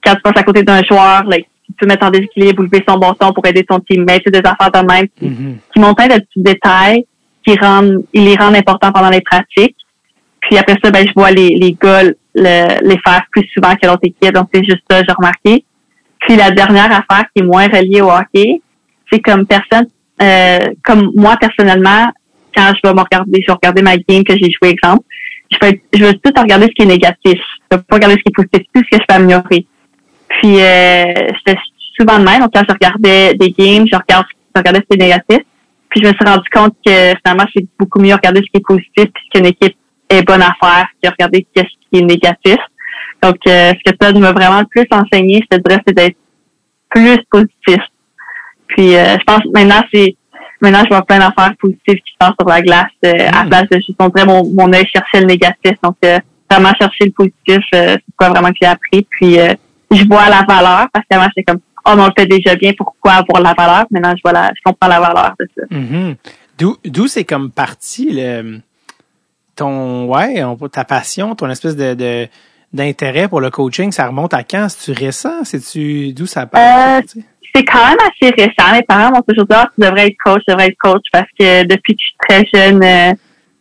quand 0.06 0.14
tu 0.14 0.22
passes 0.22 0.38
à 0.38 0.44
côté 0.44 0.62
d'un 0.62 0.84
joueur, 0.84 1.24
là, 1.24 1.38
tu 1.66 1.74
peux 1.80 1.86
mettre 1.88 2.06
en 2.06 2.10
déséquilibre 2.12 2.62
ou 2.62 2.64
lever 2.66 2.84
son 2.88 2.98
bâton 2.98 3.32
pour 3.34 3.46
aider 3.46 3.64
ton 3.64 3.80
teammate, 3.80 4.22
c'est 4.26 4.32
des 4.32 4.40
affaires 4.48 4.72
de 4.72 4.88
même 4.88 5.08
qui, 5.18 5.28
qui 5.74 5.80
montrent 5.80 5.96
plein 5.96 6.08
de 6.08 6.22
petits 6.22 6.44
détails 6.44 7.06
qui 7.46 7.58
rendent, 7.60 8.04
ils 8.14 8.26
les 8.26 8.36
rendent 8.36 8.56
importants 8.56 8.92
pendant 8.92 9.10
les 9.10 9.22
pratiques. 9.22 9.76
Puis 10.42 10.58
après 10.58 10.76
ça, 10.84 10.92
ben, 10.92 11.06
je 11.08 11.14
vois 11.16 11.32
les, 11.32 11.50
les 11.56 11.74
gars 11.82 12.04
le- 12.04 12.14
les 12.88 12.98
faire 13.06 13.24
plus 13.32 13.48
souvent 13.54 13.74
que 13.76 13.88
l'autre 13.88 14.02
équipe. 14.04 14.34
Donc, 14.34 14.50
c'est 14.54 14.64
juste 14.64 14.82
ça, 14.90 15.02
j'ai 15.08 15.14
remarqué. 15.14 15.64
Puis 16.22 16.36
la 16.36 16.52
dernière 16.52 16.86
affaire 16.92 17.26
qui 17.36 17.42
est 17.42 17.46
moins 17.46 17.68
reliée 17.68 18.02
au 18.02 18.10
hockey, 18.10 18.62
c'est 19.12 19.20
comme 19.20 19.46
personne, 19.46 19.88
euh, 20.22 20.60
comme 20.84 21.12
moi 21.16 21.36
personnellement, 21.38 22.12
quand 22.56 22.72
je 22.76 22.88
vais 22.88 22.94
me 22.94 23.02
regarder, 23.02 23.42
je 23.42 23.48
vais 23.48 23.54
regarder 23.54 23.82
ma 23.82 23.98
game 23.98 24.24
que 24.24 24.34
j'ai 24.38 24.50
joué, 24.52 24.70
exemple, 24.70 25.04
je 25.52 25.58
vais, 25.68 25.82
je 25.94 26.04
vais 26.06 26.14
tout 26.14 26.32
regarder 26.36 26.66
ce 26.68 26.72
qui 26.72 26.84
est 26.84 26.86
négatif. 26.86 27.40
Je 27.72 27.78
vais 27.78 27.84
pas 27.84 27.96
regarder 27.96 28.16
ce 28.16 28.22
qui 28.22 28.30
est 28.30 28.36
positif, 28.36 28.62
tout 28.74 28.82
ce 28.84 28.98
que 28.98 29.02
je 29.02 29.06
peux 29.08 29.16
améliorer. 29.16 29.66
Puis 30.44 30.62
euh, 30.62 31.06
j'étais 31.38 31.58
souvent 31.98 32.20
de 32.20 32.26
même. 32.26 32.42
Donc 32.42 32.52
quand 32.54 32.64
je 32.68 32.74
regardais 32.74 33.34
des 33.36 33.52
games, 33.52 33.88
je 33.90 33.96
regarde, 33.96 34.26
je 34.54 34.60
regardais 34.60 34.80
ce 34.80 34.86
qui 34.86 35.02
est 35.02 35.04
négatif. 35.04 35.40
Puis 35.90 36.02
je 36.04 36.08
me 36.10 36.14
suis 36.14 36.26
rendu 36.26 36.50
compte 36.54 36.76
que 36.86 37.14
finalement, 37.24 37.46
c'est 37.56 37.66
beaucoup 37.80 38.02
mieux 38.02 38.14
regarder 38.14 38.42
ce 38.42 38.52
qui 38.52 38.58
est 38.58 38.66
positif 38.68 39.06
puis 39.14 39.24
ce 39.26 39.40
qu'une 39.40 39.46
équipe 39.46 39.78
est 40.10 40.22
bonne 40.24 40.42
à 40.42 40.54
faire 40.62 40.88
que 41.02 41.10
regarder 41.10 41.48
ce 41.56 41.62
qui 41.62 41.70
est 41.94 42.02
négatif. 42.02 42.58
Donc, 43.22 43.38
euh, 43.48 43.72
ce 43.72 43.92
que 43.92 43.96
Todd 43.96 44.18
m'a 44.18 44.34
vraiment 44.34 44.60
le 44.60 44.66
plus 44.66 44.86
enseigné, 44.92 45.42
je 45.50 45.58
te 45.58 45.62
dirais, 45.64 45.82
c'est 45.88 45.96
d'être 45.96 46.18
plus 46.90 47.18
positif. 47.32 47.82
Puis, 48.68 48.96
euh, 48.96 49.16
je 49.18 49.24
pense 49.24 49.46
maintenant, 49.54 49.82
c'est 49.94 50.18
maintenant, 50.60 50.82
je 50.84 50.90
vois 50.90 51.06
plein 51.06 51.20
d'affaires 51.20 51.54
positives 51.58 52.02
qui 52.02 52.12
se 52.12 52.18
passent 52.20 52.36
sur 52.38 52.50
la 52.50 52.62
glace 52.62 52.92
euh, 53.06 53.30
à 53.32 53.46
Mm. 53.46 53.50
place 53.50 53.70
de 53.72 53.78
juste 53.78 53.98
montrer 53.98 54.26
mon, 54.26 54.44
mon 54.54 54.74
œil 54.74 54.86
chercher 54.94 55.22
le 55.22 55.28
négatif. 55.28 55.78
Donc, 55.82 55.96
euh, 56.04 56.20
vraiment 56.50 56.74
chercher 56.80 57.06
le 57.06 57.12
positif, 57.12 57.64
euh, 57.76 57.96
c'est 57.96 58.16
quoi 58.18 58.30
vraiment 58.30 58.50
que 58.50 58.58
j'ai 58.62 58.68
appris. 58.68 59.08
Puis, 59.10 59.40
euh, 59.40 59.54
je 59.96 60.06
vois 60.06 60.30
la 60.30 60.44
valeur 60.48 60.88
parce 60.94 61.06
qu'avant, 61.10 61.26
j'étais 61.36 61.44
comme, 61.44 61.62
oh, 61.86 61.92
mais 61.96 62.02
on 62.04 62.08
le 62.08 62.12
fait 62.18 62.26
déjà 62.26 62.56
bien, 62.56 62.72
pourquoi 62.78 63.14
avoir 63.14 63.42
la 63.42 63.54
valeur? 63.54 63.86
Maintenant, 63.92 64.14
je 64.16 64.22
vois 64.24 64.34
la, 64.34 64.50
je 64.56 64.62
comprends 64.64 64.88
la 64.90 65.00
valeur 65.00 65.34
de 65.40 65.48
ça. 65.56 65.64
Mhm. 65.70 66.16
D'où, 66.58 66.78
d'où 66.86 67.08
c'est 67.08 67.24
comme 67.24 67.52
parti 67.52 68.10
le, 68.12 68.60
ton, 69.56 70.06
ouais, 70.06 70.44
on- 70.44 70.56
ta 70.70 70.84
passion, 70.86 71.36
ton 71.36 71.50
espèce 71.50 71.76
de, 71.76 72.28
d'intérêt 72.72 73.28
pour 73.28 73.42
le 73.42 73.50
coaching, 73.50 73.92
ça 73.92 74.08
remonte 74.08 74.34
à 74.34 74.44
quand? 74.44 74.68
C'est-tu 74.70 75.00
récent? 75.00 75.44
C'est-tu, 75.44 76.14
d'où 76.14 76.26
ça 76.26 76.46
part? 76.46 76.98
Euh, 76.98 77.02
tu 77.12 77.24
c'est 77.56 77.66
quand 77.66 77.86
même 77.88 77.98
assez 78.00 78.34
récent. 78.36 78.72
Mes 78.74 78.82
parents 78.82 79.12
m'ont 79.12 79.22
toujours 79.22 79.46
dit, 79.46 79.54
ah, 79.56 79.70
tu 79.76 79.82
devrais 79.86 80.08
être 80.08 80.16
coach, 80.26 80.42
tu 80.48 80.52
devrais 80.52 80.70
être 80.70 80.78
coach 80.80 81.04
parce 81.12 81.28
que 81.38 81.64
depuis 81.66 81.94
que 81.96 82.02
je 82.02 82.06
suis 82.06 82.16
très 82.28 82.44
jeune, 82.52 82.84
euh, 82.84 83.14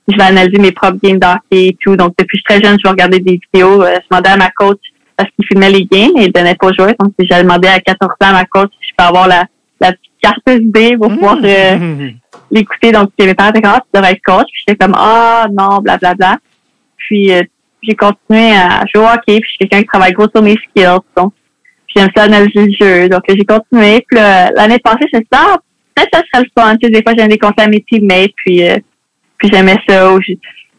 je 0.08 0.16
vais 0.16 0.22
analyser 0.22 0.58
mes 0.58 0.72
propres 0.72 0.96
games 1.02 1.18
d'hockey 1.18 1.66
et 1.68 1.76
tout. 1.78 1.94
Donc, 1.94 2.14
depuis 2.18 2.38
que 2.38 2.42
je 2.48 2.54
suis 2.54 2.60
très 2.62 2.66
jeune, 2.66 2.78
je 2.78 2.84
vais 2.84 2.90
regarder 2.90 3.20
des 3.20 3.38
vidéos. 3.52 3.82
Euh, 3.82 3.96
je 4.02 4.08
demandais 4.08 4.30
à 4.30 4.36
ma 4.38 4.48
coach 4.50 4.78
parce 5.16 5.30
qu'il 5.30 5.46
filmait 5.46 5.70
les 5.70 5.84
games 5.84 6.16
et 6.16 6.24
il 6.24 6.32
donnait 6.32 6.54
pas 6.54 6.68
aux 6.68 6.74
joueurs. 6.74 6.94
Donc, 6.98 7.12
j'ai 7.18 7.42
demandé 7.42 7.68
à 7.68 7.80
14 7.80 8.10
ans 8.12 8.26
à 8.28 8.32
ma 8.32 8.44
coach 8.44 8.70
si 8.80 8.88
je 8.90 8.94
peux 8.96 9.04
avoir 9.04 9.28
la, 9.28 9.44
la 9.80 9.92
petite 9.92 10.12
carte 10.20 10.38
SD 10.46 10.96
pour 10.96 11.08
pouvoir 11.08 11.38
euh, 11.42 11.76
Mhm. 11.76 12.12
l'écouter. 12.50 12.92
Donc, 12.92 13.10
mes 13.18 13.34
parents 13.34 13.50
étaient 13.50 13.62
comme, 13.62 13.72
ah, 13.74 13.80
tu 13.82 13.90
devrais 13.98 14.12
être 14.12 14.22
coach. 14.24 14.46
Puis 14.52 14.62
j'étais 14.66 14.84
comme, 14.84 14.94
ah, 14.96 15.46
non, 15.52 15.78
blablabla. 15.78 16.38
Puis, 16.96 17.32
euh, 17.32 17.42
j'ai 17.82 17.94
continué 17.94 18.52
à 18.52 18.84
jouer 18.94 19.04
au 19.04 19.08
hockey. 19.08 19.40
Puis, 19.40 19.42
je 19.44 19.48
suis 19.50 19.58
quelqu'un 19.58 19.80
qui 19.82 19.88
travaille 19.88 20.12
gros 20.12 20.28
sur 20.34 20.42
mes 20.42 20.56
skills. 20.56 20.98
Donc, 21.16 21.32
puis 21.86 21.94
j'aime 21.96 22.10
ça 22.16 22.22
analyser 22.24 22.66
le 22.66 22.72
jeu. 22.80 23.08
Donc, 23.08 23.22
j'ai 23.28 23.44
continué. 23.44 24.04
Puis, 24.08 24.16
là, 24.18 24.50
l'année 24.52 24.78
passée, 24.78 25.06
je 25.12 25.18
me 25.18 25.20
suis 25.20 25.20
dit, 25.20 25.26
ah, 25.32 25.56
peut-être 25.94 26.10
ça 26.14 26.22
serait 26.32 26.44
le 26.44 26.62
fun. 26.62 26.76
Tu 26.76 26.86
sais, 26.86 26.92
des 26.92 27.02
fois, 27.02 27.12
j'aime 27.18 27.28
des 27.28 27.38
conseils 27.38 27.64
à 27.64 27.68
mes 27.68 27.80
teammates. 27.82 28.30
Puis, 28.36 28.62
euh, 28.68 28.76
puis 29.38 29.50
j'aimais 29.52 29.76
ça. 29.88 30.14
Je- 30.26 30.32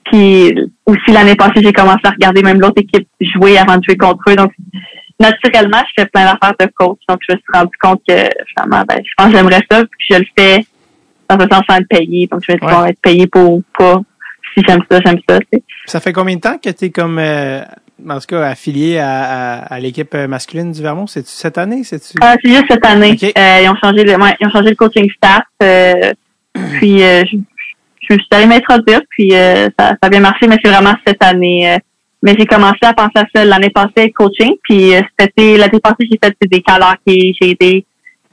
Puis 0.05 0.53
aussi 0.85 1.11
l'année 1.11 1.35
passée, 1.35 1.61
j'ai 1.63 1.73
commencé 1.73 2.01
à 2.03 2.09
regarder 2.11 2.41
même 2.41 2.59
l'autre 2.59 2.81
équipe 2.81 3.07
jouer 3.19 3.57
avant 3.57 3.77
de 3.77 3.83
jouer 3.83 3.97
contre 3.97 4.23
eux. 4.29 4.35
Donc 4.35 4.51
naturellement, 5.19 5.81
je 5.87 6.01
fais 6.01 6.09
plein 6.09 6.25
d'affaires 6.25 6.53
de 6.59 6.65
coach. 6.75 6.99
Donc 7.07 7.19
je 7.27 7.33
me 7.33 7.37
suis 7.39 7.51
rendu 7.53 7.71
compte 7.81 8.01
que 8.07 8.15
finalement, 8.53 8.83
ben, 8.87 8.97
je 9.03 9.11
pense 9.17 9.27
que 9.31 9.37
j'aimerais 9.37 9.61
ça. 9.69 9.83
Puis 9.97 10.07
je 10.11 10.17
le 10.19 10.25
fais 10.37 10.65
dans 11.29 11.35
un 11.37 11.47
sens 11.49 11.63
sans 11.69 11.77
être 11.77 11.87
payé. 11.87 12.27
Donc 12.27 12.41
je 12.47 12.51
vais 12.51 12.57
pouvoir 12.59 12.87
être 12.87 12.99
payé 13.01 13.27
pour 13.27 13.61
pas. 13.77 14.01
Si 14.55 14.63
j'aime 14.67 14.81
ça, 14.91 14.99
j'aime 15.05 15.19
ça. 15.27 15.39
tu 15.39 15.47
sais. 15.53 15.63
Ça 15.85 15.99
fait 15.99 16.13
combien 16.13 16.35
de 16.35 16.41
temps 16.41 16.57
que 16.63 16.69
tu 16.69 16.85
es 16.85 16.89
comme, 16.91 17.17
euh, 17.17 17.61
en 18.07 18.19
tout 18.19 18.27
cas, 18.27 18.45
affilié 18.49 18.99
à, 18.99 19.09
à, 19.23 19.55
à 19.73 19.79
l'équipe 19.79 20.13
masculine 20.13 20.71
du 20.71 20.81
Vermont? 20.81 21.07
C'est-tu 21.07 21.29
cette 21.29 21.57
année? 21.57 21.83
C'est-tu? 21.83 22.17
Ah, 22.21 22.35
c'est 22.43 22.51
juste 22.51 22.65
cette 22.69 22.85
année. 22.85 23.17
Euh, 23.23 23.59
ils 23.63 23.69
ont 23.69 23.75
changé 23.83 24.03
le, 24.03 24.15
ouais, 24.15 24.35
ils 24.39 24.45
ont 24.47 24.51
changé 24.51 24.69
le 24.69 24.75
coaching 24.75 25.09
staff. 25.15 25.43
euh, 25.63 26.13
puis 26.77 27.01
euh, 27.03 27.23
je, 28.07 28.13
me 28.13 28.19
suis 28.19 28.27
allée 28.31 28.45
m'introduire, 28.47 29.01
puis 29.09 29.29
euh, 29.33 29.67
ça, 29.77 29.89
ça 29.89 29.97
a 30.01 30.09
bien 30.09 30.19
marché, 30.19 30.47
mais 30.47 30.57
c'est 30.63 30.69
vraiment 30.71 30.93
cette 31.05 31.23
année. 31.23 31.71
euh, 31.73 31.77
mais 32.21 32.35
j'ai 32.39 32.45
commencé 32.45 32.79
à 32.83 32.93
penser 32.93 33.11
à 33.17 33.25
ça 33.35 33.43
l'année 33.43 33.69
passée 33.69 33.91
avec 33.97 34.13
coaching, 34.13 34.53
puis 34.63 34.95
euh, 34.95 35.01
c'était 35.19 35.57
l'année 35.57 35.79
passée 35.81 36.07
j'ai 36.09 36.17
fait 36.23 36.35
des 36.49 36.63
hockey, 36.67 37.33
j'ai 37.41 37.49
aidé. 37.51 37.85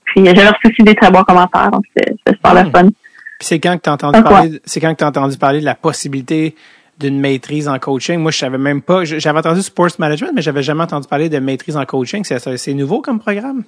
Puis 0.05 0.25
j'avais 0.25 0.49
reçu 0.49 0.69
aussi 0.69 0.83
des 0.83 0.95
très 0.95 1.11
bons 1.11 1.23
commentaires, 1.25 1.71
donc 1.71 1.85
c'est 1.97 2.15
super 2.29 2.55
le 2.55 2.69
Mm. 2.69 2.73
fun. 2.73 2.83
Puis 2.85 3.47
c'est 3.49 3.59
quand 3.59 3.77
que 3.77 3.83
t'as 3.83 3.93
entendu 3.93 4.19
Ah, 4.25 4.29
parler, 4.29 4.61
c'est 4.65 4.81
quand 4.81 4.93
que 4.93 4.99
t'as 4.99 5.09
entendu 5.09 5.37
parler 5.39 5.61
de 5.61 5.65
la 5.65 5.75
possibilité 5.75 6.55
d'une 6.99 7.19
maîtrise 7.19 7.67
en 7.69 7.79
coaching? 7.79 8.19
Moi, 8.19 8.31
je 8.31 8.39
savais 8.39 8.59
même 8.59 8.83
pas, 8.83 9.05
j'avais 9.05 9.39
entendu 9.39 9.63
sports 9.63 9.89
management, 9.99 10.33
mais 10.35 10.43
j'avais 10.43 10.63
jamais 10.63 10.83
entendu 10.83 11.09
parler 11.09 11.29
de 11.29 11.39
maîtrise 11.39 11.77
en 11.77 11.85
coaching. 11.87 12.23
C'est, 12.25 12.39
c'est 12.39 12.57
c'est 12.59 12.75
nouveau 12.75 13.01
comme 13.01 13.19
programme? 13.19 13.65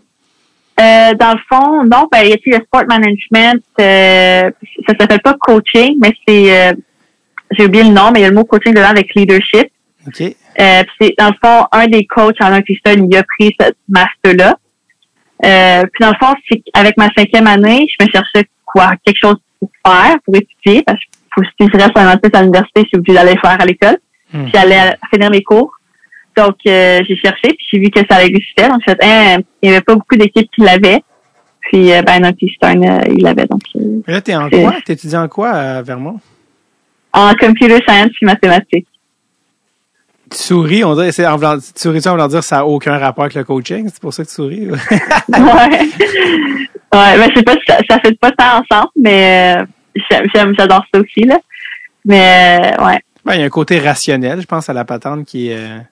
Euh, 0.80 1.14
dans 1.14 1.32
le 1.32 1.40
fond, 1.48 1.84
non, 1.84 2.08
ben, 2.10 2.22
il 2.24 2.30
y 2.30 2.54
a 2.54 2.58
le 2.58 2.64
sport 2.64 2.84
management, 2.88 3.62
euh, 3.78 4.50
ça 4.88 4.94
s'appelle 4.98 5.20
pas 5.20 5.34
coaching, 5.38 5.98
mais 6.00 6.12
c'est, 6.26 6.68
euh, 6.68 6.72
j'ai 7.50 7.66
oublié 7.66 7.84
le 7.84 7.90
nom, 7.90 8.10
mais 8.10 8.20
il 8.20 8.22
y 8.22 8.26
a 8.26 8.30
le 8.30 8.34
mot 8.34 8.44
coaching 8.44 8.72
dedans 8.72 8.88
avec 8.88 9.14
leadership. 9.14 9.68
OK. 10.06 10.20
Euh, 10.22 10.82
c'est 11.00 11.14
dans 11.18 11.28
le 11.28 11.34
fond 11.42 11.66
un 11.72 11.86
des 11.86 12.06
coachs 12.06 12.40
en 12.40 12.50
Northeastern, 12.50 13.06
il 13.10 13.16
a 13.16 13.22
pris 13.22 13.54
ce 13.58 13.66
master-là. 13.88 14.56
Euh, 15.44 15.82
puis 15.92 16.04
dans 16.04 16.10
le 16.10 16.16
fond, 16.20 16.34
c'est 16.50 16.62
avec 16.74 16.96
ma 16.96 17.08
cinquième 17.16 17.46
année, 17.46 17.86
je 17.88 18.04
me 18.04 18.10
cherchais 18.10 18.48
quoi, 18.64 18.92
quelque 19.04 19.18
chose 19.18 19.36
pour 19.58 19.70
faire, 19.86 20.16
pour 20.24 20.34
étudier, 20.36 20.82
parce 20.82 20.98
que 20.98 21.42
si 21.60 21.68
je 21.72 21.78
reste 21.78 21.96
un 21.96 22.08
à 22.08 22.42
l'université, 22.42 22.82
je 22.82 22.88
suis 22.88 22.96
obligée 22.96 23.18
d'aller 23.18 23.38
faire 23.38 23.60
à 23.60 23.64
l'école. 23.64 23.98
Hmm. 24.32 24.44
Puis 24.44 24.52
j'allais 24.54 24.96
finir 25.12 25.30
mes 25.30 25.42
cours. 25.42 25.72
Donc 26.36 26.56
euh, 26.66 27.00
j'ai 27.08 27.16
cherché, 27.16 27.48
puis 27.48 27.66
j'ai 27.70 27.78
vu 27.78 27.90
que 27.90 28.00
ça 28.10 28.24
existait. 28.24 28.68
Donc 28.68 28.80
j'ai 28.86 28.94
fait, 28.94 29.04
Hein, 29.04 29.38
il 29.62 29.68
n'y 29.68 29.74
avait 29.74 29.84
pas 29.84 29.94
beaucoup 29.94 30.16
d'équipes 30.16 30.50
qui 30.54 30.62
l'avaient. 30.62 31.02
Puis 31.60 31.92
euh, 31.92 32.02
ben 32.02 32.20
Northeastern, 32.20 32.84
euh, 32.84 33.00
il 33.16 33.22
l'avait. 33.22 33.46
Donc 33.46 33.62
euh, 33.76 34.00
Mais 34.06 34.14
là, 34.14 34.20
t'es 34.20 34.34
en 34.34 34.48
quoi? 34.48 34.74
T'étudies 34.84 35.16
en 35.16 35.28
quoi 35.28 35.50
à 35.50 35.82
Vermont? 35.82 36.20
en 37.12 37.34
computer 37.34 37.78
science 37.86 38.10
puis 38.14 38.26
mathématiques. 38.26 38.88
Tu 40.30 40.38
souris, 40.38 40.82
on 40.82 40.94
dirait, 40.94 41.12
c'est 41.12 41.26
en 41.26 41.36
voulant, 41.36 41.58
tu 41.58 41.64
souris 41.76 42.00
en 42.06 42.12
voulant 42.12 42.28
dire 42.28 42.40
que 42.40 42.46
ça 42.46 42.56
n'a 42.56 42.66
aucun 42.66 42.96
rapport 42.96 43.24
avec 43.24 43.34
le 43.34 43.44
coaching? 43.44 43.86
C'est 43.92 44.00
pour 44.00 44.14
ça 44.14 44.24
que 44.24 44.28
tu 44.28 44.34
souris? 44.34 44.70
ou? 44.70 44.72
ouais. 45.28 45.88
Ouais, 46.94 47.18
ben, 47.18 47.28
je 47.30 47.36
sais 47.36 47.42
pas 47.42 47.54
ça, 47.66 47.78
ça 47.88 48.00
fait 48.00 48.18
pas 48.18 48.30
tant 48.32 48.62
ensemble, 48.62 48.90
mais 48.96 49.56
j'aime, 50.10 50.54
j'adore 50.58 50.84
ça 50.92 51.00
aussi, 51.00 51.24
là. 51.26 51.38
Mais, 52.04 52.72
ouais. 52.78 53.00
Ben, 53.24 53.34
il 53.34 53.40
y 53.40 53.42
a 53.42 53.46
un 53.46 53.50
côté 53.50 53.78
rationnel, 53.78 54.40
je 54.40 54.46
pense, 54.46 54.68
à 54.68 54.72
la 54.72 54.84
patente 54.84 55.24
qui, 55.26 55.48
est, 55.48 55.68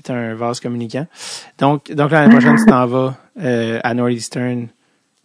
est 0.00 0.10
un 0.10 0.34
vase 0.34 0.60
communicant. 0.60 1.06
Donc, 1.58 1.90
donc 1.92 2.10
l'année 2.10 2.30
prochaine, 2.30 2.56
tu 2.56 2.66
t'en 2.66 2.86
vas 2.86 3.16
euh, 3.42 3.80
à 3.82 3.94
Northeastern 3.94 4.68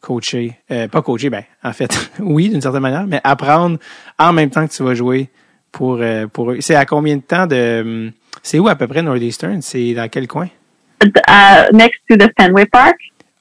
coacher. 0.01 0.55
Euh, 0.71 0.87
pas 0.87 1.01
coacher, 1.01 1.29
ben, 1.29 1.43
en 1.63 1.73
fait, 1.73 2.11
oui, 2.19 2.49
d'une 2.49 2.61
certaine 2.61 2.81
manière, 2.81 3.05
mais 3.07 3.21
apprendre 3.23 3.77
en 4.19 4.33
même 4.33 4.49
temps 4.49 4.65
que 4.67 4.71
tu 4.73 4.83
vas 4.83 4.93
jouer 4.93 5.29
pour, 5.71 5.97
euh, 5.99 6.27
pour 6.27 6.51
eux. 6.51 6.57
C'est 6.61 6.75
à 6.75 6.85
combien 6.85 7.17
de 7.17 7.21
temps 7.21 7.47
de... 7.47 7.81
hum, 7.81 8.11
C'est 8.43 8.59
où 8.59 8.67
à 8.67 8.75
peu 8.75 8.87
près 8.87 9.01
Northeastern? 9.01 9.61
C'est 9.61 9.93
dans 9.93 10.07
quel 10.09 10.27
coin? 10.27 10.47
Uh, 11.03 11.73
next 11.73 11.99
to 12.09 12.15
the 12.15 12.29
Fenway 12.39 12.65
Park. 12.65 12.95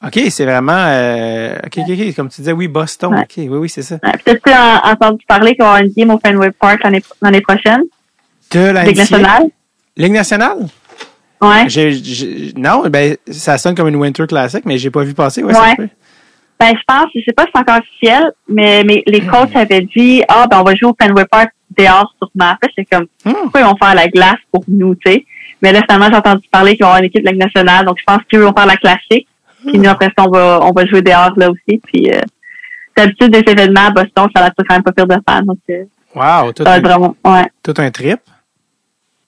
OK, 0.04 0.20
c'est 0.28 0.44
vraiment... 0.44 0.84
Euh, 0.88 1.56
OK, 1.64 1.78
OK, 1.78 1.90
OK, 1.90 2.14
comme 2.14 2.28
tu 2.28 2.40
disais, 2.42 2.52
oui, 2.52 2.68
Boston. 2.68 3.14
Ouais. 3.14 3.20
OK, 3.22 3.32
oui, 3.36 3.46
oui, 3.48 3.68
c'est 3.70 3.82
ça. 3.82 3.94
Ouais, 4.02 4.12
Peut-être 4.22 4.42
que 4.42 4.50
tu 4.50 4.56
as 4.56 4.82
entendu 4.90 5.24
parler 5.26 5.54
qu'il 5.54 5.64
va 5.64 5.80
une 5.80 5.92
game 5.96 6.10
au 6.10 6.18
Fenway 6.18 6.50
Park 6.50 6.80
l'année, 6.84 7.40
prochaine, 7.40 7.82
De 8.50 8.60
la 8.70 8.84
Ligue 8.84 8.98
nationale. 8.98 9.44
Ligue 9.96 10.12
nationale? 10.12 10.66
Ouais. 11.48 12.52
Non, 12.56 12.82
ben, 12.88 13.16
ça 13.30 13.58
sonne 13.58 13.74
comme 13.74 13.88
une 13.88 13.96
Winter 13.96 14.26
Classic, 14.26 14.64
mais 14.64 14.78
j'ai 14.78 14.90
pas 14.90 15.02
vu 15.02 15.14
passer. 15.14 15.42
Ouais. 15.42 15.52
Ben, 16.60 16.68
je 16.72 16.82
pense, 16.86 17.06
je 17.14 17.20
sais 17.26 17.32
pas 17.32 17.44
si 17.44 17.50
c'est 17.54 17.60
encore 17.60 17.78
officiel, 17.78 18.30
mais, 18.48 18.84
mais 18.84 19.02
les 19.06 19.20
coachs 19.20 19.54
avaient 19.56 19.82
dit, 19.96 20.22
ah, 20.28 20.46
ben, 20.48 20.60
on 20.60 20.62
va 20.64 20.74
jouer 20.74 20.90
au 20.90 20.96
Fenway 21.00 21.24
Park 21.30 21.50
dehors 21.76 22.14
sur. 22.18 22.30
Là, 22.36 22.56
J'étais 22.76 22.84
comme, 22.96 23.06
Hmm. 23.24 23.32
pourquoi 23.42 23.60
ils 23.60 23.64
vont 23.66 23.76
faire 23.76 23.94
la 23.94 24.08
glace 24.08 24.38
pour 24.52 24.64
nous, 24.68 24.94
tu 24.94 25.10
sais? 25.12 25.24
Mais 25.60 25.72
là, 25.72 25.80
finalement, 25.82 26.06
j'ai 26.10 26.16
entendu 26.16 26.46
parler 26.50 26.72
qu'il 26.76 26.80
va 26.84 26.86
y 26.86 26.90
avoir 26.90 26.98
une 27.00 27.06
équipe 27.06 27.24
de 27.26 27.34
nationale, 27.36 27.84
donc 27.86 27.98
je 27.98 28.04
pense 28.04 28.20
qu'ils 28.30 28.38
vont 28.40 28.52
faire 28.52 28.66
la 28.66 28.76
classique. 28.76 29.26
Puis 29.66 29.78
nous, 29.78 29.88
après 29.90 30.10
ça, 30.16 30.24
on 30.26 30.30
va, 30.30 30.60
on 30.62 30.72
va 30.72 30.84
jouer 30.86 31.00
dehors 31.02 31.32
là 31.36 31.50
aussi. 31.50 31.80
Puis, 31.86 32.10
euh, 32.12 32.20
d'habitude, 32.96 33.30
des 33.30 33.50
événements 33.50 33.86
à 33.86 33.90
Boston, 33.90 34.28
ça 34.34 34.42
va 34.42 34.46
être 34.48 34.54
quand 34.58 34.74
même 34.74 34.82
pas 34.82 34.92
pire 34.92 35.06
de 35.06 35.16
faire. 35.28 35.42
Donc, 35.42 35.58
euh, 35.70 35.84
Wow, 36.14 36.52
tout 36.52 36.62
un, 36.66 36.80
vraiment, 36.80 37.16
ouais. 37.24 37.46
tout 37.62 37.74
un 37.78 37.90
trip. 37.90 38.20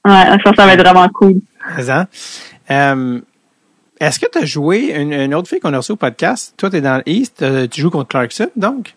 Ouais, 0.04 0.12
je 0.38 0.42
pense 0.42 0.52
que 0.52 0.56
ça 0.56 0.66
va 0.66 0.74
être 0.74 0.84
vraiment 0.86 1.08
cool. 1.08 1.40
Euh, 2.70 3.20
Est-ce 4.00 4.18
que 4.18 4.26
tu 4.30 4.38
as 4.38 4.44
joué 4.44 4.92
une, 4.94 5.12
une 5.12 5.34
autre 5.34 5.48
fille 5.48 5.60
qu'on 5.60 5.72
a 5.72 5.78
reçue 5.78 5.92
au 5.92 5.96
podcast? 5.96 6.54
Toi, 6.56 6.70
tu 6.70 6.76
es 6.76 6.80
dans 6.80 7.02
l'East, 7.06 7.44
tu 7.70 7.80
joues 7.80 7.90
contre 7.90 8.08
Clarkson, 8.08 8.48
donc? 8.56 8.94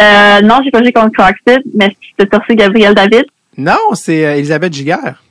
Euh, 0.00 0.40
non, 0.42 0.60
j'ai 0.62 0.70
pas 0.70 0.82
joué 0.82 0.92
contre 0.92 1.12
Clarkson, 1.12 1.62
mais 1.74 1.96
c'est 2.18 2.28
torcé 2.28 2.54
Gabriel 2.54 2.94
David. 2.94 3.24
Non, 3.56 3.78
c'est 3.94 4.26
euh, 4.26 4.36
Elisabeth 4.36 4.72
Giguère. 4.74 5.22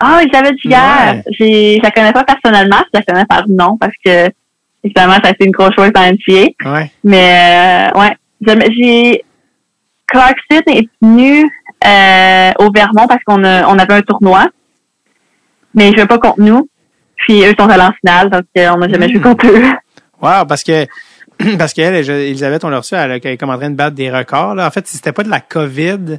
Ah, 0.00 0.20
Elisabeth 0.22 0.58
Giguère. 0.58 1.14
Ouais. 1.14 1.24
J'ai, 1.38 1.76
je 1.78 1.82
la 1.82 1.90
connais 1.90 2.12
pas 2.12 2.24
personnellement, 2.24 2.82
je 2.92 2.98
la 2.98 3.02
connais 3.02 3.24
par 3.24 3.48
nom 3.48 3.76
parce 3.78 3.94
que, 4.04 4.28
évidemment, 4.84 5.14
ça 5.14 5.28
a 5.28 5.30
été 5.30 5.46
une 5.46 5.52
grosse 5.52 5.74
chose 5.74 5.90
dans 5.94 6.02
NCA. 6.02 6.48
Ouais. 6.70 6.92
Mais, 7.02 7.90
euh, 7.94 7.98
ouais. 8.00 8.16
J'ai, 8.70 9.24
Clarkson 10.06 10.62
est 10.66 10.88
venu, 11.00 11.50
euh, 11.86 12.50
au 12.58 12.70
Vermont 12.70 13.06
parce 13.08 13.22
qu'on 13.24 13.42
on 13.42 13.78
avait 13.78 13.94
un 13.94 14.02
tournoi. 14.02 14.46
Mais 15.78 15.92
je 15.92 16.00
veux 16.00 16.06
pas 16.06 16.18
contre 16.18 16.40
nous. 16.40 16.68
Puis 17.16 17.44
eux 17.44 17.54
sont 17.58 17.68
allés 17.68 17.82
en 17.82 17.92
finale, 17.92 18.30
donc 18.30 18.44
euh, 18.56 18.68
on 18.74 18.78
n'a 18.78 18.88
jamais 18.88 19.06
Mm. 19.08 19.12
joué 19.12 19.20
contre 19.20 19.46
eux. 19.46 19.62
Wow, 20.20 20.44
parce 20.48 20.62
que 20.64 20.86
parce 21.58 21.72
qu'elle, 21.72 21.94
Elisabeth, 21.94 22.64
on 22.64 22.68
l'a 22.68 22.78
reçue, 22.78 22.94
elle, 22.96 23.12
est 23.12 23.36
comme 23.36 23.50
en 23.50 23.56
train 23.58 23.70
de 23.70 23.76
battre 23.76 23.94
des 23.96 24.10
records. 24.10 24.54
Là. 24.56 24.66
En 24.66 24.70
fait, 24.70 24.86
si 24.86 24.96
c'était 24.96 25.12
pas 25.12 25.22
de 25.22 25.30
la 25.30 25.40
COVID, 25.40 26.18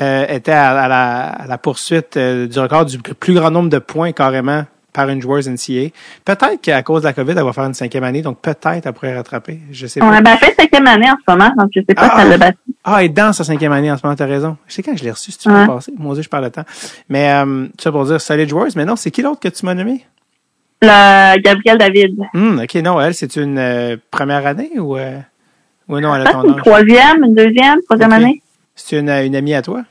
euh, 0.00 0.26
était 0.28 0.52
à, 0.52 0.70
à 0.82 0.88
la, 0.88 1.28
à 1.28 1.46
la 1.46 1.58
poursuite 1.58 2.16
euh, 2.16 2.46
du 2.46 2.58
record 2.58 2.84
du 2.84 2.98
plus 2.98 3.34
grand 3.34 3.50
nombre 3.50 3.68
de 3.70 3.78
points 3.78 4.12
carrément 4.12 4.64
par 4.92 5.08
une 5.08 5.20
joueuse 5.20 5.48
NCA. 5.48 5.90
Peut-être 6.24 6.60
qu'à 6.62 6.82
cause 6.84 7.02
de 7.02 7.08
la 7.08 7.12
COVID, 7.12 7.32
elle 7.36 7.42
va 7.44 7.52
faire 7.52 7.64
une 7.64 7.74
cinquième 7.74 8.04
année, 8.04 8.22
donc 8.22 8.40
peut-être 8.40 8.82
elle 8.86 8.92
pourrait 8.92 9.16
rattraper. 9.16 9.58
Je 9.72 9.86
sais 9.88 10.00
On 10.02 10.08
pas. 10.10 10.16
a 10.16 10.20
ben, 10.20 10.36
fait 10.36 10.54
cinquième 10.56 10.86
année 10.86 11.10
en 11.10 11.16
ce 11.26 11.32
moment, 11.32 11.52
donc 11.58 11.70
je 11.74 11.80
sais 11.88 11.94
pas 11.94 12.10
Ah. 12.12 12.16
si 12.16 12.22
elle 12.22 12.28
l'a 12.30 12.38
battu. 12.38 12.58
Ah, 12.86 12.98
elle 12.98 13.06
est 13.06 13.08
dans 13.08 13.32
sa 13.32 13.44
cinquième 13.44 13.72
année 13.72 13.90
en 13.90 13.96
ce 13.96 14.02
moment, 14.04 14.14
t'as 14.14 14.26
raison. 14.26 14.58
Je 14.66 14.74
sais 14.74 14.82
quand 14.82 14.94
je 14.94 15.04
l'ai 15.04 15.10
reçue, 15.10 15.32
si 15.32 15.38
tu 15.38 15.48
peux 15.48 15.66
passer. 15.66 15.92
Mon 15.96 16.12
Dieu, 16.12 16.22
je 16.22 16.28
parle 16.28 16.44
de 16.44 16.48
temps. 16.50 16.64
Mais 17.08 17.30
euh, 17.32 17.66
ça 17.80 17.90
pour 17.90 18.04
dire 18.04 18.20
solid 18.20 18.48
joueuse, 18.48 18.76
mais 18.76 18.84
non, 18.84 18.94
c'est 18.96 19.10
qui 19.10 19.22
l'autre 19.22 19.40
que 19.40 19.48
tu 19.48 19.64
m'as 19.64 19.74
nommé? 19.74 20.04
Le 20.82 21.40
Gabriel 21.40 21.78
David. 21.78 22.18
Hmm, 22.34 22.58
ok, 22.58 22.74
non, 22.76 23.00
elle, 23.00 23.14
c'est 23.14 23.36
une 23.36 23.56
euh, 23.58 23.96
première 24.10 24.46
année 24.46 24.78
ou 24.78 24.98
euh, 24.98 25.18
ou 25.88 25.98
non, 25.98 26.14
elle 26.14 26.22
a 26.22 26.26
Ça, 26.26 26.32
ton 26.32 26.44
une 26.44 26.56
troisième, 26.56 27.24
une 27.24 27.34
deuxième, 27.34 27.80
troisième 27.82 28.12
année? 28.12 28.42
C'est 28.74 28.98
une, 28.98 29.08
une 29.08 29.34
amie 29.34 29.54
à 29.54 29.62
toi? 29.62 29.84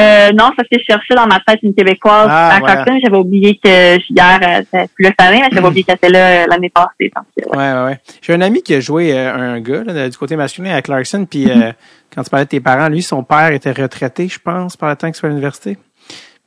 Euh, 0.00 0.32
non, 0.32 0.50
ça 0.58 0.64
s'est 0.70 0.82
cherché 0.86 1.14
dans 1.14 1.26
ma 1.26 1.40
tête 1.46 1.60
une 1.62 1.74
Québécoise 1.74 2.26
Ah, 2.30 2.56
à 2.56 2.58
voilà. 2.60 2.74
Clarkson. 2.76 2.98
J'avais 3.04 3.16
oublié 3.18 3.58
que 3.62 3.96
hier, 4.12 4.38
euh, 4.42 4.62
c'était 4.64 4.88
plus 4.94 5.04
le 5.06 5.12
année, 5.18 5.40
mais 5.42 5.48
j'avais 5.52 5.66
oublié 5.66 5.84
qu'elle 5.84 5.96
était 5.96 6.08
là 6.10 6.42
euh, 6.42 6.46
l'année 6.48 6.70
passée. 6.70 7.10
Donc, 7.14 7.24
ouais. 7.36 7.56
Ouais, 7.56 7.72
ouais, 7.72 7.84
ouais. 7.90 7.98
J'ai 8.22 8.34
un 8.34 8.40
ami 8.40 8.62
qui 8.62 8.74
a 8.74 8.80
joué 8.80 9.12
euh, 9.16 9.32
un 9.34 9.60
gars 9.60 9.84
là, 9.84 10.08
du 10.08 10.16
côté 10.16 10.36
masculin 10.36 10.74
à 10.74 10.82
Clarkson, 10.82 11.26
puis 11.28 11.46
Mhm. 11.46 11.62
euh, 11.62 11.72
quand 12.14 12.22
tu 12.22 12.30
parlais 12.30 12.46
de 12.46 12.50
tes 12.50 12.60
parents, 12.60 12.88
lui, 12.88 13.02
son 13.02 13.22
père 13.22 13.52
était 13.52 13.72
retraité, 13.72 14.28
je 14.28 14.38
pense, 14.38 14.76
par 14.76 14.88
le 14.90 14.96
temps 14.96 15.06
qu'il 15.08 15.16
soit 15.16 15.28
à 15.28 15.30
l'université. 15.30 15.76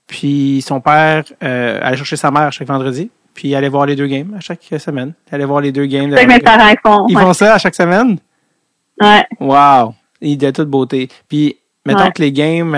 Puis 0.07 0.61
son 0.65 0.81
père 0.81 1.23
allait 1.41 1.97
chercher 1.97 2.17
sa 2.17 2.29
mère 2.31 2.51
chaque 2.51 2.67
vendredi, 2.67 3.09
puis 3.33 3.49
il 3.49 3.55
allait 3.55 3.69
voir 3.69 3.85
les 3.85 3.95
deux 3.95 4.07
games 4.07 4.33
à 4.37 4.39
chaque 4.41 4.61
semaine. 4.77 5.13
Il 5.31 5.35
allait 5.35 5.45
voir 5.45 5.61
les 5.61 5.71
deux 5.71 5.85
games. 5.85 6.11
C'est 6.11 6.17
ça 6.17 6.25
que 6.25 6.31
mes 6.31 6.39
parents 6.39 6.67
ils 6.67 6.77
font. 6.85 7.05
Ils 7.07 7.15
ouais. 7.15 7.21
font 7.23 7.33
ça 7.33 7.53
à 7.55 7.57
chaque 7.57 7.75
semaine? 7.75 8.17
Ouais. 9.01 9.25
Wow! 9.39 9.95
Il 10.21 10.37
de 10.37 10.51
toute 10.51 10.69
beauté. 10.69 11.07
Puis, 11.27 11.57
mettons 11.85 12.03
Ouais. 12.05 12.11
que 12.11 12.21
les 12.21 12.31
games, 12.31 12.75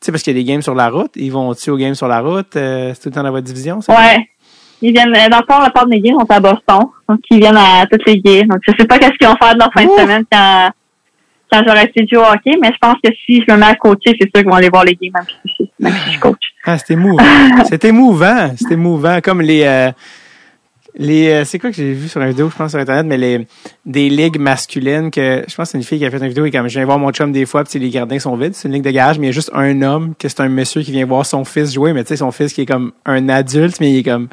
tu 0.00 0.06
sais, 0.06 0.12
parce 0.12 0.22
qu'il 0.22 0.36
y 0.36 0.38
a 0.38 0.42
des 0.42 0.50
games 0.50 0.62
sur 0.62 0.74
la 0.74 0.90
route, 0.90 1.12
ils 1.16 1.32
vont-tu 1.32 1.70
aux 1.70 1.76
games 1.76 1.94
sur 1.94 2.08
la 2.08 2.20
route? 2.20 2.54
Euh, 2.56 2.92
c'est 2.94 3.02
tout 3.02 3.08
le 3.08 3.14
temps 3.14 3.22
dans 3.22 3.30
votre 3.30 3.46
division, 3.46 3.80
ça? 3.80 3.94
Ouais. 3.94 4.28
Ils 4.82 4.92
viennent, 4.92 5.14
euh, 5.14 5.28
dans 5.30 5.38
le 5.38 5.44
fond, 5.50 5.60
la 5.60 5.70
part 5.70 5.86
des 5.86 6.00
games 6.00 6.18
sont 6.20 6.30
à 6.30 6.40
Boston. 6.40 6.80
Donc, 7.08 7.20
ils 7.30 7.38
viennent 7.38 7.56
à 7.56 7.86
toutes 7.90 8.06
les 8.06 8.20
games. 8.20 8.46
Donc, 8.46 8.58
je 8.66 8.72
sais 8.78 8.86
pas 8.86 8.98
qu'est-ce 8.98 9.12
qu'ils 9.12 9.26
vont 9.26 9.36
faire 9.36 9.54
de 9.54 9.58
leur 9.58 9.72
fin 9.72 9.84
de 9.84 9.90
semaine 9.90 10.24
quand, 10.30 10.70
quand 11.50 11.62
j'aurai 11.66 11.84
essayé 11.84 12.02
de 12.02 12.08
jouer 12.08 12.18
au 12.18 12.30
hockey, 12.30 12.58
mais 12.60 12.72
je 12.72 12.78
pense 12.80 12.96
que 13.02 13.10
si 13.24 13.42
je 13.46 13.52
me 13.52 13.58
mets 13.58 13.66
à 13.66 13.74
coacher, 13.74 14.14
c'est 14.20 14.28
sûr 14.28 14.32
qu'ils 14.34 14.46
vont 14.46 14.54
aller 14.54 14.68
voir 14.68 14.84
les 14.84 14.98
games, 15.00 15.12
même 15.14 15.24
si, 15.56 15.70
même 15.80 15.94
si 16.04 16.12
je 16.12 16.20
coach. 16.20 16.52
Ah, 16.64 16.76
c'était 16.76 16.94
émouvant. 16.94 17.24
c'était 17.68 17.88
émouvant. 17.88 18.50
C'était 18.56 18.74
émouvant. 18.74 19.20
Comme 19.22 19.40
les, 19.40 19.62
euh, 19.62 19.90
Les, 20.98 21.28
euh, 21.28 21.44
c'est 21.44 21.58
quoi 21.58 21.70
que 21.70 21.76
j'ai 21.76 21.92
vu 21.92 22.08
sur 22.08 22.22
une 22.22 22.28
vidéo, 22.28 22.48
je 22.50 22.56
pense, 22.56 22.70
sur 22.70 22.80
Internet, 22.80 23.04
mais 23.06 23.18
les, 23.18 23.46
des 23.84 24.08
ligues 24.08 24.38
masculines 24.38 25.10
que, 25.10 25.44
je 25.46 25.54
pense 25.54 25.70
c'est 25.70 25.78
une 25.78 25.84
fille 25.84 25.98
qui 25.98 26.06
a 26.06 26.10
fait 26.10 26.16
une 26.16 26.28
vidéo 26.28 26.46
et 26.46 26.50
comme, 26.50 26.68
je 26.68 26.78
viens 26.78 26.86
voir 26.86 26.98
mon 26.98 27.10
chum 27.12 27.32
des 27.32 27.44
fois, 27.44 27.64
puis 27.64 27.78
les 27.78 27.90
gardiens 27.90 28.18
sont 28.18 28.34
vides. 28.36 28.54
C'est 28.54 28.68
une 28.68 28.74
ligue 28.74 28.84
de 28.84 28.90
garage, 28.90 29.18
mais 29.18 29.26
il 29.26 29.28
y 29.28 29.30
a 29.30 29.32
juste 29.32 29.50
un 29.52 29.82
homme, 29.82 30.14
que 30.18 30.28
c'est 30.28 30.40
un 30.40 30.48
monsieur 30.48 30.82
qui 30.82 30.92
vient 30.92 31.04
voir 31.04 31.26
son 31.26 31.44
fils 31.44 31.74
jouer, 31.74 31.92
mais 31.92 32.02
tu 32.02 32.08
sais, 32.08 32.16
son 32.16 32.32
fils 32.32 32.54
qui 32.54 32.62
est 32.62 32.66
comme 32.66 32.92
un 33.04 33.28
adulte, 33.28 33.78
mais 33.80 33.92
il 33.92 33.98
est 33.98 34.02
comme, 34.04 34.28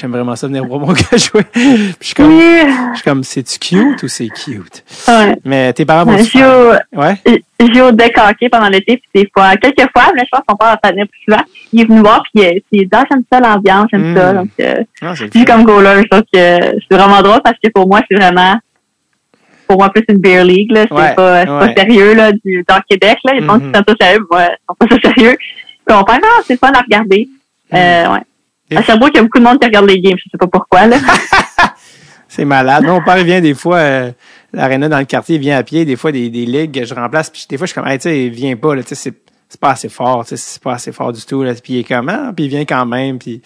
j'aime 0.00 0.12
vraiment 0.12 0.36
ça 0.36 0.46
venir 0.46 0.64
voir 0.64 0.80
mon 0.80 0.92
gars 0.92 1.16
jouer. 1.16 1.42
Puis 1.52 1.96
je 2.00 2.06
suis 2.06 2.14
comme, 2.14 2.28
Oui. 2.36 2.60
je 2.92 2.94
suis 2.96 3.04
comme, 3.04 3.22
c'est-tu 3.24 3.58
cute 3.58 4.02
ou 4.02 4.08
c'est 4.08 4.28
cute? 4.28 4.84
Ouais. 5.08 5.36
Mais 5.44 5.72
tes 5.72 5.84
parents 5.84 6.04
vont 6.04 6.16
au- 6.16 6.98
Ouais? 6.98 7.16
joue 7.74 7.80
au 7.82 7.90
deck 7.92 8.16
hockey 8.16 8.48
pendant 8.48 8.68
l'été, 8.68 8.96
puis 8.98 9.22
des 9.22 9.30
fois, 9.36 9.56
quelques 9.56 9.90
fois, 9.92 10.10
mais 10.14 10.22
je 10.22 10.28
pense 10.30 10.42
qu'on 10.46 10.56
parle 10.56 10.78
à 10.82 10.90
venir 10.90 11.06
plus 11.08 11.20
souvent. 11.28 11.42
Il 11.72 11.80
est 11.80 11.84
venu 11.84 12.00
voir, 12.00 12.22
puis 12.32 12.44
euh, 12.46 12.52
il 12.72 12.82
dit, 12.82 12.88
ah, 12.92 13.04
j'aime 13.10 13.22
ça 13.30 13.40
l'ambiance, 13.40 13.86
j'aime 13.92 14.16
ça. 14.16 14.32
Donc, 14.32 14.48
euh, 14.60 14.74
Ah, 15.02 15.12
c'est 15.16 15.44
comme 15.44 15.64
goaler, 15.64 16.02
je 16.02 16.08
pense 16.08 16.20
que 16.20 16.28
c'est 16.32 16.96
vraiment 16.96 17.20
drôle 17.20 17.40
parce 17.42 17.56
que 17.62 17.68
pour 17.70 17.86
moi, 17.88 18.00
c'est 18.08 18.16
vraiment, 18.16 18.54
pour 19.66 19.78
moi, 19.78 19.90
plus 19.90 20.04
une 20.08 20.18
beer 20.18 20.44
league, 20.44 20.70
là. 20.72 20.84
C'est 20.88 20.94
Ouais, 20.94 21.14
pas, 21.14 21.40
c'est 21.40 21.46
pas 21.46 21.74
sérieux, 21.74 22.14
là, 22.14 22.32
du, 22.32 22.64
dans 22.66 22.80
Québec, 22.88 23.18
là. 23.24 23.32
Ils 23.36 23.44
pensent 23.46 23.60
Mhm. 23.62 23.72
qu'ils 23.72 23.76
sont 23.80 23.84
ça 23.88 23.94
sérieux, 24.06 24.26
moi, 24.30 24.42
ils 24.44 24.56
sont 24.68 24.74
pas 24.78 24.86
ça 24.94 25.00
sérieux. 25.14 25.36
Puis 25.86 25.96
on 25.96 26.04
pense, 26.04 26.18
ah, 26.22 26.42
c'est 26.46 26.58
fun 26.58 26.72
à 26.72 26.80
regarder. 26.80 27.28
Euh, 27.74 28.12
ouais. 28.12 28.20
Et- 28.70 28.76
À 28.76 28.82
Sherbrooke, 28.82 29.10
il 29.14 29.16
y 29.16 29.20
a 29.20 29.22
beaucoup 29.22 29.38
de 29.38 29.44
monde 29.44 29.58
qui 29.58 29.66
regarde 29.66 29.86
les 29.86 30.00
games, 30.00 30.16
je 30.18 30.24
sais 30.30 30.38
pas 30.38 30.46
pourquoi, 30.46 30.86
là. 30.86 30.96
C'est 32.28 32.44
malade. 32.44 32.84
Mon 32.84 33.02
père 33.02 33.22
vient 33.24 33.40
des 33.40 33.54
fois, 33.54 33.76
euh, 33.78 34.12
l'aréna 34.52 34.88
dans 34.88 34.98
le 34.98 35.06
quartier, 35.06 35.36
il 35.36 35.40
vient 35.40 35.56
à 35.56 35.62
pied, 35.62 35.84
des 35.86 35.96
fois 35.96 36.12
des, 36.12 36.28
des 36.28 36.44
ligues 36.44 36.78
que 36.80 36.84
je 36.84 36.94
remplace, 36.94 37.30
puis 37.30 37.46
des 37.48 37.56
fois 37.56 37.66
je 37.66 37.72
suis 37.72 37.80
comme, 37.80 37.88
hey, 37.90 37.98
tu 37.98 38.02
sais, 38.04 38.26
il 38.26 38.30
vient 38.30 38.54
pas, 38.56 38.74
là, 38.74 38.82
tu 38.82 38.94
sais, 38.94 39.12
c'est, 39.48 39.58
pas 39.60 39.70
assez 39.70 39.88
fort, 39.88 40.24
tu 40.24 40.30
sais, 40.30 40.36
c'est 40.36 40.62
pas 40.62 40.74
assez 40.74 40.92
fort 40.92 41.12
du 41.12 41.24
tout, 41.24 41.42
là, 41.42 41.54
puis 41.54 41.72
il 41.74 41.78
est 41.80 41.84
comme, 41.84 42.08
ah, 42.10 42.32
puis 42.36 42.44
il 42.44 42.48
vient 42.50 42.64
quand 42.66 42.84
même, 42.84 43.18
puis 43.18 43.40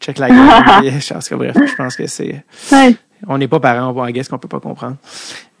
check 0.00 0.18
la 0.18 0.28
game, 0.28 0.50
je 1.00 1.14
pense 1.14 1.28
que 1.28 1.34
bref, 1.36 1.54
je 1.56 1.74
pense 1.76 1.94
que 1.96 2.06
c'est, 2.08 2.44
Ouais. 2.72 2.96
on 3.28 3.38
n'est 3.38 3.46
pas 3.48 3.60
parents, 3.60 3.88
on 3.90 3.92
voit 3.92 4.10
guess 4.10 4.28
qu'on 4.28 4.38
peut 4.38 4.48
pas 4.48 4.60
comprendre. 4.60 4.96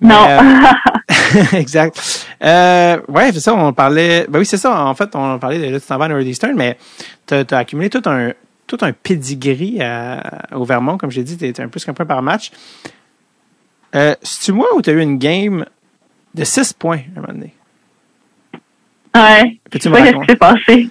Non. 0.00 0.26
euh, 0.28 0.40
exact. 1.52 2.26
Euh, 2.42 2.98
ouais, 3.08 3.30
c'est 3.32 3.40
ça, 3.40 3.54
on 3.54 3.72
parlait, 3.72 4.26
ben 4.28 4.40
oui, 4.40 4.44
c'est 4.46 4.56
ça, 4.58 4.84
en 4.84 4.94
fait, 4.96 5.08
on 5.14 5.38
parlait 5.38 5.58
de, 5.60 5.72
là, 5.72 5.80
tu 5.80 5.86
t'en 5.86 5.96
vas 5.98 6.06
à 6.06 6.08
Northeastern, 6.08 6.54
mais 6.56 6.76
t'as, 7.24 7.44
t'as 7.44 7.58
accumulé 7.58 7.88
tout 7.88 8.02
un, 8.06 8.32
tout 8.66 8.78
un 8.82 8.92
pedigree 8.92 9.80
à, 9.80 10.42
au 10.54 10.64
Vermont, 10.64 10.98
comme 10.98 11.10
j'ai 11.10 11.22
dit, 11.24 11.36
t'es 11.36 11.60
un 11.60 11.68
plus 11.68 11.84
qu'un 11.84 11.94
point 11.94 12.06
par 12.06 12.22
match. 12.22 12.50
Euh, 13.94 14.14
C'est-tu 14.22 14.52
moi 14.52 14.68
ou 14.76 14.82
t'as 14.82 14.92
eu 14.92 15.00
une 15.00 15.18
game 15.18 15.64
de 16.34 16.44
6 16.44 16.72
points 16.74 16.98
à 17.14 17.18
un 17.18 17.20
moment 17.22 17.32
donné? 17.32 17.54
ouais. 19.14 19.60
Peux-tu 19.70 19.88
me 19.88 19.94
pas 19.94 20.02
qu'est-ce 20.02 20.10
qui 20.12 20.16
raconter? 20.18 20.32
s'est 20.32 20.36
passé. 20.36 20.90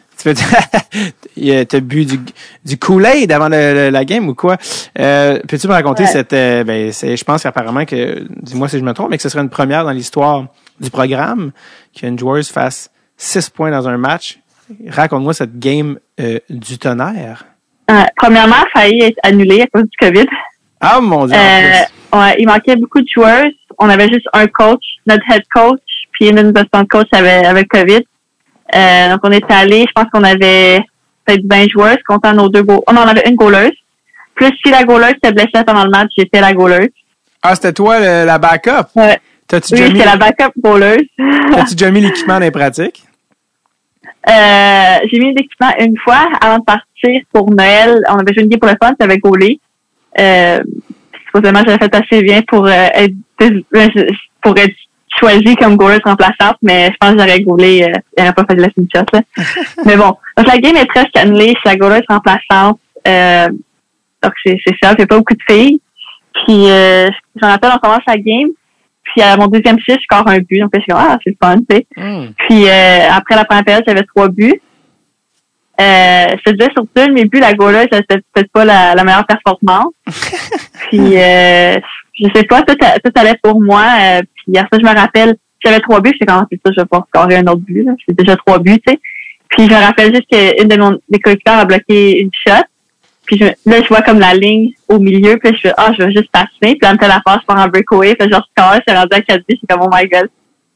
Tu 1.35 1.65
t'as 1.67 1.79
bu 1.81 2.05
du, 2.05 2.19
du 2.63 2.77
Kool-Aid 2.77 3.31
avant 3.31 3.49
le- 3.49 3.73
le- 3.73 3.89
la 3.89 4.05
game 4.05 4.27
ou 4.29 4.33
quoi? 4.33 4.57
Euh, 4.97 5.39
Peux-tu 5.47 5.67
me 5.67 5.73
raconter 5.73 6.03
Ouais. 6.03 6.09
cette... 6.09 6.33
euh, 6.33 6.63
ben, 6.63 6.91
c'est, 6.91 7.15
je 7.17 7.23
pense 7.23 7.43
qu'apparemment 7.43 7.85
que, 7.85 8.25
dis-moi 8.41 8.67
si 8.69 8.79
je 8.79 8.83
me 8.83 8.93
trompe, 8.93 9.09
mais 9.11 9.17
que 9.17 9.23
ce 9.23 9.29
serait 9.29 9.43
une 9.43 9.49
première 9.49 9.83
dans 9.83 9.91
l'histoire 9.91 10.47
du 10.79 10.89
programme 10.89 11.51
qu'une 11.93 12.17
joueuse 12.17 12.49
fasse 12.49 12.89
6 13.17 13.49
points 13.49 13.71
dans 13.71 13.87
un 13.87 13.97
match. 13.97 14.39
Raconte-moi 14.87 15.33
cette 15.33 15.59
game 15.59 15.99
euh, 16.19 16.39
du 16.49 16.77
tonnerre. 16.79 17.45
Ouais. 17.89 18.05
Premièrement, 18.17 18.55
a 18.55 18.79
failli 18.79 19.03
être 19.03 19.19
annulé 19.23 19.61
à 19.61 19.67
cause 19.67 19.83
du 19.83 19.97
COVID. 19.99 20.25
Ah 20.81 20.99
mon 21.01 21.25
dieu! 21.27 21.35
Euh, 21.35 22.17
ouais, 22.19 22.35
il 22.39 22.47
manquait 22.47 22.75
beaucoup 22.75 23.01
de 23.01 23.07
joueurs. 23.07 23.45
On 23.77 23.89
avait 23.89 24.07
juste 24.07 24.27
un 24.33 24.47
coach, 24.47 24.83
notre 25.07 25.23
head 25.31 25.43
coach, 25.53 25.81
puis 26.11 26.29
une 26.29 26.39
assistant 26.39 26.85
coach 26.85 27.07
avait, 27.11 27.45
avait 27.45 27.61
le 27.61 27.67
COVID. 27.67 28.01
Euh, 28.75 29.09
donc, 29.11 29.19
on 29.23 29.31
était 29.31 29.53
allé, 29.53 29.81
je 29.87 29.91
pense 29.93 30.09
qu'on 30.11 30.23
avait 30.23 30.79
peut-être 31.25 31.43
20 31.49 31.67
joueurs, 31.69 31.97
comptant 32.07 32.33
nos 32.33 32.49
deux 32.49 32.63
goals. 32.63 32.81
On 32.87 32.95
en 32.97 33.07
avait 33.07 33.27
une 33.29 33.35
goaleuse. 33.35 33.71
Plus 34.35 34.51
si 34.63 34.71
la 34.71 34.83
goaleuse 34.83 35.13
s'était 35.13 35.31
blessée 35.31 35.63
pendant 35.65 35.83
le 35.85 35.89
match, 35.91 36.09
j'étais 36.17 36.41
la 36.41 36.53
goaleuse. 36.53 36.89
Ah, 37.41 37.55
c'était 37.55 37.73
toi 37.73 37.99
le- 37.99 38.25
la 38.25 38.37
backup? 38.37 38.87
Ouais. 38.95 39.19
T'as-tu 39.47 39.75
Oui, 39.75 39.83
j'étais 39.87 40.05
la 40.05 40.17
backup 40.17 40.51
goaleuse. 40.57 41.05
t'as-tu 41.51 41.75
déjà 41.75 41.91
mis 41.91 42.01
l'équipement 42.01 42.33
dans 42.35 42.39
les 42.39 42.51
pratiques? 42.51 43.03
Euh, 44.27 45.07
j'ai 45.11 45.19
mis 45.19 45.33
l'équipement 45.33 45.71
une 45.79 45.97
fois 45.97 46.27
avant 46.41 46.59
de 46.59 46.63
partir 46.63 47.21
pour 47.31 47.49
Noël. 47.51 48.01
On 48.09 48.15
avait 48.15 48.33
joué 48.33 48.43
une 48.43 48.49
game 48.49 48.59
pour 48.59 48.69
le 48.69 48.77
fun, 48.81 48.93
ça 48.99 49.05
avait 49.05 49.17
gaulé. 49.17 49.59
Euh, 50.19 50.59
supposément, 51.25 51.61
j'avais 51.65 51.77
fait 51.77 51.95
assez 51.95 52.23
bien 52.23 52.41
pour 52.47 52.65
euh, 52.65 52.87
être 52.93 53.13
pour 54.41 54.57
être 54.57 54.75
choisi 55.19 55.55
comme 55.55 55.77
goaleuse 55.77 56.01
remplaçante, 56.03 56.57
mais 56.61 56.87
je 56.91 56.97
pense 56.99 57.13
que 57.13 57.19
j'aurais 57.19 57.41
gaulé, 57.41 57.83
euh, 57.83 57.99
il 58.17 58.21
n'aurait 58.21 58.33
pas 58.33 58.45
fait 58.49 58.55
de 58.55 58.61
la 58.61 58.69
finish 58.69 58.89
shot, 58.95 59.05
là. 59.13 59.21
mais 59.85 59.95
bon. 59.95 60.17
Donc 60.37 60.47
la 60.47 60.57
game 60.57 60.75
est 60.75 60.85
presque 60.85 61.15
annulée, 61.17 61.53
je 61.53 61.59
suis 61.59 61.59
la 61.65 61.75
goaleuse 61.77 62.05
remplaçante. 62.07 62.79
Euh, 63.07 63.47
donc 64.23 64.33
c'est 64.43 64.57
c'est 64.65 64.75
ça, 64.81 64.93
j'ai 64.97 65.05
pas 65.05 65.17
beaucoup 65.17 65.33
de 65.33 65.53
filles. 65.53 65.79
Puis 66.33 66.69
euh, 66.69 67.09
j'en 67.41 67.49
rappelle, 67.49 67.71
on 67.75 67.79
commence 67.79 68.03
la 68.07 68.17
game. 68.17 68.49
Puis 69.15 69.25
à 69.25 69.37
mon 69.37 69.47
deuxième 69.47 69.79
shift, 69.79 69.99
je 69.99 70.03
score 70.03 70.27
un 70.27 70.39
but. 70.39 70.59
Donc 70.59 70.71
je 70.73 70.81
suis 70.81 70.91
comme, 70.91 71.01
ah, 71.01 71.17
c'est 71.23 71.29
le 71.29 71.37
fun, 71.41 71.57
tu 71.57 71.75
sais. 71.75 71.87
Hmm. 71.95 72.27
Puis 72.37 72.67
euh, 72.67 73.09
après 73.11 73.35
la 73.35 73.45
première 73.45 73.63
période, 73.63 73.83
j'avais 73.87 74.03
trois 74.03 74.27
buts. 74.27 74.61
Euh, 75.79 76.27
je 76.37 76.51
te 76.51 76.55
disais 76.55 76.71
sur 76.73 76.85
deux 76.95 77.07
de 77.07 77.13
mes 77.13 77.25
buts, 77.25 77.39
la 77.39 77.53
goaleuse, 77.53 77.87
c'était 77.91 78.21
peut-être 78.33 78.51
pas 78.51 78.65
la, 78.65 78.95
la 78.95 79.03
meilleure 79.03 79.25
performance. 79.25 79.93
puis 80.89 81.17
euh, 81.17 81.77
je 82.13 82.27
sais 82.33 82.43
pas, 82.43 82.61
tout, 82.63 82.75
allait 83.15 83.39
pour 83.41 83.61
moi. 83.61 83.83
Euh, 84.01 84.21
puis 84.35 84.57
après 84.57 84.77
ça, 84.77 84.79
je 84.81 84.95
me 84.95 84.99
rappelle, 84.99 85.35
j'avais 85.63 85.79
trois 85.79 86.01
buts, 86.01 86.11
j'étais 86.13 86.25
comme 86.25 86.45
c'est 86.51 86.59
ça, 86.65 86.71
je 86.75 86.81
vais 86.81 86.87
pas 86.87 87.05
scorer 87.07 87.37
un 87.37 87.47
autre 87.47 87.61
but. 87.61 87.83
là. 87.83 87.93
J'ai 88.07 88.13
déjà 88.13 88.35
trois 88.37 88.59
buts, 88.59 88.79
tu 88.85 88.93
sais. 88.93 88.99
Puis 89.49 89.67
je 89.67 89.73
me 89.73 89.79
rappelle 89.79 90.13
juste 90.13 90.27
qu'une 90.29 90.67
de 90.67 90.77
mon 90.77 90.97
des 91.09 91.19
coéquipières 91.19 91.59
a 91.59 91.65
bloqué 91.65 92.19
une 92.19 92.31
shot. 92.33 92.63
Puis 93.25 93.37
je, 93.37 93.45
là, 93.45 93.81
je 93.81 93.87
vois 93.87 94.01
comme 94.01 94.19
la 94.19 94.33
ligne 94.33 94.71
au 94.87 94.99
milieu, 94.99 95.37
puis 95.37 95.55
je 95.55 95.61
fais 95.61 95.73
Ah, 95.77 95.91
je 95.97 96.03
vais 96.03 96.11
juste 96.11 96.31
passer. 96.31 96.47
Puis 96.61 96.77
là, 96.81 96.93
me 96.93 96.99
fait 96.99 97.07
la 97.07 97.21
passe 97.25 97.39
pour 97.47 97.57
un 97.57 97.67
breakaway, 97.67 98.15
puis 98.15 98.27
je 98.29 98.35
score, 98.35 98.75
je 98.75 98.81
suis 98.87 98.97
rendu 98.97 99.09
à 99.11 99.21
4 99.21 99.37
buts, 99.47 99.57
c'est 99.59 99.67
comme 99.67 99.87
oh 99.87 99.89
my 99.91 100.07
god. 100.07 100.29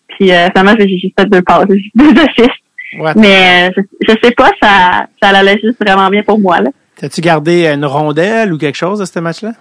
Puis 0.07 0.31
euh, 0.31 0.47
finalement, 0.49 0.75
j'ai 0.79 0.97
juste 0.97 1.13
fait 1.19 1.25
deux 1.27 1.41
passes, 1.41 1.67
deux 1.67 2.11
assists. 2.21 3.15
Mais 3.15 3.69
euh, 3.69 3.71
je, 3.77 3.81
je 4.13 4.15
sais 4.23 4.31
pas, 4.31 4.49
ça, 4.61 5.05
ça 5.21 5.29
allait 5.29 5.59
juste 5.63 5.77
vraiment 5.79 6.09
bien 6.09 6.23
pour 6.23 6.39
moi. 6.39 6.59
Là. 6.59 6.71
T'as-tu 6.95 7.21
gardé 7.21 7.67
une 7.67 7.85
rondelle 7.85 8.51
ou 8.51 8.57
quelque 8.57 8.75
chose 8.75 8.99
de 8.99 9.05
ce 9.05 9.19
match-là? 9.19 9.53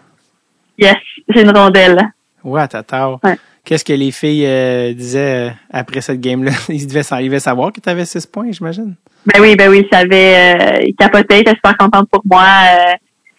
Yes, 0.79 0.97
j'ai 1.29 1.43
une 1.43 1.57
rondelle. 1.57 2.01
Ouais, 2.43 2.67
t'as 2.67 2.83
Ouais. 3.23 3.37
Qu'est-ce 3.65 3.85
que 3.85 3.93
les 3.93 4.11
filles 4.11 4.47
euh, 4.47 4.95
disaient 4.95 5.49
euh, 5.49 5.51
après 5.71 6.01
cette 6.01 6.21
game-là? 6.21 6.53
Ils 6.69 6.87
devaient, 6.87 7.03
ils 7.21 7.27
devaient 7.27 7.39
savoir 7.39 7.73
que 7.73 7.81
t'avais 7.81 8.07
6 8.07 8.27
points, 8.27 8.51
j'imagine. 8.51 8.95
Ben 9.27 9.41
oui, 9.43 9.57
ben 9.57 9.69
oui, 9.71 9.87
ça 9.93 9.99
avait 9.99 10.35
euh, 10.37 10.83
il 10.87 10.95
capotait, 10.97 11.39
il 11.39 11.41
était 11.41 11.55
super 11.55 11.77
contente 11.77 12.09
pour 12.11 12.23
moi. 12.25 12.45
Euh, 12.45 12.93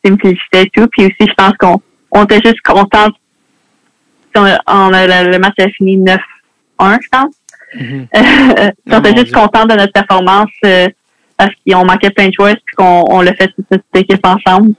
il 0.03 0.11
me 0.13 0.17
félicitait 0.17 0.63
et 0.63 0.69
tout. 0.69 0.87
Puis 0.91 1.05
aussi, 1.05 1.15
je 1.29 1.33
pense 1.35 1.53
qu'on 1.59 1.81
on 2.11 2.23
était 2.25 2.41
juste 2.45 2.61
contente. 2.61 3.13
On, 4.35 4.45
a- 4.45 4.59
on 4.67 4.93
a, 4.93 5.23
le, 5.23 5.31
le 5.31 5.39
match 5.39 5.55
a 5.59 5.67
fini 5.69 5.97
9-1, 5.97 6.17
je 7.01 7.07
pense. 7.11 7.35
Mhm. 7.75 8.07
on 8.15 8.95
Oh 8.95 8.99
était 8.99 9.11
juste 9.15 9.25
Dieu. 9.27 9.35
contente 9.35 9.69
de 9.69 9.75
notre 9.75 9.93
performance 9.93 10.49
euh, 10.65 10.87
parce 11.37 11.51
qu'on 11.67 11.85
manquait 11.85 12.09
plein 12.11 12.27
de 12.27 12.33
joueurs 12.33 12.55
puis 12.65 12.75
qu'on 12.75 13.05
on 13.09 13.21
l'a 13.21 13.33
fait 13.33 13.47
toute 13.47 13.65
cette 13.71 13.83
équipe 13.95 14.25
ensemble. 14.25 14.73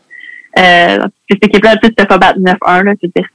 Euh, 0.58 0.98
cette 1.30 1.44
équipe-là, 1.46 1.76
tu 1.76 1.88
sais, 1.96 2.06
pas 2.06 2.18
battre 2.18 2.38
9-1, 2.40 2.82
là, 2.84 2.92
c'est 3.00 3.10
donc, 3.14 3.26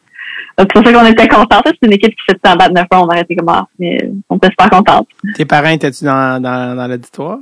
c'est 0.58 0.72
pour 0.72 0.84
ça 0.86 0.94
qu'on 0.94 1.06
était 1.06 1.28
contente. 1.28 1.64
C'est 1.66 1.86
une 1.88 1.94
équipe 1.94 2.14
qui 2.16 2.36
en 2.50 2.56
battre 2.56 2.74
9-1, 2.74 2.86
on 2.94 3.04
aurait 3.04 3.22
été 3.22 3.36
comme, 3.36 3.50
ah, 3.50 3.66
mais 3.80 3.98
on 4.30 4.38
était 4.38 4.50
super 4.50 4.70
contente. 4.70 5.08
Tes 5.36 5.46
parents 5.46 5.70
étaient-tu 5.70 6.06
dans, 6.06 6.42
dans, 6.42 6.76
dans 6.76 6.88
l'auditoire? 6.88 7.40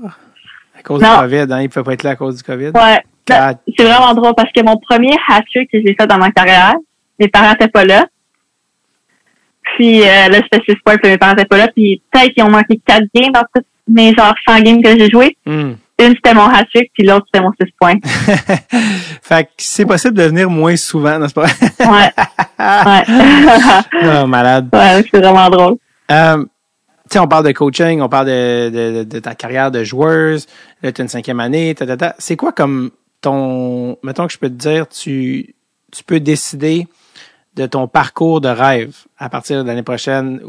À 0.78 0.82
cause 0.82 1.02
Non. 1.02 1.14
du 1.16 1.20
COVID, 1.22 1.54
hein? 1.54 1.62
Ils 1.62 1.70
pouvaient 1.70 1.84
pas 1.84 1.94
être 1.94 2.04
là 2.04 2.10
à 2.12 2.16
cause 2.16 2.38
du 2.38 2.44
COVID? 2.44 2.72
Ouais. 2.74 3.04
God. 3.28 3.58
C'est 3.78 3.86
vraiment 3.86 4.14
drôle 4.14 4.34
parce 4.36 4.52
que 4.52 4.62
mon 4.64 4.78
premier 4.78 5.14
hat-trick 5.30 5.72
que 5.72 5.80
j'ai 5.80 5.96
fait 5.98 6.08
dans 6.08 6.18
ma 6.18 6.32
carrière, 6.32 6.74
mes 7.20 7.28
parents 7.30 7.52
n'étaient 7.52 7.70
pas 7.70 7.86
là. 7.86 8.06
Puis 9.78 10.02
euh, 10.02 10.28
là, 10.30 10.40
c'était 10.52 10.62
6 10.74 10.76
points, 10.84 10.98
puis 10.98 11.10
mes 11.12 11.18
parents 11.18 11.34
n'étaient 11.34 11.48
pas 11.48 11.58
là. 11.58 11.68
Puis 11.74 12.02
peut-être 12.12 12.34
qu'ils 12.34 12.44
ont 12.44 12.50
manqué 12.50 12.80
4 12.86 13.06
games 13.16 13.32
dans 13.32 13.44
toutes 13.56 13.66
mes 13.88 14.14
genre 14.14 14.34
100 14.48 14.62
games 14.62 14.82
que 14.84 14.98
j'ai 14.98 15.10
joué. 15.10 15.38
Hmm. 15.46 15.74
Une, 16.00 16.16
c'était 16.16 16.34
mon 16.34 16.48
hat-trick, 16.48 16.92
puis 16.94 17.06
l'autre, 17.06 17.26
c'était 17.32 17.44
mon 17.44 17.52
6 17.62 17.72
points. 17.80 17.96
fait 19.22 19.46
que 19.46 19.52
c'est 19.58 19.86
possible 19.86 20.18
de 20.18 20.24
venir 20.24 20.50
moins 20.50 20.76
souvent, 20.76 21.20
n'est-ce 21.20 21.34
pas? 21.34 21.46
Ouais. 21.80 22.12
ouais. 22.60 24.22
oh, 24.24 24.28
malade. 24.28 24.70
ouais, 24.74 25.06
c'est 25.12 25.20
vraiment 25.20 25.50
drôle. 25.50 25.78
Euh, 26.12 26.44
tu 26.44 26.50
sais, 27.12 27.20
on 27.20 27.28
parle 27.28 27.46
de 27.46 27.52
coaching, 27.52 28.02
on 28.02 28.10
parle 28.10 28.28
de, 28.28 28.70
de, 28.70 29.04
de 29.04 29.20
ta 29.20 29.36
carrière 29.36 29.70
de 29.70 29.84
joueuse, 29.84 30.48
là, 30.82 30.92
tu 30.92 31.02
as 31.02 31.04
une 31.04 31.10
cinquième 31.10 31.40
année, 31.40 31.76
ta, 31.76 31.86
ta, 31.86 31.96
ta. 31.96 32.16
C'est 32.18 32.36
quoi 32.36 32.52
comme 32.52 32.90
ton, 33.22 33.98
mettons 34.04 34.26
que 34.26 34.34
je 34.34 34.40
peux 34.40 34.50
te 34.50 34.56
dire, 34.56 34.88
tu, 34.88 35.54
tu 35.92 36.04
peux 36.04 36.20
décider 36.20 36.88
de 37.56 37.66
ton 37.68 37.88
parcours 37.88 38.42
de 38.42 38.50
rêve 38.50 38.96
à 39.18 39.30
partir 39.30 39.64
de 39.64 39.68
l'année 39.68 39.84
prochaine. 39.84 40.42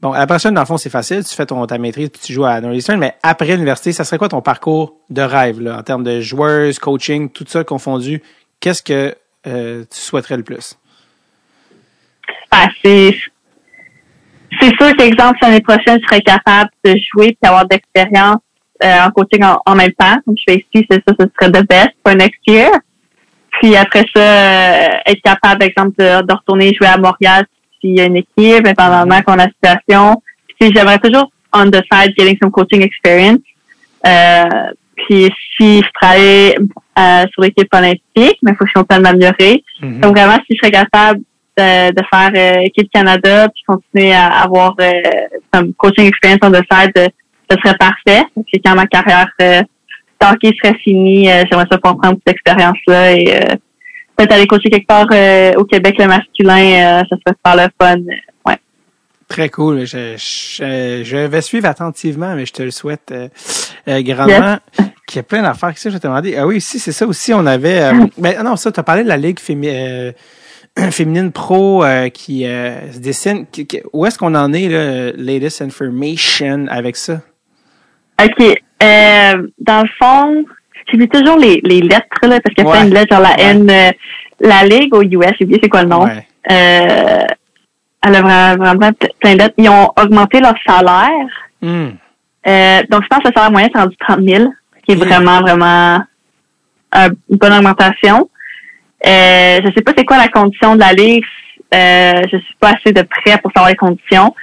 Bon, 0.00 0.12
la 0.12 0.26
prochaine, 0.26 0.54
dans 0.54 0.60
le 0.60 0.66
fond, 0.66 0.76
c'est 0.76 0.90
facile. 0.90 1.24
Tu 1.24 1.34
fais 1.34 1.46
ton, 1.46 1.66
ta 1.66 1.78
maîtrise 1.78 2.10
puis 2.10 2.20
tu 2.20 2.32
joues 2.32 2.44
à 2.44 2.60
Northeastern, 2.60 2.98
mais 2.98 3.14
après 3.22 3.46
l'université, 3.46 3.92
ça 3.92 4.04
serait 4.04 4.18
quoi 4.18 4.28
ton 4.28 4.42
parcours 4.42 4.96
de 5.08 5.22
rêve, 5.22 5.60
là, 5.60 5.78
en 5.78 5.82
termes 5.82 6.04
de 6.04 6.20
joueuse, 6.20 6.78
coaching, 6.78 7.30
tout 7.30 7.44
ça 7.48 7.64
confondu? 7.64 8.22
Qu'est-ce 8.60 8.82
que 8.82 9.14
euh, 9.46 9.84
tu 9.90 9.98
souhaiterais 9.98 10.36
le 10.36 10.42
plus? 10.42 10.76
Ah, 12.50 12.68
c'est 12.84 13.16
c'est 14.60 14.76
sûr 14.76 14.94
qu'exemple, 14.96 15.38
l'année 15.42 15.60
prochaine, 15.60 15.98
je 16.00 16.06
serais 16.06 16.20
capable 16.20 16.70
de 16.84 16.94
jouer 17.10 17.38
et 17.42 17.46
avoir 17.46 17.66
d'expérience 17.66 18.40
euh, 18.82 19.04
en 19.06 19.10
coaching 19.12 19.42
en, 19.44 19.60
en 19.64 19.74
même 19.74 19.92
temps. 19.92 20.18
Comme 20.26 20.34
je 20.36 20.42
fais 20.46 20.56
ici, 20.56 20.86
c'est 20.90 21.02
ça, 21.06 21.14
ce 21.18 21.26
serait 21.26 21.52
the 21.52 21.66
best 21.66 21.90
for 22.04 22.14
next 22.14 22.40
year. 22.46 22.70
Puis 23.60 23.76
après 23.76 24.04
ça, 24.14 24.20
euh, 24.20 24.88
être 25.06 25.22
capable, 25.22 25.58
par 25.58 25.68
exemple, 25.68 25.92
de, 25.98 26.26
de 26.26 26.32
retourner 26.32 26.72
jouer 26.74 26.88
à 26.88 26.96
Montréal 26.96 27.44
s'il 27.80 27.96
y 27.96 28.00
a 28.00 28.04
une 28.04 28.16
équipe, 28.16 28.66
indépendamment 28.66 29.20
qu'on 29.22 29.34
a 29.34 29.46
la 29.46 29.48
situation. 29.48 30.22
Puis 30.58 30.72
j'aimerais 30.74 30.98
toujours 30.98 31.30
on 31.52 31.70
the 31.70 31.82
side 31.92 32.14
getting 32.16 32.38
some 32.40 32.50
coaching 32.50 32.82
experience. 32.82 33.40
Euh, 34.06 34.72
puis 34.96 35.28
si 35.56 35.82
je 35.82 35.88
travaille 36.00 36.54
euh, 36.98 37.26
sur 37.32 37.42
l'équipe 37.42 37.68
olympique, 37.72 38.38
mais 38.42 38.52
il 38.52 38.56
faut 38.56 38.64
que 38.64 38.70
je 38.74 38.80
continue 38.80 38.98
de 38.98 39.02
m'améliorer. 39.02 39.64
Mhm. 39.82 40.00
Donc 40.00 40.16
vraiment, 40.16 40.38
si 40.46 40.56
je 40.56 40.58
serais 40.58 40.70
capable 40.70 41.20
de, 41.56 41.90
de 41.90 42.02
faire 42.12 42.30
euh, 42.34 42.60
équipe 42.62 42.90
Canada, 42.92 43.48
puis 43.48 43.62
continuer 43.66 44.12
à 44.12 44.28
avoir 44.42 44.74
euh, 44.80 44.92
some 45.52 45.74
coaching 45.74 46.06
experience 46.06 46.38
on 46.42 46.50
the 46.50 46.62
side, 46.70 46.92
euh, 46.96 47.08
ce 47.50 47.56
serait 47.58 47.76
parfait. 47.76 48.22
Que 48.36 48.58
quand 48.64 48.74
ma 48.74 48.86
carrière 48.86 49.28
euh, 50.22 50.26
d'hockey 50.30 50.52
serait 50.62 50.76
finie, 50.78 51.30
euh, 51.30 51.44
j'aimerais 51.50 51.66
ça 51.70 51.78
pouvoir 51.78 51.98
prendre 51.98 52.18
cette 52.26 52.34
expérience-là 52.34 53.12
et 53.12 53.34
euh, 53.34 53.56
peut-être 54.16 54.32
aller 54.32 54.46
coacher 54.46 54.70
quelque 54.70 54.86
part 54.86 55.06
euh, 55.12 55.52
au 55.56 55.64
Québec 55.64 55.96
le 55.98 56.06
masculin, 56.06 57.02
ça 57.08 57.16
serait 57.16 57.36
super 57.36 57.56
le 57.56 57.68
fun. 57.80 57.96
Ouais. 58.46 58.56
Très 59.28 59.48
cool. 59.48 59.86
Je, 59.86 60.16
je, 60.16 61.02
je 61.04 61.16
vais 61.16 61.40
suivre 61.40 61.66
attentivement, 61.68 62.34
mais 62.34 62.46
je 62.46 62.52
te 62.52 62.62
le 62.62 62.70
souhaite 62.70 63.12
euh, 63.12 63.28
euh, 63.88 64.02
grandement. 64.02 64.58
Qu'il 65.06 65.16
y 65.16 65.18
a 65.20 65.22
plein 65.24 65.42
d'affaires 65.42 65.72
que 65.74 65.80
ça, 65.80 65.88
je 65.90 65.94
vais 65.94 66.00
te 66.00 66.06
demander. 66.06 66.36
Ah 66.36 66.46
oui, 66.46 66.56
aussi, 66.58 66.78
c'est 66.78 66.92
ça 66.92 67.06
aussi. 67.06 67.32
On 67.34 67.46
avait. 67.46 67.80
euh, 67.82 68.06
ben, 68.18 68.42
non, 68.42 68.56
ça, 68.56 68.70
tu 68.72 68.78
as 68.78 68.82
parlé 68.82 69.02
de 69.04 69.08
la 69.08 69.16
Ligue 69.16 69.38
fémi- 69.38 70.12
féminine 70.90 71.32
pro 71.32 71.84
qui 72.12 72.42
se 72.44 72.98
dessine. 72.98 73.46
Qui- 73.50 73.66
qui- 73.66 73.82
où 73.92 74.04
est-ce 74.06 74.18
qu'on 74.18 74.34
en 74.34 74.52
est, 74.52 74.68
là, 74.68 75.12
latest 75.16 75.62
information 75.62 76.66
avec 76.68 76.96
ça? 76.96 77.20
OK. 78.24 78.54
Euh, 78.82 79.46
dans 79.58 79.82
le 79.82 79.88
fond, 79.98 80.44
j'ai 80.90 80.98
vu 80.98 81.08
toujours 81.08 81.36
les, 81.36 81.60
les 81.64 81.80
lettres, 81.80 82.18
là, 82.22 82.40
parce 82.40 82.54
qu'il 82.54 82.64
y 82.64 82.68
a 82.68 82.70
plein 82.70 82.84
de 82.86 82.94
lettres, 82.94 83.14
genre 83.14 83.22
la. 83.22 83.38
N, 83.38 83.68
euh, 83.70 83.90
la 84.40 84.64
Ligue 84.64 84.94
au 84.94 85.02
US, 85.02 85.32
j'ai 85.38 85.44
oublié 85.44 85.60
c'est 85.62 85.68
quoi 85.68 85.82
le 85.82 85.88
nom. 85.88 86.06
Euh, 86.50 87.24
elle 88.02 88.14
a 88.14 88.22
vraiment, 88.22 88.56
vraiment 88.64 88.90
plein 89.20 89.34
de 89.34 89.38
lettres. 89.38 89.54
Ils 89.58 89.68
ont 89.68 89.90
augmenté 90.00 90.40
leur 90.40 90.54
salaire. 90.66 91.10
Hmm. 91.60 91.90
Euh, 92.46 92.82
donc, 92.90 93.02
je 93.02 93.08
pense 93.08 93.18
que 93.22 93.28
le 93.28 93.34
salaire 93.34 93.50
moyen 93.50 93.68
est 93.68 93.78
rendu 93.78 93.96
30 93.98 94.20
000, 94.22 94.50
qui 94.86 94.92
est 94.92 94.96
Ok. 94.96 95.06
vraiment, 95.06 95.40
vraiment 95.42 96.02
un- 96.92 97.08
une 97.28 97.36
bonne 97.36 97.52
augmentation. 97.52 98.30
Euh, 99.06 99.60
je 99.64 99.70
sais 99.76 99.82
pas 99.82 99.92
c'est 99.96 100.04
quoi 100.06 100.16
la 100.16 100.28
condition 100.28 100.74
de 100.74 100.80
la 100.80 100.92
Ligue. 100.94 101.24
Euh, 101.74 102.22
je 102.32 102.38
suis 102.38 102.54
pas 102.58 102.70
assez 102.70 102.92
de 102.92 103.02
près 103.02 103.38
pour 103.38 103.52
savoir 103.52 103.68
les 103.70 103.76
conditions. 103.76 104.34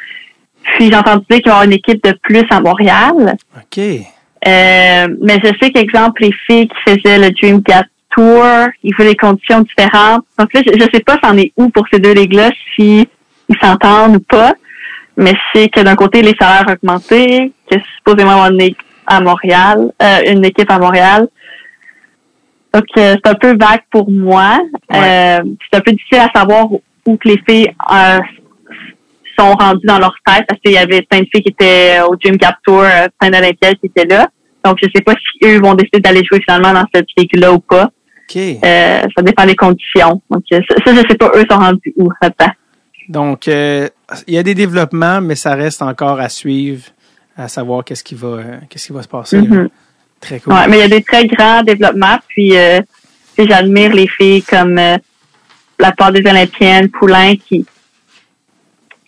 Puis, 0.75 0.89
j'ai 0.89 0.95
entendu 0.95 1.25
dire 1.29 1.39
qu'il 1.39 1.47
y 1.47 1.49
avoir 1.49 1.63
une 1.63 1.73
équipe 1.73 2.03
de 2.03 2.13
plus 2.21 2.45
à 2.49 2.59
Montréal. 2.59 3.37
OK. 3.55 3.77
Euh, 3.79 5.07
mais 5.21 5.39
je 5.43 5.51
sais 5.61 5.71
qu'exemple, 5.71 6.23
les 6.23 6.33
filles 6.45 6.67
qui 6.67 6.77
faisaient 6.85 7.17
le 7.17 7.31
Dream 7.31 7.59
Gap 7.61 7.85
Tour, 8.15 8.43
ils 8.83 8.93
veulent 8.95 9.09
des 9.09 9.15
conditions 9.15 9.61
différentes. 9.61 10.23
Donc 10.37 10.53
là, 10.53 10.61
je, 10.65 10.71
je 10.79 10.85
sais 10.93 11.01
pas 11.01 11.17
c'en 11.23 11.35
est 11.37 11.51
où 11.57 11.69
pour 11.69 11.85
ces 11.91 11.99
deux 11.99 12.13
ligues-là, 12.13 12.51
si 12.75 13.07
ils 13.49 13.57
s'entendent 13.61 14.17
ou 14.17 14.19
pas. 14.19 14.53
Mais 15.15 15.31
je 15.31 15.59
sais 15.59 15.69
que 15.69 15.81
d'un 15.81 15.95
côté, 15.95 16.21
les 16.21 16.35
salaires 16.39 16.65
ont 16.67 16.73
augmenté, 16.73 17.51
que 17.69 17.77
supposément 17.95 18.45
une 18.45 18.59
ligue 18.59 18.75
à 19.07 19.19
Montréal, 19.19 19.91
euh, 20.01 20.31
une 20.31 20.45
équipe 20.45 20.69
à 20.69 20.77
Montréal. 20.77 21.27
Donc, 22.73 22.85
euh, 22.97 23.15
c'est 23.23 23.31
un 23.31 23.35
peu 23.35 23.57
vague 23.57 23.81
pour 23.89 24.09
moi. 24.11 24.59
Ouais. 24.91 25.39
Euh, 25.39 25.43
c'est 25.63 25.77
un 25.77 25.81
peu 25.81 25.91
difficile 25.91 26.19
à 26.19 26.29
savoir 26.39 26.71
où, 26.71 26.81
où 27.05 27.17
que 27.17 27.29
les 27.29 27.41
filles 27.47 27.73
euh, 27.91 28.19
sont 29.37 29.53
rendues 29.53 29.85
dans 29.85 29.99
leur 29.99 30.15
tête 30.25 30.45
parce 30.47 30.59
qu'il 30.61 30.73
y 30.73 30.77
avait 30.77 31.01
plein 31.03 31.19
de 31.19 31.27
filles 31.33 31.43
qui 31.43 31.49
étaient 31.49 31.99
au 32.07 32.15
Dream 32.15 32.37
Gap 32.37 32.55
Tour, 32.65 32.81
euh, 32.81 33.07
plein 33.19 33.29
d'Olympiades 33.29 33.77
qui 33.79 33.87
étaient 33.87 34.05
là. 34.05 34.27
Donc, 34.63 34.77
je 34.81 34.89
sais 34.93 35.01
pas 35.01 35.13
si 35.13 35.45
eux 35.45 35.59
vont 35.59 35.75
décider 35.75 35.99
d'aller 35.99 36.23
jouer 36.25 36.41
finalement 36.47 36.73
dans 36.73 36.85
cette 36.93 37.07
ligue-là 37.17 37.53
ou 37.53 37.59
pas. 37.59 37.89
Euh, 38.35 39.01
ça 39.15 39.21
dépend 39.23 39.45
des 39.45 39.55
conditions. 39.55 40.21
Donc, 40.29 40.43
euh, 40.51 40.59
ça, 40.69 40.75
ça, 40.85 40.93
je 40.93 41.07
sais 41.09 41.15
pas 41.15 41.31
eux 41.35 41.45
sont 41.49 41.57
rendus 41.57 41.93
où 41.95 42.09
là-dedans. 42.21 42.51
Donc, 43.07 43.47
euh, 43.47 43.87
il 44.27 44.33
y 44.33 44.37
a 44.37 44.43
des 44.43 44.55
développements, 44.55 45.21
mais 45.21 45.35
ça 45.35 45.55
reste 45.55 45.81
encore 45.81 46.19
à 46.19 46.29
suivre, 46.29 46.83
à 47.37 47.47
savoir 47.47 47.83
qu'est-ce 47.85 48.03
qui 48.03 48.15
va, 48.15 48.27
euh, 48.27 48.57
qu'est-ce 48.69 48.87
qui 48.87 48.93
va 48.93 49.01
se 49.01 49.07
passer. 49.07 49.37
Mhm. 49.37 49.69
Très 50.19 50.39
cool. 50.39 50.53
Ouais, 50.53 50.67
mais 50.67 50.77
il 50.77 50.79
y 50.79 50.83
a 50.83 50.87
des 50.87 51.03
très 51.03 51.25
grands 51.27 51.61
développements. 51.63 52.17
Puis, 52.27 52.57
euh, 52.57 52.81
j'admire 53.37 53.93
les 53.93 54.07
filles 54.07 54.41
comme 54.41 54.77
euh, 54.77 54.97
la 55.79 55.91
part 55.91 56.11
des 56.11 56.27
Olympiennes, 56.27 56.89
Poulain, 56.89 57.35
qui 57.35 57.65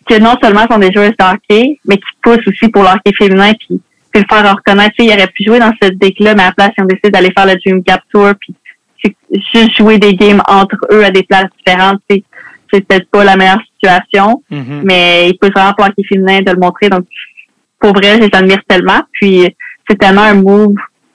que 0.08 0.18
non 0.18 0.34
seulement 0.42 0.66
sont 0.70 0.78
des 0.78 0.92
joueuses 0.92 1.14
de 1.18 1.24
hockey, 1.24 1.78
mais 1.86 1.96
qui 1.96 2.02
poussent 2.22 2.46
aussi 2.46 2.68
pour 2.68 2.82
le 2.82 2.88
hockey 2.88 3.12
féminin, 3.18 3.52
puis, 3.58 3.80
puis 4.12 4.22
le 4.22 4.26
faire 4.36 4.54
reconnaître. 4.56 4.94
Tu 4.98 5.04
sais, 5.04 5.10
ils 5.10 5.14
auraient 5.16 5.28
pu 5.32 5.44
jouer 5.44 5.58
dans 5.58 5.72
cette 5.80 6.02
ligue-là, 6.02 6.34
mais 6.34 6.42
à 6.42 6.46
la 6.46 6.52
place, 6.52 6.70
ils 6.78 6.82
ont 6.82 6.86
décidé 6.86 7.10
d'aller 7.10 7.30
faire 7.36 7.46
le 7.46 7.54
Dream 7.56 7.82
Tour, 8.12 8.32
puis 8.40 8.54
juste 9.54 9.76
jouer 9.76 9.98
des 9.98 10.14
games 10.14 10.42
entre 10.48 10.76
eux 10.92 11.04
à 11.04 11.10
des 11.10 11.22
places 11.22 11.46
différentes. 11.58 12.00
tu 12.08 12.16
sais, 12.16 12.24
C'est 12.72 12.86
peut-être 12.86 13.10
pas 13.10 13.24
la 13.24 13.36
meilleure 13.36 13.60
situation, 13.74 14.44
Mhm. 14.50 14.82
mais 14.84 15.28
ils 15.30 15.36
poussent 15.38 15.50
vraiment 15.50 15.72
pour 15.74 15.86
le 15.86 15.90
hockey 15.90 16.04
féminin 16.08 16.40
de 16.40 16.52
le 16.52 16.58
montrer. 16.58 16.88
Donc, 16.88 17.04
pour 17.80 17.92
vrai, 17.92 18.14
je 18.16 18.20
les 18.20 18.30
admire 18.32 18.62
tellement. 18.68 19.00
Puis, 19.12 19.48
c'est 19.88 19.98
tellement 19.98 20.22
un 20.22 20.34
move 20.34 20.74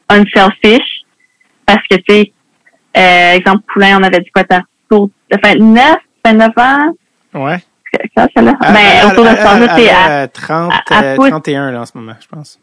unselfish 0.09 1.03
parce 1.65 1.79
que, 1.89 1.95
tu 1.95 2.03
sais, 2.09 2.31
euh, 2.97 3.33
exemple, 3.35 3.63
Poulain, 3.71 3.97
on 3.99 4.03
avait 4.03 4.19
dit 4.19 4.29
quoi, 4.33 4.43
t'as 4.43 4.61
autour 4.89 5.09
de 5.31 5.37
29, 5.41 5.97
29 6.25 6.51
ans, 6.57 6.93
Ouais. 7.33 7.57
Elle- 7.95 9.11
autour 9.11 9.23
de 9.26 9.30
ce 9.30 9.43
temps-là, 9.43 9.76
c'est 9.77 9.89
à, 9.89 10.22
a 10.22 10.27
30, 10.27 10.72
à- 10.89 10.97
à 10.97 11.03
euh, 11.03 11.15
pouce. 11.15 11.30
31 11.30 11.72
là, 11.72 11.81
en 11.81 11.85
ce 11.85 11.91
moment, 11.97 12.13
je 12.19 12.27
pense. 12.27 12.59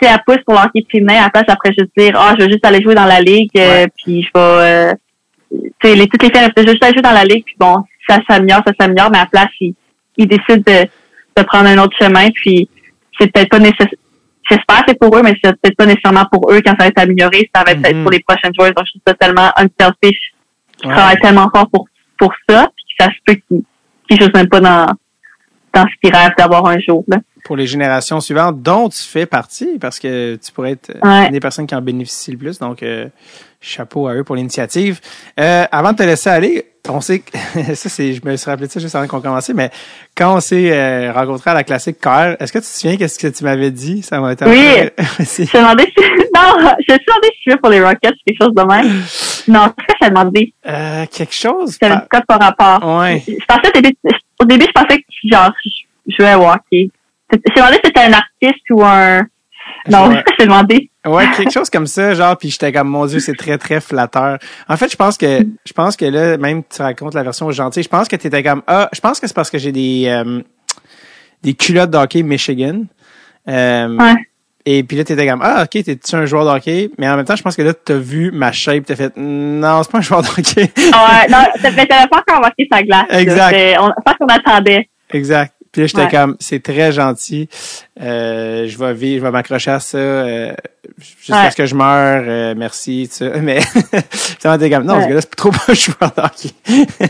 tu 0.00 0.06
sais, 0.06 0.12
à 0.12 0.18
pouce 0.18 0.38
pour 0.46 0.54
l'hockey 0.54 0.86
féminin, 0.90 1.14
à 1.20 1.22
la 1.24 1.30
place, 1.30 1.44
après, 1.48 1.70
juste 1.76 1.90
dire, 1.96 2.12
ah, 2.16 2.34
je 2.38 2.44
veux 2.44 2.50
juste 2.52 2.64
aller 2.64 2.80
jouer 2.82 2.94
dans 2.94 3.04
la 3.06 3.20
ligue, 3.20 3.50
euh, 3.56 3.82
Ouais. 3.84 3.88
puis 3.96 4.22
je 4.22 4.28
vais, 4.32 4.40
euh, 4.40 4.92
tu 5.50 5.88
sais, 5.88 5.94
les, 5.96 6.06
toutes 6.08 6.22
les 6.22 6.28
filles, 6.30 6.40
elles 6.44 6.52
veulent 6.56 6.68
juste 6.70 6.82
aller 6.84 6.92
jouer 6.94 7.02
dans 7.02 7.12
la 7.12 7.24
ligue, 7.24 7.44
puis 7.44 7.56
bon, 7.58 7.82
ça 8.08 8.18
s'améliore, 8.28 8.62
ça 8.66 8.72
s'améliore, 8.78 9.10
mais 9.10 9.18
à 9.18 9.22
la 9.22 9.26
place, 9.26 9.48
ils, 9.60 9.74
ils 10.16 10.28
décident 10.28 10.62
de, 10.66 10.86
de 11.36 11.42
prendre 11.46 11.66
un 11.68 11.78
autre 11.78 11.96
chemin, 11.98 12.28
puis 12.30 12.68
c'est 13.18 13.26
peut-être 13.32 13.48
pas 13.48 13.58
nécessaire, 13.58 13.88
j'espère 14.48 14.78
que 14.78 14.84
c'est 14.88 14.98
pour 15.00 15.16
eux, 15.16 15.22
mais 15.22 15.34
c'est 15.42 15.50
peut-être 15.60 15.76
pas 15.76 15.86
nécessairement 15.86 16.26
pour 16.30 16.52
eux 16.52 16.60
quand 16.64 16.70
ça 16.78 16.84
va 16.84 16.86
être 16.86 16.98
amélioré, 16.98 17.50
ça 17.54 17.64
va 17.64 17.72
être 17.72 17.82
peut-être 17.82 17.96
Mhm. 17.96 18.02
pour 18.04 18.12
les 18.12 18.20
prochaines 18.20 18.52
joueurs, 18.56 18.72
donc 18.74 18.86
je 18.86 18.92
trouve 18.92 19.02
ça 19.06 19.14
tellement 19.14 19.50
unselfish, 19.56 20.32
Ouais. 20.84 20.94
travaillent 20.94 21.20
tellement 21.20 21.50
fort 21.52 21.68
pour, 21.70 21.88
pour 22.18 22.32
ça, 22.48 22.68
puis 22.76 22.84
ça 23.00 23.06
se 23.06 23.16
peut 23.26 23.40
qu'ils, 23.48 23.62
qu'ils 24.08 24.20
jouent 24.22 24.30
même 24.34 24.48
pas 24.48 24.60
dans, 24.60 24.86
dans 25.74 25.82
ce 25.86 25.94
qu'ils 26.02 26.14
rêvent 26.14 26.34
d'avoir 26.36 26.66
un 26.66 26.78
jour, 26.80 27.04
là. 27.08 27.18
Pour 27.44 27.56
les 27.56 27.66
générations 27.66 28.20
suivantes, 28.20 28.62
dont 28.62 28.88
tu 28.88 29.02
fais 29.02 29.24
partie, 29.24 29.78
parce 29.80 29.98
que 29.98 30.36
tu 30.36 30.52
pourrais 30.52 30.72
être 30.72 30.90
euh, 30.90 31.00
Ouais. 31.08 31.26
une 31.26 31.32
des 31.32 31.40
personnes 31.40 31.66
qui 31.66 31.74
en 31.74 31.80
bénéficient 31.80 32.32
le 32.32 32.36
plus. 32.38 32.58
Donc, 32.58 32.82
euh, 32.82 33.06
chapeau 33.60 34.06
à 34.06 34.14
eux 34.14 34.22
pour 34.24 34.36
l'initiative. 34.36 35.00
Euh, 35.40 35.64
avant 35.72 35.92
de 35.92 35.96
te 35.98 36.02
laisser 36.02 36.28
aller, 36.30 36.64
on 36.88 37.00
sait 37.00 37.20
que, 37.20 37.32
ça 37.74 37.88
c'est, 37.88 38.12
je 38.12 38.20
me 38.24 38.36
suis 38.36 38.50
rappelé 38.50 38.66
de 38.66 38.72
ça 38.72 38.80
juste 38.80 38.94
avant 38.94 39.06
qu'on 39.06 39.20
commençait, 39.20 39.54
mais 39.54 39.70
quand 40.16 40.36
on 40.36 40.40
s'est 40.40 40.70
euh, 40.72 41.12
rencontrés 41.12 41.50
à 41.50 41.54
la 41.54 41.64
classique 41.64 41.98
KR, 42.00 42.36
est-ce 42.38 42.52
que 42.52 42.58
tu 42.58 42.64
te 42.64 42.70
souviens 42.70 42.96
qu'est-ce 42.96 43.18
que 43.18 43.28
tu 43.28 43.44
m'avais 43.44 43.70
dit? 43.70 44.02
Ça 44.02 44.20
m'a 44.20 44.32
été 44.32 44.44
Oui. 44.44 44.90
Vas-y. 44.98 45.46
Je 45.46 45.56
me 45.56 45.62
demandais 45.62 45.92
si, 45.96 46.04
non, 46.34 46.76
je 46.86 46.92
me 46.92 46.98
suis 46.98 47.06
demandé 47.06 47.28
si 47.32 47.38
je 47.46 47.50
veux 47.52 47.56
pour 47.58 47.70
les 47.70 47.80
Rockets, 47.82 48.14
quelque 48.26 48.42
chose 48.42 48.54
de 48.54 48.62
même. 48.62 49.02
Non, 49.48 49.68
qu'est-ce 49.76 49.86
que 49.86 49.94
j'ai 50.02 50.08
demandé? 50.10 50.54
Euh, 50.66 51.06
quelque 51.06 51.34
chose? 51.34 51.76
J'avais 51.80 51.96
dit 51.96 52.02
quoi 52.10 52.20
par 52.28 52.40
rapport? 52.40 52.98
Ouais. 53.00 53.22
Je 53.26 53.32
pensais, 53.46 53.68
au 53.68 53.80
début, 53.80 53.96
au 54.40 54.44
début, 54.44 54.66
je 54.66 54.72
pensais 54.72 54.98
que, 54.98 55.04
genre, 55.24 55.52
je 56.06 56.14
jouais 56.16 56.34
au 56.34 56.46
hockey. 56.48 56.90
Je 57.32 57.36
me 57.38 57.56
demandé 57.56 57.74
si 57.76 57.80
c'était 57.84 58.00
un 58.00 58.12
artiste 58.12 58.64
ou 58.70 58.82
un, 58.84 59.20
non, 59.88 60.08
Ouais. 60.08 60.22
je 60.38 60.44
demandé. 60.44 60.90
Ouais, 61.06 61.24
quelque 61.36 61.52
chose 61.52 61.70
comme 61.70 61.86
ça, 61.86 62.14
genre, 62.14 62.36
puis 62.36 62.50
j'étais 62.50 62.72
comme, 62.72 62.88
mon 62.88 63.06
Dieu, 63.06 63.20
c'est 63.20 63.34
très, 63.34 63.56
très 63.58 63.80
flatteur. 63.80 64.38
En 64.68 64.76
fait, 64.76 64.90
je 64.90 64.96
pense 64.96 65.16
que, 65.16 65.46
je 65.64 65.72
pense 65.72 65.96
que 65.96 66.04
là, 66.04 66.36
même 66.36 66.62
tu 66.64 66.82
racontes 66.82 67.14
la 67.14 67.22
version 67.22 67.50
gentille, 67.50 67.82
je 67.82 67.88
pense 67.88 68.08
que 68.08 68.16
t'étais 68.16 68.42
comme, 68.42 68.62
ah, 68.66 68.88
je 68.92 69.00
pense 69.00 69.18
que 69.20 69.26
c'est 69.26 69.34
parce 69.34 69.50
que 69.50 69.58
j'ai 69.58 69.72
des, 69.72 70.04
euh, 70.08 70.42
des 71.42 71.54
culottes 71.54 71.90
de 71.90 71.96
hockey 71.98 72.22
Michigan. 72.22 72.82
Euh, 73.48 73.96
Ouais. 73.96 74.14
Et 74.70 74.82
puis 74.82 74.98
là, 74.98 75.04
t'étais 75.04 75.26
comme, 75.26 75.40
ah, 75.42 75.62
ok, 75.62 75.82
t'es-tu 75.82 76.14
un 76.14 76.26
joueur 76.26 76.44
de 76.44 76.50
hockey? 76.50 76.90
Mais 76.98 77.08
en 77.08 77.16
même 77.16 77.24
temps, 77.24 77.36
je 77.36 77.42
pense 77.42 77.56
que 77.56 77.62
là, 77.62 77.72
t'as 77.72 77.94
vu 77.96 78.30
ma 78.32 78.52
shape, 78.52 78.84
t'as 78.84 78.96
fait, 78.96 79.14
non, 79.16 79.82
c'est 79.82 79.90
pas 79.90 79.96
un 79.98 80.02
joueur 80.02 80.20
de 80.20 80.28
hockey. 80.28 80.70
Ouais, 80.76 81.28
non, 81.30 81.38
t'avais 81.62 81.86
pas 81.86 82.04
encore 82.18 82.40
marqué 82.42 82.68
sa 82.70 82.82
glace. 82.82 83.06
là. 83.08 83.18
Exact. 83.20 83.56
On, 83.80 83.86
je 83.86 84.02
pense 84.04 84.14
qu'on 84.20 84.26
attendait. 84.26 84.90
exact. 85.10 85.54
Puis 85.72 85.80
là, 85.82 85.86
j'étais 85.86 86.02
Ouais. 86.02 86.10
comme, 86.10 86.36
c'est 86.40 86.62
très 86.62 86.92
gentil. 86.92 87.48
Euh, 88.02 88.66
je 88.68 88.76
vais 88.78 88.92
vivre, 88.92 89.20
je 89.20 89.24
vais 89.26 89.30
m'accrocher 89.30 89.70
à 89.70 89.80
ça 89.80 89.96
euh, 89.98 90.52
jusqu'à 90.98 91.44
Ouais. 91.44 91.50
ce 91.50 91.56
que 91.56 91.64
je 91.66 91.74
meure. 91.74 92.24
euh, 92.26 92.54
merci, 92.56 93.06
tu 93.10 93.16
sais. 93.16 93.40
Mais 93.40 93.60
finalement, 94.10 94.58
t'es 94.58 94.70
comme, 94.70 94.84
non, 94.84 94.96
Ouais. 94.96 95.02
ce 95.04 95.08
gars-là, 95.08 95.20
c'est 95.22 95.34
trop 95.36 95.50
pas 95.50 95.64
un 95.68 95.74
joueur 95.74 96.12
de 96.14 96.22
hockey. 96.22 96.50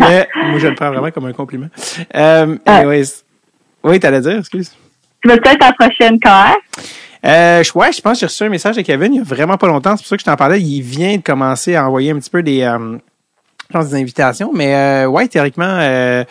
Mais 0.00 0.28
moi, 0.48 0.58
je 0.58 0.68
le 0.68 0.74
prends 0.74 0.90
vraiment 0.90 1.10
comme 1.10 1.26
un 1.26 1.32
compliment. 1.32 1.68
Euh, 2.14 2.56
anyways. 2.64 3.04
Oui, 3.84 4.00
t'allais 4.00 4.20
dire, 4.20 4.38
excuse. 4.38 4.72
Tu 5.22 5.28
veux 5.30 5.36
peut-être 5.36 5.58
ta 5.58 5.72
prochaine 5.72 6.18
KR? 6.20 6.56
Euh, 7.24 7.62
je- 7.62 7.72
ouais, 7.76 7.92
je 7.92 8.00
pense 8.00 8.14
que 8.14 8.20
j'ai 8.20 8.26
reçu 8.26 8.44
un 8.44 8.48
message 8.48 8.76
de 8.76 8.82
Kevin 8.82 9.14
il 9.14 9.16
y 9.18 9.20
a 9.20 9.24
vraiment 9.24 9.56
pas 9.56 9.66
longtemps. 9.66 9.96
C'est 9.96 10.02
pour 10.02 10.08
ça 10.08 10.16
que 10.16 10.20
je 10.20 10.26
t'en 10.26 10.36
parlais. 10.36 10.60
Il 10.60 10.82
vient 10.82 11.16
de 11.16 11.22
commencer 11.22 11.74
à 11.74 11.86
envoyer 11.86 12.10
un 12.12 12.18
petit 12.18 12.30
peu 12.30 12.42
des, 12.42 12.62
euh, 12.62 12.98
je 13.68 13.72
pense 13.72 13.88
des 13.90 13.96
invitations. 14.00 14.52
Mais 14.54 14.74
euh, 14.74 15.06
ouais, 15.06 15.26
théoriquement, 15.26 15.64
euh, 15.80 16.22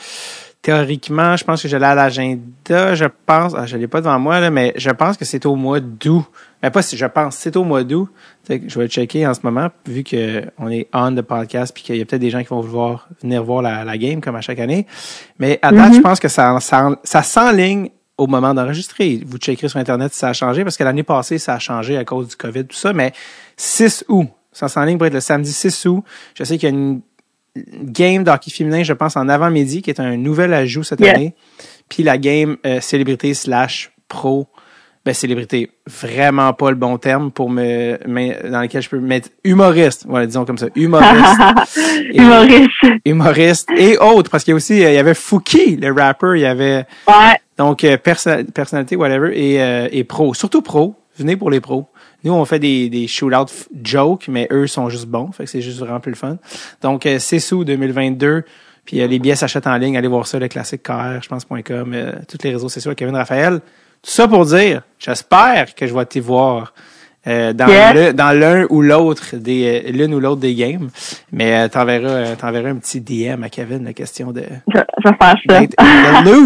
théoriquement, 0.62 1.36
je 1.36 1.44
pense 1.44 1.62
que 1.62 1.68
j'allais 1.68 1.86
à 1.86 1.96
l'agenda, 1.96 2.96
je 2.96 3.06
pense, 3.26 3.54
ah, 3.58 3.66
je 3.66 3.78
l'ai 3.78 3.88
pas 3.88 4.00
devant 4.02 4.18
moi, 4.20 4.40
là, 4.40 4.50
mais 4.50 4.74
je 4.78 4.90
pense 4.92 5.18
que 5.18 5.26
c'est 5.26 5.46
au 5.46 5.56
mois 5.56 5.80
d'août. 5.80 6.24
Mais 6.64 6.72
pas 6.72 6.82
si 6.82 6.98
je 6.98 7.06
pense, 7.06 7.36
c'est 7.36 7.56
au 7.58 7.64
mois 7.64 7.84
d'août. 7.84 8.10
Je 8.50 8.80
vais 8.80 8.88
checker 8.88 9.28
en 9.28 9.34
ce 9.34 9.42
moment, 9.44 9.68
vu 9.88 10.04
que 10.04 10.44
on 10.58 10.70
est 10.70 10.88
on 10.94 11.14
the 11.14 11.22
podcast, 11.22 11.74
puis 11.74 11.84
qu'il 11.84 11.98
y 11.98 12.02
a 12.02 12.06
peut-être 12.06 12.22
des 12.22 12.30
gens 12.32 12.40
qui 12.42 12.48
vont 12.48 12.62
vouloir 12.62 13.08
venir 13.22 13.44
voir 13.44 13.62
la, 13.62 13.84
la 13.84 13.98
game 13.98 14.22
comme 14.22 14.36
à 14.36 14.42
chaque 14.42 14.60
année. 14.60 14.88
Mais 15.40 15.60
à 15.62 15.72
date, 15.72 15.94
je 15.96 16.00
pense 16.00 16.20
que 16.20 16.28
ça, 16.30 16.58
ça, 16.62 16.90
ça 17.04 17.22
s'enligne 17.22 17.90
au 18.18 18.28
moment 18.28 18.54
d'enregistrer. 18.54 19.22
Vous 19.26 19.38
checkerez 19.38 19.68
sur 19.70 19.80
Internet 19.80 20.14
si 20.14 20.20
ça 20.20 20.30
a 20.30 20.34
changé, 20.34 20.64
parce 20.64 20.78
que 20.78 20.84
l'année 20.84 21.04
passée, 21.04 21.38
ça 21.38 21.56
a 21.56 21.60
changé 21.60 21.98
à 21.98 22.06
cause 22.06 22.30
du 22.30 22.36
COVID, 22.36 22.66
tout 22.66 22.76
ça, 22.76 22.94
mais 22.94 23.12
6 23.58 24.06
août. 24.08 24.28
Ça 24.52 24.70
s'enligne 24.70 24.98
pour 24.98 25.08
être 25.08 25.14
le 25.14 25.20
samedi 25.20 25.52
6 25.52 25.86
août. 25.88 26.04
Je 26.34 26.44
sais 26.46 26.58
qu'il 26.58 26.70
y 26.70 26.72
a 26.72 26.76
une 26.76 27.02
game 27.84 28.24
d'hockey 28.24 28.52
féminin, 28.52 28.84
je 28.84 28.94
pense, 28.94 29.18
en 29.18 29.28
avant-midi, 29.30 29.82
qui 29.82 29.90
est 29.90 30.00
un 30.00 30.16
nouvel 30.18 30.54
ajout 30.54 30.84
cette 30.84 31.00
Yeah. 31.02 31.14
année. 31.16 31.36
Puis 31.90 32.04
la 32.04 32.18
game 32.18 32.58
euh, 32.66 32.80
célébrité 32.82 33.34
slash 33.34 33.92
pro. 34.08 34.48
Ben, 35.06 35.14
célébrité, 35.14 35.70
vraiment 35.86 36.52
pas 36.54 36.72
le 36.72 36.76
bon 36.76 36.98
terme 36.98 37.30
pour 37.32 37.50
me, 37.52 38.00
mais 38.08 38.40
dans 38.50 38.60
lequel 38.62 38.82
je 38.82 38.90
peux 38.90 39.00
mettre 39.00 39.30
humoriste. 39.44 40.06
Voilà, 40.08 40.26
disons 40.26 40.46
comme 40.46 40.58
ça. 40.58 40.66
Humoriste. 40.76 41.40
Et- 42.12 42.18
Humoriste. 42.22 42.70
humoriste 43.06 43.70
et 43.78 43.98
autres. 44.00 44.32
Parce 44.32 44.44
qu'il 44.44 44.52
y 44.52 44.54
a 44.54 44.56
aussi, 44.56 44.74
il 44.78 44.80
y 44.94 44.98
avait 44.98 45.14
Fouki, 45.14 45.76
le 45.76 45.92
rapper, 45.94 46.32
il 46.38 46.42
y 46.42 46.46
avait, 46.46 46.86
Ouais. 47.08 47.36
donc, 47.58 47.84
euh, 47.84 47.98
perso- 47.98 48.44
personnalité, 48.54 48.96
whatever, 48.96 49.32
et, 49.40 49.62
euh, 49.62 49.88
et 49.92 50.04
pro. 50.04 50.34
Surtout 50.34 50.64
pro. 50.64 50.96
Venez 51.18 51.38
pour 51.38 51.52
les 51.52 51.60
pros. 51.62 51.86
Nous, 52.24 52.34
on 52.34 52.44
fait 52.46 52.58
des, 52.60 52.90
des 52.90 53.06
shootouts 53.08 53.46
f- 53.46 53.68
jokes, 53.84 54.26
mais 54.28 54.48
eux 54.52 54.66
sont 54.66 54.90
juste 54.90 55.06
bons. 55.06 55.32
Fait 55.32 55.44
que 55.44 55.50
c'est 55.52 55.62
juste 55.62 55.78
vraiment 55.80 56.00
plus 56.00 56.12
le 56.14 56.18
fun. 56.18 56.38
Donc, 56.82 57.06
euh, 57.06 57.20
c'est 57.20 57.40
sous 57.40 57.64
2022. 57.64 58.44
Puis 58.86 59.02
euh, 59.02 59.08
les 59.08 59.20
billets 59.20 59.36
s'achètent 59.36 59.68
en 59.68 59.78
ligne. 59.78 59.98
Allez 59.98 60.08
voir 60.08 60.26
ça, 60.26 60.40
le 60.40 60.48
classique 60.48 60.82
KR, 60.82 61.22
je 61.22 61.30
pense.com, 61.30 61.92
euh, 61.94 62.12
tous 62.28 62.40
les 62.44 62.52
réseaux 62.54 62.70
sociaux, 62.70 62.94
Kevin 62.96 63.16
Raphaël. 63.16 63.62
Tout 64.06 64.12
ça 64.12 64.28
pour 64.28 64.46
dire, 64.46 64.82
j'espère 65.00 65.74
que 65.76 65.88
je 65.88 65.94
vais 65.94 66.06
t'y 66.06 66.20
voir. 66.20 66.74
euh, 67.28 67.54
dans 67.54 67.68
Yes. 67.68 67.94
le- 67.96 68.14
dans 68.14 68.40
l'un 68.40 68.68
ou 68.70 68.84
l'autre 68.84 69.36
des 69.36 69.84
euh, 69.88 69.92
l'une 69.92 70.14
ou 70.14 70.20
l'autre 70.20 70.42
des 70.42 70.54
games 70.54 70.92
mais 71.32 71.56
euh, 71.58 71.68
t'enverras 71.68 72.08
euh, 72.08 72.36
t'enverras 72.36 72.70
un 72.70 72.76
petit 72.76 73.02
DM 73.02 73.42
à 73.44 73.50
Kevin 73.50 73.84
la 73.84 73.94
question 73.94 74.32
de 74.32 74.44
Je, 74.72 74.78
je 75.04 75.10
vais 75.10 75.16
faire 75.20 75.36
ça. 75.50 75.62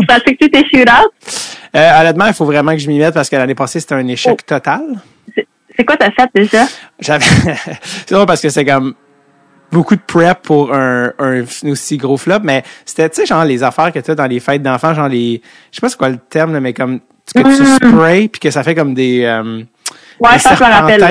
Ça 0.08 0.20
fait 0.24 0.36
que 0.38 0.46
tu 0.46 0.52
tes 0.52 0.60
shootouts? 0.70 1.10
Euh, 1.76 2.00
honnêtement, 2.00 2.28
il 2.28 2.34
faut 2.34 2.46
vraiment 2.46 2.72
que 2.72 2.78
je 2.78 2.88
m'y 2.88 2.98
mette 2.98 3.14
parce 3.14 3.30
que 3.30 3.36
l'année 3.36 3.56
passée, 3.56 3.82
c'était 3.82 3.96
un 3.96 4.08
échec 4.08 4.40
Oh. 4.42 4.44
total. 4.48 4.82
C'est 5.76 5.84
quoi 5.84 5.98
t'as 5.98 6.12
fait 6.12 6.30
déjà? 6.34 6.64
J'avais, 6.98 7.26
c'est 7.84 8.12
drôle 8.14 8.26
parce 8.26 8.42
que 8.42 8.48
c'est 8.48 8.64
comme 8.64 8.94
beaucoup 9.74 9.98
de 9.98 10.02
prep 10.08 10.42
pour 10.44 10.74
un, 10.74 11.12
un 11.20 11.44
aussi 11.70 11.98
gros 11.98 12.16
flop, 12.16 12.40
mais 12.44 12.64
c'était, 12.86 13.10
tu 13.10 13.18
sais, 13.20 13.26
genre 13.26 13.44
les 13.44 13.64
affaires 13.64 13.92
que 13.92 14.00
tu 14.00 14.12
as 14.12 14.16
dans 14.16 14.26
les 14.28 14.40
fêtes 14.40 14.64
d'enfants, 14.64 14.94
genre 14.94 15.10
les, 15.10 15.42
je 15.72 15.76
sais 15.76 15.82
pas 15.82 15.90
c'est 15.90 15.98
quoi 15.98 16.08
le 16.10 16.18
terme, 16.30 16.54
là, 16.54 16.62
mais 16.62 16.74
comme, 16.74 17.02
que 17.34 17.40
tu 17.42 17.64
Mm. 17.64 17.92
sprays 17.94 18.28
puis 18.28 18.40
que 18.40 18.52
ça 18.52 18.64
fait 18.64 18.76
comme 18.76 18.94
des, 18.94 19.24
euh, 19.24 19.62
Ouais, 20.20 20.34
des 20.34 20.40
ça, 20.40 20.56
je 20.56 20.64
me 20.64 20.70
rappelle. 20.70 21.02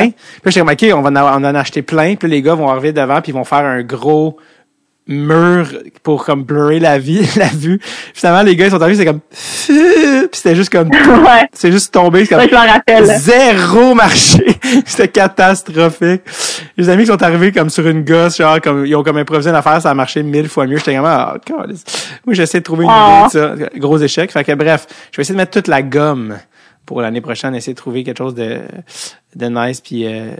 Puis 0.43 0.53
j'étais 0.53 0.61
comme, 0.61 0.69
OK, 0.70 0.86
on 0.95 1.03
va 1.11 1.11
en, 1.35 1.43
on 1.43 1.45
en 1.47 1.55
a 1.55 1.61
acheté 1.61 1.82
plein. 1.82 2.15
Puis 2.16 2.28
les 2.28 2.43
gars 2.43 2.55
vont 2.55 2.69
arriver 2.69 2.93
devant 2.93 3.20
puis 3.20 3.32
ils 3.32 3.35
vont 3.35 3.45
faire 3.45 3.65
un 3.65 3.82
gros 3.82 4.36
mur 5.09 5.66
pour 6.02 6.24
comme 6.24 6.44
blurrer 6.44 6.78
la 6.80 6.98
vie, 6.98 7.26
la 7.36 7.47
vue. 7.48 7.80
Finalement, 8.14 8.43
les 8.43 8.55
gars, 8.56 8.66
ils 8.66 8.70
sont 8.70 8.80
arrivés, 8.82 8.98
c'est 8.98 9.05
comme, 9.06 9.20
puis 9.30 10.28
c'était 10.32 10.55
juste 10.55 10.70
comme, 10.70 10.89
ouais. 10.90 11.48
c'est 11.52 11.72
juste 11.72 11.93
tombé, 11.93 12.24
c'est 12.26 12.35
comme, 12.36 12.48
je 12.48 12.55
rappelle. 12.55 13.06
Zéro 13.18 13.94
marché. 13.94 14.44
C'était 14.86 15.09
catastrophique. 15.09 16.22
Les 16.76 16.89
amis 16.89 17.02
qui 17.05 17.09
sont 17.09 17.22
arrivés 17.22 17.52
comme 17.52 17.70
sur 17.70 17.86
une 17.86 18.05
gosse, 18.05 18.36
genre, 18.36 18.60
comme, 18.60 18.85
ils 18.86 18.94
ont 18.94 19.02
comme 19.02 19.16
improvisé 19.16 19.51
une 19.51 19.56
affaire, 19.56 19.80
ça 19.80 19.90
a 19.90 19.94
marché 19.94 20.22
mille 20.22 20.48
fois 20.48 20.66
mieux. 20.66 20.76
J'étais 20.76 20.94
comme, 20.97 21.06
ah, 21.06 21.36
câlisse. 21.44 21.85
Moi, 22.26 22.35
j'essaie 22.35 22.59
de 22.60 22.64
trouver 22.64 22.85
une 22.85 22.90
Oh. 22.93 23.26
idée 23.28 23.39
de 23.39 23.66
ça. 23.66 23.68
Gros 23.78 23.98
échec. 23.98 24.30
Fait 24.30 24.44
que 24.44 24.52
bref, 24.52 24.86
je 25.10 25.16
vais 25.16 25.22
essayer 25.22 25.35
de 25.35 25.39
mettre 25.40 25.52
toute 25.52 25.68
la 25.68 25.82
gomme 25.82 26.36
pour 26.85 27.01
l'année 27.02 27.20
prochaine, 27.20 27.55
essayer 27.55 27.74
de 27.74 27.78
trouver 27.78 28.02
quelque 28.05 28.18
chose 28.18 28.35
de, 28.35 28.60
de 29.36 29.47
nice 29.47 29.80
puis 29.80 30.06
euh, 30.06 30.30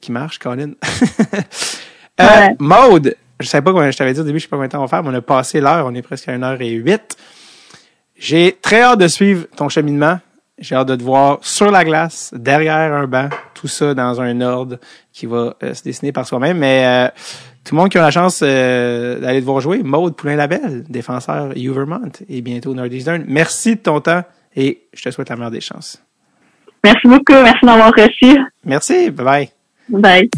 qui 0.00 0.12
marche, 0.12 0.38
Colin. 0.38 0.70
euh, 2.20 2.24
Ouais. 2.24 2.56
Maude, 2.58 3.14
je 3.40 3.46
savais 3.46 3.62
pas 3.62 3.72
comment 3.72 3.90
je 3.90 3.96
t'avais 3.96 4.12
dit 4.12 4.20
au 4.20 4.24
début, 4.24 4.38
je 4.38 4.44
sais 4.44 4.48
pas 4.48 4.56
combien 4.56 4.68
de 4.68 4.72
temps 4.72 4.78
on 4.78 4.86
va 4.86 4.88
faire, 4.88 5.02
mais 5.02 5.10
on 5.10 5.14
a 5.14 5.20
passé 5.20 5.60
l'heure, 5.60 5.86
on 5.86 5.94
est 5.94 6.02
presque 6.02 6.28
à 6.28 6.34
une 6.34 6.44
heure 6.44 6.60
et 6.60 6.70
huit. 6.70 7.16
J'ai 8.18 8.56
très 8.60 8.82
hâte 8.82 9.00
de 9.00 9.08
suivre 9.08 9.46
ton 9.56 9.68
cheminement. 9.68 10.18
J'ai 10.58 10.74
hâte 10.74 10.88
de 10.88 10.96
te 10.96 11.02
voir 11.02 11.38
sur 11.42 11.70
la 11.70 11.84
glace, 11.84 12.32
derrière 12.34 12.94
un 12.94 13.06
banc, 13.06 13.28
tout 13.52 13.68
ça 13.68 13.92
dans 13.92 14.22
un 14.22 14.40
ordre 14.40 14.78
qui 15.12 15.26
va 15.26 15.54
euh, 15.62 15.74
se 15.74 15.82
dessiner 15.82 16.12
par 16.12 16.26
soi-même. 16.26 16.56
Mais 16.56 16.84
euh, 16.86 17.08
tout 17.62 17.74
le 17.74 17.80
monde 17.82 17.90
qui 17.90 17.98
a 17.98 18.02
la 18.02 18.10
chance 18.10 18.40
euh, 18.42 19.20
d'aller 19.20 19.40
te 19.40 19.44
voir 19.44 19.60
jouer, 19.60 19.82
Maude 19.82 20.16
Poulain-Labelle, 20.16 20.84
défenseur 20.88 21.52
U 21.56 21.70
Vermont 21.72 22.10
et 22.30 22.40
bientôt 22.40 22.72
Northeastern. 22.72 23.24
Merci 23.28 23.76
de 23.76 23.80
ton 23.80 24.00
temps 24.00 24.22
et 24.54 24.86
je 24.94 25.02
te 25.02 25.10
souhaite 25.10 25.28
la 25.28 25.36
meilleure 25.36 25.50
des 25.50 25.60
chances. 25.60 26.02
Merci 26.82 27.06
beaucoup. 27.06 27.42
Merci 27.42 27.66
d'avoir 27.66 27.92
reçu. 27.92 28.38
Merci, 28.64 29.10
bye 29.10 29.24
bye. 29.24 29.50
Bye. 29.90 30.30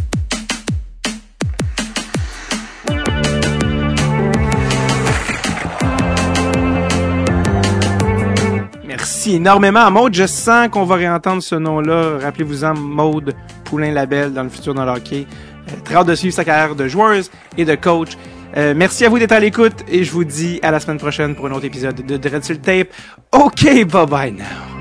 Merci 9.09 9.36
énormément 9.36 9.80
à 9.80 9.89
Maude. 9.89 10.12
Je 10.12 10.26
sens 10.26 10.68
qu'on 10.68 10.85
va 10.85 10.97
réentendre 10.97 11.43
ce 11.43 11.55
nom-là. 11.55 12.18
Rappelez-vous-en, 12.20 12.74
Maude 12.74 13.32
Poulain-Labelle 13.64 14.35
dans 14.35 14.43
le 14.43 14.51
futur 14.51 14.74
dans 14.74 14.85
le 14.85 14.90
hockey. 14.90 15.26
Euh, 15.26 15.72
très 15.82 15.94
hâte 15.94 16.09
de 16.09 16.14
suivre 16.14 16.35
sa 16.35 16.44
carrière 16.44 16.74
de 16.74 16.86
joueuse 16.89 17.30
et 17.56 17.64
de 17.64 17.74
coach. 17.74 18.10
Euh, 18.59 18.74
merci 18.76 19.06
à 19.06 19.09
vous 19.09 19.18
d'être 19.18 19.32
à 19.32 19.40
l'écoute 19.40 19.82
et 19.89 20.05
je 20.05 20.12
vous 20.12 20.24
dis 20.24 20.60
à 20.62 20.70
la 20.70 20.78
semaine 20.78 20.98
prochaine 20.98 21.35
pour 21.35 21.47
un 21.47 21.52
autre 21.52 21.64
épisode 21.64 22.05
de 22.05 22.16
Dread 22.18 22.44
sur 22.44 22.55
le 22.55 22.60
tape. 22.60 22.89
OK, 23.32 23.86
bye 23.86 24.06
bye 24.06 24.30
now. 24.30 24.78